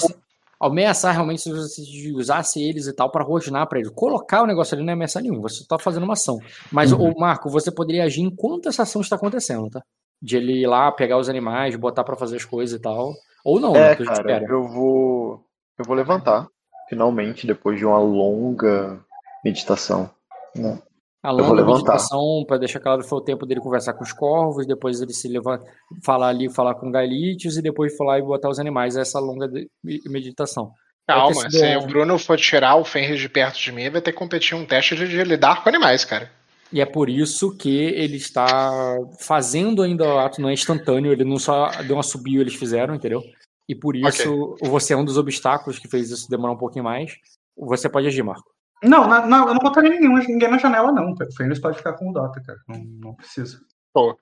[0.60, 1.82] Ameaçar realmente se você
[2.14, 3.92] usasse eles e tal pra rosnar pra eles.
[3.96, 5.42] Colocar o negócio ali não é ameaçar nenhum.
[5.42, 6.38] Você tá fazendo uma ação.
[6.72, 7.12] Mas, Uhum.
[7.16, 9.82] ô Marco, você poderia agir enquanto essa ação está acontecendo, tá?
[10.22, 13.12] De ele ir lá, pegar os animais, botar pra fazer as coisas e tal.
[13.44, 13.94] Ou não, né?
[13.94, 15.44] É, gente cara, eu vou.
[15.80, 16.46] Eu vou levantar,
[16.88, 19.00] finalmente, depois de uma longa
[19.44, 20.12] meditação.
[20.56, 20.78] né?
[21.24, 21.74] A vou longa levantar.
[21.94, 25.28] meditação, para deixar claro, foi o tempo dele conversar com os corvos, depois ele se
[25.28, 25.60] levar,
[26.04, 29.70] falar ali, falar com Gaelites, e depois falar e botar os animais, essa longa de-
[30.08, 30.72] meditação.
[31.08, 34.18] Calma, se o Bruno for tirar o Fenris de perto de mim, vai ter que
[34.18, 36.32] competir um teste de, de lidar com animais, cara.
[36.72, 41.26] E é por isso que ele está fazendo ainda o ato, não é instantâneo, ele
[41.26, 43.22] não só deu uma subiu, eles fizeram, entendeu?
[43.68, 47.14] E por isso, você é um dos obstáculos que fez isso demorar um pouquinho mais.
[47.58, 48.50] Você pode agir, Marco.
[48.84, 51.14] Não, na, na, eu não botaria nenhum, ninguém na janela, não.
[51.14, 52.60] O Fênix pode ficar com o Dota, cara.
[52.68, 53.60] Não, não precisa.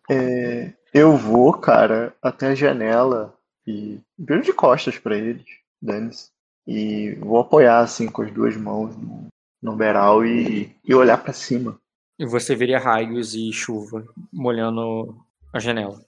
[0.09, 3.33] É, eu vou, cara, até a janela
[3.65, 5.45] e viro de costas pra eles,
[5.81, 6.29] dane-se.
[6.67, 9.27] E vou apoiar, assim, com as duas mãos no,
[9.61, 11.79] no beral e, e olhar para cima.
[12.17, 15.15] E você veria raios e chuva molhando
[15.53, 16.03] a janela.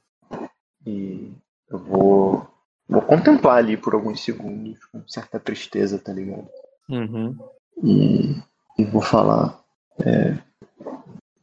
[0.86, 1.32] E
[1.70, 2.48] eu vou,
[2.88, 6.48] vou contemplar ali por alguns segundos, com certa tristeza, tá ligado?
[6.90, 7.38] Uhum.
[7.84, 8.36] E,
[8.78, 9.60] e vou falar.
[10.06, 10.38] é,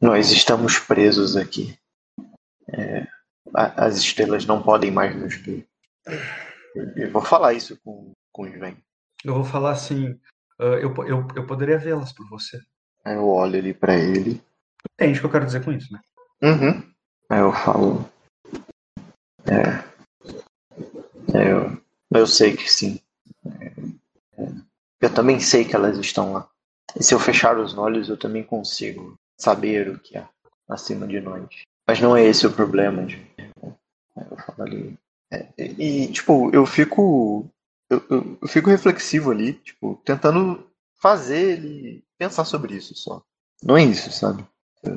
[0.01, 1.77] nós estamos presos aqui.
[2.69, 3.05] É,
[3.53, 5.67] a- as estrelas não podem mais nos ver.
[6.95, 8.77] E vou falar isso com, com o Sven.
[9.25, 10.17] Eu vou falar assim.
[10.59, 12.59] ah, eu, eu, eu poderia vê-las por você.
[13.03, 14.41] Aí eu olho ali pra ele.
[14.93, 15.99] Entende o que eu quero dizer com isso, né?
[16.41, 16.93] Uhum.
[17.29, 18.09] Aí eu falo.
[19.45, 19.83] É.
[21.37, 22.99] é, eu, eu sei que sim.
[23.45, 23.73] É,
[24.43, 24.51] é,
[25.01, 26.47] eu também sei que elas estão lá.
[26.95, 30.27] E se eu fechar os olhos, eu também consigo saber o que há
[30.67, 31.47] acima de nós.
[31.87, 33.31] Mas não é esse o problema, gente.
[33.37, 34.97] Aí eu falo ali.
[35.31, 37.45] é, e, tipo, eu fico.
[37.89, 40.67] Eu, eu, eu fico reflexivo ali, tipo, tentando
[41.01, 43.21] fazer ele pensar sobre isso só.
[43.63, 44.45] Não é isso, sabe?
[44.83, 44.89] É,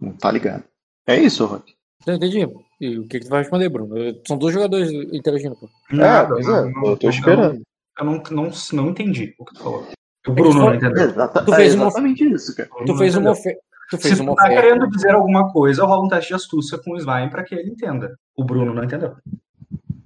[0.00, 0.64] Não tá ligado.
[1.06, 1.74] É isso, Rock.
[2.06, 2.46] Entendi.
[2.80, 3.94] E o que, que tu vai responder, Bruno?
[4.26, 5.68] São dois jogadores interagindo, pô.
[5.90, 7.62] Nada, pois é, eu tô esperando.
[7.98, 9.86] Eu não, não, não entendi o que tu falou.
[10.26, 11.08] O Bruno não entendeu.
[11.08, 12.68] Exata- Tu fez é uma- exatamente isso, cara.
[12.86, 13.60] Tu fez uma oferta.
[13.90, 14.62] Tu fez Se uma tu tá oferta.
[14.62, 17.70] querendo dizer alguma coisa, rola um teste de astúcia com o Slime pra que ele
[17.70, 18.14] entenda.
[18.36, 19.10] O Bruno não entendeu.
[19.32, 19.32] O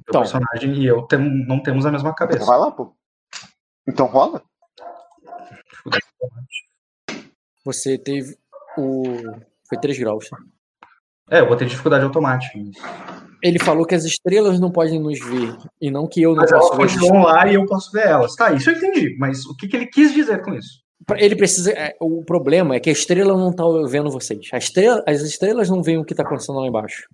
[0.09, 0.21] Então.
[0.21, 2.47] personagem e eu tem- não temos a mesma Então cabeça.
[2.47, 2.95] vai lá, pô.
[3.89, 4.43] Então rola?
[7.65, 8.37] Você teve
[8.79, 9.03] o.
[9.69, 10.29] Foi 3 graus.
[10.29, 10.37] tá?
[11.31, 12.59] É, eu botei dificuldade automática.
[13.43, 15.57] Ele falou que as estrelas não podem nos ver.
[15.81, 16.85] E não que eu não Mas elas posso ver.
[16.85, 18.35] as continuam lá e eu posso ver elas.
[18.37, 19.17] Tá, isso eu entendi.
[19.19, 20.81] Mas o que, que ele quis dizer com isso?
[21.17, 21.73] Ele precisa.
[21.73, 24.39] é, O problema é que a estrela não tá vendo vocês.
[24.55, 27.09] Estrela, as estrelas não veem o que tá acontecendo lá embaixo.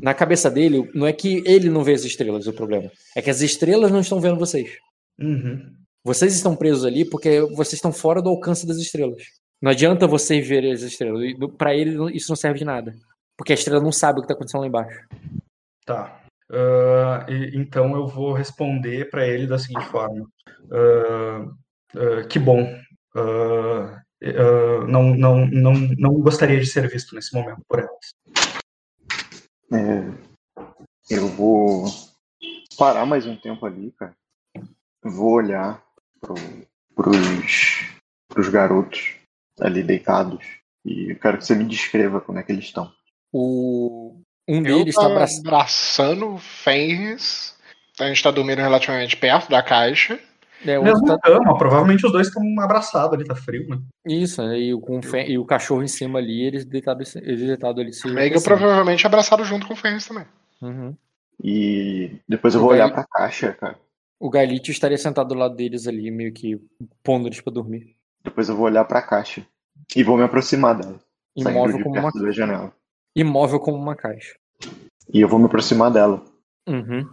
[0.00, 2.90] Na cabeça dele, não é que ele não vê as estrelas, o problema.
[3.16, 4.70] É que as estrelas não estão vendo vocês.
[5.20, 5.60] Uhum.
[6.04, 9.22] Vocês estão presos ali porque vocês estão fora do alcance das estrelas.
[9.60, 11.22] Não adianta vocês verem as estrelas.
[11.58, 12.94] Pra ele, isso não serve de nada.
[13.36, 15.00] Porque a estrela não sabe o que tá acontecendo lá embaixo.
[15.84, 16.20] Tá.
[16.50, 20.28] Ah, e- então eu vou responder pra ele da seguinte forma.
[20.70, 21.46] Ah,
[21.96, 22.66] ah, que bom.
[24.88, 28.14] Não, não, não, não gostaria de ser visto nesse momento por elas.
[29.72, 30.32] É,
[31.10, 31.86] eu vou
[32.78, 34.14] parar mais um tempo ali, cara.
[35.02, 35.82] Vou olhar
[36.20, 36.34] pro,
[36.94, 37.88] pros,
[38.28, 39.16] pros garotos
[39.60, 40.44] ali deitados.
[40.84, 42.92] E eu quero que você me descreva como é que eles estão.
[43.32, 44.20] O...
[44.48, 45.46] Um Eu deles tá abraçando.
[45.48, 47.54] abraçando o Fenris.
[48.00, 50.18] A gente tá dormindo relativamente perto da caixa.
[50.64, 53.78] É, o outro Mesmo tá- cama, provavelmente os dois estão abraçados ali, tá frio, né?
[54.06, 54.58] Isso, né?
[54.60, 57.80] E o, com o fe- e o cachorro em cima ali, eles deitados eles deitado
[57.80, 57.92] ali.
[57.92, 58.44] se Meio aquecendo.
[58.56, 60.24] provavelmente abraçado junto com o Fenris também.
[60.60, 60.94] Uhum.
[61.42, 63.76] E depois eu O vou olhar velho- pra caixa, cara.
[64.20, 66.60] O Galite estaria sentado do lado deles ali, meio que
[67.02, 67.96] pondo eles pra dormir.
[68.24, 69.44] Depois eu vou olhar pra caixa.
[69.96, 71.00] E vou me aproximar dela.
[71.34, 72.72] Imóvel de como uma, perto da janela.
[73.14, 74.34] Imóvel como uma caixa.
[75.12, 76.22] E eu vou me aproximar dela.
[76.68, 77.08] Uhum.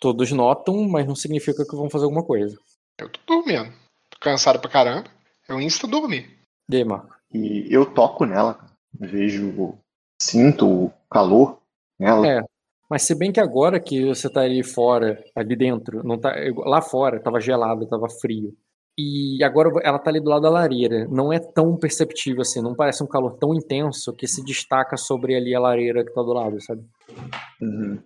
[0.00, 2.58] Todos notam, mas não significa que vão fazer alguma coisa.
[2.98, 3.72] Eu tô dormindo.
[4.10, 5.08] Tô cansado pra caramba.
[5.48, 6.38] Eu insta dormir.
[6.68, 7.14] E aí, Marco?
[7.32, 8.72] E eu toco nela, cara.
[8.98, 9.76] Vejo,
[10.20, 11.58] sinto o calor
[11.98, 12.26] nela.
[12.26, 12.42] É.
[12.88, 16.80] Mas se bem que agora que você tá ali fora, ali dentro, não tá, lá
[16.80, 18.56] fora tava gelado, tava frio.
[18.96, 21.08] E agora ela tá ali do lado da lareira.
[21.08, 25.34] Não é tão perceptível assim, não parece um calor tão intenso que se destaca sobre
[25.34, 26.84] ali a lareira que tá do lado, sabe?
[27.60, 27.98] Uhum.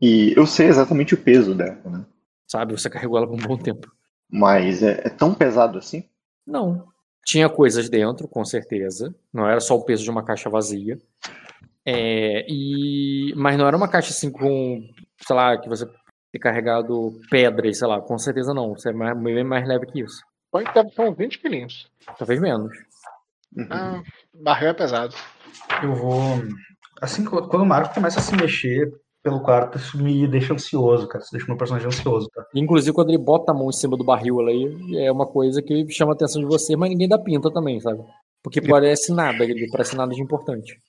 [0.00, 2.06] E eu sei exatamente o peso dela, né?
[2.46, 2.72] Sabe?
[2.72, 3.90] Você carregou ela por um bom tempo.
[4.30, 6.04] Mas é, é tão pesado assim?
[6.46, 6.88] Não.
[7.24, 9.14] Tinha coisas dentro, com certeza.
[9.32, 10.98] Não era só o peso de uma caixa vazia.
[11.84, 13.32] É, e...
[13.36, 14.82] Mas não era uma caixa assim com,
[15.26, 15.86] sei lá, que você
[16.32, 18.00] ter carregado pedras, sei lá.
[18.00, 18.74] Com certeza não.
[18.74, 20.22] Você é mais, bem mais leve que isso.
[20.74, 21.90] Deve ter uns 20 quilinhos.
[22.18, 22.72] Talvez menos.
[23.56, 23.66] Uhum.
[23.70, 24.02] Ah,
[24.34, 25.14] barril é pesado.
[25.82, 26.14] Eu vou.
[27.00, 28.92] Assim, quando o Marco começa a se mexer
[29.22, 31.22] pelo quarto, isso me deixa ansioso, cara.
[31.22, 32.44] Isso deixa meu personagem ansioso, tá?
[32.54, 35.88] Inclusive, quando ele bota a mão em cima do barril ali, é uma coisa que
[35.90, 38.02] chama a atenção de você, mas ninguém dá pinta também, sabe?
[38.42, 40.80] Porque parece nada, ele parece nada de importante.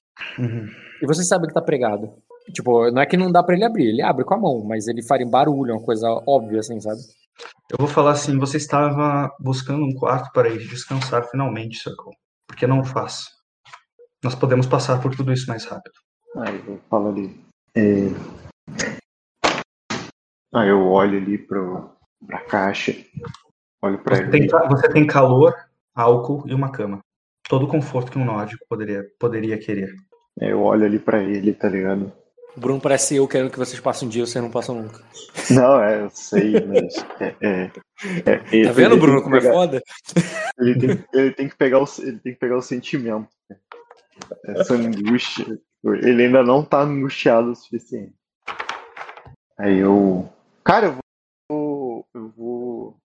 [1.02, 2.14] E você sabe que tá pregado.
[2.53, 4.88] Tipo, não é que não dá pra ele abrir, ele abre com a mão, mas
[4.88, 7.00] ele faria barulho, uma coisa óbvia, assim, sabe?
[7.72, 12.14] Eu vou falar assim: você estava buscando um quarto para ir descansar finalmente, Circle.
[12.48, 13.26] Por que não o faz?
[14.24, 15.94] Nós podemos passar por tudo isso mais rápido.
[16.38, 17.40] Aí eu falo ali.
[17.76, 18.08] é,
[20.53, 21.90] Aí eu olho ali pro,
[22.28, 22.94] pra caixa
[23.82, 24.32] Olho pra Você ele.
[24.32, 25.56] tem, você tem calor,
[25.95, 27.00] álcool e uma cama.
[27.50, 29.94] Todo o conforto que um nórdico poderia, poderia querer.
[30.40, 32.11] É, Eu olho ali pra ele, tá ligado?
[32.56, 35.02] O Bruno parece eu querendo que vocês passem um dia, vocês não passam nunca.
[35.50, 36.96] Não, é, eu sei, mas.
[37.20, 37.72] É, é,
[38.26, 39.82] é, Tá vendo, Bruno, como é pegar- foda?
[40.60, 43.28] Ele tem, ele tem que pegar o, ele tem que pegar o sentimento.
[44.46, 45.60] Essa angústia.
[45.84, 48.14] Ele ainda não tá angustiado o suficiente.
[49.58, 50.28] Aí eu.
[50.64, 50.98] Cara, eu
[51.50, 52.08] vou.
[52.14, 52.98] Eu vou.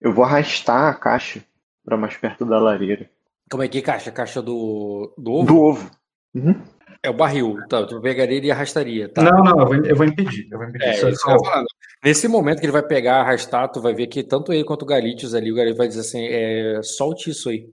[0.00, 1.42] Eu vou arrastar a caixa
[1.84, 3.10] pra mais perto da lareira.
[3.50, 4.12] Como é que caixa?
[4.12, 5.46] Caixa do, do ovo?
[5.46, 5.90] Do ovo.
[6.34, 6.62] Uhum.
[7.02, 7.56] É o barril.
[7.68, 9.08] Tá, tu pegaria ele e arrastaria.
[9.08, 9.22] Tá.
[9.22, 10.48] Não, não, eu vou, eu vou impedir.
[10.50, 10.86] Eu vou impedir.
[10.88, 11.64] É, Só- só-.
[12.04, 14.86] Nesse momento que ele vai pegar, arrastar, tu vai ver que tanto ele quanto o
[14.86, 17.66] Galitius ali, o Galitius vai dizer assim, é, solte isso aí.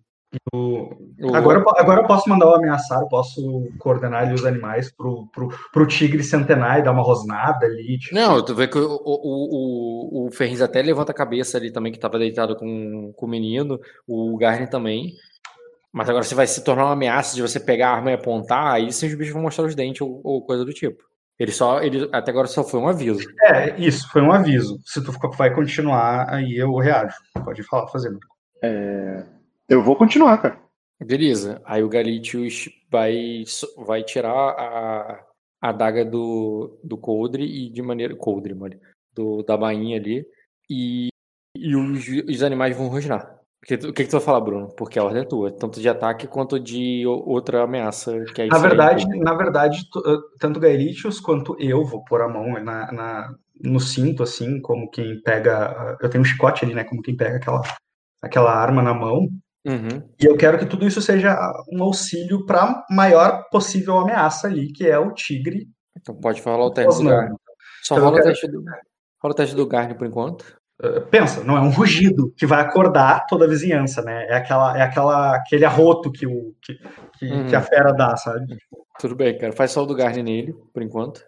[0.54, 0.90] o-
[1.22, 5.28] O- Agora, agora eu posso mandar o ameaçar, eu posso coordenar ali os animais pro,
[5.34, 7.98] pro, pro tigre centenar e dar uma rosnada ali.
[7.98, 11.72] tipo, Não, tu vê que o, o, o, o Ferriz até levanta a cabeça ali
[11.72, 15.14] também, que tava deitado com, com o menino, o Garni também.
[15.96, 18.74] Mas agora você vai se tornar uma ameaça de você pegar a arma e apontar,
[18.74, 21.02] aí sim os bichos vão mostrar os dentes ou, ou coisa do tipo.
[21.40, 23.26] Ele só, ele, até agora só foi um aviso.
[23.44, 24.78] É, isso, foi um aviso.
[24.84, 27.16] Se tu vai continuar, aí eu reajo.
[27.46, 28.20] Pode falar, fazendo.
[28.62, 29.24] É,
[29.70, 30.60] Eu vou continuar, cara.
[31.00, 31.62] Beleza.
[31.64, 33.46] Aí o Galitius vai,
[33.78, 35.24] vai tirar a,
[35.62, 38.14] a adaga do, do Coldre e de maneira.
[38.18, 38.78] Coldre, mano.
[39.14, 40.26] Do, da bainha ali.
[40.70, 41.08] E,
[41.56, 43.35] e os, os animais vão rosnar.
[43.68, 44.70] Porque O que, que tu vai falar, Bruno?
[44.78, 48.12] Porque a ordem é tua, tanto de ataque quanto de o- outra ameaça.
[48.36, 48.62] Que é Na isso aí.
[48.62, 53.80] verdade, na verdade, eh, tanto Gaelitius quanto eu vou pôr a mão na, na- no
[53.80, 55.98] cinto, assim, como quem pega.
[56.02, 56.84] Eu tenho um chicote ali, né?
[56.84, 57.62] Como quem pega aquela,
[58.22, 59.28] aquela arma na mão.
[59.66, 60.04] Uhum.
[60.22, 61.36] E eu quero que tudo isso seja
[61.74, 65.66] um auxílio para a maior possível ameaça ali, que é o tigre.
[66.00, 67.10] Então pode falar o teste do.
[67.10, 67.36] Garni.
[67.82, 68.60] Só Então rola o quero- teste do.
[69.24, 70.56] Rola o teste do Garni por enquanto.
[70.82, 74.26] Eh, Pensa, não é um rugido que vai acordar toda a vizinhança, né?
[74.28, 76.76] É aquela, é aquela, aquele arroto que, o, que,
[77.18, 77.48] que, Uhum.
[77.48, 78.58] que a fera dá, sabe?
[79.00, 79.54] Tudo bem, cara.
[79.54, 81.26] Faz só o do Garni nele, por enquanto.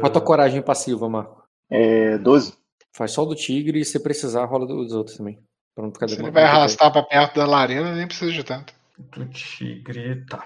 [0.00, 1.44] Qual a tua coragem passiva, Marco?
[1.70, 2.54] É 12.
[2.94, 5.38] Faz só o do tigre e se precisar, rola dos outros também.
[5.74, 8.72] Pra não ficar Se ele vai arrastar pra perto da lareira, nem precisa de tanto.
[8.98, 10.42] Do tigre, tá.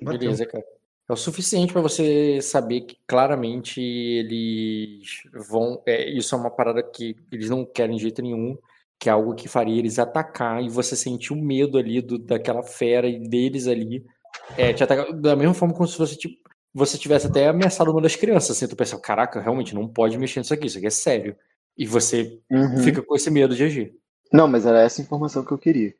[0.00, 0.64] Beleza, cara.
[1.10, 5.82] É o suficiente pra você saber que claramente eles vão.
[5.84, 8.56] é, isso é uma parada que eles não querem de jeito nenhum,
[8.96, 12.62] que é algo que faria eles atacar e você sentir o medo ali do, daquela
[12.62, 14.04] fera e deles ali.
[14.56, 16.36] É, te atacar da mesma forma como se você, tipo,
[16.72, 18.56] você tivesse até ameaçado uma das crianças.
[18.56, 21.34] Assim, tu pensa, caraca, realmente não pode mexer nisso aqui, isso aqui é sério.
[21.76, 22.78] E você Uhum.
[22.84, 23.94] fica com esse medo de agir.
[24.32, 25.92] Não, mas era essa informação que eu queria.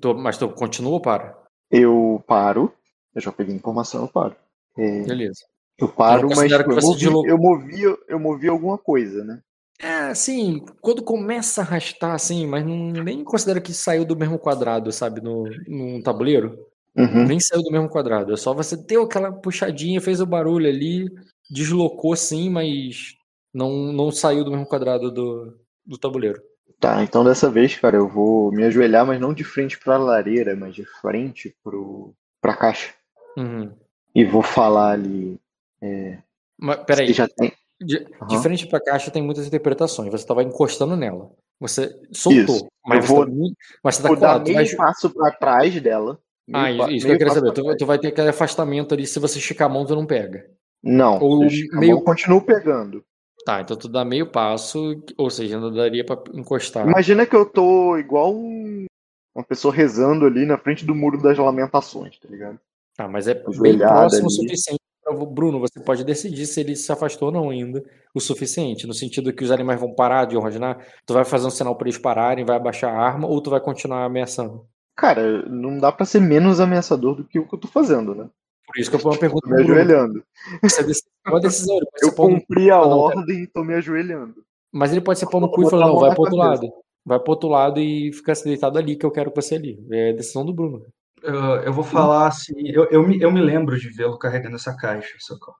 [0.00, 1.36] Tu- mas tu continua ou para?
[1.70, 2.72] Eu paro.
[3.14, 4.34] Eu já peguei informação, eu paro.
[4.76, 5.40] É, Beleza.
[5.78, 9.40] eu paro, Eu mas eu movi, eu, movi, eu movi alguma coisa, né?
[9.80, 14.38] É, assim, quando começa a arrastar, assim, mas não, nem considero que saiu do mesmo
[14.38, 16.58] quadrado, sabe, no, num tabuleiro.
[16.96, 17.26] Uhum.
[17.26, 18.32] Nem saiu do mesmo quadrado.
[18.32, 21.10] É só você deu aquela puxadinha, fez o barulho ali,
[21.50, 23.14] deslocou sim, mas
[23.52, 26.40] não, não saiu do mesmo quadrado do, do tabuleiro.
[26.78, 30.54] Tá, então dessa vez, cara, eu vou me ajoelhar, mas não de frente pra lareira,
[30.54, 32.92] mas de frente pro, pra caixa.
[33.36, 33.72] Uhum.
[34.14, 35.38] E vou falar ali.
[35.82, 36.18] É,
[36.58, 37.52] Mas, peraí, já tem.
[37.80, 38.42] de, de Aham.
[38.42, 40.10] frente pra caixa tem muitas interpretações.
[40.10, 41.30] Você tava encostando nela.
[41.60, 42.68] Você soltou, Isso.
[42.86, 45.30] mas Eu você, vou- tá, muito- mas você tá Vou dar vai, meio passo pra
[45.32, 46.18] trás dela.
[46.52, 47.52] ah, pa- isso que eu queria saber.
[47.52, 50.46] Tu, tu vai ter aquele afastamento ali, se você esticar a mão, tu não pega.
[50.82, 53.02] Não, ou meio- continuo pegando.
[53.46, 56.86] Tá, então tu dá meio passo, ou seja, não daria pra encostar.
[56.86, 58.86] Imagina que eu tô igual um-
[59.34, 62.58] uma pessoa rezando ali na frente do muro das lamentações, tá ligado?
[62.96, 64.34] Tá, mas é bem próximo o ali.
[64.34, 67.82] suficiente pra vo- Bruno, você pode decidir se ele se afastou ou não ainda
[68.14, 71.50] o suficiente, no sentido que os animais vão parar de rosnar, tu vai fazer um
[71.50, 74.64] sinal pra eles pararem, vai abaixar a arma, ou tu vai continuar ameaçando.
[74.96, 78.28] Cara, não dá pra ser menos ameaçador do que o que eu tô fazendo, né?
[78.66, 80.24] Por isso que eu ponho uma pergunta Tô me ajoelhando.
[80.62, 84.36] Isso é uma decisão, ele pode Eu cumpri a Não, ordem e tô me ajoelhando.
[84.72, 86.72] mas ele pode ser pau no cu e falar, não, vai pro outro lado.
[87.04, 89.84] Vai pro outro lado e fica deitado ali, que eu quero você ali.
[89.90, 90.82] É decisão do Bruno.
[91.26, 94.76] Ah, eu vou falar assim, eu, eu, me, eu me lembro de vê-lo carregando essa
[94.76, 95.56] caixa, Socorro.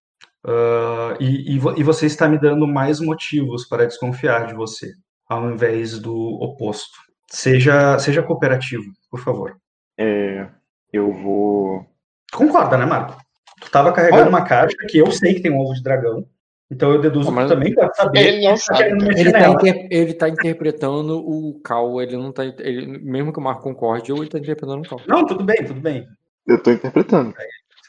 [0.46, 4.92] Ah, e, e, vo- e você está me dando mais motivos para desconfiar de você,
[5.28, 6.98] ao invés do oposto.
[7.30, 9.56] Seja, seja cooperativo, por favor.
[9.98, 10.46] É,
[10.92, 11.86] eu vou.
[12.30, 13.16] Tu concorda, né, Marco?
[13.60, 14.28] Tu estava carregando Ah.
[14.28, 16.26] uma caixa que eu sei que tem um ovo de dragão,
[16.74, 18.84] então eu deduzo mas- que também deve saber Ele não tá sabe.
[19.20, 19.54] Ele tá, nela.
[19.54, 22.44] inter- tá interpretando o Cal, ele não tá.
[22.44, 25.00] Ele, mesmo que o Marco concorde, ou ele tá interpretando o Cal.
[25.06, 26.06] Não, tudo bem, tudo bem.
[26.46, 27.34] Eu tô interpretando.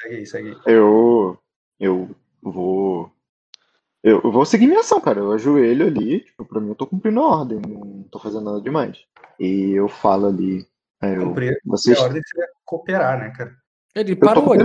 [0.01, 0.55] Segue aí, segue aí.
[0.73, 1.37] Eu.
[1.79, 2.09] Eu
[2.41, 3.11] vou.
[4.03, 5.19] Eu, vou seguir minha ação, cara.
[5.19, 8.61] Eu ajoelho ali, tipo, pra mim eu tô cumprindo a ordem, não tô fazendo nada
[8.61, 8.99] demais.
[9.39, 10.65] E eu falo ali.
[11.01, 11.97] é, eu, Cumprir vocês...
[11.97, 13.51] a ordem seria cooperar, né, cara?
[13.95, 14.63] Ele parou, ele,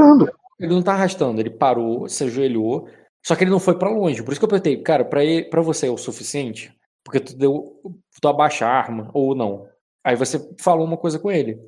[0.58, 2.88] ele não tá arrastando, ele parou, se ajoelhou,
[3.24, 4.22] só que ele não foi pra longe.
[4.22, 6.72] Por isso que eu perguntei, cara, pra, ele, pra você é o suficiente?
[7.04, 7.80] Porque tu deu.
[8.20, 9.66] Tu abaixa a arma, ou não.
[10.04, 11.58] Aí você falou uma coisa com ele.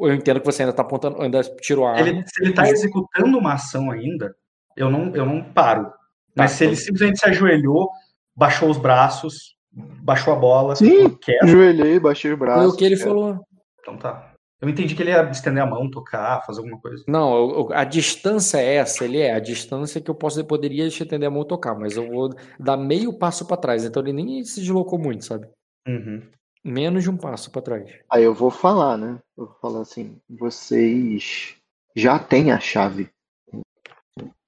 [0.00, 2.08] Eu entendo que você ainda tá apontando, ainda tirou a arma.
[2.08, 4.34] Ele, se ele tá executando uma ação ainda,
[4.76, 5.92] eu não, eu não paro.
[6.36, 7.90] Mas Tá, se ele então- simplesmente se ajoelhou,
[8.36, 11.16] baixou os braços, baixou a bola, Sim.
[11.42, 12.72] Ajoelhei, baixei os Foi braços.
[12.74, 12.98] o que ele é.
[12.98, 13.40] falou.
[13.80, 14.33] então tá.
[14.64, 17.04] Eu entendi que ele ia estender a mão, tocar, fazer alguma coisa.
[17.06, 20.44] Não, eu- eu- a distância é essa, ele é a distância que eu posso, eu
[20.46, 23.84] poderia te atender a mão e tocar, mas eu vou dar meio passo pra trás,
[23.84, 25.46] então ele nem se deslocou muito, sabe?
[25.86, 26.22] Uhum.
[26.64, 27.94] Menos de um passo pra trás.
[28.10, 29.18] Aí eu vou falar, né?
[29.36, 31.56] Eu vou falar assim: vocês
[31.94, 33.10] já têm a chave.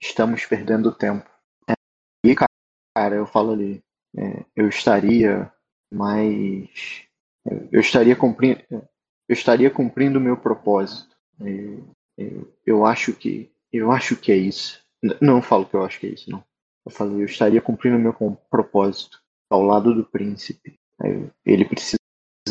[0.00, 1.28] Estamos perdendo tempo.
[1.68, 1.74] É,
[2.24, 3.82] E, cara, eu falo ali:
[4.16, 5.52] é, eu estaria
[5.92, 7.02] mais.
[7.70, 8.60] Eu estaria cumprindo.
[9.28, 11.16] Eu estaria cumprindo o meu propósito.
[11.40, 11.78] É,
[12.18, 13.50] Eu, eu acho que.
[13.72, 14.80] Eu acho que é isso.
[15.20, 16.42] Não falo que eu acho que é isso, não.
[16.84, 18.12] Eu falo, eu estaria cumprindo o meu
[18.48, 20.78] propósito ao lado do príncipe.
[21.02, 21.98] É, Ele precisa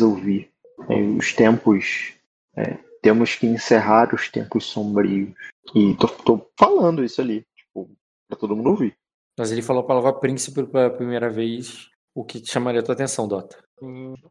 [0.02, 0.50] ouvir.
[0.88, 2.12] É, Os tempos.
[2.56, 5.30] é, temos que encerrar os tempos sombrios.
[5.74, 7.90] E tô, tô falando isso ali, tipo,
[8.28, 8.94] pra todo mundo ouvir.
[9.38, 12.94] Mas ele falou a palavra príncipe pela primeira vez, o que te chamaria a tua
[12.94, 13.62] atenção, Dota.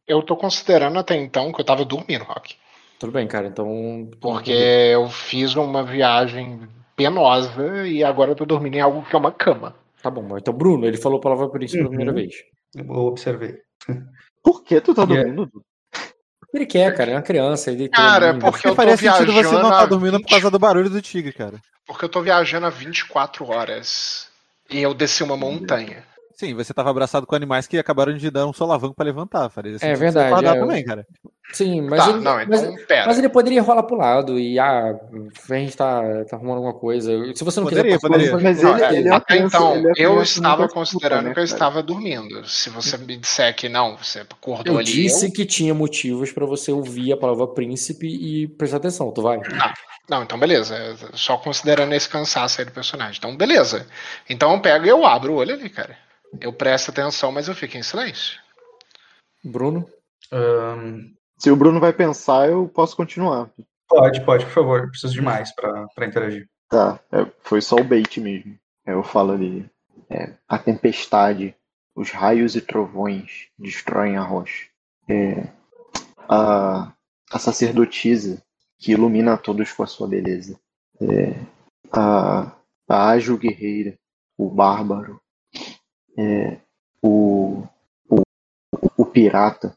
[0.08, 2.56] Eu tô considerando até então que eu tava dormindo, Rock.
[3.00, 4.10] Tudo bem, cara, então.
[4.20, 9.20] Porque eu fiz uma viagem penosa e agora eu tô dormindo em algo que é
[9.20, 9.76] uma cama.
[10.02, 12.18] Tá bom, mas então, Bruno, ele falou a palavra príncipe pela primeira Uhum.
[12.18, 12.36] vez.
[12.76, 13.58] Eu observei.
[14.44, 15.24] Por que tu tá Yeah.
[15.24, 15.46] dormindo?
[15.46, 15.66] Dudu?
[16.54, 17.70] Ele quer, cara, é uma criança.
[17.70, 18.40] Ele tem Cara, ainda.
[18.40, 21.02] porque eu tô faria sentido você não estar dormindo por 20 causa do barulho do
[21.02, 21.60] tigre, cara.
[21.86, 24.30] Porque eu tô viajando há 24 horas.
[24.70, 26.04] E eu desci uma montanha.
[26.36, 29.50] Sim, você tava abraçado com animais que acabaram de dar um solavanco pra levantar.
[29.50, 30.60] Faria sentido você verdade, é.
[30.60, 31.08] também, cara.
[31.54, 35.00] Sim, mas, tá, ele, não, mas, então mas ele poderia rolar pro lado e, ah,
[35.50, 37.12] a gente tá, tá arrumando alguma coisa.
[37.36, 38.32] Se você não Poderia, quiser poderia.
[38.32, 41.20] pode- Mas Não, ele, é, ele é até criança- então, ele é eu estava considerando
[41.20, 42.46] astuta, que eu né, estava dormindo.
[42.48, 44.86] Se você me disser que não, você acordou Eu ali.
[44.92, 49.22] disse eu- que tinha motivos pra você ouvir a palavra príncipe e prestar atenção, tu
[49.22, 49.40] vai?
[50.10, 50.76] Não, então beleza.
[50.76, 53.18] é Só considerando esse cansaço aí do personagem.
[53.20, 53.86] Então, beleza.
[54.30, 55.96] Então eu pego e eu abro o olho ali, cara.
[56.42, 58.40] Eu presto atenção, mas eu fico em silêncio.
[59.44, 59.88] Bruno?
[60.32, 63.50] Ahn, Se o Bruno vai pensar, eu posso continuar.
[63.88, 64.80] pode, pode, por favor.
[64.84, 66.48] Eu Preciso de mais pra, pra interagir.
[66.70, 68.58] Tá, é, foi só o bait mesmo.
[68.86, 69.70] Aí Eu falo ali.
[70.10, 71.56] é, a tempestade,
[71.96, 74.68] os raios e trovões destroem a rocha.
[75.08, 75.48] É,
[76.28, 76.92] a,
[77.32, 78.42] a sacerdotisa
[78.80, 80.60] que ilumina a todos com a sua beleza.
[81.00, 81.40] É,
[81.92, 82.52] a,
[82.90, 83.98] a ágil guerreira,
[84.38, 85.22] o bárbaro,
[86.18, 86.58] é,
[87.02, 87.64] o,
[88.10, 88.22] o,
[88.98, 89.76] o pirata.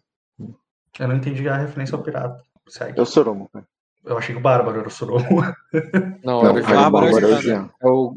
[0.98, 2.42] Eu não entendi a referência ao pirata.
[2.68, 2.98] Segue.
[2.98, 3.66] É o Soromo, cara.
[4.04, 5.42] Eu achei que o Bárbaro era o Soromo.
[6.24, 7.42] Não, Não, é, o Bárbaro é o bárbaro é o Skander.
[7.42, 7.70] Jean.
[7.80, 8.14] é o.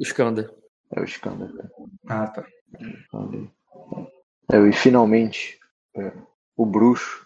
[0.94, 1.72] É cara.
[2.08, 2.46] Ah, tá.
[4.52, 5.60] É, e finalmente,
[5.96, 6.12] é,
[6.58, 7.26] o bruxo,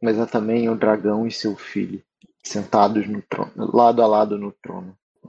[0.00, 2.02] mas é também o dragão e seu filho,
[2.42, 4.96] sentados no trono, lado a lado no trono.
[5.24, 5.28] É,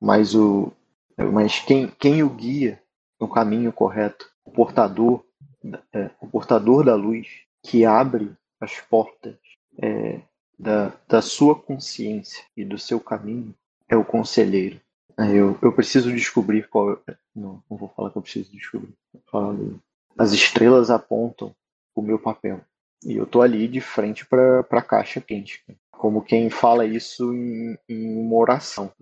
[0.00, 0.72] Mas, o,
[1.16, 2.82] é, mas quem, quem o guia
[3.22, 5.24] no caminho correto, o portador,
[5.92, 7.28] é, o portador da luz,
[7.62, 9.36] que abre as portas
[9.80, 10.20] é,
[10.58, 13.54] da, da sua consciência e do seu caminho,
[13.88, 14.80] é o conselheiro.
[15.16, 16.94] É, Eu, eu preciso descobrir qual.
[16.94, 18.92] é- Não, não vou falar que eu preciso descobrir.
[20.18, 21.54] As estrelas apontam
[21.94, 22.60] o meu papel.
[23.04, 25.62] E eu tô ali de frente pra, pra caixa quente.
[25.92, 28.88] Como quem fala isso em, em uma oração.
[28.88, 28.94] tá?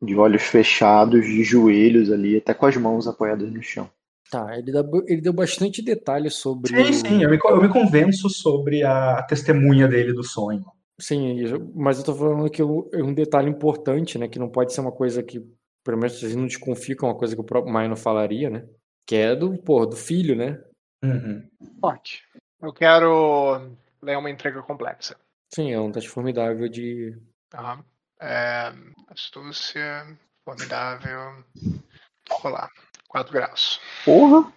[0.00, 3.90] De olhos fechados, de joelhos ali, até com as mãos apoiadas no chão.
[4.30, 6.70] Tá, ele, dá- ele deu bastante detalhe sobre.
[6.86, 10.64] Sim, sim, eu me, eu me convenço sobre a testemunha dele do sonho.
[11.00, 11.36] Sim,
[11.74, 14.28] mas eu tô falando que o- é um detalhe importante, né?
[14.28, 15.40] Que não pode ser uma coisa que,
[15.84, 18.50] pelo menos, gente não desconfia que é uma coisa que o próprio Maio não falaria,
[18.50, 18.66] né?
[19.06, 20.60] Que é do, porra, do filho, né?
[21.02, 21.42] Uhum.
[21.80, 22.22] Forte.
[22.60, 23.70] Eu quero
[24.02, 25.16] ler uma entrega complexa.
[25.54, 27.16] Sim, é um teste formidável de.
[27.48, 27.82] Tá?
[28.20, 28.72] É,
[29.08, 30.06] astúcia,
[30.44, 31.44] formidável.
[32.30, 32.68] Rolar.
[33.08, 33.80] 4 graus.
[34.04, 34.52] Porra!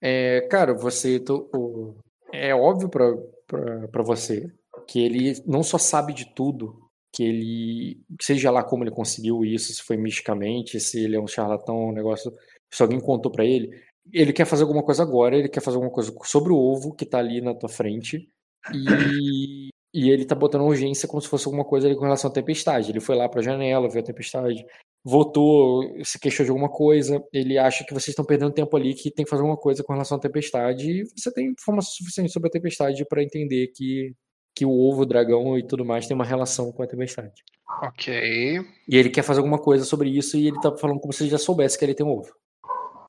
[0.00, 1.22] É, cara, você.
[1.54, 1.94] o-
[2.32, 3.04] É óbvio pra,
[3.46, 4.52] pra, pra você
[4.86, 8.00] que ele não só sabe de tudo, que ele.
[8.20, 11.92] Seja lá como ele conseguiu isso, se foi misticamente, se ele é um charlatão, um
[11.92, 12.32] negócio.
[12.72, 13.82] Se alguém contou pra ele.
[14.12, 17.04] Ele quer fazer alguma coisa agora, ele quer fazer alguma coisa sobre o ovo que
[17.04, 18.28] tá ali na tua frente.
[18.72, 19.67] E,
[19.98, 22.92] e ele tá botando urgência como se fosse alguma coisa ali com relação à tempestade.
[22.92, 24.64] Ele foi lá pra janela, viu a tempestade.
[25.04, 29.10] voltou, se queixou de alguma coisa, ele acha que vocês estão perdendo tempo ali, que
[29.10, 32.48] tem que fazer alguma coisa com relação à tempestade, e você tem informação suficiente sobre
[32.48, 34.14] a tempestade para entender que,
[34.54, 37.42] que o ovo, o dragão e tudo mais tem uma relação com a tempestade.
[37.82, 38.60] Ok.
[38.88, 41.30] E ele quer fazer alguma coisa sobre isso e ele tá falando como se ele
[41.30, 42.32] já soubesse que ele tem um ovo.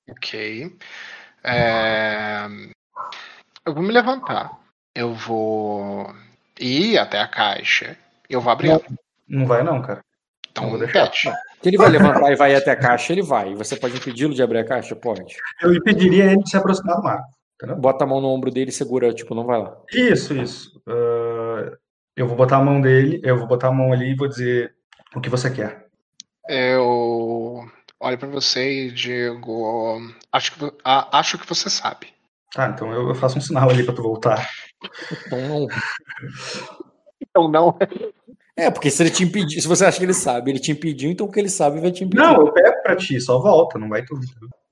[0.09, 0.76] Ok.
[1.43, 2.48] É...
[3.64, 4.59] Eu vou me levantar.
[4.95, 6.08] Eu vou
[6.59, 7.97] ir até a caixa.
[8.29, 8.83] Eu vou abrir Não, ela.
[9.27, 10.01] não vai não, cara.
[10.51, 11.05] Então, não vou deixar.
[11.07, 11.19] pede.
[11.61, 13.51] Se ele vai levantar e vai até a caixa, ele vai.
[13.51, 14.95] E você pode impedi-lo de abrir a caixa?
[14.95, 15.35] Pode.
[15.61, 17.27] Eu impediria ele de se aproximar do Marco.
[17.77, 19.75] Bota a mão no ombro dele e segura, tipo, não vai lá.
[19.93, 20.81] Isso, isso.
[20.88, 21.71] Ah,
[22.15, 24.73] eu vou botar a mão dele, eu vou botar a mão ali e vou dizer
[25.13, 25.85] o que você quer.
[26.47, 27.65] Eu
[27.99, 29.99] olho pra você e digo.
[30.31, 32.07] Acho que, acho que você sabe.
[32.53, 34.49] Tá, então eu, eu faço um sinal ali pra tu voltar.
[35.25, 35.67] Então não.
[37.22, 37.77] Então não.
[38.56, 41.09] É, porque se ele te impedir, se você acha que ele sabe, ele te impediu,
[41.09, 42.22] então o que ele sabe vai te impedir.
[42.22, 44.22] Não, eu pego pra ti, só volta, não vai tudo.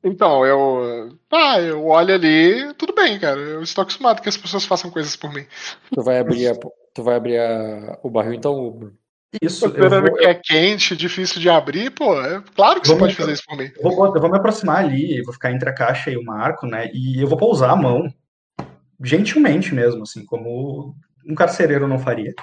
[0.04, 1.18] Então, eu.
[1.30, 2.74] Tá, eu olho ali.
[2.76, 3.40] Tudo bem, cara.
[3.40, 5.46] Eu estou acostumado que as pessoas façam coisas por mim.
[5.94, 6.56] Tu vai abrir, a,
[6.94, 8.72] tu vai abrir a- o barril, então.
[8.72, 8.94] Bruno.
[9.42, 12.94] Isso, eu Considerando vou, que é quente, difícil de abrir, pô, é claro que você
[12.94, 13.70] Vamos- pode fazer isso por mim.
[13.78, 16.66] eu vou, eu vou me aproximar ali, vou ficar entre a caixa e o Marco,
[16.66, 16.90] né?
[16.94, 18.08] E eu vou pousar a mão,
[19.04, 20.96] gentilmente mesmo, assim, como
[21.26, 22.34] um carcereiro não faria,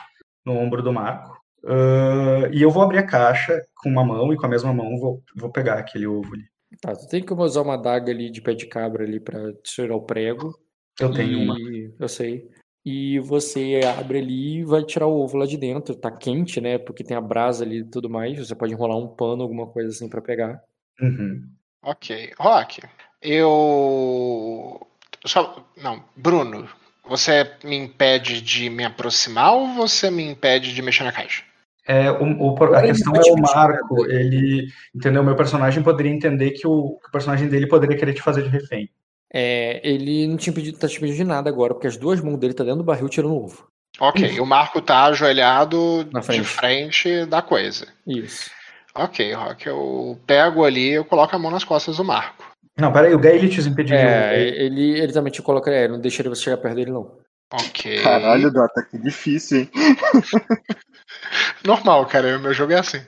[0.45, 1.37] no ombro do Marco.
[1.67, 4.99] Ah, e eu vou abrir a caixa com uma mão e com a mesma mão
[4.99, 6.45] vou, vou pegar aquele ovo ali.
[6.81, 9.95] Tá, tu tem que usar uma adaga ali de pé de cabra ali pra tirar
[9.97, 10.53] o prego.
[11.01, 11.59] Eu tenho uma.
[11.59, 12.49] E- Eu sei.
[12.85, 15.95] E você abre ali e vai tirar o ovo lá de dentro.
[15.97, 16.77] Tá quente, né?
[16.77, 18.39] Porque tem a brasa ali e tudo mais.
[18.39, 20.61] Você pode enrolar um pano, alguma coisa assim pra pegar.
[21.01, 21.49] Uhum.
[21.83, 22.33] Ok.
[22.39, 22.83] Rock,
[23.23, 24.87] eu.
[25.25, 25.65] Só...
[25.77, 26.69] Não, Bruno,
[27.07, 31.43] você me impede de me aproximar ou você me impede de mexer na caixa?
[31.87, 35.23] É, o, o- a questão é o Marco, ele, entendeu?
[35.23, 38.49] Meu personagem poderia entender que o, que o personagem dele poderia querer te fazer de
[38.49, 38.89] refém.
[39.33, 42.39] É, ele não te impedido, tá te impedindo de nada agora, porque as duas mãos
[42.39, 43.67] dele tá dentro do barril tirando o ovo.
[44.01, 46.45] Ok, o Marco tá ajoelhado Na de frente.
[46.45, 47.87] frente da coisa.
[48.07, 48.51] Isso.
[48.95, 52.54] Ok, Rock, eu pego ali eu coloco a mão nas costas do Marco.
[52.79, 54.01] Não, peraí, o Gaelites impediria.
[54.01, 55.71] É, ele, ele também te coloca.
[55.71, 57.19] É, não deixaria você chegar perto dele, não.
[57.53, 58.03] Ok.
[58.03, 59.71] Caralho, Dota, que difícil, hein?
[61.65, 62.99] Normal, cara, o meu jogo é assim.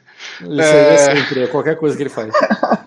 [0.40, 2.32] Isso aí é sempre, é qualquer coisa que ele faz.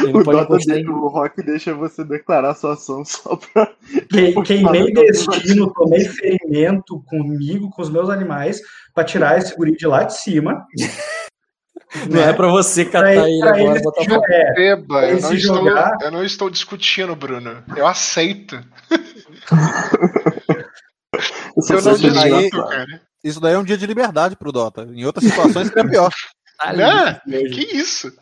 [0.00, 3.34] Ele não O pode Dota em- deixa, o Rock deixa você declarar sua ação só
[3.36, 3.66] pra.
[4.10, 8.60] Que- Queimei destino, tomei ferimento comigo, com os meus animais,
[8.94, 10.64] pra tirar esse guri de lá de cima.
[12.10, 14.20] Não é pra você catar Pra ele- agora ele e botar pra.
[14.34, 17.62] É, Beba, eu não, estou, jogar- eu não estou discutindo, Bruno.
[17.76, 18.58] Eu aceito.
[21.58, 22.86] Isso Eu não Isso daí- cara.
[23.22, 24.82] Isso daí é um dia de liberdade pro Dota.
[24.90, 26.10] Em outras situações seria pior.
[26.76, 27.20] Né?
[27.26, 28.12] ali, Que isso?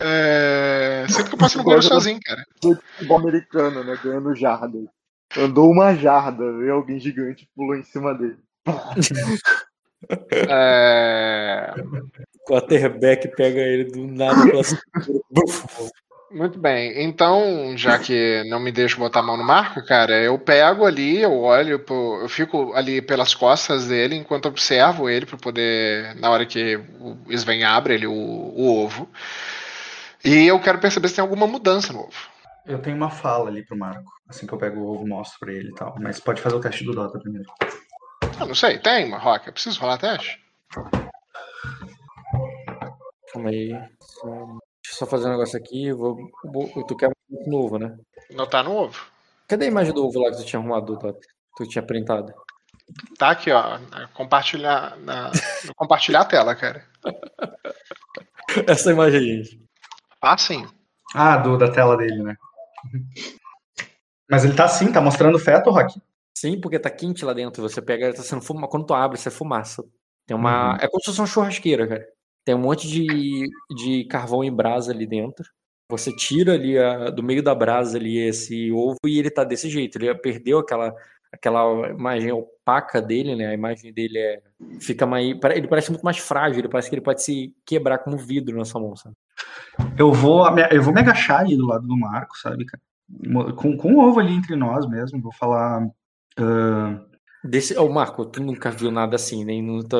[0.00, 1.06] É...
[1.08, 2.42] Sempre que eu passo no goleiro sozinho, cara.
[2.60, 3.96] futebol americano, né?
[4.02, 4.76] Ganhando jarda.
[5.36, 8.38] Andou uma jarda, veio alguém gigante e pulou em cima dele.
[10.48, 11.74] É...
[12.46, 14.34] O quarterback pega ele do nada.
[16.30, 17.02] Muito bem.
[17.04, 21.22] Então, já que não me deixa botar a mão no marco, cara, eu pego ali,
[21.22, 26.30] eu olho, pro- eu fico ali pelas costas dele enquanto observo ele para poder, na
[26.30, 29.08] hora que o Sven abre ele o, o ovo.
[30.24, 32.28] E eu quero perceber se tem alguma mudança no ovo.
[32.66, 34.10] Eu tenho uma fala ali pro Marco.
[34.28, 35.94] Assim que eu pego o ovo, mostro pra ele e tal.
[36.00, 37.46] Mas pode fazer o teste do Dota primeiro.
[38.40, 39.48] Eu não sei, tem uma roca?
[39.48, 40.40] Eu preciso rolar teste?
[43.34, 43.70] Calma aí.
[44.00, 45.92] Só, deixa eu só fazer um negócio aqui.
[45.92, 47.96] Vou, vou- tu quer um novo, né?
[48.30, 49.04] Não tá no ovo.
[49.48, 50.96] Cadê a imagem do ovo lá que tu tinha arrumado?
[51.56, 52.32] Tu tinha printado?
[53.18, 53.80] Tá aqui, ó.
[54.14, 55.32] Compartilhar, na,
[55.74, 56.86] compartilhar a tela, cara.
[58.68, 59.60] Essa imagem aí, gente.
[60.22, 60.64] Ah, sim.
[61.12, 62.36] Ah, do, da tela dele, né?
[64.30, 66.00] Mas ele tá assim, tá mostrando feto, Rock?
[66.36, 67.62] Sim, porque tá quente lá dentro.
[67.62, 68.68] Você pega, tá sendo fuma...
[68.68, 69.82] quando tu abre, isso é fumaça.
[70.26, 70.72] Tem uma.
[70.72, 70.78] Uhum.
[70.80, 72.13] É como se fosse uma churrasqueira, cara.
[72.44, 75.44] Tem um monte de, de carvão em brasa ali dentro.
[75.90, 79.68] Você tira ali a- do meio da brasa ali esse ovo e ele tá desse
[79.68, 79.96] jeito.
[79.96, 80.94] Ele perdeu aquela,
[81.32, 83.48] aquela imagem opaca dele, né?
[83.48, 84.42] A imagem dele é.
[84.80, 85.26] Fica mais.
[85.54, 88.64] Ele parece muito mais frágil, ele parece que ele pode se quebrar como vidro na
[88.64, 89.14] sua mão, sabe?
[89.98, 92.82] Eu vou, me- eu vou me agachar ali do lado do Marco, sabe, cara?
[93.56, 95.20] Com, com o ovo ali entre nós mesmo.
[95.20, 95.86] Vou falar.
[96.38, 97.00] ah,
[97.42, 97.76] Desse...
[97.76, 99.82] Ô, Marco, tu nunca viu nada assim, nem no.
[99.84, 99.98] tá-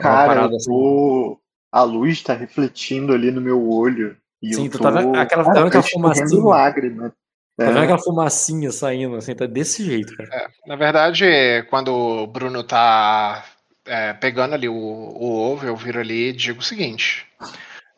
[0.00, 1.40] Cara, parada eu tô...
[1.74, 4.16] a luz tá refletindo ali no meu olho.
[4.40, 4.84] E Sim, eu tu tô...
[4.84, 6.44] tá vendo aquela- Cara, tá vendo aquela fumacinha?
[6.44, 7.12] lágrima.
[7.56, 7.66] Tá É.
[7.66, 10.28] vendo aquela fumacinha saindo, assim, tá desse jeito, cara.
[10.32, 11.24] É, na verdade,
[11.70, 13.44] quando o Bruno tá
[13.86, 17.26] é, pegando ali o, o ovo, eu viro ali e digo o seguinte: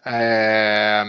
[0.04, 1.04] É...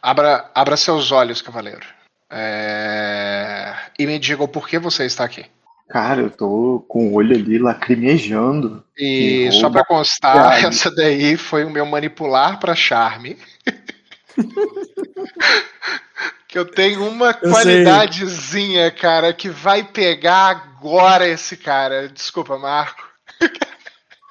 [0.00, 1.84] Abra, abra seus olhos, cavaleiro.
[2.30, 3.74] É...
[3.98, 5.44] E me diga o porquê você está aqui.
[5.88, 8.84] Cara, eu tô com o olho ali lacrimejando.
[8.96, 13.38] E só pra constar, essa daí foi o meu manipular pra charme.
[16.46, 18.98] que eu tenho uma eu qualidadezinha, sei.
[18.98, 22.08] cara, que vai pegar agora esse cara.
[22.08, 23.08] Desculpa, Marco.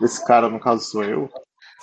[0.02, 1.30] Esse cara, no caso, sou eu.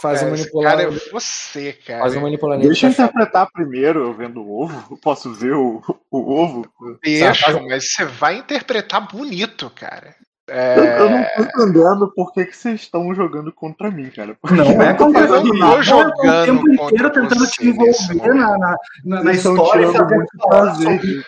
[0.05, 0.77] Faz é, um manipular.
[0.77, 2.01] Cara, é você, cara.
[2.01, 2.59] Faz um manipular.
[2.59, 4.85] Deixa eu interpretar primeiro, eu vendo o ovo.
[4.91, 6.67] Eu posso ver o, o ovo?
[7.03, 10.15] Deixa, mas você vai interpretar bonito, cara.
[10.47, 10.79] É...
[10.79, 14.37] Eu, eu, não tô entendendo por que, que vocês estão jogando contra mim, cara.
[14.43, 18.59] Porque não é contra eu não tô jogando o tempo inteiro tentando te envolver na,
[18.59, 18.77] na,
[19.07, 21.25] na, na história e fazer prazer.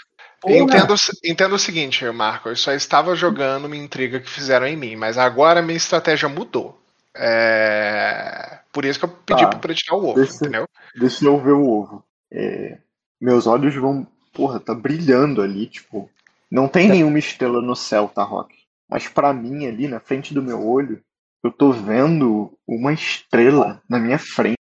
[0.47, 2.51] Entendo, entendo o seguinte, Marco.
[2.51, 6.29] Eu só estava jogando uma intriga que fizeram em mim, mas agora a minha estratégia
[6.29, 6.79] mudou.
[7.19, 8.59] É...
[8.77, 9.57] Por isso que eu pedi tá.
[9.57, 10.69] pra tirar o ovo, deixa, entendeu?
[10.95, 12.05] Deixa eu ver o ovo.
[12.31, 12.77] É...
[13.19, 14.07] Meus olhos vão.
[14.35, 16.11] Porra, tá brilhando ali, tipo.
[16.51, 16.93] Não tem tá.
[16.93, 18.55] nenhuma estrela no céu, tá, Rock?
[18.87, 21.03] Mas para mim, ali na frente do meu olho,
[21.43, 24.59] eu tô vendo uma estrela na minha frente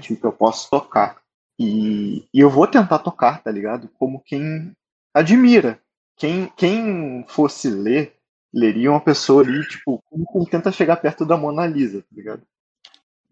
[0.00, 1.20] que eu posso tocar.
[1.58, 3.86] E, e eu vou tentar tocar, tá ligado?
[3.98, 4.72] Como quem
[5.12, 5.78] admira.
[6.16, 8.14] Quem, quem fosse ler,
[8.50, 12.42] leria uma pessoa ali, tipo, como tenta chegar perto da Mona Lisa, tá ligado?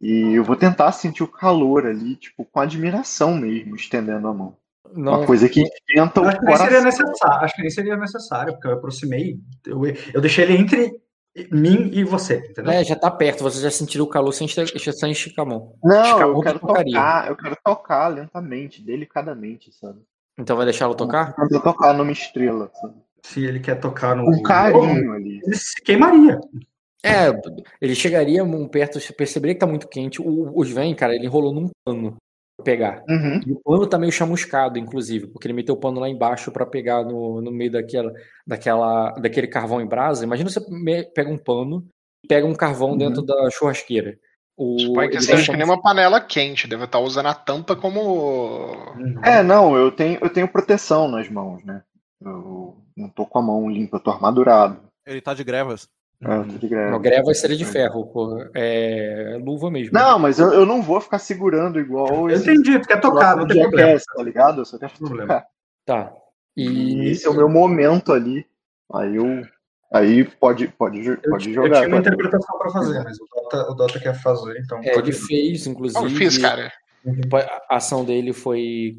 [0.01, 4.57] E eu vou tentar sentir o calor ali, tipo, com admiração mesmo, estendendo a mão.
[4.95, 8.53] Não, uma coisa que esquenta o acho que seria necessário, Acho que nem seria necessário,
[8.53, 9.83] porque eu aproximei, eu,
[10.15, 10.93] eu deixei ele entre
[11.51, 12.73] mim e você, entendeu?
[12.73, 15.75] É, já tá perto, você já sentiu o calor sem, sem esticar a mão.
[15.83, 20.01] Não, esticar eu quero tocar, eu quero tocar lentamente, delicadamente, sabe?
[20.39, 21.35] Então vai deixá-lo tocar?
[21.39, 22.95] Eu vou tocar numa estrela, sabe?
[23.23, 24.29] Se ele quer tocar no.
[24.29, 25.41] Um carinho ali.
[25.45, 26.39] Ele se queimaria.
[27.07, 27.41] É,
[27.81, 30.21] ele chegaria perto, perceberia que tá muito quente.
[30.21, 32.17] O, o Sven, cara, ele enrolou num pano
[32.57, 33.05] pra pegar.
[33.09, 33.41] Uhum.
[33.47, 36.67] E o pano tá meio chamuscado, inclusive, porque ele meteu o pano lá embaixo para
[36.67, 38.13] pegar no, no meio daquela,
[38.47, 40.25] daquela, daquele carvão em brasa.
[40.25, 40.61] Imagina você
[41.15, 41.87] pega um pano
[42.25, 42.99] e pega um carvão uhum.
[42.99, 44.19] dentro da churrasqueira.
[44.57, 47.77] O, Suponho que seja que nem uma panela quente, deve estar tá usando a tampa
[47.77, 48.75] como.
[49.23, 51.83] É, não, eu tenho, eu tenho proteção nas mãos, né?
[52.23, 54.81] Eu não tô com a mão limpa, eu tô armadurado.
[55.07, 55.87] Ele tá de grevas.
[56.25, 56.93] É, eu tô de grevas.
[56.93, 58.45] Não, greva seria de ferro, pô.
[58.55, 59.93] É luva mesmo.
[59.93, 62.31] Não, mas eu, eu não vou ficar segurando igual.
[62.31, 64.01] Eu entendi, tu quer tocar, não tem problema.
[64.15, 64.61] tá ligado?
[64.63, 65.45] Eu só quero problema.
[65.85, 66.13] Tá.
[66.57, 67.11] E...
[67.11, 68.47] Esse é o meu momento ali.
[68.93, 69.45] Aí eu
[69.93, 71.69] Aí pode, pode, pode jogar.
[71.69, 74.81] Eu tinha uma interpretação para fazer, mas o Dota, o Dota quer fazer, então.
[74.83, 76.05] É, ele fez, inclusive.
[76.05, 76.73] Eu fiz, cara.
[77.71, 78.97] A ação dele foi.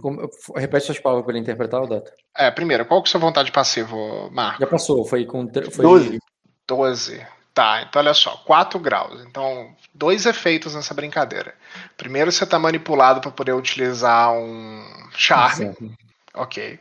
[0.55, 2.13] Repete suas palavras para ele interpretar o Dota.
[2.35, 4.61] É, primeiro, qual que é a sua vontade passivo, Marco?
[4.61, 5.45] Já passou, foi com.
[5.71, 5.83] Foi...
[5.83, 6.19] 12.
[6.67, 7.25] 12.
[7.53, 9.19] Tá, então olha só, 4 graus.
[9.25, 11.55] Então, dois efeitos nessa brincadeira.
[11.97, 15.73] Primeiro, você está manipulado para poder utilizar um charme.
[15.73, 15.95] Sim.
[16.35, 16.79] Ok.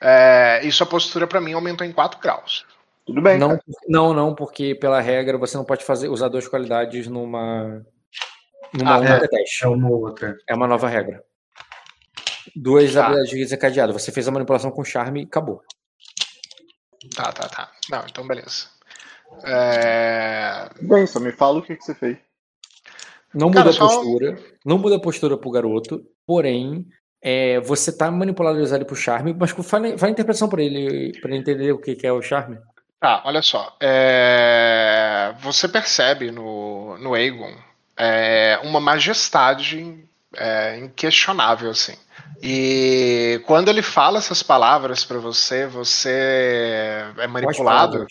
[0.00, 2.64] É, e sua postura para mim aumentou em 4 graus.
[3.04, 3.38] Tudo bem.
[3.38, 3.58] Não,
[3.88, 7.84] não, não, porque pela regra você não pode fazer usar duas qualidades numa
[8.72, 9.64] numa ah, é, teste.
[9.64, 10.36] É uma outra.
[10.48, 11.22] É uma nova regra.
[12.54, 13.04] Duas tá.
[13.04, 14.00] habilidades desencadeadas.
[14.00, 15.62] Você fez a manipulação com charme e acabou.
[17.14, 17.72] Tá, tá, tá.
[17.90, 18.68] Não, então beleza.
[19.44, 20.68] É...
[20.80, 22.18] Bem, só me fala o que, que você fez.
[23.34, 24.36] Não muda Cara, a postura.
[24.36, 24.42] Só...
[24.64, 26.86] Não muda a postura pro garoto, porém,
[27.22, 29.52] é, você tá manipulado a usar ele pro charme, mas
[29.96, 32.58] vai a interpretação para ele, para ele entender o que, que é o charme.
[32.98, 33.76] Tá, olha só.
[33.80, 35.34] É...
[35.40, 37.54] Você percebe no, no Aegon
[37.96, 41.94] é, uma majestade é, inquestionável, assim.
[42.42, 48.06] E quando ele fala essas palavras para você, você é manipulado.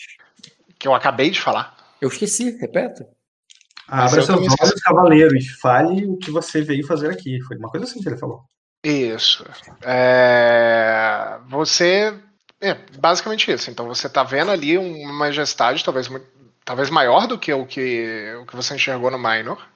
[0.80, 1.76] Que eu acabei de falar.
[2.00, 3.04] Eu esqueci, repete.
[3.86, 7.40] Ah, abra seus olhos, cavaleiro, e fale o que você veio fazer aqui.
[7.42, 8.42] Foi uma coisa assim que ele falou.
[8.82, 9.44] Isso.
[9.82, 11.38] É...
[11.48, 12.18] Você
[12.60, 13.70] é basicamente isso.
[13.70, 16.10] Então você está vendo ali uma majestade, talvez,
[16.64, 19.66] talvez maior do que o que, o que você enxergou no Minor.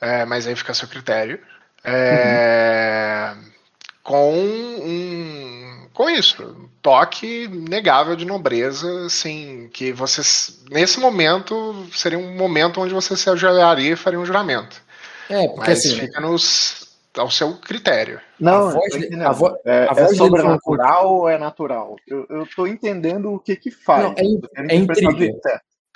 [0.00, 1.40] É, mas aí fica a seu critério.
[1.82, 3.52] É, uhum.
[4.02, 5.65] Com um,
[5.96, 10.20] com isso, toque negável de nobreza, assim, que você
[10.70, 14.76] nesse momento seria um momento onde você se ajoelharia e faria um juramento.
[15.30, 18.20] É, porque mas assim, fica nos ao seu critério.
[18.38, 21.96] Não, a voz, a vo é, a voz é sobrenatural ou é natural?
[22.06, 24.02] Eu, eu tô entendendo o que que faz.
[24.02, 25.24] Não, é, é intriga.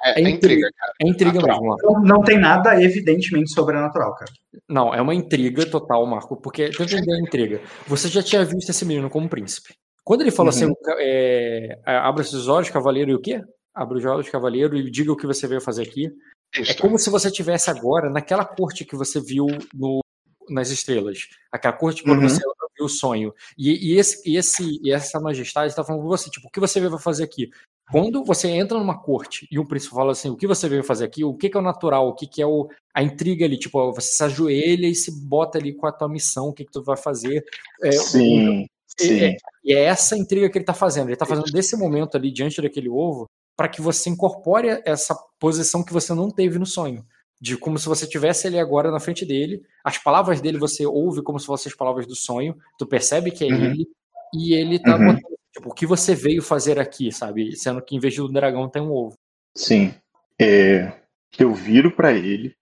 [0.03, 0.93] É, é, é, intriga, cara.
[0.99, 1.77] É intriga mesmo.
[1.83, 4.33] Não, não tem nada evidentemente sobrenatural, cara.
[4.67, 7.61] Não, é uma intriga total, Marco, porque tenta entender a intriga.
[7.87, 9.75] Você já tinha visto esse menino como príncipe.
[10.11, 10.57] Quando ele fala uhum.
[10.57, 13.45] assim, é, abra seus olhos, cavaleiro, e o quê?
[13.73, 16.11] Abra os olhos, cavaleiro, e diga o que você veio fazer aqui.
[16.59, 16.73] Isso.
[16.73, 20.01] É como se você tivesse agora naquela corte que você viu no
[20.49, 21.29] nas estrelas.
[21.53, 22.29] Aquela corte quando uhum.
[22.29, 22.41] você
[22.77, 23.33] viu o sonho.
[23.57, 26.59] E, e, esse, e, esse, e essa majestade está falando com você, tipo, o que
[26.59, 27.49] você veio fazer aqui?
[27.89, 31.05] Quando você entra numa corte e um príncipe fala assim, o que você veio fazer
[31.05, 31.23] aqui?
[31.23, 32.09] O que, que é o natural?
[32.09, 33.57] O que, que é o, a intriga ali?
[33.57, 36.73] Tipo, você se ajoelha e se bota ali com a tua missão, o que, que
[36.73, 37.45] tu vai fazer.
[37.81, 38.67] É, sim,
[39.07, 39.20] sim.
[39.20, 41.07] É, e é essa intriga que ele está fazendo.
[41.07, 45.85] Ele está fazendo desse momento ali, diante daquele ovo, para que você incorpore essa posição
[45.85, 47.05] que você não teve no sonho.
[47.41, 51.23] De como se você tivesse ele agora na frente dele, as palavras dele você ouve
[51.23, 53.65] como se fossem as palavras do sonho, tu percebe que é uhum.
[53.65, 53.87] ele,
[54.35, 55.15] e ele tá uhum.
[55.15, 57.57] botando Tipo, o que você veio fazer aqui, sabe?
[57.57, 59.15] Sendo que em vez do dragão tem um ovo.
[59.57, 59.93] Sim.
[60.41, 60.93] É,
[61.39, 62.55] eu viro para ele.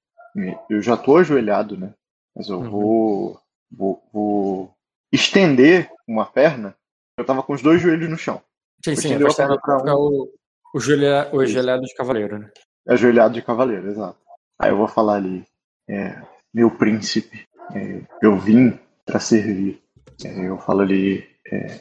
[0.71, 1.93] Eu já tô ajoelhado, né?
[2.35, 2.71] Mas eu uhum.
[2.71, 4.75] vou, vou, vou,
[5.13, 6.77] estender uma perna.
[7.17, 8.43] Eu tava com os dois joelhos no chão.
[8.85, 9.15] Sim, sim.
[9.15, 9.99] A perna pra um...
[9.99, 10.33] o,
[10.75, 12.51] o, joelha, o ajoelhado de cavaleiro, né?
[12.89, 14.19] Ajoelhado de cavaleiro, exato.
[14.59, 15.45] Aí eu vou falar ali.
[15.89, 16.21] É,
[16.53, 19.83] meu príncipe, é, eu vim para servir.
[20.25, 21.29] É, eu falo ali.
[21.51, 21.81] É,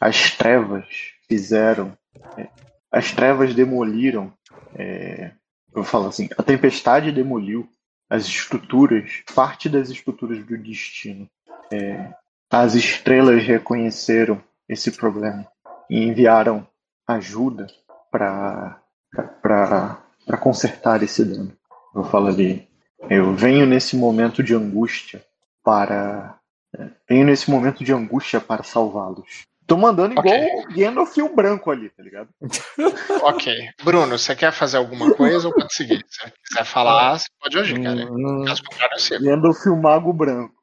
[0.00, 0.86] as trevas
[1.28, 1.96] fizeram,
[2.36, 2.48] é,
[2.90, 4.32] as trevas demoliram,
[4.74, 5.32] é,
[5.74, 7.68] eu falo assim, a tempestade demoliu
[8.08, 11.28] as estruturas, parte das estruturas do destino.
[11.72, 12.12] É,
[12.50, 15.46] as estrelas reconheceram esse problema
[15.90, 16.66] e enviaram
[17.06, 17.66] ajuda
[18.10, 18.80] para
[20.40, 21.52] consertar esse dano.
[21.94, 22.68] Eu falo ali,
[23.08, 25.24] eu venho nesse momento de angústia
[25.64, 26.38] para
[27.08, 29.46] venho nesse momento de angústia para salvá-los.
[29.66, 30.64] Tô mandando igual okay.
[30.64, 32.30] o Gandalf e o branco ali, tá ligado?
[33.22, 33.54] ok.
[33.84, 36.04] Bruno, você quer fazer alguma coisa ou pode seguir?
[36.08, 38.06] Se você quiser falar, você pode agir, cara.
[38.46, 39.20] Caso contrário.
[39.20, 40.54] Gandalf e o mago branco.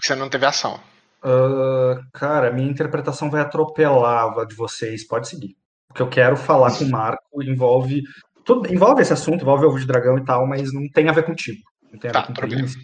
[0.00, 0.80] Porque você não teve ação.
[1.22, 5.06] Uh, cara, minha interpretação vai atropelar a de vocês.
[5.06, 5.54] Pode seguir.
[5.90, 8.02] O que eu quero falar com o Marco envolve.
[8.42, 11.24] Tudo, envolve esse assunto, envolve ovo de dragão e tal, mas não tem a ver
[11.24, 11.60] contigo.
[11.92, 12.80] Não tem a tá, ver com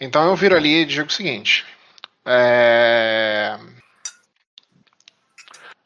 [0.00, 1.66] Então eu viro ali e digo o seguinte.
[2.24, 3.58] É...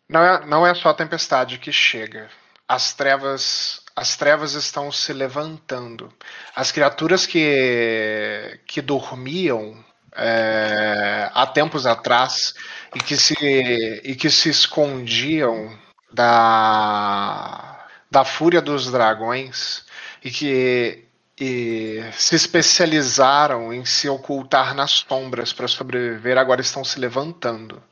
[0.06, 2.28] Não é, não é só a tempestade que chega.
[2.68, 6.12] As trevas, as trevas estão se levantando.
[6.54, 9.85] As criaturas que, que dormiam
[10.16, 12.54] é, há tempos atrás
[12.94, 13.34] e que se,
[14.04, 15.76] e que se escondiam
[16.12, 19.84] da, da fúria dos dragões
[20.24, 21.02] e que
[21.38, 27.82] e se especializaram em se ocultar nas sombras para sobreviver, agora estão se levantando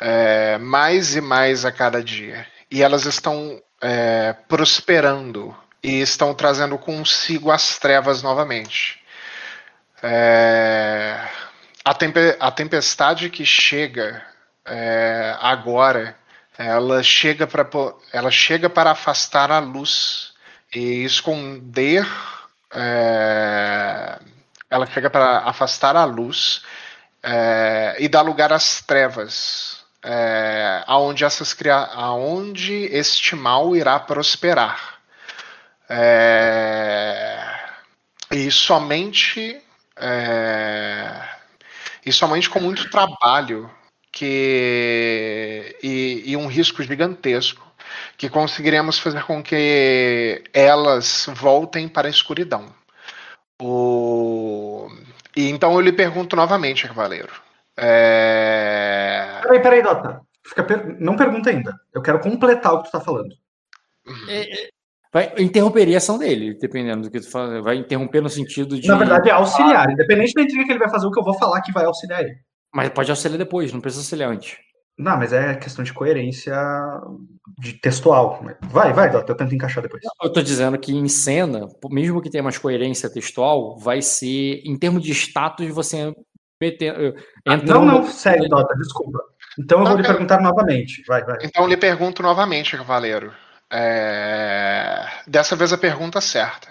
[0.00, 2.46] é, mais e mais a cada dia.
[2.68, 9.00] E elas estão é, prosperando e estão trazendo consigo as trevas novamente.
[10.02, 11.18] É,
[11.84, 14.22] a, tempe a, tempestade que chega
[14.64, 16.16] é, agora,
[16.58, 17.66] ela chega para
[18.12, 20.34] ela chega para afastar a luz
[20.74, 22.06] e esconder.
[22.74, 24.18] É,
[24.68, 26.62] ela chega para afastar a luz
[27.22, 31.56] é, e dar lugar às trevas é, aonde, essas,
[31.94, 35.00] aonde este mal irá prosperar.
[35.88, 37.58] É,
[38.30, 39.60] e somente
[39.98, 41.28] é,
[42.04, 43.70] e somente com muito trabalho
[44.12, 47.66] que e, e, um risco gigantesco
[48.16, 52.66] que conseguiremos fazer com que elas voltem para a escuridão.
[53.60, 54.88] O,
[55.36, 57.32] e então eu lhe pergunto novamente, Cavaleiro.
[57.76, 59.40] É...
[59.42, 60.22] Peraí, peraí, Dota.
[60.54, 60.96] Per...
[60.98, 61.78] Não pergunta ainda.
[61.92, 63.34] Eu quero completar o que tu tá falando.
[64.28, 64.68] É, é,
[65.16, 67.62] vai interromper a ação dele, dependendo do que tu fala.
[67.62, 68.86] Vai interromper no sentido de.
[68.86, 69.90] Na verdade, é auxiliar.
[69.90, 72.20] Independente da intriga que ele vai fazer, o que eu vou falar que vai auxiliar
[72.20, 72.36] ele.
[72.74, 74.58] Mas pode auxiliar depois, não precisa auxiliar antes.
[74.98, 76.54] Não, mas é questão de coerência
[77.58, 78.44] de textual.
[78.68, 80.02] Vai, vai, Dota, eu tento encaixar depois.
[80.22, 84.78] Eu tô dizendo que em cena, mesmo que tenha mais coerência textual, vai ser, em
[84.78, 86.14] termos de status, você
[86.60, 87.14] metendo.
[87.46, 89.18] Ah, não, não, segue, Dota, desculpa.
[89.58, 91.02] Então eu vou lhe perguntar novamente.
[91.06, 91.38] Vai, vai.
[91.42, 93.32] Então eu lhe pergunto novamente, Cavaleiro.
[93.70, 95.06] É...
[95.26, 96.68] Dessa vez a pergunta certa.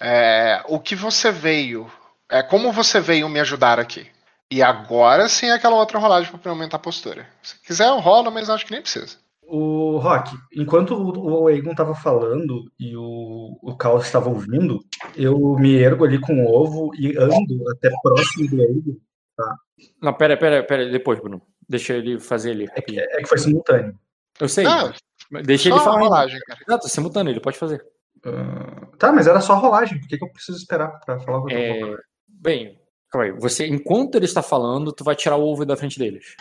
[0.00, 0.62] É...
[0.68, 1.90] O que você veio.
[2.28, 2.42] É...
[2.42, 4.06] Como você veio me ajudar aqui?
[4.50, 7.26] E agora sim aquela outra rolagem para aumentar a postura.
[7.42, 9.16] Se quiser, eu rolo, mas acho que nem precisa.
[9.50, 14.78] O Rock, enquanto o Egon estava falando e o, o Caos estava ouvindo,
[15.16, 18.96] eu me ergo ali com o ovo e ando até próximo do Egon.
[19.34, 19.56] Tá?
[20.02, 21.40] Não, pera, pera, pera, depois, Bruno.
[21.66, 22.68] Deixa ele fazer ali.
[22.74, 23.98] É que, é que foi simultâneo.
[24.38, 24.66] Eu sei.
[24.66, 24.92] Ah,
[25.44, 26.00] deixa ele falar.
[26.00, 26.60] rolagem, cara.
[26.66, 27.84] Exato, simultâneo, ele pode fazer.
[28.26, 30.00] Uh, tá, mas era só rolagem.
[30.00, 31.82] Por que, que eu preciso esperar para falar o que é...
[31.82, 32.78] eu Bem,
[33.10, 33.32] calma aí.
[33.32, 36.36] Você, enquanto ele está falando, tu vai tirar o ovo da frente deles.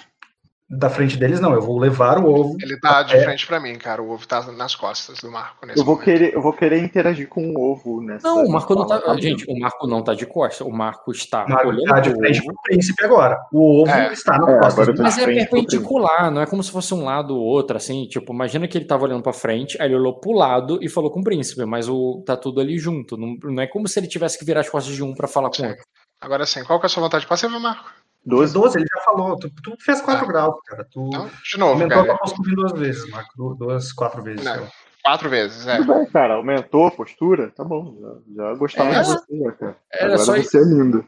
[0.69, 1.53] Da frente deles, não.
[1.53, 2.57] Eu vou levar o ovo.
[2.61, 4.01] Ele tá de frente para mim, cara.
[4.01, 5.65] O ovo tá nas costas do Marco.
[5.65, 6.03] eu vou momento.
[6.03, 8.27] querer, eu vou querer interagir com o ovo nessa.
[8.27, 9.01] Não, o Marco não tá.
[9.17, 10.67] Gente, o Marco não tá de costas.
[10.67, 13.37] O Marco está o Marco olhando tá de frente pro príncipe agora.
[13.51, 14.11] O ovo é.
[14.11, 14.99] está na é, costas.
[14.99, 18.05] Mas é perpendicular, não é como se fosse um lado ou outro, assim.
[18.07, 21.09] Tipo, imagina que ele tava olhando para frente, aí ele olhou pro lado e falou
[21.09, 23.15] com o príncipe, mas o tá tudo ali junto.
[23.15, 25.49] Não, não é como se ele tivesse que virar as costas de um para falar
[25.49, 25.83] com o outro.
[26.19, 27.89] Agora sim, qual que é a sua vontade de passiva, Marco?
[28.27, 29.37] 12, 12, ele já falou.
[29.37, 30.27] Tu, tu fez 4 ah.
[30.27, 30.85] graus, cara.
[30.91, 32.13] Tu então, de novo, aumentou cara.
[32.13, 33.55] a postura duas vezes, Marco.
[33.55, 34.43] Duas, quatro vezes.
[34.43, 34.67] Não,
[35.01, 35.77] quatro vezes, é.
[35.77, 36.33] Tudo bem, cara.
[36.35, 37.51] Aumentou a postura?
[37.51, 37.97] Tá bom.
[38.35, 39.77] Já, já gostava é, de você, cara.
[39.93, 41.07] Era Agora só você é lindo.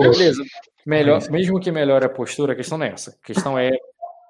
[0.00, 0.42] beleza.
[0.86, 3.10] Melhor, mesmo que melhore a postura, a questão não é essa.
[3.10, 3.70] A questão é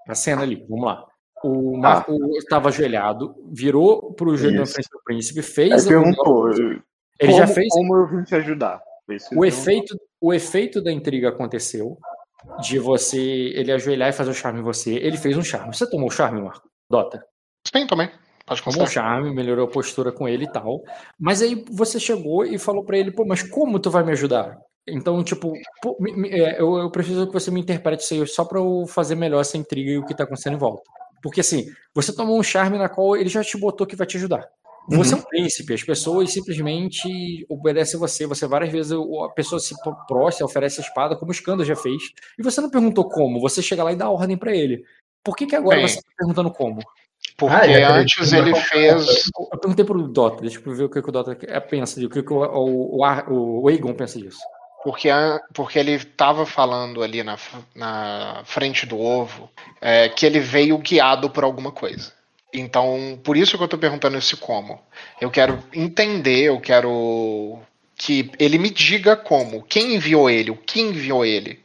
[0.08, 0.65] a cena ali.
[0.68, 1.07] Vamos lá.
[1.44, 2.70] O Marco estava ah.
[2.70, 5.86] ajoelhado, virou para o joelho frente do príncipe, fez.
[5.86, 6.49] Ele perguntou.
[6.50, 6.82] Ele
[7.20, 7.68] como, já fez.
[7.68, 8.81] Como eu vim te ajudar?
[9.36, 11.99] O efeito, o efeito da intriga aconteceu
[12.60, 14.94] de você ele ajoelhar e fazer o charme em você.
[14.94, 15.75] Ele fez um charme.
[15.75, 16.68] Você tomou o charme, Marco?
[16.89, 17.25] Dota?
[17.67, 18.09] Sim, também.
[18.47, 20.83] Pode Tomou o charme, melhorou a postura com ele e tal.
[21.18, 24.59] Mas aí você chegou e falou para ele, pô, mas como tu vai me ajudar?
[24.86, 28.26] Então, tipo, pô, me, me, é, eu, eu, preciso que você me interprete isso aí
[28.26, 30.83] só pra eu fazer melhor essa intriga e o que tá acontecendo em volta.
[31.23, 34.17] Porque assim, você tomou um charme na qual ele já te botou que vai te
[34.17, 34.44] ajudar.
[34.89, 35.20] Você uhum.
[35.20, 38.27] é um príncipe, as pessoas simplesmente obedecem você.
[38.27, 39.75] Você várias vezes a pessoa se
[40.09, 42.02] prostra, oferece a espada, como o Skanda já fez,
[42.39, 44.85] e você não perguntou como, você chega lá e dá ordem para ele.
[45.25, 46.81] Por que, que agora Bem, você está perguntando como?
[47.36, 49.31] Porque ah, antes ele fez.
[49.52, 52.23] Eu perguntei pro Dota, deixa eu ver o que, que o Dota pensa, o que,
[52.23, 54.41] que o, o, o, o Egon pensa disso.
[54.83, 55.09] Porque,
[55.55, 57.36] porque ele estava falando ali na,
[57.75, 59.49] na frente do ovo
[59.81, 62.12] é, que ele veio guiado por alguma coisa.
[62.52, 64.81] Então, por isso que eu estou perguntando esse como.
[65.20, 67.58] Eu quero entender, eu quero
[67.97, 71.60] que ele me diga como, quem enviou ele, o que enviou ele.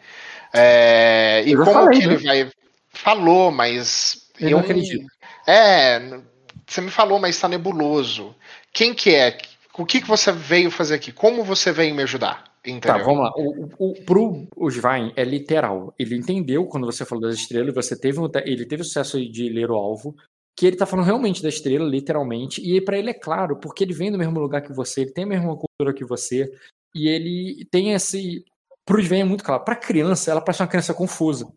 [0.53, 2.14] É, e como falei, que né?
[2.14, 2.51] ele vai.
[2.90, 4.30] Falou, mas.
[4.40, 5.06] Eu, eu não acredito.
[5.45, 6.19] É,
[6.66, 8.35] você me falou, mas está nebuloso.
[8.72, 9.38] Quem que é?
[9.77, 11.11] O que, que você veio fazer aqui?
[11.11, 12.43] Como você veio me ajudar?
[12.43, 12.98] Tá, Entendeu?
[12.99, 13.32] Tá, vamos lá.
[13.38, 15.93] O, o, pro Osvain é literal.
[15.98, 19.72] Ele entendeu quando você falou das estrelas, você teve ele teve o sucesso de ler
[19.72, 20.16] o alvo,
[20.58, 23.94] que ele tá falando realmente da estrela, literalmente, e para ele é claro, porque ele
[23.94, 26.52] vem do mesmo lugar que você, ele tem a mesma cultura que você,
[26.95, 28.44] e ele tem esse.
[28.84, 29.64] Pro Sven é muito claro.
[29.64, 31.48] Pra criança, ela parece uma criança confusa.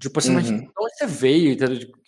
[0.00, 0.34] Tipo assim, uhum.
[0.34, 1.56] mas onde você veio?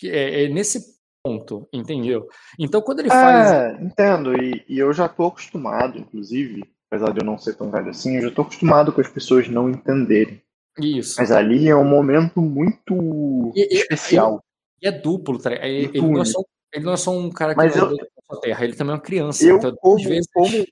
[0.03, 2.27] É, é, nesse ponto, entendeu?
[2.59, 3.81] Então quando ele é, faz.
[3.81, 7.91] Entendo, e, e eu já tô acostumado, inclusive, apesar de eu não ser tão velho
[7.91, 10.43] assim, eu já tô acostumado com as pessoas não entenderem.
[10.81, 11.17] Isso.
[11.19, 14.43] Mas ali é um momento muito e, especial.
[14.83, 15.53] E é duplo, tá?
[15.53, 16.41] Ele, ele, não é só,
[16.73, 19.03] ele não é só um cara que Mas eu, da terra, ele também é uma
[19.03, 19.45] criança.
[19.45, 20.29] Eu, então, como, vezes...
[20.33, 20.67] como,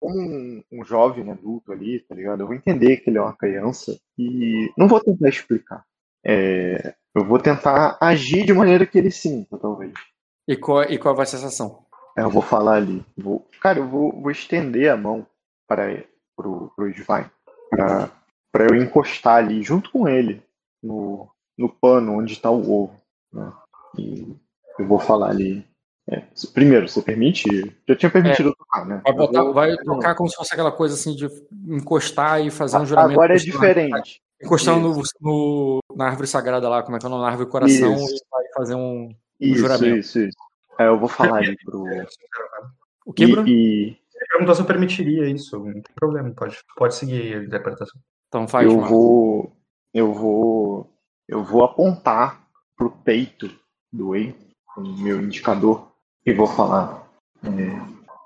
[0.00, 2.40] como um, um, jovem adulto ali, tá ligado?
[2.42, 5.84] Eu vou entender que ele é uma criança e não vou tentar explicar.
[6.24, 9.92] É, eu vou tentar agir de maneira que ele sinta, talvez.
[10.48, 11.84] E qual, e qual vai ser a sensação?
[12.16, 13.04] É, eu vou falar ali.
[13.16, 15.26] Vou, cara, eu vou, vou estender a mão
[15.68, 16.04] para
[16.36, 17.30] pro, pro Svine,
[17.70, 20.42] para eu encostar ali junto com ele
[20.82, 23.00] no, no pano onde está o ovo.
[23.36, 23.52] Né?
[23.98, 24.36] E
[24.78, 25.64] eu vou falar ali.
[26.08, 26.22] É,
[26.54, 27.48] primeiro, você permite?
[27.88, 29.00] Já tinha permitido é, tocar, né?
[29.02, 29.52] Vai, botar, vou...
[29.52, 31.26] vai tocar como se fosse aquela coisa assim de
[31.66, 33.12] encostar e fazer um juramento.
[33.12, 34.20] Agora é diferente.
[34.40, 37.22] Encostar no, no, na árvore sagrada lá, como é que é o nome?
[37.22, 38.14] Na árvore coração isso.
[38.14, 39.96] e vai fazer um, um isso, juramento.
[39.96, 40.38] Isso, isso.
[40.78, 41.84] É, eu vou falar ali pro.
[43.04, 43.48] O que, Bruno?
[43.48, 43.86] E, e...
[43.88, 45.58] Ele perguntou se eu permitiria isso.
[45.58, 48.00] Não tem problema, pode, pode seguir a interpretação.
[48.28, 49.52] Então faz, Eu vou.
[49.92, 50.92] Eu vou.
[51.26, 52.45] Eu vou apontar
[52.76, 53.50] pro peito
[53.92, 54.34] do Whey,
[54.76, 55.90] o meu indicador,
[56.24, 57.08] e vou falar.
[57.42, 57.48] É,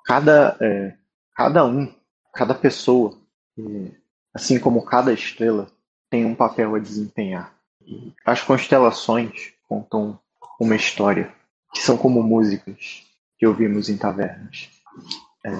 [0.04, 0.96] cada, é,
[1.34, 1.92] cada um,
[2.34, 3.16] cada pessoa,
[3.58, 3.92] é,
[4.34, 5.70] assim como cada estrela,
[6.10, 7.54] tem um papel a desempenhar.
[7.80, 10.18] E as constelações contam
[10.58, 11.32] uma história,
[11.72, 13.06] que são como músicas
[13.38, 14.68] que ouvimos em tavernas.
[15.44, 15.50] É,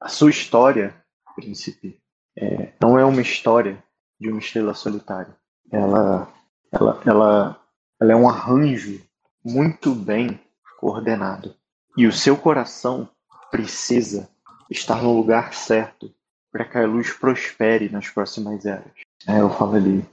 [0.00, 0.94] a sua história,
[1.36, 2.00] príncipe,
[2.36, 3.82] é, não é uma história
[4.18, 5.36] de uma estrela solitária.
[5.70, 6.32] Ela,
[6.72, 7.61] ela, ela
[8.02, 9.00] ela é um arranjo
[9.44, 10.40] muito bem
[10.80, 11.54] coordenado.
[11.96, 13.08] E o seu coração
[13.50, 14.28] precisa
[14.68, 16.12] estar no lugar certo
[16.50, 18.92] para que a luz prospere nas próximas eras.
[19.26, 20.04] Aí eu falo ali,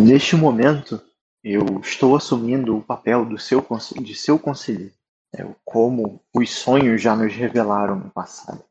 [0.00, 1.00] neste momento,
[1.44, 3.64] eu estou assumindo o papel do seu,
[4.00, 4.94] de seu conselheiro.
[5.36, 8.64] É, como os sonhos já nos revelaram no passado,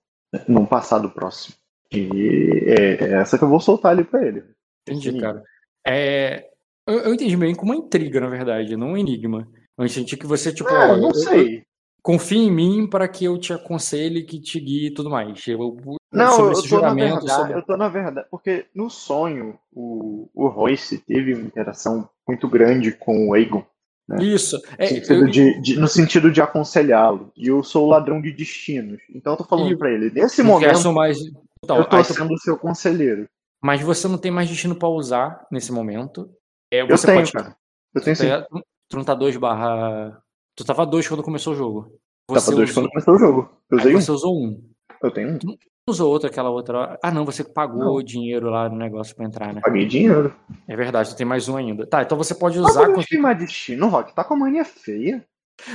[0.47, 1.55] num passado próximo.
[1.91, 4.43] E é, é essa que eu vou soltar ali para ele.
[4.85, 5.43] Entendi, cara.
[5.87, 6.49] É,
[6.90, 9.48] eu, eu entendi bem como uma intriga, na verdade, não um enigma.
[9.77, 11.64] Eu senti que você, tipo, ó, não sei.
[12.03, 15.48] confia em mim para que eu te aconselhe, que te guie e tudo mais.
[15.48, 15.77] Eu,
[16.11, 17.53] Não, sobre eu tô, na verdade, sobre...
[17.53, 22.92] eu tô na verdade, porque no sonho o, o Royce teve uma interação muito grande
[22.92, 23.66] com o Aegon.
[24.08, 24.24] Né?
[24.24, 24.59] Isso.
[24.77, 25.27] É, no, sentido eu...
[25.27, 27.32] de, de, no sentido de aconselhá-lo.
[27.38, 29.00] E eu sou o ladrão de destinos.
[29.14, 31.19] Então eu tô falando para ele, nesse momento, mais...
[31.64, 32.40] então, eu tô sendo tu...
[32.40, 33.30] seu conselheiro.
[33.61, 36.30] Mas você não tem mais destino para usar nesse momento.
[36.72, 37.31] É, eu tenho, pode...
[37.31, 37.56] cara.
[37.93, 38.27] Eu tenho sim.
[38.88, 40.22] Tu não tá 2 barra.
[40.56, 41.99] Tu tava 2 quando começou o jogo.
[42.30, 42.83] Você tava 2 usou...
[42.83, 43.49] quando começou o jogo.
[43.72, 44.01] Eu usei um.
[44.01, 44.69] Você usou um.
[45.01, 45.38] Eu tenho um.
[45.38, 45.57] Tu
[45.88, 46.99] usou outro aquela outra.
[47.01, 48.03] Ah, não, você pagou não.
[48.03, 49.61] dinheiro lá no negócio pra entrar, né?
[49.61, 50.35] Paguei dinheiro.
[50.67, 51.88] É verdade, tu tem mais um ainda.
[51.88, 52.88] Tá, então você pode usar.
[52.88, 53.22] Não com...
[53.22, 54.14] mais destino, Rock.
[54.14, 55.25] Tá com a mania feia.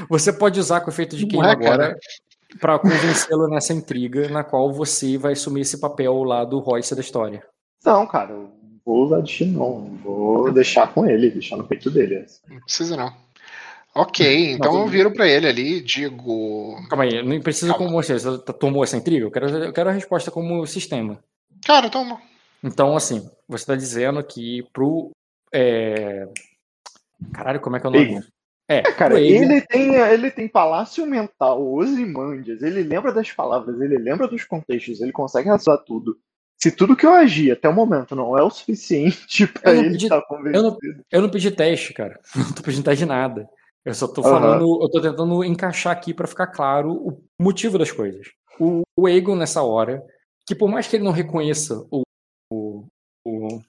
[0.09, 1.97] Você pode usar com o efeito de queima é, agora
[2.61, 7.01] para convencê-lo nessa intriga na qual você vai assumir esse papel lá do Royce da
[7.01, 7.45] história.
[7.85, 8.35] Não, cara,
[8.85, 9.97] vou usar não.
[10.03, 12.27] Vou deixar com ele, deixar no peito dele.
[12.49, 13.13] Não precisa não.
[13.95, 16.77] Ok, então eu viro para ele ali digo.
[16.89, 17.87] Calma aí, não precisa Calma.
[17.87, 18.19] como você.
[18.19, 19.25] Você tomou essa intriga?
[19.25, 21.23] Eu quero, eu quero a resposta como sistema.
[21.65, 22.21] Cara, tomo.
[22.63, 25.13] Então, assim, você está dizendo que pro.
[25.53, 26.27] É...
[27.33, 28.25] Caralho, como é que é o nome?
[28.67, 33.99] É, é cara, ele tem, ele tem palácio mental, Ozymandias, ele lembra das palavras, ele
[33.99, 36.19] lembra dos contextos, ele consegue razoar tudo.
[36.61, 40.21] Se tudo que eu agi até o momento não é o suficiente para ele estar
[40.21, 40.57] tá convencido.
[40.57, 40.79] Eu não,
[41.13, 42.19] eu não pedi teste, cara.
[42.35, 43.49] Não tô pedindo teste de nada.
[43.85, 44.83] Eu só tô falando, uhum.
[44.83, 48.29] eu tô tentando encaixar aqui para ficar claro o motivo das coisas.
[48.59, 50.03] O, o Egon, nessa hora,
[50.47, 52.03] que por mais que ele não reconheça o,
[52.51, 52.87] o,
[53.27, 53.61] o,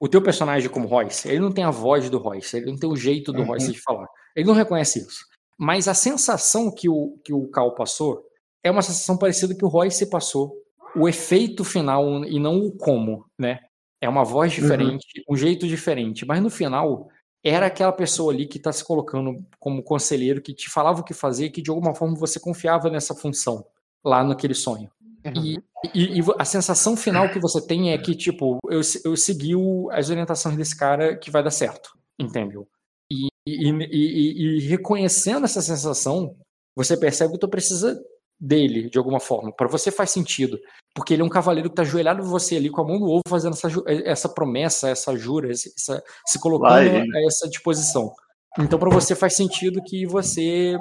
[0.00, 2.90] o teu personagem como Royce, ele não tem a voz do Royce, ele não tem
[2.90, 3.46] o jeito do uhum.
[3.46, 4.08] Royce de falar.
[4.34, 5.24] Ele não reconhece isso.
[5.56, 8.24] Mas a sensação que o, que o Cal passou
[8.62, 10.52] é uma sensação parecida que o Royce passou.
[10.98, 13.60] O efeito final e não o como, né?
[14.00, 14.62] É uma voz uhum.
[14.62, 15.34] diferente, uhum.
[15.34, 16.24] um jeito diferente.
[16.26, 17.08] Mas no final,
[17.44, 21.14] era aquela pessoa ali que está se colocando como conselheiro, que te falava o que
[21.14, 23.64] fazer, que de alguma forma você confiava nessa função
[24.04, 24.90] lá naquele sonho.
[25.24, 25.44] Uhum.
[25.44, 25.58] E,
[25.94, 29.52] e, e, a sensação final que você tem é que, tipo, eu, eu segui
[29.90, 32.68] as orientações desse cara que vai dar certo, entendeu?
[33.10, 36.36] E, e, reconhecendo essa sensação,
[36.76, 37.98] você percebe que tu precisa
[38.40, 39.52] dele, de alguma forma.
[39.52, 40.58] Para você faz sentido.
[40.94, 43.22] Porque ele é um cavaleiro que está ajoelhado você ali com a mão no ovo,
[43.28, 43.68] fazendo essa,
[44.04, 48.12] essa promessa, essa jura, essa, se colocando a essa disposição.
[48.58, 50.76] Então, para você faz sentido que você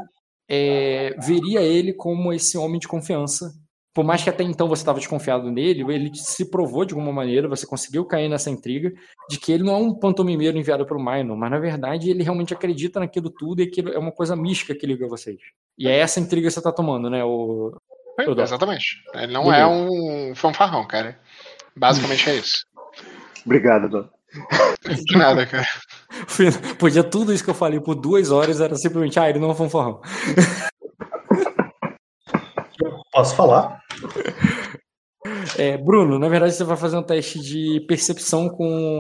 [0.50, 3.53] é, veria ele como esse homem de confiança.
[3.94, 7.48] Por mais que até então você estava desconfiado nele, ele se provou de alguma maneira,
[7.48, 8.92] você conseguiu cair nessa intriga
[9.27, 12.53] de que ele não é um pantomimeiro enviado pelo Minor, mas na verdade ele realmente
[12.53, 15.40] acredita naquilo tudo e aquilo é uma coisa mística que liga vocês.
[15.78, 17.72] E é essa intriga que você está tomando, né, o,
[18.20, 19.04] é, exatamente.
[19.14, 19.62] Ele não Beleza.
[19.62, 21.20] é um fanfarrão, cara.
[21.76, 22.66] Basicamente é isso.
[23.46, 24.06] Obrigado, Dô.
[25.06, 25.68] De nada, cara.
[26.80, 29.52] Podia tudo isso que eu falei por duas horas era simplesmente, ah, ele não é
[29.52, 30.02] um fanfarrão.
[33.12, 33.80] Posso falar?
[35.58, 38.98] É, Bruno, na verdade você vai fazer um teste de percepção com.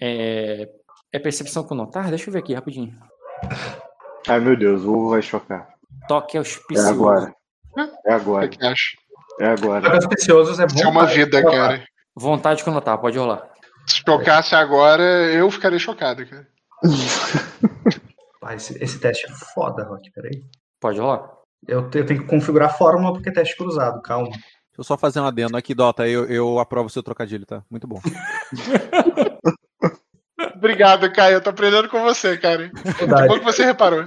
[0.00, 0.68] É,
[1.12, 2.08] é percepção com notar?
[2.08, 2.96] Deixa eu ver aqui rapidinho.
[4.28, 5.71] Ai meu Deus, o ovo vai chocar.
[6.08, 6.88] Toque auspicioso.
[6.88, 7.34] É agora.
[8.06, 8.48] É agora.
[8.48, 8.96] que acha?
[9.40, 9.82] É agora.
[9.82, 10.82] Toque auspiciosos é bom.
[10.82, 11.84] É uma vida, cara.
[12.14, 13.50] Vontade com notar, pode rolar.
[13.86, 16.46] Se chocasse agora, eu ficaria chocado, cara.
[18.42, 20.44] ah, esse, esse teste é foda, Rock, peraí.
[20.80, 21.28] Pode rolar.
[21.66, 24.28] Eu, eu tenho que configurar a fórmula porque é teste cruzado, calma.
[24.28, 26.08] Deixa eu só fazer um adendo aqui, Dota.
[26.08, 27.62] Eu, eu aprovo o seu trocadilho, tá?
[27.70, 28.00] Muito bom.
[30.56, 31.34] Obrigado, Caio.
[31.34, 32.70] Eu tô aprendendo com você, cara.
[32.70, 34.04] Que bom que você reparou.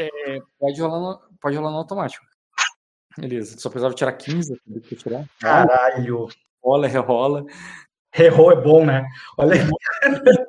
[0.00, 2.24] É, pode, rolar no, pode rolar no automático.
[3.18, 3.58] Beleza.
[3.58, 5.24] Só precisava tirar 15 que tirar.
[5.40, 6.28] Caralho.
[6.62, 7.44] Rola, rerola.
[8.12, 9.06] Rerol é bom, né?
[9.36, 9.68] Olha aí.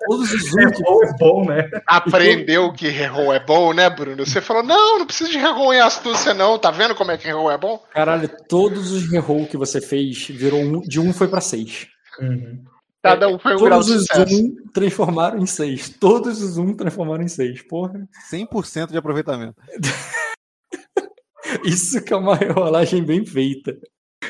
[0.07, 1.69] Todos os Rerol é bom, né?
[1.85, 4.25] Aprendeu que Rerol é bom, né, Bruno?
[4.25, 6.57] Você falou, não, não precisa de Rerol em astúcia, não.
[6.57, 7.83] Tá vendo como é que Rerol é bom?
[7.93, 11.87] Caralho, todos os Rerol que você fez virou um, de um foi pra seis.
[12.19, 12.63] Uhum.
[13.01, 14.13] Cada um foi um grau de sucesso.
[14.13, 15.89] Todos os um transformaram em seis.
[15.89, 18.07] Todos os um transformaram em seis, porra.
[18.31, 19.55] 100% de aproveitamento.
[21.63, 23.77] Isso que é uma rolagem bem feita.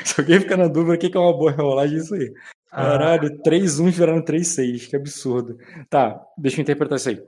[0.04, 2.32] Se alguém ficar na dúvida, o que é uma boa rolagem, é isso aí.
[2.70, 3.42] Caralho, ah.
[3.48, 5.58] 3-1 viraram 3-6, que absurdo.
[5.90, 7.22] Tá, deixa eu interpretar isso aí.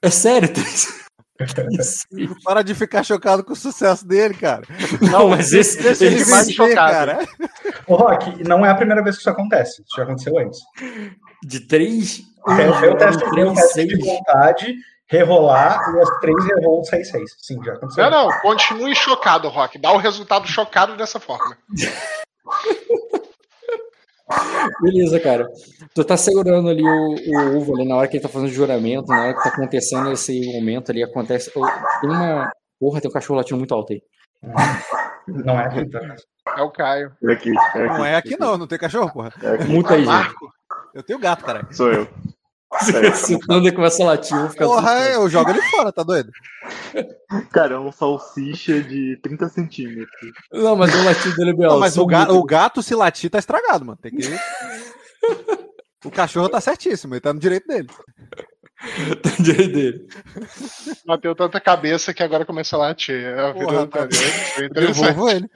[0.00, 1.02] É sério, 3
[2.44, 4.62] Para de ficar chocado com o sucesso dele, cara.
[5.10, 6.74] Não, mas esse, esse ele mais chocado.
[6.74, 7.28] Cara.
[7.92, 9.82] Ô, Rock, não é a primeira vez que isso acontece.
[9.82, 10.58] Isso já aconteceu antes.
[11.44, 13.30] De 3 é, eu testo,
[13.86, 14.74] de vontade,
[15.06, 17.24] rerolar e as três rerolam 6-6.
[17.38, 18.10] Sim, já aconteceu.
[18.10, 19.78] Não, não, continue chocado, Rock.
[19.78, 21.54] Dá o resultado chocado dessa forma.
[24.80, 25.46] Beleza, cara.
[25.94, 28.52] Tu tá segurando ali o, o uvo ali na hora que ele tá fazendo o
[28.52, 31.52] juramento, na hora que tá acontecendo esse momento ali, acontece.
[31.52, 32.50] Tem uma.
[32.80, 34.02] Porra, tem um cachorro latindo muito alto aí.
[35.28, 36.00] Não é aqui, tá?
[36.56, 37.12] É o Caio.
[37.22, 37.78] É aqui, é aqui.
[37.98, 39.32] Não é aqui não, não tem cachorro, porra.
[39.42, 39.64] É aqui.
[39.64, 40.08] Muta aí, gente.
[40.08, 40.50] Marco.
[40.94, 41.66] Eu tenho gato, cara.
[41.70, 42.08] Sou eu.
[43.14, 45.12] Se o Thunder começa a latir, eu vou ficar Porra, assustado.
[45.14, 46.30] eu jogo ele fora, tá doido?
[47.52, 50.32] Cara, é um salsicha de 30 centímetros.
[50.50, 51.80] Não, mas o latido dele é alto.
[51.80, 53.98] mas o, ga- muito- o gato, se latir, tá estragado, mano.
[54.00, 54.22] Tem que.
[56.04, 57.88] O cachorro tá certíssimo, ele tá no direito dele.
[59.22, 60.08] Tá no direito dele.
[61.06, 63.14] Bateu tanta cabeça que agora começou a latir.
[63.22, 64.70] É a vida Porra, do tá- interessante.
[64.72, 65.48] devolvo ele.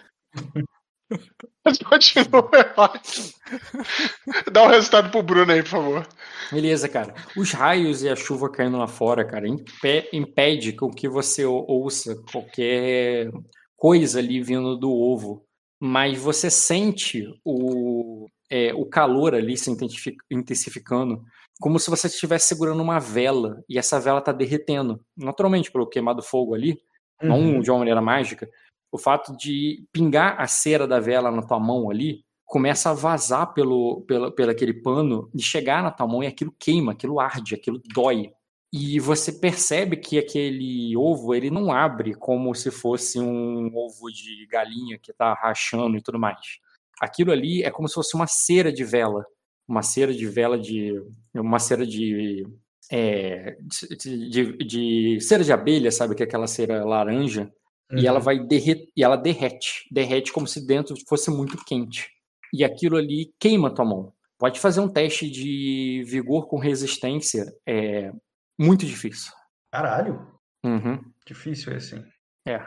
[1.65, 4.51] Mas continua, é.
[4.51, 6.07] Dá um resultado pro Bruno aí, por favor.
[6.51, 7.15] Beleza, cara.
[7.37, 11.65] Os raios e a chuva caindo lá fora, cara, impe- impede com que você ou-
[11.69, 13.31] ouça qualquer
[13.77, 15.45] coisa ali vindo do ovo.
[15.79, 21.23] Mas você sente o, é, o calor ali se intensifi- intensificando,
[21.61, 25.01] como se você estivesse segurando uma vela e essa vela tá derretendo.
[25.17, 26.79] Naturalmente, pelo queimado fogo ali,
[27.23, 27.61] não Uhum.
[27.61, 28.49] de uma maneira mágica,
[28.97, 33.53] o fato de pingar a cera da vela na tua mão ali começa a vazar
[33.53, 37.55] pelo, pelo, pelo aquele pano e chegar na tua mão e aquilo queima, aquilo arde,
[37.55, 38.31] aquilo dói.
[38.73, 44.47] E você percebe que aquele ovo ele não abre como se fosse um ovo de
[44.51, 46.59] galinha que tá rachando e tudo mais.
[47.01, 49.25] Aquilo ali é como se fosse uma cera de vela,
[49.69, 51.03] uma cera de vela de
[51.35, 52.47] uma cera de
[52.91, 53.57] é,
[54.01, 57.53] de, de- de cera de abelha, sabe que é aquela cera laranja
[57.93, 58.07] e Uhum.
[58.07, 62.09] ela vai derreter, e ela derrete, derrete como se dentro fosse muito quente.
[62.53, 64.13] E aquilo ali queima tua mão.
[64.39, 68.13] Pode fazer um teste de vigor com resistência, é
[68.59, 69.33] muito difícil.
[69.73, 70.27] Caralho,
[70.65, 71.95] Uhum, difícil esse.
[71.97, 72.05] hein?
[72.49, 72.61] é.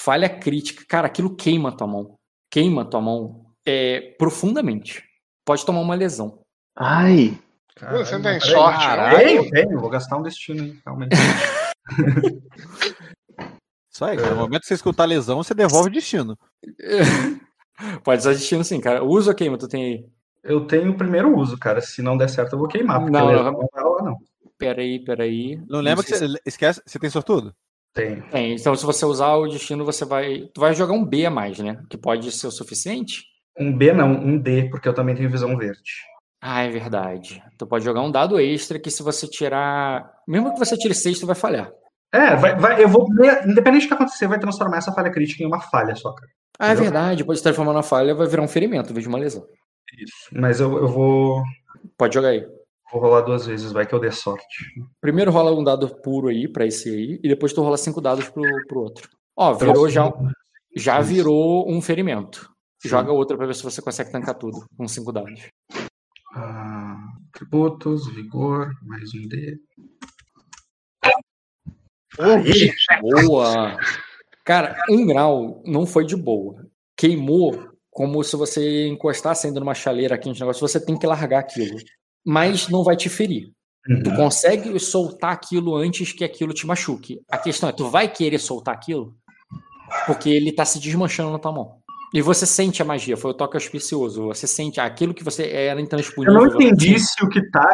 [0.00, 2.16] Falha crítica, cara, aquilo queima tua mão.
[2.50, 5.02] Queima tua mão é, profundamente.
[5.44, 6.40] Pode tomar uma lesão.
[6.76, 7.38] Ai!
[7.74, 9.18] Caralho, Você não tem sorte, Caralho.
[9.18, 9.80] Tenho, tenho.
[9.80, 11.16] Vou gastar um destino, hein, realmente.
[13.96, 14.34] Isso aí, cara.
[14.34, 16.38] No momento que você escutar lesão, você devolve o destino.
[18.04, 19.02] Pode usar destino sim, cara.
[19.02, 20.04] Usa ou queima, tu tem aí.
[20.44, 21.80] Eu tenho o primeiro uso, cara.
[21.80, 23.00] Se não der certo, eu vou queimar.
[23.00, 23.68] Porque Não, não, não.
[23.74, 24.16] não não.
[24.58, 25.58] Peraí, peraí.
[25.66, 26.38] Não lembra que sei você.
[26.44, 27.54] Esquece, você tem sortudo?
[27.94, 28.22] Tenho.
[28.28, 30.50] Tem, então se você usar o destino, você vai.
[30.52, 31.82] Tu vai jogar um B a mais, né?
[31.88, 33.24] Que pode ser o suficiente.
[33.58, 35.92] Um B não, um D, porque eu também tenho visão verde.
[36.38, 37.42] Ah, é verdade.
[37.56, 40.12] Tu pode jogar um dado extra que se você tirar.
[40.28, 41.72] Mesmo que você tire 6, tu vai falhar.
[42.12, 43.06] É, vai, vai, eu vou.
[43.46, 46.30] Independente do que acontecer, vai transformar essa falha crítica em uma falha só, cara.
[46.58, 46.84] Ah, é Entendeu?
[46.92, 47.24] verdade.
[47.24, 49.46] Pode se transformar na falha, vai virar um ferimento, em vez de uma lesão.
[49.98, 50.14] Isso.
[50.32, 51.42] Mas eu, eu vou,
[51.98, 52.46] Pode jogar aí.
[52.92, 54.46] vou rolar duas vezes, vai que eu dê sorte.
[55.00, 58.28] Primeiro rola um dado puro aí, pra esse aí, e depois tu rola cinco dados
[58.28, 59.08] pro, pro outro.
[59.36, 60.10] Ó, virou já,
[60.74, 62.50] já virou um ferimento.
[62.82, 62.88] Sim.
[62.88, 65.40] Joga outra pra ver se você consegue tancar tudo com cinco dados.
[66.34, 66.96] Ah,
[67.32, 69.58] tributos, vigor, mais um D.
[72.18, 72.70] Aí,
[73.00, 73.76] boa!
[74.44, 76.66] Cara, um grau não foi de boa.
[76.96, 81.76] Queimou como se você encostasse ainda numa chaleira quente, negócio, você tem que largar aquilo.
[82.24, 83.50] Mas não vai te ferir.
[84.04, 84.16] Tu Uhum.
[84.16, 87.20] consegue soltar aquilo antes que aquilo te machuque.
[87.30, 89.14] A questão é, tu vai querer soltar aquilo?
[90.06, 91.76] Porque ele tá se desmanchando na tua mão.
[92.12, 94.26] E você sente a magia, foi o toque auspicioso.
[94.26, 96.34] Você sente aquilo que você era Eu intransponível.
[96.34, 97.66] não você entendi se o que tá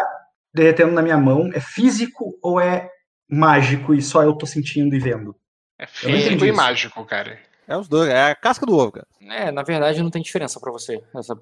[0.55, 2.89] derretendo na minha mão é físico ou é
[3.31, 5.35] mágico e só eu tô sentindo e vendo.
[5.79, 6.57] É não físico e isso.
[6.57, 7.39] mágico, cara.
[7.67, 9.07] É os dois, é a casca do ovo, cara.
[9.31, 11.03] É, na verdade não tem diferença pra você.
[11.15, 11.35] Essa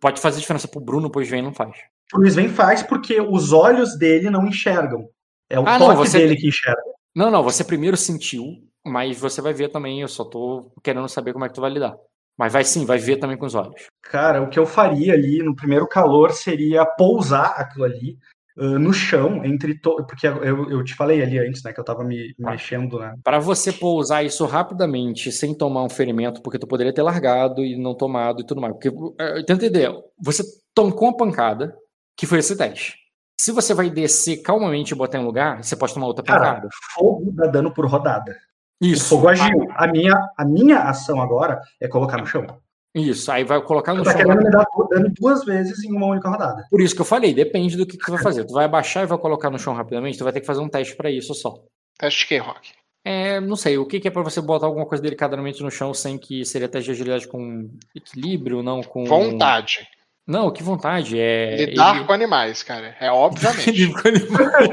[0.00, 1.76] Pode fazer diferença pro Bruno, pois vem não faz.
[2.14, 5.08] O Luiz vem faz porque os olhos dele não enxergam.
[5.48, 6.80] É o Ah, não, toque você- dele que enxerga.
[7.14, 8.44] Não, não, você primeiro sentiu,
[8.84, 11.70] mas você vai ver também, eu só tô querendo saber como é que tu vai
[11.70, 11.96] lidar.
[12.38, 13.86] Mas vai sim, vai ver também com os olhos.
[14.02, 18.16] Cara, o que eu faria ali no primeiro calor seria pousar aquilo ali
[18.56, 19.78] no chão, entre.
[19.80, 19.96] To...
[20.06, 22.50] Porque eu, eu te falei ali antes, né, que eu tava me Tá.
[22.50, 23.14] mexendo, né?
[23.22, 27.76] Pra você pousar isso rapidamente, sem tomar um ferimento, porque tu poderia ter largado e
[27.76, 28.72] não tomado e tudo mais.
[28.74, 28.88] Porque,
[29.20, 29.90] eh, tenta entender,
[30.22, 30.42] você
[30.74, 31.74] tomou uma pancada,
[32.16, 32.96] que foi esse teste.
[33.40, 36.68] Se você vai descer calmamente e botar em lugar, você pode tomar outra Cara, pancada.
[36.94, 38.36] fogo dá dano por rodada.
[38.82, 39.08] O Isso.
[39.08, 39.66] fogo agiu.
[39.74, 42.46] A minha, a minha ação agora é colocar no chão.
[42.94, 44.20] Isso, aí vai colocar no tá chão.
[44.20, 46.66] querendo me dar dano duas vezes em uma única rodada.
[46.70, 48.44] Por isso que eu falei, depende do que, que tu vai fazer.
[48.44, 50.68] Tu vai abaixar e vai colocar no chão rapidamente, tu vai ter que fazer um
[50.68, 51.54] teste pra isso só.
[51.98, 52.72] Teste de que, Rock?
[53.04, 55.94] É, não sei, o que, que é pra você botar alguma coisa delicadamente no chão
[55.94, 59.04] sem que seria teste de agilidade com equilíbrio, não com.
[59.04, 59.86] Vontade.
[60.26, 61.18] Não, que vontade.
[61.18, 61.64] É.
[61.66, 62.94] Lidar ele- com animais, cara.
[63.00, 63.70] É obviamente.
[63.86, 64.70] Lidar com animais.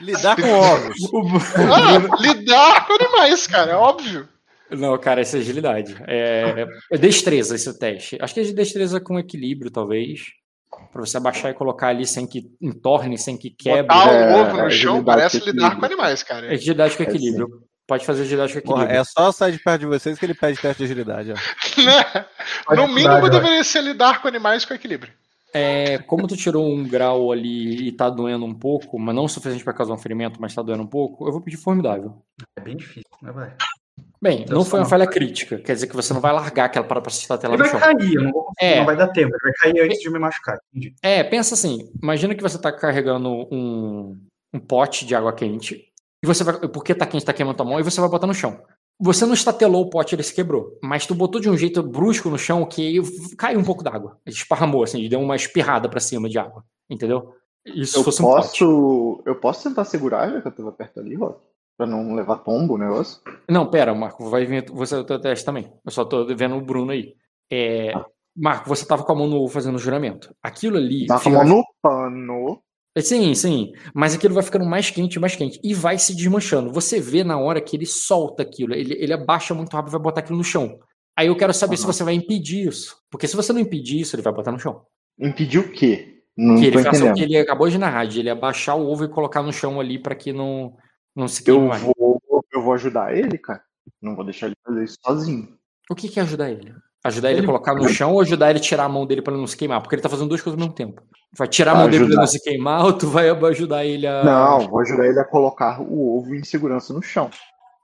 [0.00, 1.54] Lidar com ovos.
[1.56, 3.72] ah, lidar com animais, cara.
[3.72, 4.28] É óbvio.
[4.70, 5.96] Não, cara, essa é agilidade.
[6.06, 8.18] É, é destreza esse teste.
[8.20, 10.20] Acho que é de destreza com equilíbrio, talvez.
[10.92, 13.82] Pra você abaixar e colocar ali sem que entorne, sem que quebre.
[13.84, 16.52] Botar o É, ovo no chão parece com lidar com animais, cara.
[16.52, 17.48] Agilidade com É, equilíbrio.
[17.86, 19.00] Pode fazer agilidade com Porra, equilíbrio.
[19.00, 21.32] é só sair de perto de vocês que ele pede teste de agilidade.
[21.32, 21.36] Ó.
[21.84, 22.24] Né?
[22.74, 25.12] No mínimo deveria ser lidar com animais com equilíbrio.
[25.54, 29.28] É, como tu tirou um grau ali e tá doendo um pouco, mas não o
[29.28, 32.20] suficiente pra causar um ferimento, mas tá doendo um pouco, eu vou pedir formidável.
[32.58, 33.54] É bem difícil, né, vai?
[34.20, 35.58] Bem, Deu não foi uma falha crítica.
[35.58, 37.68] Quer dizer que você não vai largar aquela para pra assistir até lá Ele no
[37.68, 37.96] vai chão.
[37.98, 38.78] cair, eu não vou É.
[38.78, 39.28] não vai dar tempo.
[39.34, 40.58] Ele vai cair antes de me machucar.
[40.72, 40.94] Entendi.
[41.02, 44.18] É, pensa assim, imagina que você tá carregando um,
[44.54, 45.84] um pote de água quente,
[46.22, 48.34] e você vai, porque tá quente, tá queimando tua mão, e você vai botar no
[48.34, 48.58] chão.
[48.98, 52.30] Você não estatelou o pote, ele se quebrou, mas tu botou de um jeito brusco
[52.30, 52.98] no chão que
[53.36, 54.18] caiu um pouco d'água.
[54.24, 57.34] Ele esparramou, assim, deu uma espirrada pra cima de água, entendeu?
[57.66, 58.42] Isso Eu fosse um pote.
[58.60, 59.22] posso.
[59.26, 61.38] Eu posso tentar segurar, já que eu tava perto ali, Rock?
[61.76, 63.20] Pra não levar tombo o negócio.
[63.48, 65.70] Não, pera, Marco, vai vir você o teu teste também.
[65.84, 67.14] Eu só tô vendo o Bruno aí.
[67.52, 67.92] É,
[68.34, 70.34] Marco, você tava com a mão no fazendo o juramento.
[70.42, 71.06] Aquilo ali.
[71.06, 72.62] Tá com a mão no pano.
[72.98, 73.72] Sim, sim.
[73.94, 75.60] Mas aquilo vai ficando mais quente, mais quente.
[75.62, 76.72] E vai se desmanchando.
[76.72, 78.74] Você vê na hora que ele solta aquilo.
[78.74, 80.78] Ele, ele abaixa muito rápido e vai botar aquilo no chão.
[81.16, 81.92] Aí eu quero saber se Aham.
[81.92, 82.96] você vai impedir isso.
[83.10, 84.82] Porque se você não impedir isso, ele vai botar no chão.
[85.18, 86.14] Impedir o quê?
[86.36, 89.04] Não que ele faça o que ele acabou de narrar, de ele abaixar o ovo
[89.04, 90.76] e colocar no chão ali pra que não,
[91.16, 91.82] não se queime Eu mais.
[91.82, 92.20] vou,
[92.52, 93.62] eu vou ajudar ele, cara.
[94.02, 95.48] Não vou deixar ele fazer isso sozinho.
[95.90, 96.74] O que, que é ajudar ele?
[97.04, 99.22] Ajudar ele, Ele- a colocar no chão ou ajudar ele a tirar a mão dele
[99.22, 99.80] pra ele não se queimar?
[99.80, 101.00] Porque ele tá fazendo duas coisas ao mesmo tempo.
[101.38, 102.20] Vai tirar a mão dele pra ele Ajudar.
[102.22, 104.24] não se queimar ou tu vai ajudar ele a.
[104.24, 107.30] Não, vou ajudar ele a colocar o ovo em segurança no chão.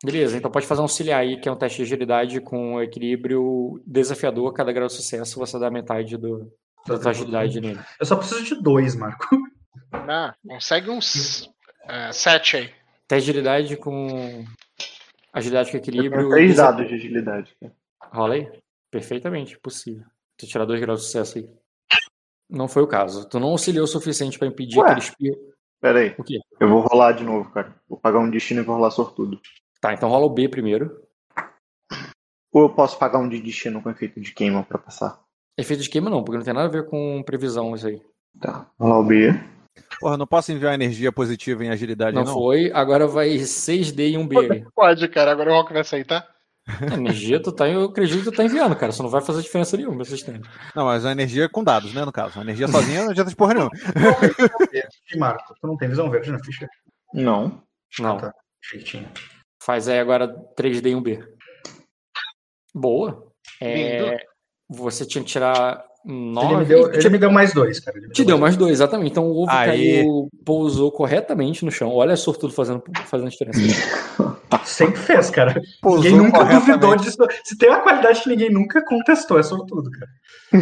[0.05, 3.81] Beleza, então pode fazer um auxiliar aí, que é um teste de agilidade com equilíbrio
[3.87, 4.53] desafiador.
[4.53, 6.51] Cada grau de sucesso você dá metade do,
[6.85, 7.79] da tua agilidade nele.
[8.01, 9.25] Eu só preciso de dois, Marco.
[9.93, 11.49] Ah, consegue uns
[11.89, 12.71] é, sete aí.
[13.13, 14.47] Teste de agilidade com.
[15.35, 16.31] Agilidade com equilíbrio.
[16.31, 17.55] três dados de agilidade.
[18.11, 18.51] Rola aí.
[18.91, 20.07] Perfeitamente, possível.
[20.39, 21.51] Tu tirar dois graus de sucesso aí.
[22.49, 23.29] Não foi o caso.
[23.29, 24.87] Tu não auxiliou o suficiente pra impedir Ué.
[24.87, 25.37] aquele espirro.
[25.79, 26.15] Pera aí.
[26.17, 26.41] O quê?
[26.59, 27.75] Eu vou rolar de novo, cara.
[27.87, 29.39] Vou pagar um destino e vou rolar sortudo.
[29.79, 31.03] Tá, então rola o B primeiro.
[32.51, 35.23] Ou eu posso pagar um de destino com efeito de queima pra passar?
[35.59, 38.03] Efeito de queima não, porque não tem nada a ver com previsão isso aí.
[38.41, 38.71] Tá.
[38.81, 39.52] Rolar o B.
[40.03, 42.35] Porra, não posso enviar energia positiva em agilidade, Não, não?
[42.35, 44.65] foi, agora vai 6D e 1B aí.
[44.75, 45.31] Pode, cara.
[45.31, 46.29] Agora o Rock vai aceitar.
[46.91, 48.91] A energia tu tá, eu acredito que tu tá enviando, cara.
[48.91, 50.41] Só não vai fazer diferença nenhuma pra vocês terem.
[50.75, 52.41] Não, mas a energia é com dados, né, no caso.
[52.41, 53.71] A energia sozinha não adianta de porra nenhuma.
[55.13, 56.69] E Marco, tu não tem visão verde na ficha?
[57.15, 57.63] Não.
[58.01, 58.17] Não.
[58.19, 58.35] Tá.
[59.63, 60.27] Faz aí agora
[60.59, 61.25] 3D e 1B.
[62.75, 63.31] Boa.
[63.61, 64.17] É,
[64.69, 66.57] você tinha que tirar Ele 9.
[66.57, 67.97] me, deu, ele me deu mais dois, cara.
[67.97, 69.13] Ele me Te deu mais dois, exatamente.
[69.13, 69.69] Então o ovo Aí.
[69.69, 71.91] caiu, pousou corretamente no chão.
[71.95, 73.59] Olha a sortudo fazendo, fazendo diferença.
[74.65, 75.61] Sempre fez, cara.
[75.81, 77.17] Pousou ninguém nunca duvidou disso.
[77.45, 80.11] Se tem uma qualidade que ninguém nunca contestou, é sortudo, cara.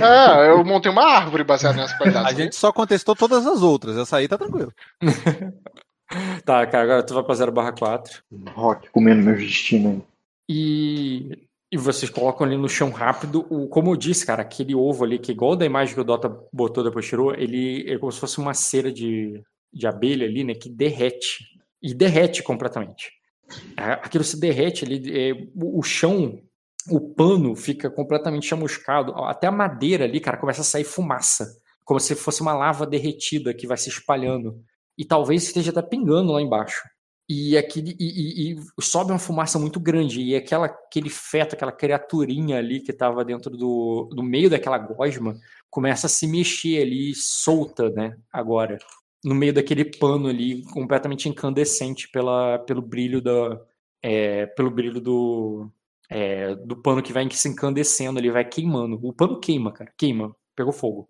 [0.03, 2.29] Ah, eu montei uma árvore baseada nessa qualidade.
[2.29, 3.97] A gente só contestou todas as outras.
[3.97, 4.73] Essa aí tá tranquilo.
[6.45, 8.23] tá, cara, agora tu vai pra 0 barra 4.
[8.55, 10.03] Rock comendo meu destino aí.
[10.49, 11.39] E,
[11.73, 13.47] e vocês colocam ali no chão rápido.
[13.49, 16.29] O, como eu disse, cara, aquele ovo ali, que igual da imagem que o Dota
[16.53, 19.41] botou depois tirou, ele é como se fosse uma cera de,
[19.73, 20.55] de abelha ali, né?
[20.55, 21.45] Que derrete.
[21.81, 23.13] E derrete completamente.
[23.77, 26.41] Aquilo se derrete ali, é, o chão,
[26.89, 29.13] o pano fica completamente chamuscado.
[29.25, 31.47] Até a madeira ali, cara, começa a sair fumaça.
[31.85, 34.61] Como se fosse uma lava derretida que vai se espalhando.
[34.99, 36.83] E talvez esteja até pingando lá embaixo.
[37.33, 40.21] E, aquele, e, e- e sobe uma fumaça muito grande.
[40.21, 45.39] E aquela, aquele feto, aquela criaturinha ali que estava dentro do, do meio daquela gosma,
[45.71, 48.17] começa a se mexer ali, solta, né?
[48.33, 48.79] Agora.
[49.25, 53.61] No meio daquele pano ali, completamente incandescente pela, pelo brilho da.
[54.03, 55.71] é, pelo brilho do.
[56.11, 58.99] é, do pano que vai se incandescendo ali, vai queimando.
[59.07, 59.93] O pano queima, cara.
[59.97, 60.35] Queima.
[60.57, 61.09] Pegou fogo.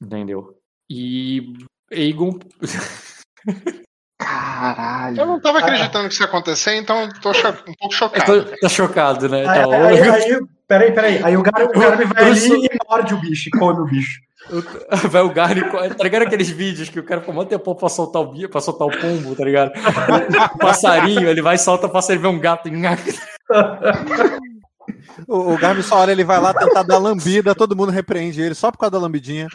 [0.00, 0.58] Entendeu?
[0.88, 1.52] E.
[1.90, 2.38] Egon.
[4.18, 5.20] Caralho.
[5.20, 8.44] Eu não tava acreditando que isso ia acontecer, então tô um pouco chocado.
[8.44, 9.38] Tô- tá chocado, né?
[9.48, 11.20] Aí, Tá, aí, aí, peraí, peraí.
[11.24, 14.20] Aí o Garmin, o Garmin vai ali e morde o bicho, e come o bicho.
[15.10, 18.22] Vai o Garni, tá ligado aqueles vídeos que o cara ficou muito tempo pra soltar
[18.22, 19.72] o bi- pra soltar o pombo, tá ligado?
[20.54, 22.70] O passarinho, ele vai e solta, passa ele vê um gato.
[25.26, 28.54] O, o Garmin só olha, ele vai lá tentar dar lambida, todo mundo repreende ele
[28.54, 29.48] só por causa da lambidinha.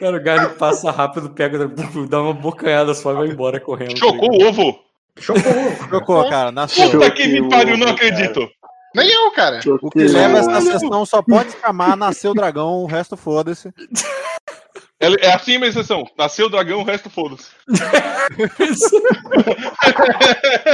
[0.00, 1.70] Cara, o Garni passa rápido, pega,
[2.08, 3.98] dá uma bocanhada só e vai embora correndo.
[3.98, 4.78] Chocou o ovo.
[5.18, 5.42] Chocou.
[5.88, 6.90] Trocou, cara, nasceu.
[6.90, 8.08] Puta que me o pariu, não ovo, cara.
[8.08, 8.48] acredito.
[8.94, 9.60] Nem eu, cara.
[9.82, 13.70] O que leva essa sessão só pode chamar Nasceu Dragão, o resto foda-se.
[14.98, 16.08] É é assim a minha exceção.
[16.16, 17.50] Nasceu o dragão, o resto foda-se.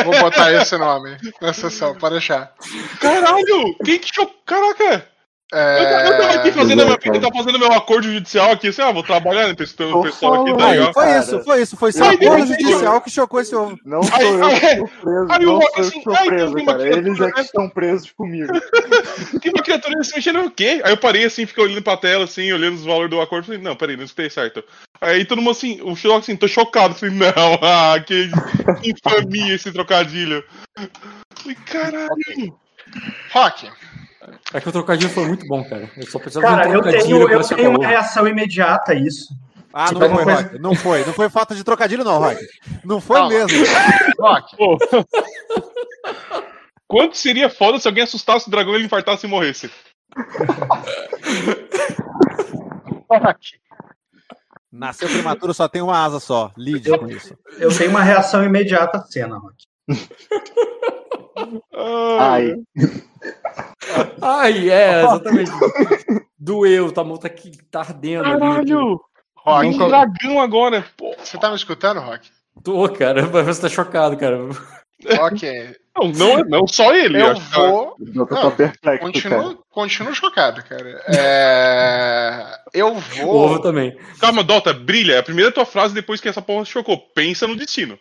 [0.05, 2.55] Vou botar esse nome na sessão, pode deixar.
[3.01, 3.76] Caralho!
[3.84, 4.34] Quem que chocou?
[4.47, 5.11] Caraca!
[5.52, 6.08] Eu, É...
[6.08, 8.90] eu tava aqui fazendo, É, meu, eu tava fazendo meu acordo judicial aqui, assim, ah,
[8.90, 10.92] vou trabalhar, né, testando o pessoal aqui, tá legal.
[10.94, 11.18] Foi cara.
[11.18, 11.76] isso, foi isso.
[11.76, 13.78] Foi seu Aí, acordo judicial que chocou esse ovo.
[13.84, 16.52] Não sou Aí- eu aí- preso, aí o não Rock sou eu assim, tem preso,
[16.56, 16.89] uma cara.
[16.89, 18.52] Eles é que estão presos comigo.
[19.42, 20.81] Tem uma criatura se mexendo o quê?
[20.84, 23.60] Aí eu parei assim, fiquei olhando pra tela, assim, olhando os valores do acordo, falei,
[23.60, 24.64] não, peraí, não escutei certo.
[25.00, 27.28] Aí todo mundo assim, o Sherlock assim, tô chocado, falei, não,
[27.62, 28.31] ah, que
[28.81, 30.42] que infamia esse trocadilho.
[31.36, 32.55] Falei, caralho.
[33.32, 33.70] Rock,
[34.55, 35.91] É que o trocadilho foi muito bom, cara.
[35.97, 38.92] Eu só precisava Cara, de um eu trocadilho tenho, pra eu tenho uma reação imediata
[38.92, 39.26] a isso.
[39.73, 40.59] Ah, não Tipo, foi, coisa- Rock.
[40.59, 41.05] Não foi.
[41.05, 42.41] Não foi falta de trocadilho, não, Rock.
[42.84, 43.31] Não foi Calma.
[43.34, 43.65] mesmo.
[44.20, 44.78] Rock, Pô.
[46.86, 49.70] Quanto seria foda se alguém assustasse o dragão e ele infartasse e morresse?
[53.09, 53.60] Rock.
[54.70, 56.51] Nasceu prematuro, só tem uma asa só.
[56.57, 57.36] Lide com isso.
[57.59, 59.57] Eu tenho uma reação imediata à cena, Rock.
[61.75, 62.55] Ai,
[64.20, 65.51] Ai, é, exatamente.
[66.39, 68.39] Doeu, tá, tá, aqui, tá ardendo ali.
[68.41, 69.01] Caralho!
[69.36, 71.15] Rock, Um dragão agora, pô.
[71.19, 72.31] você tá me escutando, Rock?
[72.62, 74.39] Tô, cara, você tá chocado, cara.
[75.20, 75.75] Ok.
[75.97, 77.20] Não, não, é- não só ele.
[77.20, 77.97] Eu tá- vou.
[78.15, 78.99] eu tô Não, perplexo, cara.
[78.99, 81.02] Continuo, continuo chocado, cara.
[81.09, 82.59] É...
[82.73, 83.35] Eu O vou.
[83.35, 83.97] ovo também.
[84.20, 85.15] Calma, Dota, brilha.
[85.15, 86.97] É a primeira tua frase depois que essa porra chocou.
[87.15, 87.99] Pensa no destino.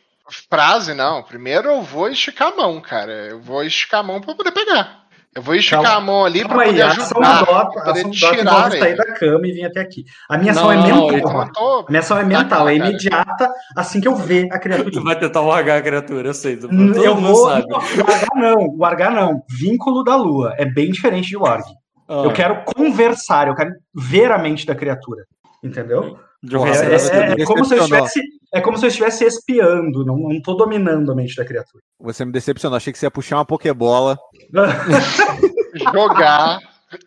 [0.49, 1.21] Frase, não.
[1.23, 3.11] Primeiro eu vou esticar a mão, cara.
[3.29, 5.01] Eu vou esticar a mão pra poder pegar.
[5.33, 5.97] Eu vou esticar Calma.
[5.97, 7.39] a mão ali pra Calma aí, poder a ação ajudar.
[7.39, 9.65] do Dota, pra a poder ação do Dota tirar envolve sair da cama e vir
[9.65, 10.05] até aqui.
[10.29, 11.11] A minha ação Não, é mental.
[11.47, 11.79] Então.
[11.79, 14.91] A minha ação é mental, é imediata assim que eu ver a criatura.
[14.91, 16.57] Tu vai tentar largar a criatura, eu sei.
[16.57, 17.49] Todo Eu mundo vou.
[17.49, 17.65] sabe.
[17.69, 19.43] Não, o Argar não, o Argar não.
[19.49, 20.53] Vínculo da lua.
[20.57, 21.63] É bem diferente de Warg.
[22.09, 25.23] Ah, Eu quero conversar, eu quero ver a mente da criatura.
[25.63, 26.19] Entendeu?
[26.43, 28.19] É, é- é- como se eu estivesse.
[28.53, 31.81] É como se eu estivesse espiando, não, não tô dominando a mente da criatura.
[31.99, 32.75] Você me decepcionou.
[32.77, 34.17] Achei que você ia puxar uma Pokébola.
[35.93, 36.59] Jogar,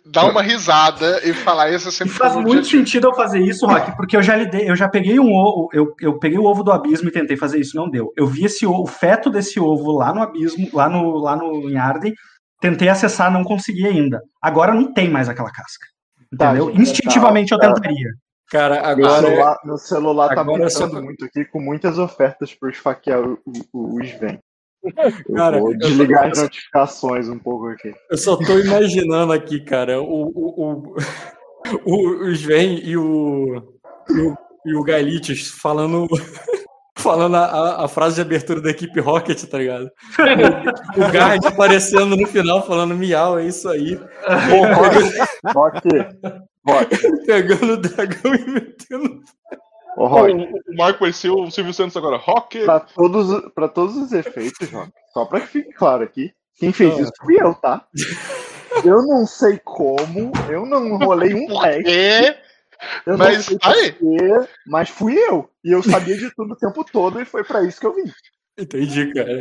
[0.07, 2.79] dar uma risada e falar isso E sempre faz muito objetivo.
[2.79, 5.93] sentido eu fazer isso, Rock, porque eu já lidei, eu já peguei um ovo, eu,
[6.01, 8.11] eu peguei o ovo do abismo e tentei fazer isso, não deu.
[8.17, 11.69] Eu vi esse ovo, o feto desse ovo lá no abismo, lá no, lá no
[11.71, 12.15] em Arden,
[12.61, 14.21] tentei acessar, não consegui ainda.
[14.41, 15.87] Agora não tem mais aquela casca.
[16.39, 16.69] Tá, Entendeu?
[16.71, 17.75] gente, Instintivamente tá, eu tá.
[17.75, 18.09] tentaria.
[18.55, 19.27] Cara, Meu agora.
[19.27, 23.37] celular, meu celular tá agora muito aqui com muitas ofertas para esfaquear o,
[23.73, 24.39] o, o Sven.
[25.35, 27.93] Cara, vou desligar as notificações um pouco aqui.
[28.09, 30.95] Eu só tô imaginando aqui, cara, o, o,
[31.85, 33.61] o, o, Sven e o,
[34.09, 34.85] e o, e o
[35.61, 36.07] falando,
[36.97, 39.91] falando a, a- frase de abertura da equipe Rocket, tá ligado?
[40.97, 43.99] O, o Guard aparecendo no final falando miau, é isso aí.
[45.53, 45.89] Rock,
[46.67, 49.21] Rock, Pegando o dragão e metendo.
[49.97, 52.17] ô, O, Rock, o Marco pareceu o Silvio Santos agora.
[52.17, 52.65] Rock!
[52.65, 56.95] pra todos, pra todos os efeitos, Rock, só pra que fique claro aqui, quem fez
[56.99, 57.03] Ah.
[57.03, 57.87] isso fui eu, tá?
[58.85, 62.39] Eu não sei como, eu não rolei um teste,
[63.07, 65.49] eu Mas não sei porquê, mas fui eu.
[65.65, 68.11] E eu sabia de tudo o tempo todo e foi pra isso que eu vim.
[68.59, 69.39] Entendi, cara.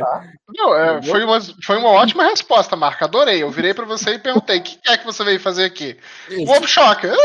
[0.56, 3.04] Não, é, foi, uma, foi uma ótima resposta, Marco.
[3.04, 3.42] Adorei.
[3.42, 5.96] Eu virei pra você e perguntei: o que é que você veio fazer aqui?
[6.38, 7.06] O Ovo Choque.
[7.06, 7.16] Eu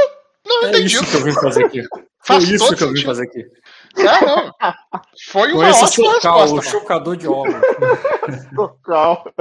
[0.46, 0.96] não É entendi.
[0.96, 1.82] isso que eu vim fazer aqui.
[2.22, 3.46] Foi Faz isso todo que eu vim fazer aqui.
[3.98, 4.52] É, não.
[5.32, 6.56] Foi uma Conheça ótima Socal, o resposta.
[6.56, 6.72] Marco.
[6.72, 7.56] chocador de ovos.
[8.56, 9.34] Tocal.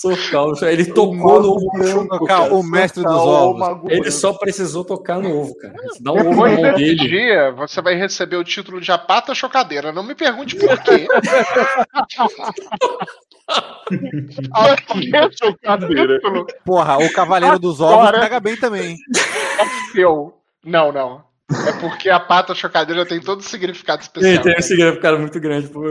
[0.00, 3.90] Socal, ele tocou no ovo branco, Cara, o mestre dos ovos.
[3.90, 5.74] Ele só precisou tocar no ovo, cara.
[5.82, 6.94] Você dá um ovo na mão dele.
[6.96, 9.92] dia, você vai receber o título de A Pata Chocadeira.
[9.92, 11.06] Não me pergunte por quê.
[16.64, 18.96] Porra, o Cavaleiro dos Ovos Agora- pega bem também.
[19.94, 20.34] Eu.
[20.64, 21.22] Não, não.
[21.66, 24.42] É porque a pata chocadeira tem todo o significado Tem, especial.
[24.44, 25.68] tem um significado muito grande.
[25.68, 25.82] Pô.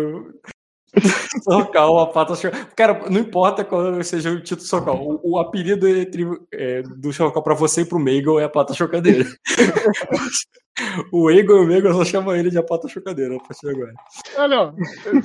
[1.43, 2.33] Socal, a pata.
[2.75, 4.97] Cara, não importa qual seja o título Socal.
[4.97, 8.73] O, o apelido entre, é, do Socal pra você e pro Meigel é a pata
[8.73, 9.25] chocadeira.
[11.11, 13.69] o Eagle e o Meigel só chamam ele de a pata chocadeira a partir de
[13.69, 13.93] agora.
[14.37, 14.75] Ah, não.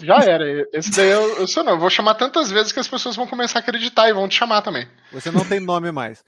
[0.02, 0.66] Já era.
[0.72, 1.72] Esse daí eu, eu sou não.
[1.72, 4.36] Eu vou chamar tantas vezes que as pessoas vão começar a acreditar e vão te
[4.36, 4.86] chamar também.
[5.12, 6.24] Você não tem nome mais.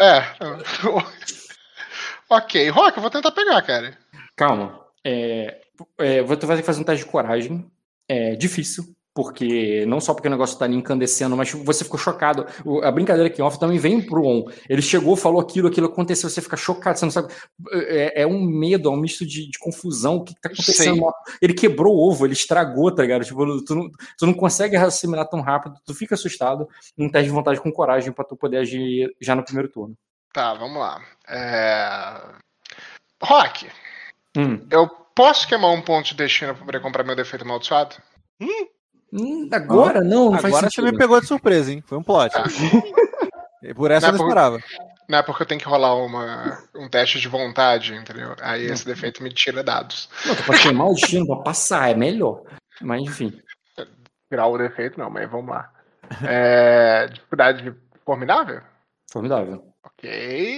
[0.00, 0.22] É.
[2.28, 2.68] ok.
[2.70, 3.98] Rock, eu vou tentar pegar, cara.
[4.36, 4.80] Calma.
[5.04, 5.60] É,
[5.98, 7.70] é, vou ter que fazer um teste de coragem.
[8.12, 8.84] É difícil,
[9.14, 12.46] porque não só porque o negócio tá ali incandescendo, mas você ficou chocado.
[12.82, 14.44] A brincadeira aqui em off também vem pro on.
[14.68, 17.32] Ele chegou, falou aquilo, aquilo aconteceu, você fica chocado, você não sabe.
[17.72, 20.16] É, é um medo, é um misto de, de confusão.
[20.16, 20.96] O que, que tá acontecendo?
[20.96, 21.38] Sei.
[21.40, 23.24] Ele quebrou o ovo, ele estragou, tá ligado?
[23.24, 26.68] Tipo, tu não, tu não consegue assimilar tão rápido, tu fica assustado.
[26.98, 29.94] Um teste de vontade com coragem pra tu poder agir já no primeiro turno.
[30.34, 31.02] Tá, vamos lá.
[31.28, 32.20] É...
[33.22, 33.68] Rock,
[34.36, 34.66] Hum.
[34.70, 37.96] eu posso queimar um ponto de destino pra poder comprar meu defeito amaldiçoado?
[39.12, 41.82] Hum, agora não, não faz Agora você me pegou de surpresa, hein?
[41.86, 42.32] Foi um plot.
[43.64, 44.58] E por essa eu Não, não por- esperava.
[45.08, 48.34] não é porque eu tenho que rolar uma, um teste de vontade, entendeu?
[48.40, 50.08] Aí esse defeito me tira dados.
[50.26, 52.42] Não, tu pode queimar o destino pra passar, é melhor.
[52.80, 53.40] Mas enfim.
[54.28, 55.70] Tirar o defeito, não, mas vamos lá.
[56.26, 57.72] É, dificuldade
[58.04, 58.62] formidável?
[59.12, 59.64] Formidável.
[59.84, 60.10] Ok,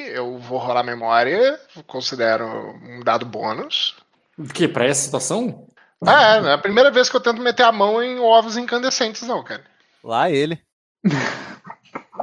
[0.09, 3.97] eu vou rolar memória, considero um dado bônus.
[4.39, 4.67] O que?
[4.69, 5.67] Pra essa situação?
[6.07, 8.57] Ah, é, não é a primeira vez que eu tento meter a mão em ovos
[8.57, 9.65] incandescentes, não, cara.
[10.03, 10.61] Lá ele.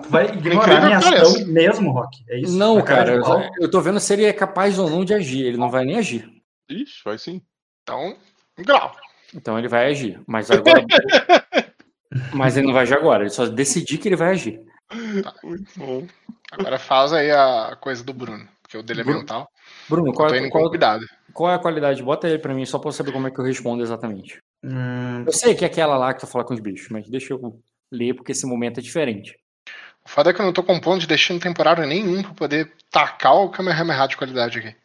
[0.09, 2.23] Vai ignorar minha ação mesmo, Rock?
[2.29, 2.57] É isso?
[2.57, 3.23] Não, Na cara eu,
[3.59, 5.45] eu tô vendo se ele é capaz ou não de agir.
[5.45, 6.29] Ele não vai nem agir.
[6.69, 7.41] Ixi, vai sim.
[7.83, 8.15] Então,
[8.57, 8.95] um grau.
[9.33, 10.19] Então ele vai agir.
[10.25, 10.85] Mas agora.
[12.33, 13.23] mas ele não vai agir agora.
[13.23, 14.61] Ele só decidir que ele vai agir.
[15.43, 16.07] Muito bom.
[16.51, 19.49] Agora faz aí a coisa do Bruno, porque o dele é mental.
[19.91, 21.05] Bruno, qual, é, qual, cuidado.
[21.33, 22.01] qual é a qualidade?
[22.01, 24.39] Bota ele pra mim só pra eu saber como é que eu respondo exatamente.
[24.63, 27.33] Hum, Eu sei que é aquela lá que tu fala com os bichos, mas deixa
[27.33, 27.59] eu
[27.91, 29.37] ler porque esse momento é diferente.
[30.03, 33.35] O foda é que eu não tô compondo de destino temporário nenhum pra poder tacar
[33.35, 34.75] o Kamehameha de qualidade aqui.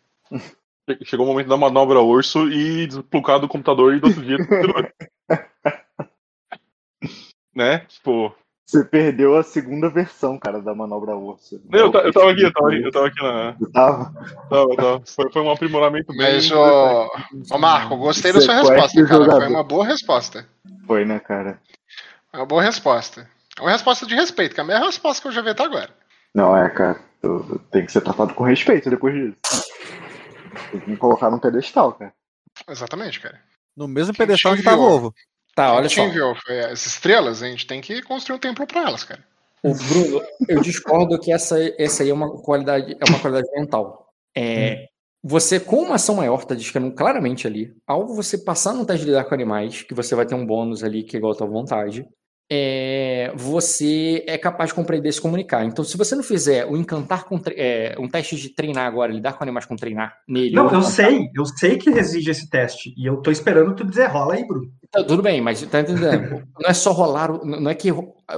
[0.89, 4.37] Che- Chegou o momento da manobra urso e desplucar do computador e do outro dia.
[7.55, 7.79] né?
[7.89, 8.35] Tipo.
[8.67, 11.63] Você perdeu a segunda versão, cara, da manobra urso.
[11.71, 13.57] Eu, eu tava aqui, eu tava, eu tava aqui na.
[13.61, 14.13] Eu tava.
[14.51, 15.03] Tava, tava.
[15.07, 16.19] Foi, foi um aprimoramento bem.
[16.19, 17.09] Mas, ô,
[17.53, 19.09] ô Marco, gostei da sua resposta, cara.
[19.09, 19.49] Foi jogador.
[19.49, 20.49] uma boa resposta.
[20.85, 21.61] Foi, né, cara?
[22.35, 23.31] Uma boa resposta.
[23.57, 25.63] É uma resposta de respeito, que é a melhor resposta que eu já vi até
[25.63, 25.91] agora.
[26.35, 26.99] Não, é, cara.
[27.71, 29.37] Tem que ser tratado com respeito depois disso.
[30.73, 32.13] Tem que me colocar num pedestal, cara.
[32.69, 33.41] Exatamente, cara.
[33.77, 35.15] No mesmo Quem pedestal que tava o ovo.
[35.57, 36.35] Tá, olha Quem te só.
[36.71, 39.25] as estrelas, a gente tem que construir um templo pra elas, cara.
[39.63, 44.07] O Bruno, eu discordo que essa, essa aí é uma qualidade, é uma qualidade mental.
[44.37, 44.87] É,
[45.25, 49.11] Você, com uma ação maior, tá descrevendo claramente ali, ao você passar no teste de
[49.11, 51.47] lidar com animais, que você vai ter um bônus ali que é igual à tua
[51.47, 52.07] vontade,
[52.51, 55.65] é, você é capaz de compreender e se comunicar.
[55.65, 59.33] Então, se você não fizer o encantar com é, um teste de treinar agora, lidar
[59.33, 60.55] com animais com treinar nele.
[60.55, 62.95] Não, eu encantar- sei, eu sei que exige esse teste.
[62.97, 64.71] E eu tô esperando tu dizer rola aí, Bruno.
[64.91, 66.47] Tá, tudo bem, mas tá entendendo?
[66.61, 67.93] Não é só rolar, não é que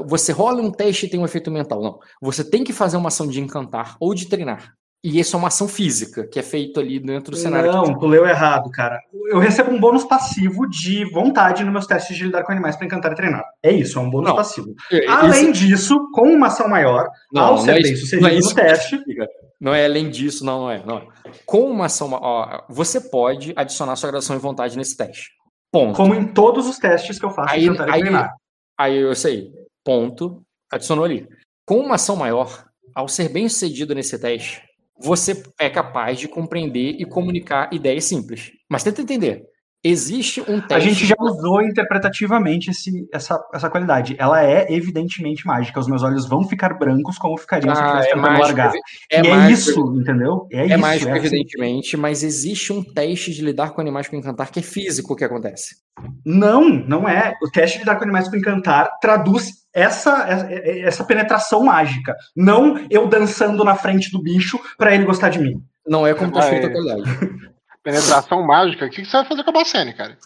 [0.07, 1.99] você rola um teste e tem um efeito mental, não.
[2.21, 4.75] Você tem que fazer uma ação de encantar ou de treinar.
[5.05, 7.71] E isso é uma ação física, que é feito ali dentro do cenário.
[7.71, 8.99] Não, tu leu errado, cara.
[9.31, 12.85] Eu recebo um bônus passivo de vontade nos meus testes de lidar com animais para
[12.87, 13.45] encantar e treinar.
[13.63, 14.37] É isso, é um bônus Não.
[14.37, 14.75] passivo.
[14.91, 18.27] É, Além isso- disso, com uma ação maior, Não, ao não ser é bem sucedido
[18.29, 19.01] é no teste.
[19.61, 20.83] Não é além disso, não, não é.
[20.85, 21.07] Não é.
[21.47, 25.31] Com uma ação, ó, você pode adicionar sua graduação em vontade nesse teste.
[25.71, 25.95] Ponto.
[25.97, 28.35] como em todos os testes que eu faço Aí, de encantar e aí, treinar.
[28.79, 29.53] aí eu sei.
[29.85, 30.43] Ponto.
[30.73, 31.29] Adicionou ali.
[31.67, 34.63] Com uma ação maior, ao ser bem sucedido nesse teste,
[34.99, 38.53] você é capaz de compreender e comunicar ideias simples.
[38.69, 39.45] Mas tenta entender.
[39.85, 40.75] Existe um teste.
[40.75, 44.17] A gente já usou interpretativamente esse, essa, essa qualidade.
[44.19, 45.79] Ela é evidentemente mágica.
[45.79, 48.73] Os meus olhos vão ficar brancos como ficariam se eu Ah, estivesse é tentando largar.
[49.13, 50.47] é e é mágico, isso, entendeu?
[50.51, 50.79] É, É isso.
[50.79, 51.27] mágico, é assim.
[51.27, 55.25] evidentemente, mas existe um teste de lidar com animais com encantar que é físico que
[55.25, 55.77] acontece.
[56.27, 57.35] Não, não é.
[57.43, 62.17] O teste de lidar com animais com encantar traduz essa, essa, essa penetração mágica.
[62.37, 65.63] Não eu dançando na frente do bicho pra ele gostar de mim.
[65.87, 66.73] Não é como tá Ah, escrito a é.
[66.73, 67.49] qualidade.
[67.91, 70.19] Penetração mágica, o que que você vai fazer com a Bacene, cara?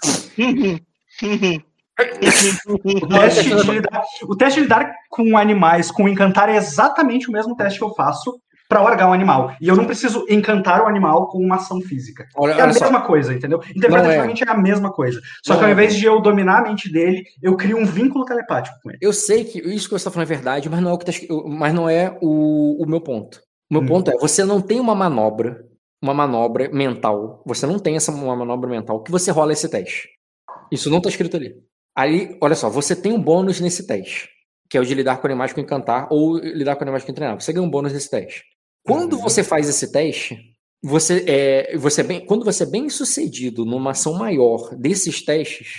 [3.01, 7.33] O teste, de lidar, o teste de lidar com animais com encantar é exatamente o
[7.33, 9.55] mesmo teste que eu faço pra largar um animal.
[9.61, 12.27] E eu não preciso encantar o animal com uma ação física.
[12.35, 12.85] Olha, É a só.
[12.87, 13.61] mesma coisa, entendeu?
[13.77, 14.51] Interpretativamente é.
[14.51, 15.21] a mesma coisa.
[15.45, 15.73] Só Não que ao é.
[15.75, 18.99] invés de eu dominar a mente dele, eu crio um vínculo telepático com ele.
[19.01, 21.05] Eu sei que isso que você está falando é verdade, mas não é o, que
[21.05, 21.13] tá
[21.47, 23.41] mas não é o, o meu ponto.
[23.71, 23.87] O meu Hum.
[23.87, 25.65] ponto é, você não tem uma manobra,
[26.03, 27.43] uma manobra mental.
[27.47, 30.09] Você não tem essa uma manobra mental que você rola esse teste.
[30.71, 31.55] Isso não está escrito ali.
[31.97, 34.29] Aí, olha só, você tem um bônus nesse teste,
[34.69, 37.41] que é o de lidar com animais com encantar ou lidar com animais com treinar.
[37.41, 38.43] Você ganha um bônus nesse teste.
[38.85, 39.23] Quando Uhum.
[39.23, 40.37] você faz esse teste,
[40.83, 45.79] você é, você é bem, quando você é bem sucedido numa ação maior desses testes,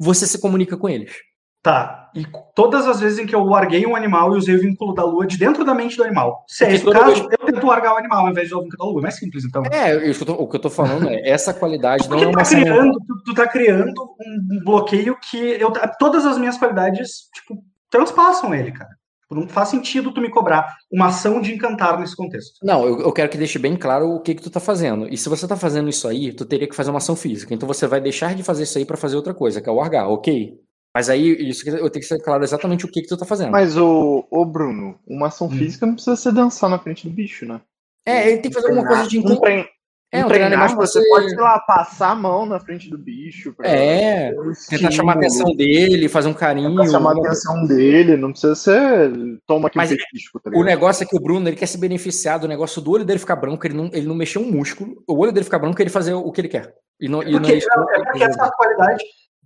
[0.00, 1.16] você se comunica com eles.
[1.64, 2.10] Tá.
[2.14, 5.02] E todas as vezes em que eu larguei um animal e usei o vínculo da
[5.02, 6.44] lua de dentro da mente do animal.
[6.46, 8.78] Se é esse caso, eu tento largar o animal ao invés de usar o vínculo
[8.78, 9.00] da lua.
[9.00, 9.62] É mais simples, então.
[9.72, 12.50] É, eu o que eu tô falando é, essa qualidade não é tu uma tá,
[12.50, 18.54] criando, tu, tu tá criando um bloqueio que eu, todas as minhas qualidades, tipo, transpassam
[18.54, 18.90] ele, cara.
[19.22, 22.58] Tipo, Não faz sentido tu me cobrar uma ação de encantar nesse contexto.
[22.62, 25.08] Não, eu, eu quero que deixe bem claro o que que tu tá fazendo.
[25.08, 27.54] E se você tá fazendo isso aí, tu teria que fazer uma ação física.
[27.54, 29.76] Então você vai deixar de fazer isso aí pra fazer outra coisa, que é o
[29.76, 30.52] largar, ok?
[30.94, 33.24] Mas aí isso que eu tenho que ser claro exatamente o que que tu tá
[33.26, 33.50] fazendo.
[33.50, 35.50] Mas, ô, ô Bruno, uma ação Hum.
[35.50, 37.60] física não precisa ser dançar na frente do bicho, né?
[38.06, 39.66] É, ele tem que fazer alguma coisa de Um trein-
[40.12, 43.52] É, um treinar, animal você pode, sei lá, passar a mão na frente do bicho.
[43.52, 44.32] pra- É,
[44.70, 46.72] tentar chamar a atenção dele, fazer um carinho.
[46.76, 49.10] Pra chamar a atenção dele, não precisa ser.
[49.48, 51.76] Toma aqui Mas um petisco, tá O negócio é que o Bruno ele quer se
[51.78, 55.02] beneficiar do negócio do olho dele ficar branco, ele não, ele não mexer um músculo,
[55.08, 56.72] o olho dele ficar branco ele fazer o que ele quer.
[57.00, 59.02] E não, e não Porque, não, é porque essa qualidade,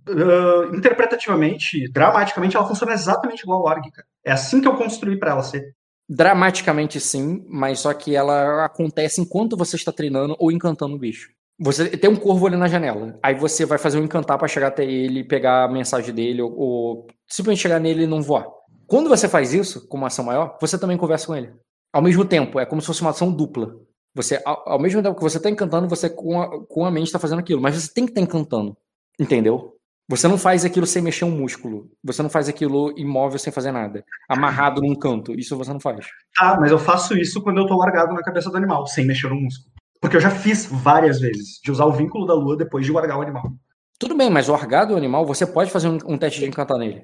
[0.09, 4.07] uh, interpretativamente, dramaticamente, ela funciona exatamente igual ao org, cara.
[4.25, 5.75] É assim que eu construí pra ela ser.
[6.07, 11.29] Dramaticamente sim, mas só que ela acontece enquanto você está treinando ou encantando o bicho.
[11.61, 14.67] Você tem um corvo ali na janela, aí você vai fazer um encantar pra chegar
[14.67, 18.47] até ele, pegar a mensagem dele ou, ou simplesmente chegar nele e não voar.
[18.87, 21.53] Quando você faz isso, com uma ação maior, você também conversa com ele.
[21.93, 23.75] Ao mesmo tempo, é como se fosse uma ação dupla.
[24.15, 27.07] Você, ao, ao mesmo tempo que você está encantando, você com a, com a mente
[27.07, 28.75] está fazendo aquilo, mas você tem que estar encantando,
[29.19, 29.78] entendeu?
[30.09, 31.91] Você não faz aquilo sem mexer um músculo.
[32.03, 34.03] Você não faz aquilo imóvel sem fazer nada.
[34.27, 35.33] Amarrado num canto.
[35.39, 36.07] Isso você não faz.
[36.35, 39.29] Tá, mas eu faço isso quando eu tô largado na cabeça do animal, sem mexer
[39.29, 39.71] no músculo.
[40.01, 43.19] Porque eu já fiz várias vezes, de usar o vínculo da lua depois de largar
[43.19, 43.51] o animal.
[43.99, 46.79] Tudo bem, mas o largado do animal, você pode fazer um, um teste de encantar
[46.79, 47.03] nele.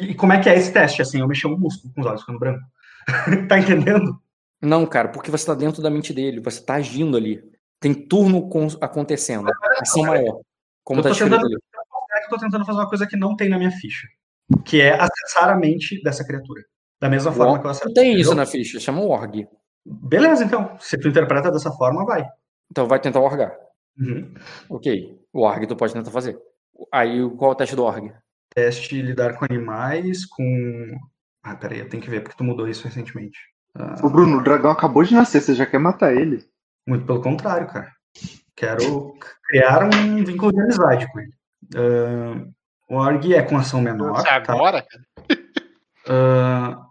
[0.00, 1.02] E como é que é esse teste?
[1.02, 2.62] Assim, eu mexer um músculo com os olhos ficando branco.
[3.48, 4.18] tá entendendo?
[4.62, 7.42] Não, cara, porque você tá dentro da mente dele, você tá agindo ali.
[7.78, 8.48] Tem turno
[8.80, 9.50] acontecendo.
[9.80, 10.40] Ação maior.
[10.82, 11.56] Como Eu tá escrito tentando- ali.
[12.26, 14.06] Que eu tô tentando fazer uma coisa que não tem na minha ficha.
[14.64, 16.62] Que é acessar a mente dessa criatura.
[17.00, 17.86] Da mesma forma que eu acesso.
[17.86, 19.46] Não tem isso na ficha, chama o org.
[19.84, 20.76] Beleza, então.
[20.80, 22.26] Se tu interpreta dessa forma, vai.
[22.70, 23.54] Então vai tentar orgar.
[23.98, 24.34] Uhum.
[24.68, 25.18] Ok.
[25.32, 26.38] O org tu pode tentar fazer.
[26.92, 28.12] Aí qual é o teste do org?
[28.54, 30.96] Teste lidar com animais, com.
[31.42, 33.38] Ah, peraí, eu tenho que ver, porque tu mudou isso recentemente.
[33.74, 36.44] Ah, Ô, Bruno, o dragão acabou de nascer, você já quer matar ele?
[36.86, 37.92] muito pelo contrário, cara.
[38.54, 39.14] Quero
[39.48, 41.32] criar um vínculo de amizade com ele.
[41.74, 42.46] Ah,
[42.88, 44.12] o org é com ação menor.
[44.12, 44.52] Nossa, tá?
[44.52, 45.02] agora, cara.
[46.08, 46.86] Ah,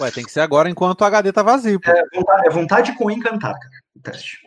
[0.00, 1.90] Ué, tem que ser agora enquanto o HD tá vazio, pô.
[1.90, 3.70] é, vontade, é vontade com encantar, cara.
[3.96, 4.38] O teste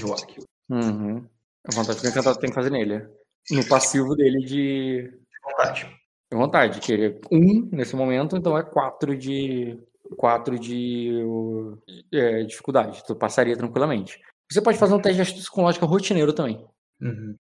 [0.00, 0.36] do org.
[0.68, 1.24] Uhum.
[1.64, 3.06] A vontade que o encantado tem que fazer nele.
[3.50, 5.10] No passivo dele de
[5.42, 5.86] Vontade.
[6.30, 9.78] de vontade, que é um nesse momento, então é quatro de
[10.16, 11.78] quatro de uh,
[12.12, 13.02] é, dificuldade.
[13.06, 14.20] Tu passaria tranquilamente.
[14.50, 16.66] Você pode fazer um teste de astúcia com lógica rotineiro também.
[17.00, 17.36] Uhum.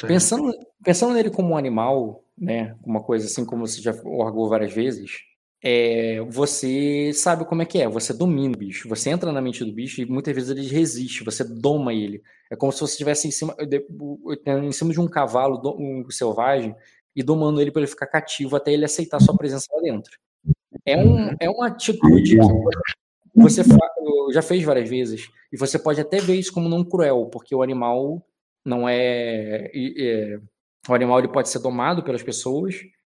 [0.00, 0.06] Tá.
[0.06, 4.72] Pensando, pensando nele como um animal, né, uma coisa assim como você já orgou várias
[4.72, 5.18] vezes,
[5.62, 9.62] é, você sabe como é que é, você domina o bicho, você entra na mente
[9.62, 12.22] do bicho e muitas vezes ele resiste, você doma ele.
[12.50, 13.86] É como se você estivesse em cima, de-
[14.46, 16.74] em cima de um cavalo um selvagem
[17.14, 20.18] e domando ele para ele ficar cativo até ele aceitar sua presença lá dentro.
[20.86, 23.62] É, um, é uma atitude que você
[24.32, 27.62] já fez várias vezes e você pode até ver isso como não cruel, porque o
[27.62, 28.24] animal
[28.64, 30.38] não é, é-
[30.88, 32.76] o animal ele pode ser domado pelas pessoas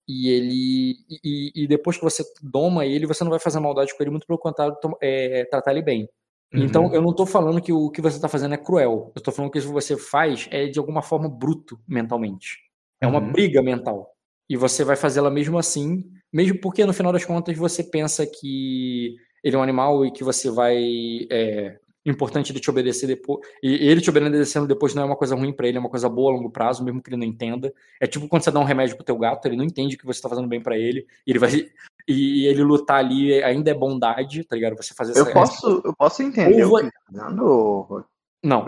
[0.07, 4.03] e ele e, e depois que você doma ele você não vai fazer maldade com
[4.03, 6.09] ele muito pelo contrário é, tratar ele bem
[6.53, 6.65] Uhum.
[6.65, 9.31] então eu não tô falando que o que você tá fazendo é cruel eu tô
[9.31, 12.57] falando que o que você faz é de alguma forma bruto mentalmente
[12.99, 13.31] é uma Uhum.
[13.31, 14.11] briga mental
[14.49, 16.03] e você vai fazê-la mesmo assim
[16.33, 20.25] mesmo porque no final das contas você pensa que ele é um animal e que
[20.25, 23.39] você vai é, importante ele te obedecer depois.
[23.61, 26.09] E ele te obedecendo depois não é uma coisa ruim pra ele, é uma coisa
[26.09, 27.73] boa a longo prazo, mesmo que ele não entenda.
[27.99, 30.21] É tipo quando você dá um remédio pro teu gato, ele não entende que você
[30.21, 31.49] tá fazendo bem pra ele, e ele vai
[32.07, 34.75] e ele lutar ali ainda é bondade, tá ligado?
[34.75, 36.71] Você fazer Eu essa posso, eu posso entender Ou
[37.13, 37.29] tá
[38.43, 38.65] Não.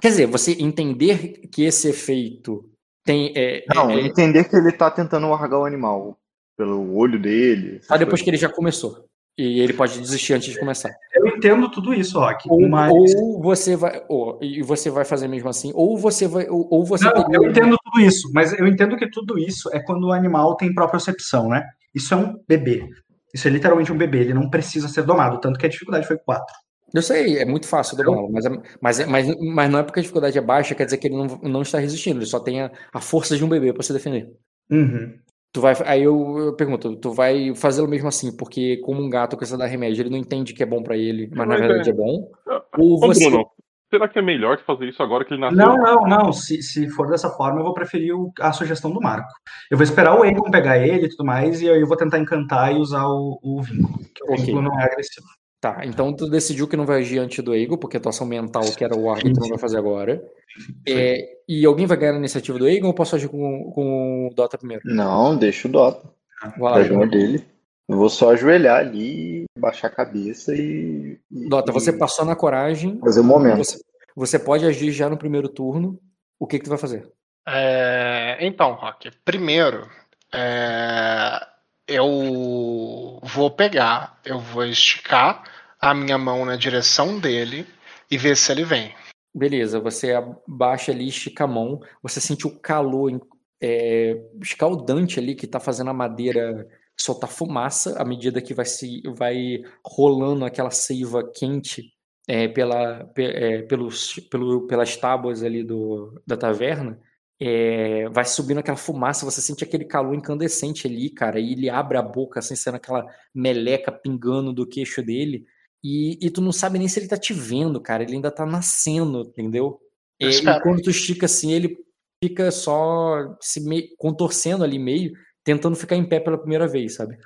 [0.00, 2.70] Quer dizer, você entender que esse efeito
[3.04, 6.18] tem é, Não, é, entender que ele tá tentando largar o animal
[6.56, 7.80] pelo olho dele.
[7.80, 9.06] tá depois que ele já começou.
[9.36, 10.94] E ele pode desistir antes de começar.
[11.12, 12.48] Eu entendo tudo isso, Rock.
[12.48, 12.92] Ou, mas...
[12.92, 16.84] ou você vai, ou, e você vai fazer mesmo assim, ou você vai, ou, ou
[16.84, 20.12] você Não, eu entendo tudo isso, mas eu entendo que tudo isso é quando o
[20.12, 21.64] animal tem propriocepção, né?
[21.92, 22.88] Isso é um bebê.
[23.34, 26.16] Isso é literalmente um bebê, ele não precisa ser domado, tanto que a dificuldade foi
[26.16, 26.46] 4.
[26.94, 29.98] Eu sei, é muito fácil domá-lo, mas, é- mas, é- mas, mas não é porque
[29.98, 32.62] a dificuldade é baixa, quer dizer que ele não, não está resistindo, ele só tem
[32.62, 34.30] a, a força de um bebê para se defender.
[34.70, 35.12] Uhum.
[35.54, 39.36] Tu vai, aí eu, eu pergunto, tu vai fazê-lo mesmo assim, porque como um gato
[39.38, 41.90] você dá remédio, ele não entende que é bom para ele, mas na Mas verdade
[41.90, 42.28] é- é bom.
[42.76, 43.30] Ou Ô, você.
[43.30, 43.46] Bruno,
[43.88, 45.56] será que é melhor fazer isso agora que ele nasceu?
[45.64, 46.32] Não, não, não.
[46.32, 49.28] Se, se for dessa forma, eu vou preferir o- a sugestão do Marco.
[49.70, 52.18] Eu vou esperar o Aegon pegar ele e tudo mais, e aí eu vou tentar
[52.18, 54.00] encantar e usar o, o vínculo.
[54.12, 54.44] Que o Ok.
[54.46, 55.26] vínculo não é agressivo.
[55.64, 58.26] Tá, então tu decidiu que não vai agir antes do Ego, porque a tua ação
[58.26, 60.22] mental, que era o árbitro, não vai fazer agora.
[60.86, 64.34] É, e alguém vai ganhar a iniciativa do Ego ou posso agir com, com o
[64.34, 64.82] Dota primeiro?
[64.84, 66.08] Não, deixa o Dota.
[66.56, 67.44] Vai O lá, dele.
[67.88, 71.18] Eu vou só ajoelhar ali, baixar a cabeça e.
[71.32, 73.00] e- Dota, você e passou na coragem.
[73.00, 73.56] Fazer o momento.
[73.56, 73.80] Você,
[74.14, 75.98] você pode agir já no primeiro turno.
[76.38, 77.10] O que, que tu vai fazer?
[77.48, 79.88] É, então, Rock, primeiro,
[80.32, 81.40] é,
[81.88, 85.42] eu vou pegar, eu vou esticar
[85.80, 87.66] a minha mão na direção dele
[88.08, 88.94] e ver se ele vem.
[89.34, 93.20] Beleza, você abaixa ali, estica a mão, você sente o calor
[93.60, 99.02] é, escaldante ali que tá fazendo a madeira soltar fumaça à medida que vai se
[99.16, 101.92] vai rolando aquela seiva quente
[102.28, 107.00] é, pela, é, pelos, pelo, pelas tábuas ali do, da taverna.
[107.40, 111.98] É, vai subindo aquela fumaça, você sente aquele calor incandescente ali, cara, e ele abre
[111.98, 113.04] a boca, assim, sendo aquela
[113.34, 115.44] meleca pingando do queixo dele,
[115.82, 118.46] e, e tu não sabe nem se ele tá te vendo, cara, ele ainda tá
[118.46, 119.78] nascendo, entendeu?
[120.20, 121.76] É, e quando tu estica assim, ele
[122.22, 123.60] fica só se
[123.98, 125.12] contorcendo ali meio,
[125.44, 127.18] tentando ficar em pé pela primeira vez, sabe?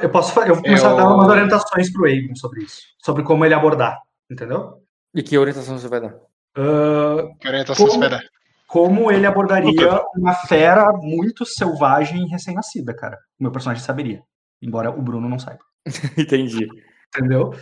[0.00, 0.96] Eu posso eu vou começar eu...
[0.96, 3.98] a dar umas orientações pro Aegon sobre isso, sobre como ele abordar,
[4.30, 4.82] entendeu?
[5.14, 6.14] E que orientação você vai dar?
[6.56, 7.92] Uh, que orientação como...
[7.92, 8.37] você vai dar?
[8.68, 13.16] Como ele abordaria uma fera muito selvagem e recém-nascida, cara.
[13.40, 14.22] O meu personagem saberia,
[14.60, 15.64] embora o Bruno não saiba.
[16.16, 16.68] Entendi.
[17.16, 17.54] Entendeu?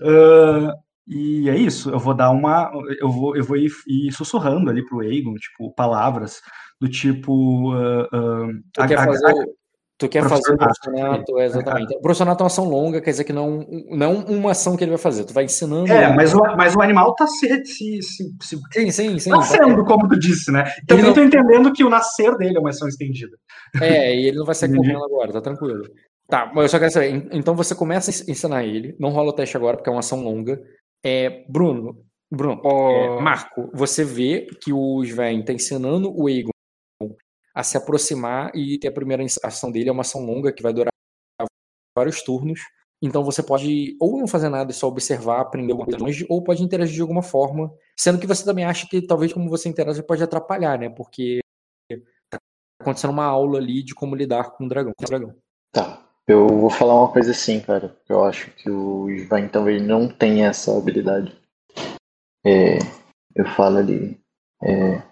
[0.00, 0.72] Uh,
[1.06, 2.70] e é isso, eu vou dar uma.
[3.00, 6.40] Eu vou, eu vou ir, ir sussurrando ali pro Aegon, tipo, palavras
[6.80, 7.74] do tipo.
[7.74, 9.32] Uh, uh, a, quer fazer, a,
[10.02, 11.94] Tu quer fazer o profissionato, é, exatamente.
[11.94, 14.90] O profissionato é uma ação longa, quer dizer que não, não uma ação que ele
[14.90, 15.92] vai fazer, tu vai ensinando.
[15.92, 17.64] É, mas o, mas o animal tá se.
[17.64, 19.30] se, se, se sim, sim, sim.
[19.30, 20.64] Nascendo, como tu disse, né?
[20.88, 21.14] Também não...
[21.14, 23.36] tô entendendo que o nascer dele é uma ação estendida.
[23.80, 25.84] É, e ele não vai sair correndo agora, tá tranquilo.
[26.28, 27.28] Tá, mas eu só quero saber.
[27.30, 30.20] Então você começa a ensinar ele, não rola o teste agora, porque é uma ação
[30.20, 30.60] longa.
[31.04, 31.96] É, Bruno,
[32.28, 32.90] Bruno, oh.
[32.90, 36.50] é, Marco, você vê que o Sven tá ensinando o Egon
[37.54, 40.72] a se aproximar e ter a primeira ação dele é uma ação longa que vai
[40.72, 40.92] durar
[41.96, 42.60] vários turnos.
[43.02, 46.62] Então você pode ou não fazer nada e só observar, aprender alguma coisa ou pode
[46.62, 50.22] interagir de alguma forma, sendo que você também acha que talvez como você interage pode
[50.22, 50.88] atrapalhar, né?
[50.88, 51.40] Porque
[52.30, 52.38] tá
[52.80, 54.92] acontecendo uma aula ali de como lidar com o dragão.
[54.96, 55.34] Com o dragão.
[55.72, 56.08] Tá.
[56.28, 57.96] Eu vou falar uma coisa assim, cara.
[58.08, 61.36] Eu acho que o Svain talvez não tenha essa habilidade.
[62.46, 62.78] É,
[63.34, 64.20] eu falo ali.
[64.62, 65.02] É,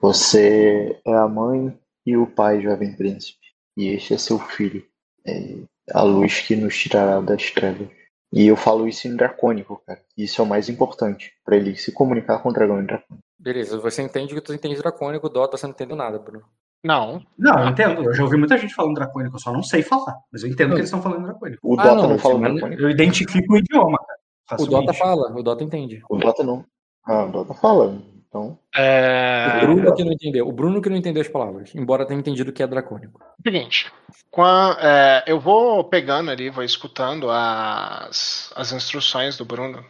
[0.00, 3.38] você é a mãe e o pai, jovem príncipe,
[3.76, 4.84] e este é seu filho,
[5.26, 5.58] é
[5.92, 7.88] a luz que nos tirará das trevas.
[8.32, 10.00] E eu falo isso em dracônico, cara.
[10.16, 13.24] Isso é o mais importante, para ele se comunicar com o dragão em dracônico.
[13.38, 16.44] Beleza, você entende que tu entende dracônico, Dota, você não entende nada, Bruno.
[16.82, 17.22] Não.
[17.36, 18.04] Não, eu entendo.
[18.04, 20.16] Eu já ouvi muita gente falando dracônico, eu só não sei falar.
[20.32, 21.60] Mas eu entendo que eles estão falando dracônico.
[21.62, 22.82] O Dota ah, não, não fala dracônico.
[22.82, 24.62] Eu identifico o idioma, cara.
[24.62, 26.02] O Dota fala, o Dota entende.
[26.08, 26.64] O Dota não.
[27.04, 28.00] Ah, o Dota fala.
[28.30, 28.56] Então.
[28.76, 29.58] É...
[29.64, 30.48] O Bruno que não entendeu.
[30.48, 33.20] O Bruno que não entendeu as palavras, embora tenha entendido que é dracônico.
[33.44, 33.92] Seguinte.
[34.30, 39.84] Quando, é, eu vou pegando ali, vou escutando as, as instruções do Bruno.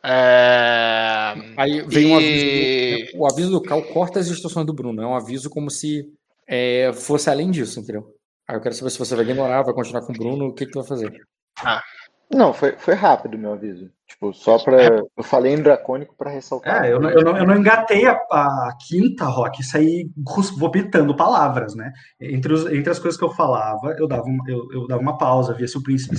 [0.00, 1.34] É...
[1.56, 2.12] Aí vem e...
[2.12, 3.12] um aviso.
[3.12, 5.02] Do, o aviso do Cal corta as instruções do Bruno.
[5.02, 6.08] É um aviso como se
[6.46, 8.14] é, fosse além disso, entendeu?
[8.48, 10.66] Aí eu quero saber se você vai ignorar, vai continuar com o Bruno, o que,
[10.66, 11.12] que tu vai fazer?
[11.58, 11.82] Ah,
[12.30, 13.90] não, foi, foi rápido meu aviso.
[14.06, 14.82] Tipo, só pra.
[14.82, 15.02] É.
[15.16, 16.84] Eu falei em dracônico pra ressaltar.
[16.84, 20.08] É, eu não, eu não, eu não engatei a, a quinta, Rock, saí
[20.56, 21.92] vomitando palavras, né?
[22.20, 25.18] Entre, os, entre as coisas que eu falava, eu dava uma, eu, eu dava uma
[25.18, 26.16] pausa, via se o príncipe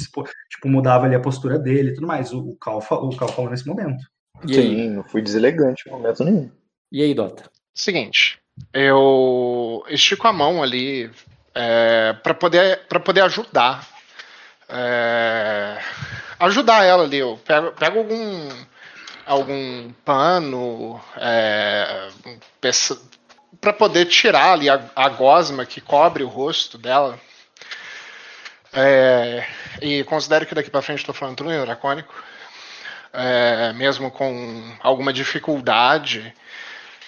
[0.49, 2.33] tipo, mudava ali a postura dele e tudo mais.
[2.33, 4.03] O, o, Cal, o Cal falou nesse momento.
[4.45, 4.89] E Sim, aí?
[4.89, 6.49] não fui deselegante em momento nenhum.
[6.91, 7.49] E aí, Dota?
[7.73, 8.39] Seguinte,
[8.73, 11.09] eu estico a mão ali
[11.53, 13.96] é, para poder, pra poder ajudar
[14.69, 15.77] é,
[16.39, 17.17] ajudar ela ali.
[17.17, 18.49] Eu pego, pego algum,
[19.25, 22.09] algum pano é,
[23.59, 27.19] para poder tirar ali a, a, gosma que cobre o rosto dela.
[28.73, 29.45] É,
[29.81, 32.13] e considero que daqui para frente estou falando tudo em dracônico.
[33.13, 36.31] É, mesmo com alguma dificuldade,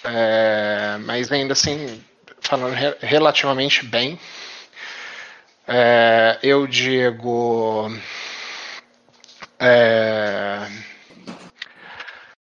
[0.02, 2.02] é, mas ainda assim
[2.40, 4.18] falando re relativamente bem.
[5.72, 7.88] É, eu digo.
[9.56, 10.66] É,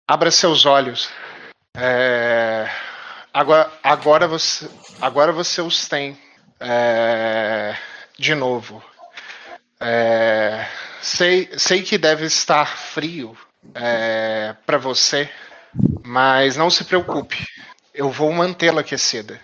[0.09, 1.11] abra seus olhos.
[1.77, 2.67] É,
[3.31, 4.71] agora, agora, você,
[5.03, 6.19] agora você os tem
[6.59, 7.77] é,
[8.19, 8.83] de novo.
[9.79, 10.67] É,
[11.03, 13.37] sei, sei que deve estar frio
[13.75, 15.29] é, para você,
[16.03, 17.47] mas não se preocupe.
[17.93, 19.39] Eu vou mantê-la aquecida.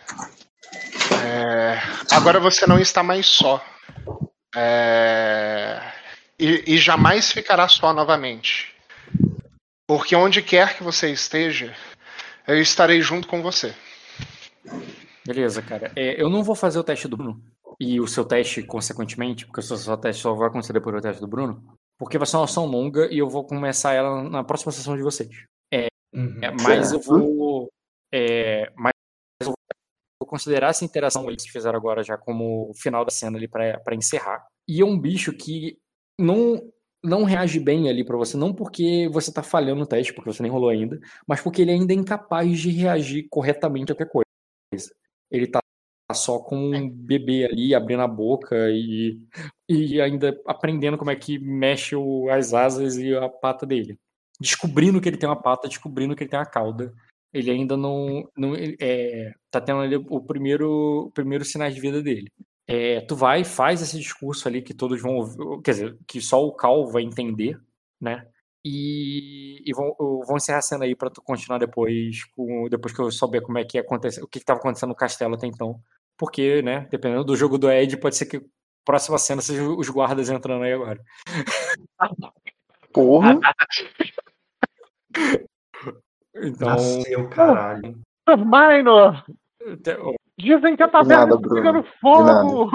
[1.66, 1.80] É,
[2.14, 3.64] agora você não está mais só.
[4.54, 5.80] É,
[6.38, 8.72] e, e jamais ficará só novamente.
[9.88, 11.74] Porque onde quer que você esteja,
[12.46, 13.74] eu estarei junto com você.
[15.26, 15.90] Beleza, cara.
[15.96, 17.42] É, eu não vou fazer o teste do Bruno.
[17.80, 21.20] E o seu teste, consequentemente, porque o seu teste só vai acontecer depois do teste
[21.20, 21.62] do Bruno.
[21.98, 25.02] Porque vai ser uma ação longa e eu vou começar ela na próxima sessão de
[25.02, 25.30] vocês.
[25.72, 26.38] É, uhum.
[26.42, 27.68] é mas eu vou.
[28.12, 28.95] É, mas
[30.26, 33.94] vou considerar essa interação que eles fizeram agora já como final da cena ali para
[33.94, 34.44] encerrar.
[34.68, 35.78] E é um bicho que
[36.18, 36.60] não
[37.04, 40.42] não reage bem ali pra você, não porque você tá falhando no teste, porque você
[40.42, 44.92] nem rolou ainda, mas porque ele ainda é incapaz de reagir corretamente a qualquer coisa.
[45.30, 45.60] Ele tá
[46.14, 49.20] só com um bebê ali, abrindo a boca e,
[49.68, 53.98] e ainda aprendendo como é que mexe o- as asas e a pata dele.
[54.40, 56.94] Descobrindo que ele tem uma pata, descobrindo que ele tem uma cauda.
[57.36, 62.02] Ele ainda não, não é, tá tendo ali o primeiro, o primeiro sinais de vida
[62.02, 62.32] dele.
[62.66, 66.42] É, tu vai, faz esse discurso ali que todos vão ouvir, quer dizer, que só
[66.42, 67.60] o Cal vai entender,
[68.00, 68.26] né?
[68.64, 69.94] E, e vão,
[70.26, 73.58] vão encerrar a cena aí pra tu continuar depois, com, depois que eu souber como
[73.58, 75.78] é que acontece, o que, que tava acontecendo no castelo até então.
[76.16, 78.42] Porque, né, dependendo do jogo do Ed, pode ser que a
[78.84, 81.00] próxima cena seja os guardas entrando aí agora.
[82.92, 83.38] Porra.
[86.42, 86.68] Então.
[86.68, 87.96] Nasceu, caralho.
[88.28, 89.24] Minor!
[90.38, 92.70] Dizem que a De taverna nada, está pegando De fogo!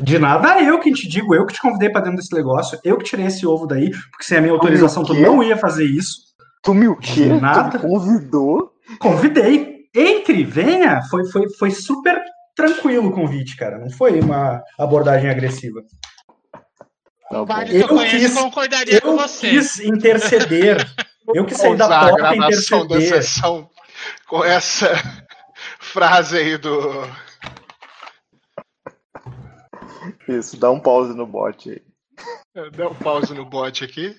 [0.00, 2.96] De nada eu que te digo, eu que te convidei pra dentro desse negócio, eu
[2.96, 6.28] que tirei esse ovo daí, porque sem a minha autorização tu não ia fazer isso.
[6.62, 7.26] Tu me o quê?
[7.26, 7.78] Nada.
[7.78, 8.72] Tu me convidou?
[9.00, 9.78] Convidei.
[9.94, 11.02] Entre, venha.
[11.10, 12.22] Foi, foi, foi super
[12.54, 13.78] tranquilo o convite, cara.
[13.78, 15.80] Não foi uma abordagem agressiva.
[17.30, 19.50] Tá eu quis- concordaria com Eu você.
[19.50, 20.78] quis interceder.
[21.34, 23.70] Eu que saí da Usar a porta gravação da sessão
[24.26, 24.88] com essa
[25.78, 26.78] frase aí do.
[30.26, 31.82] Isso, dá um pause no bot aí.
[32.72, 34.16] Dá um pause no bot aqui.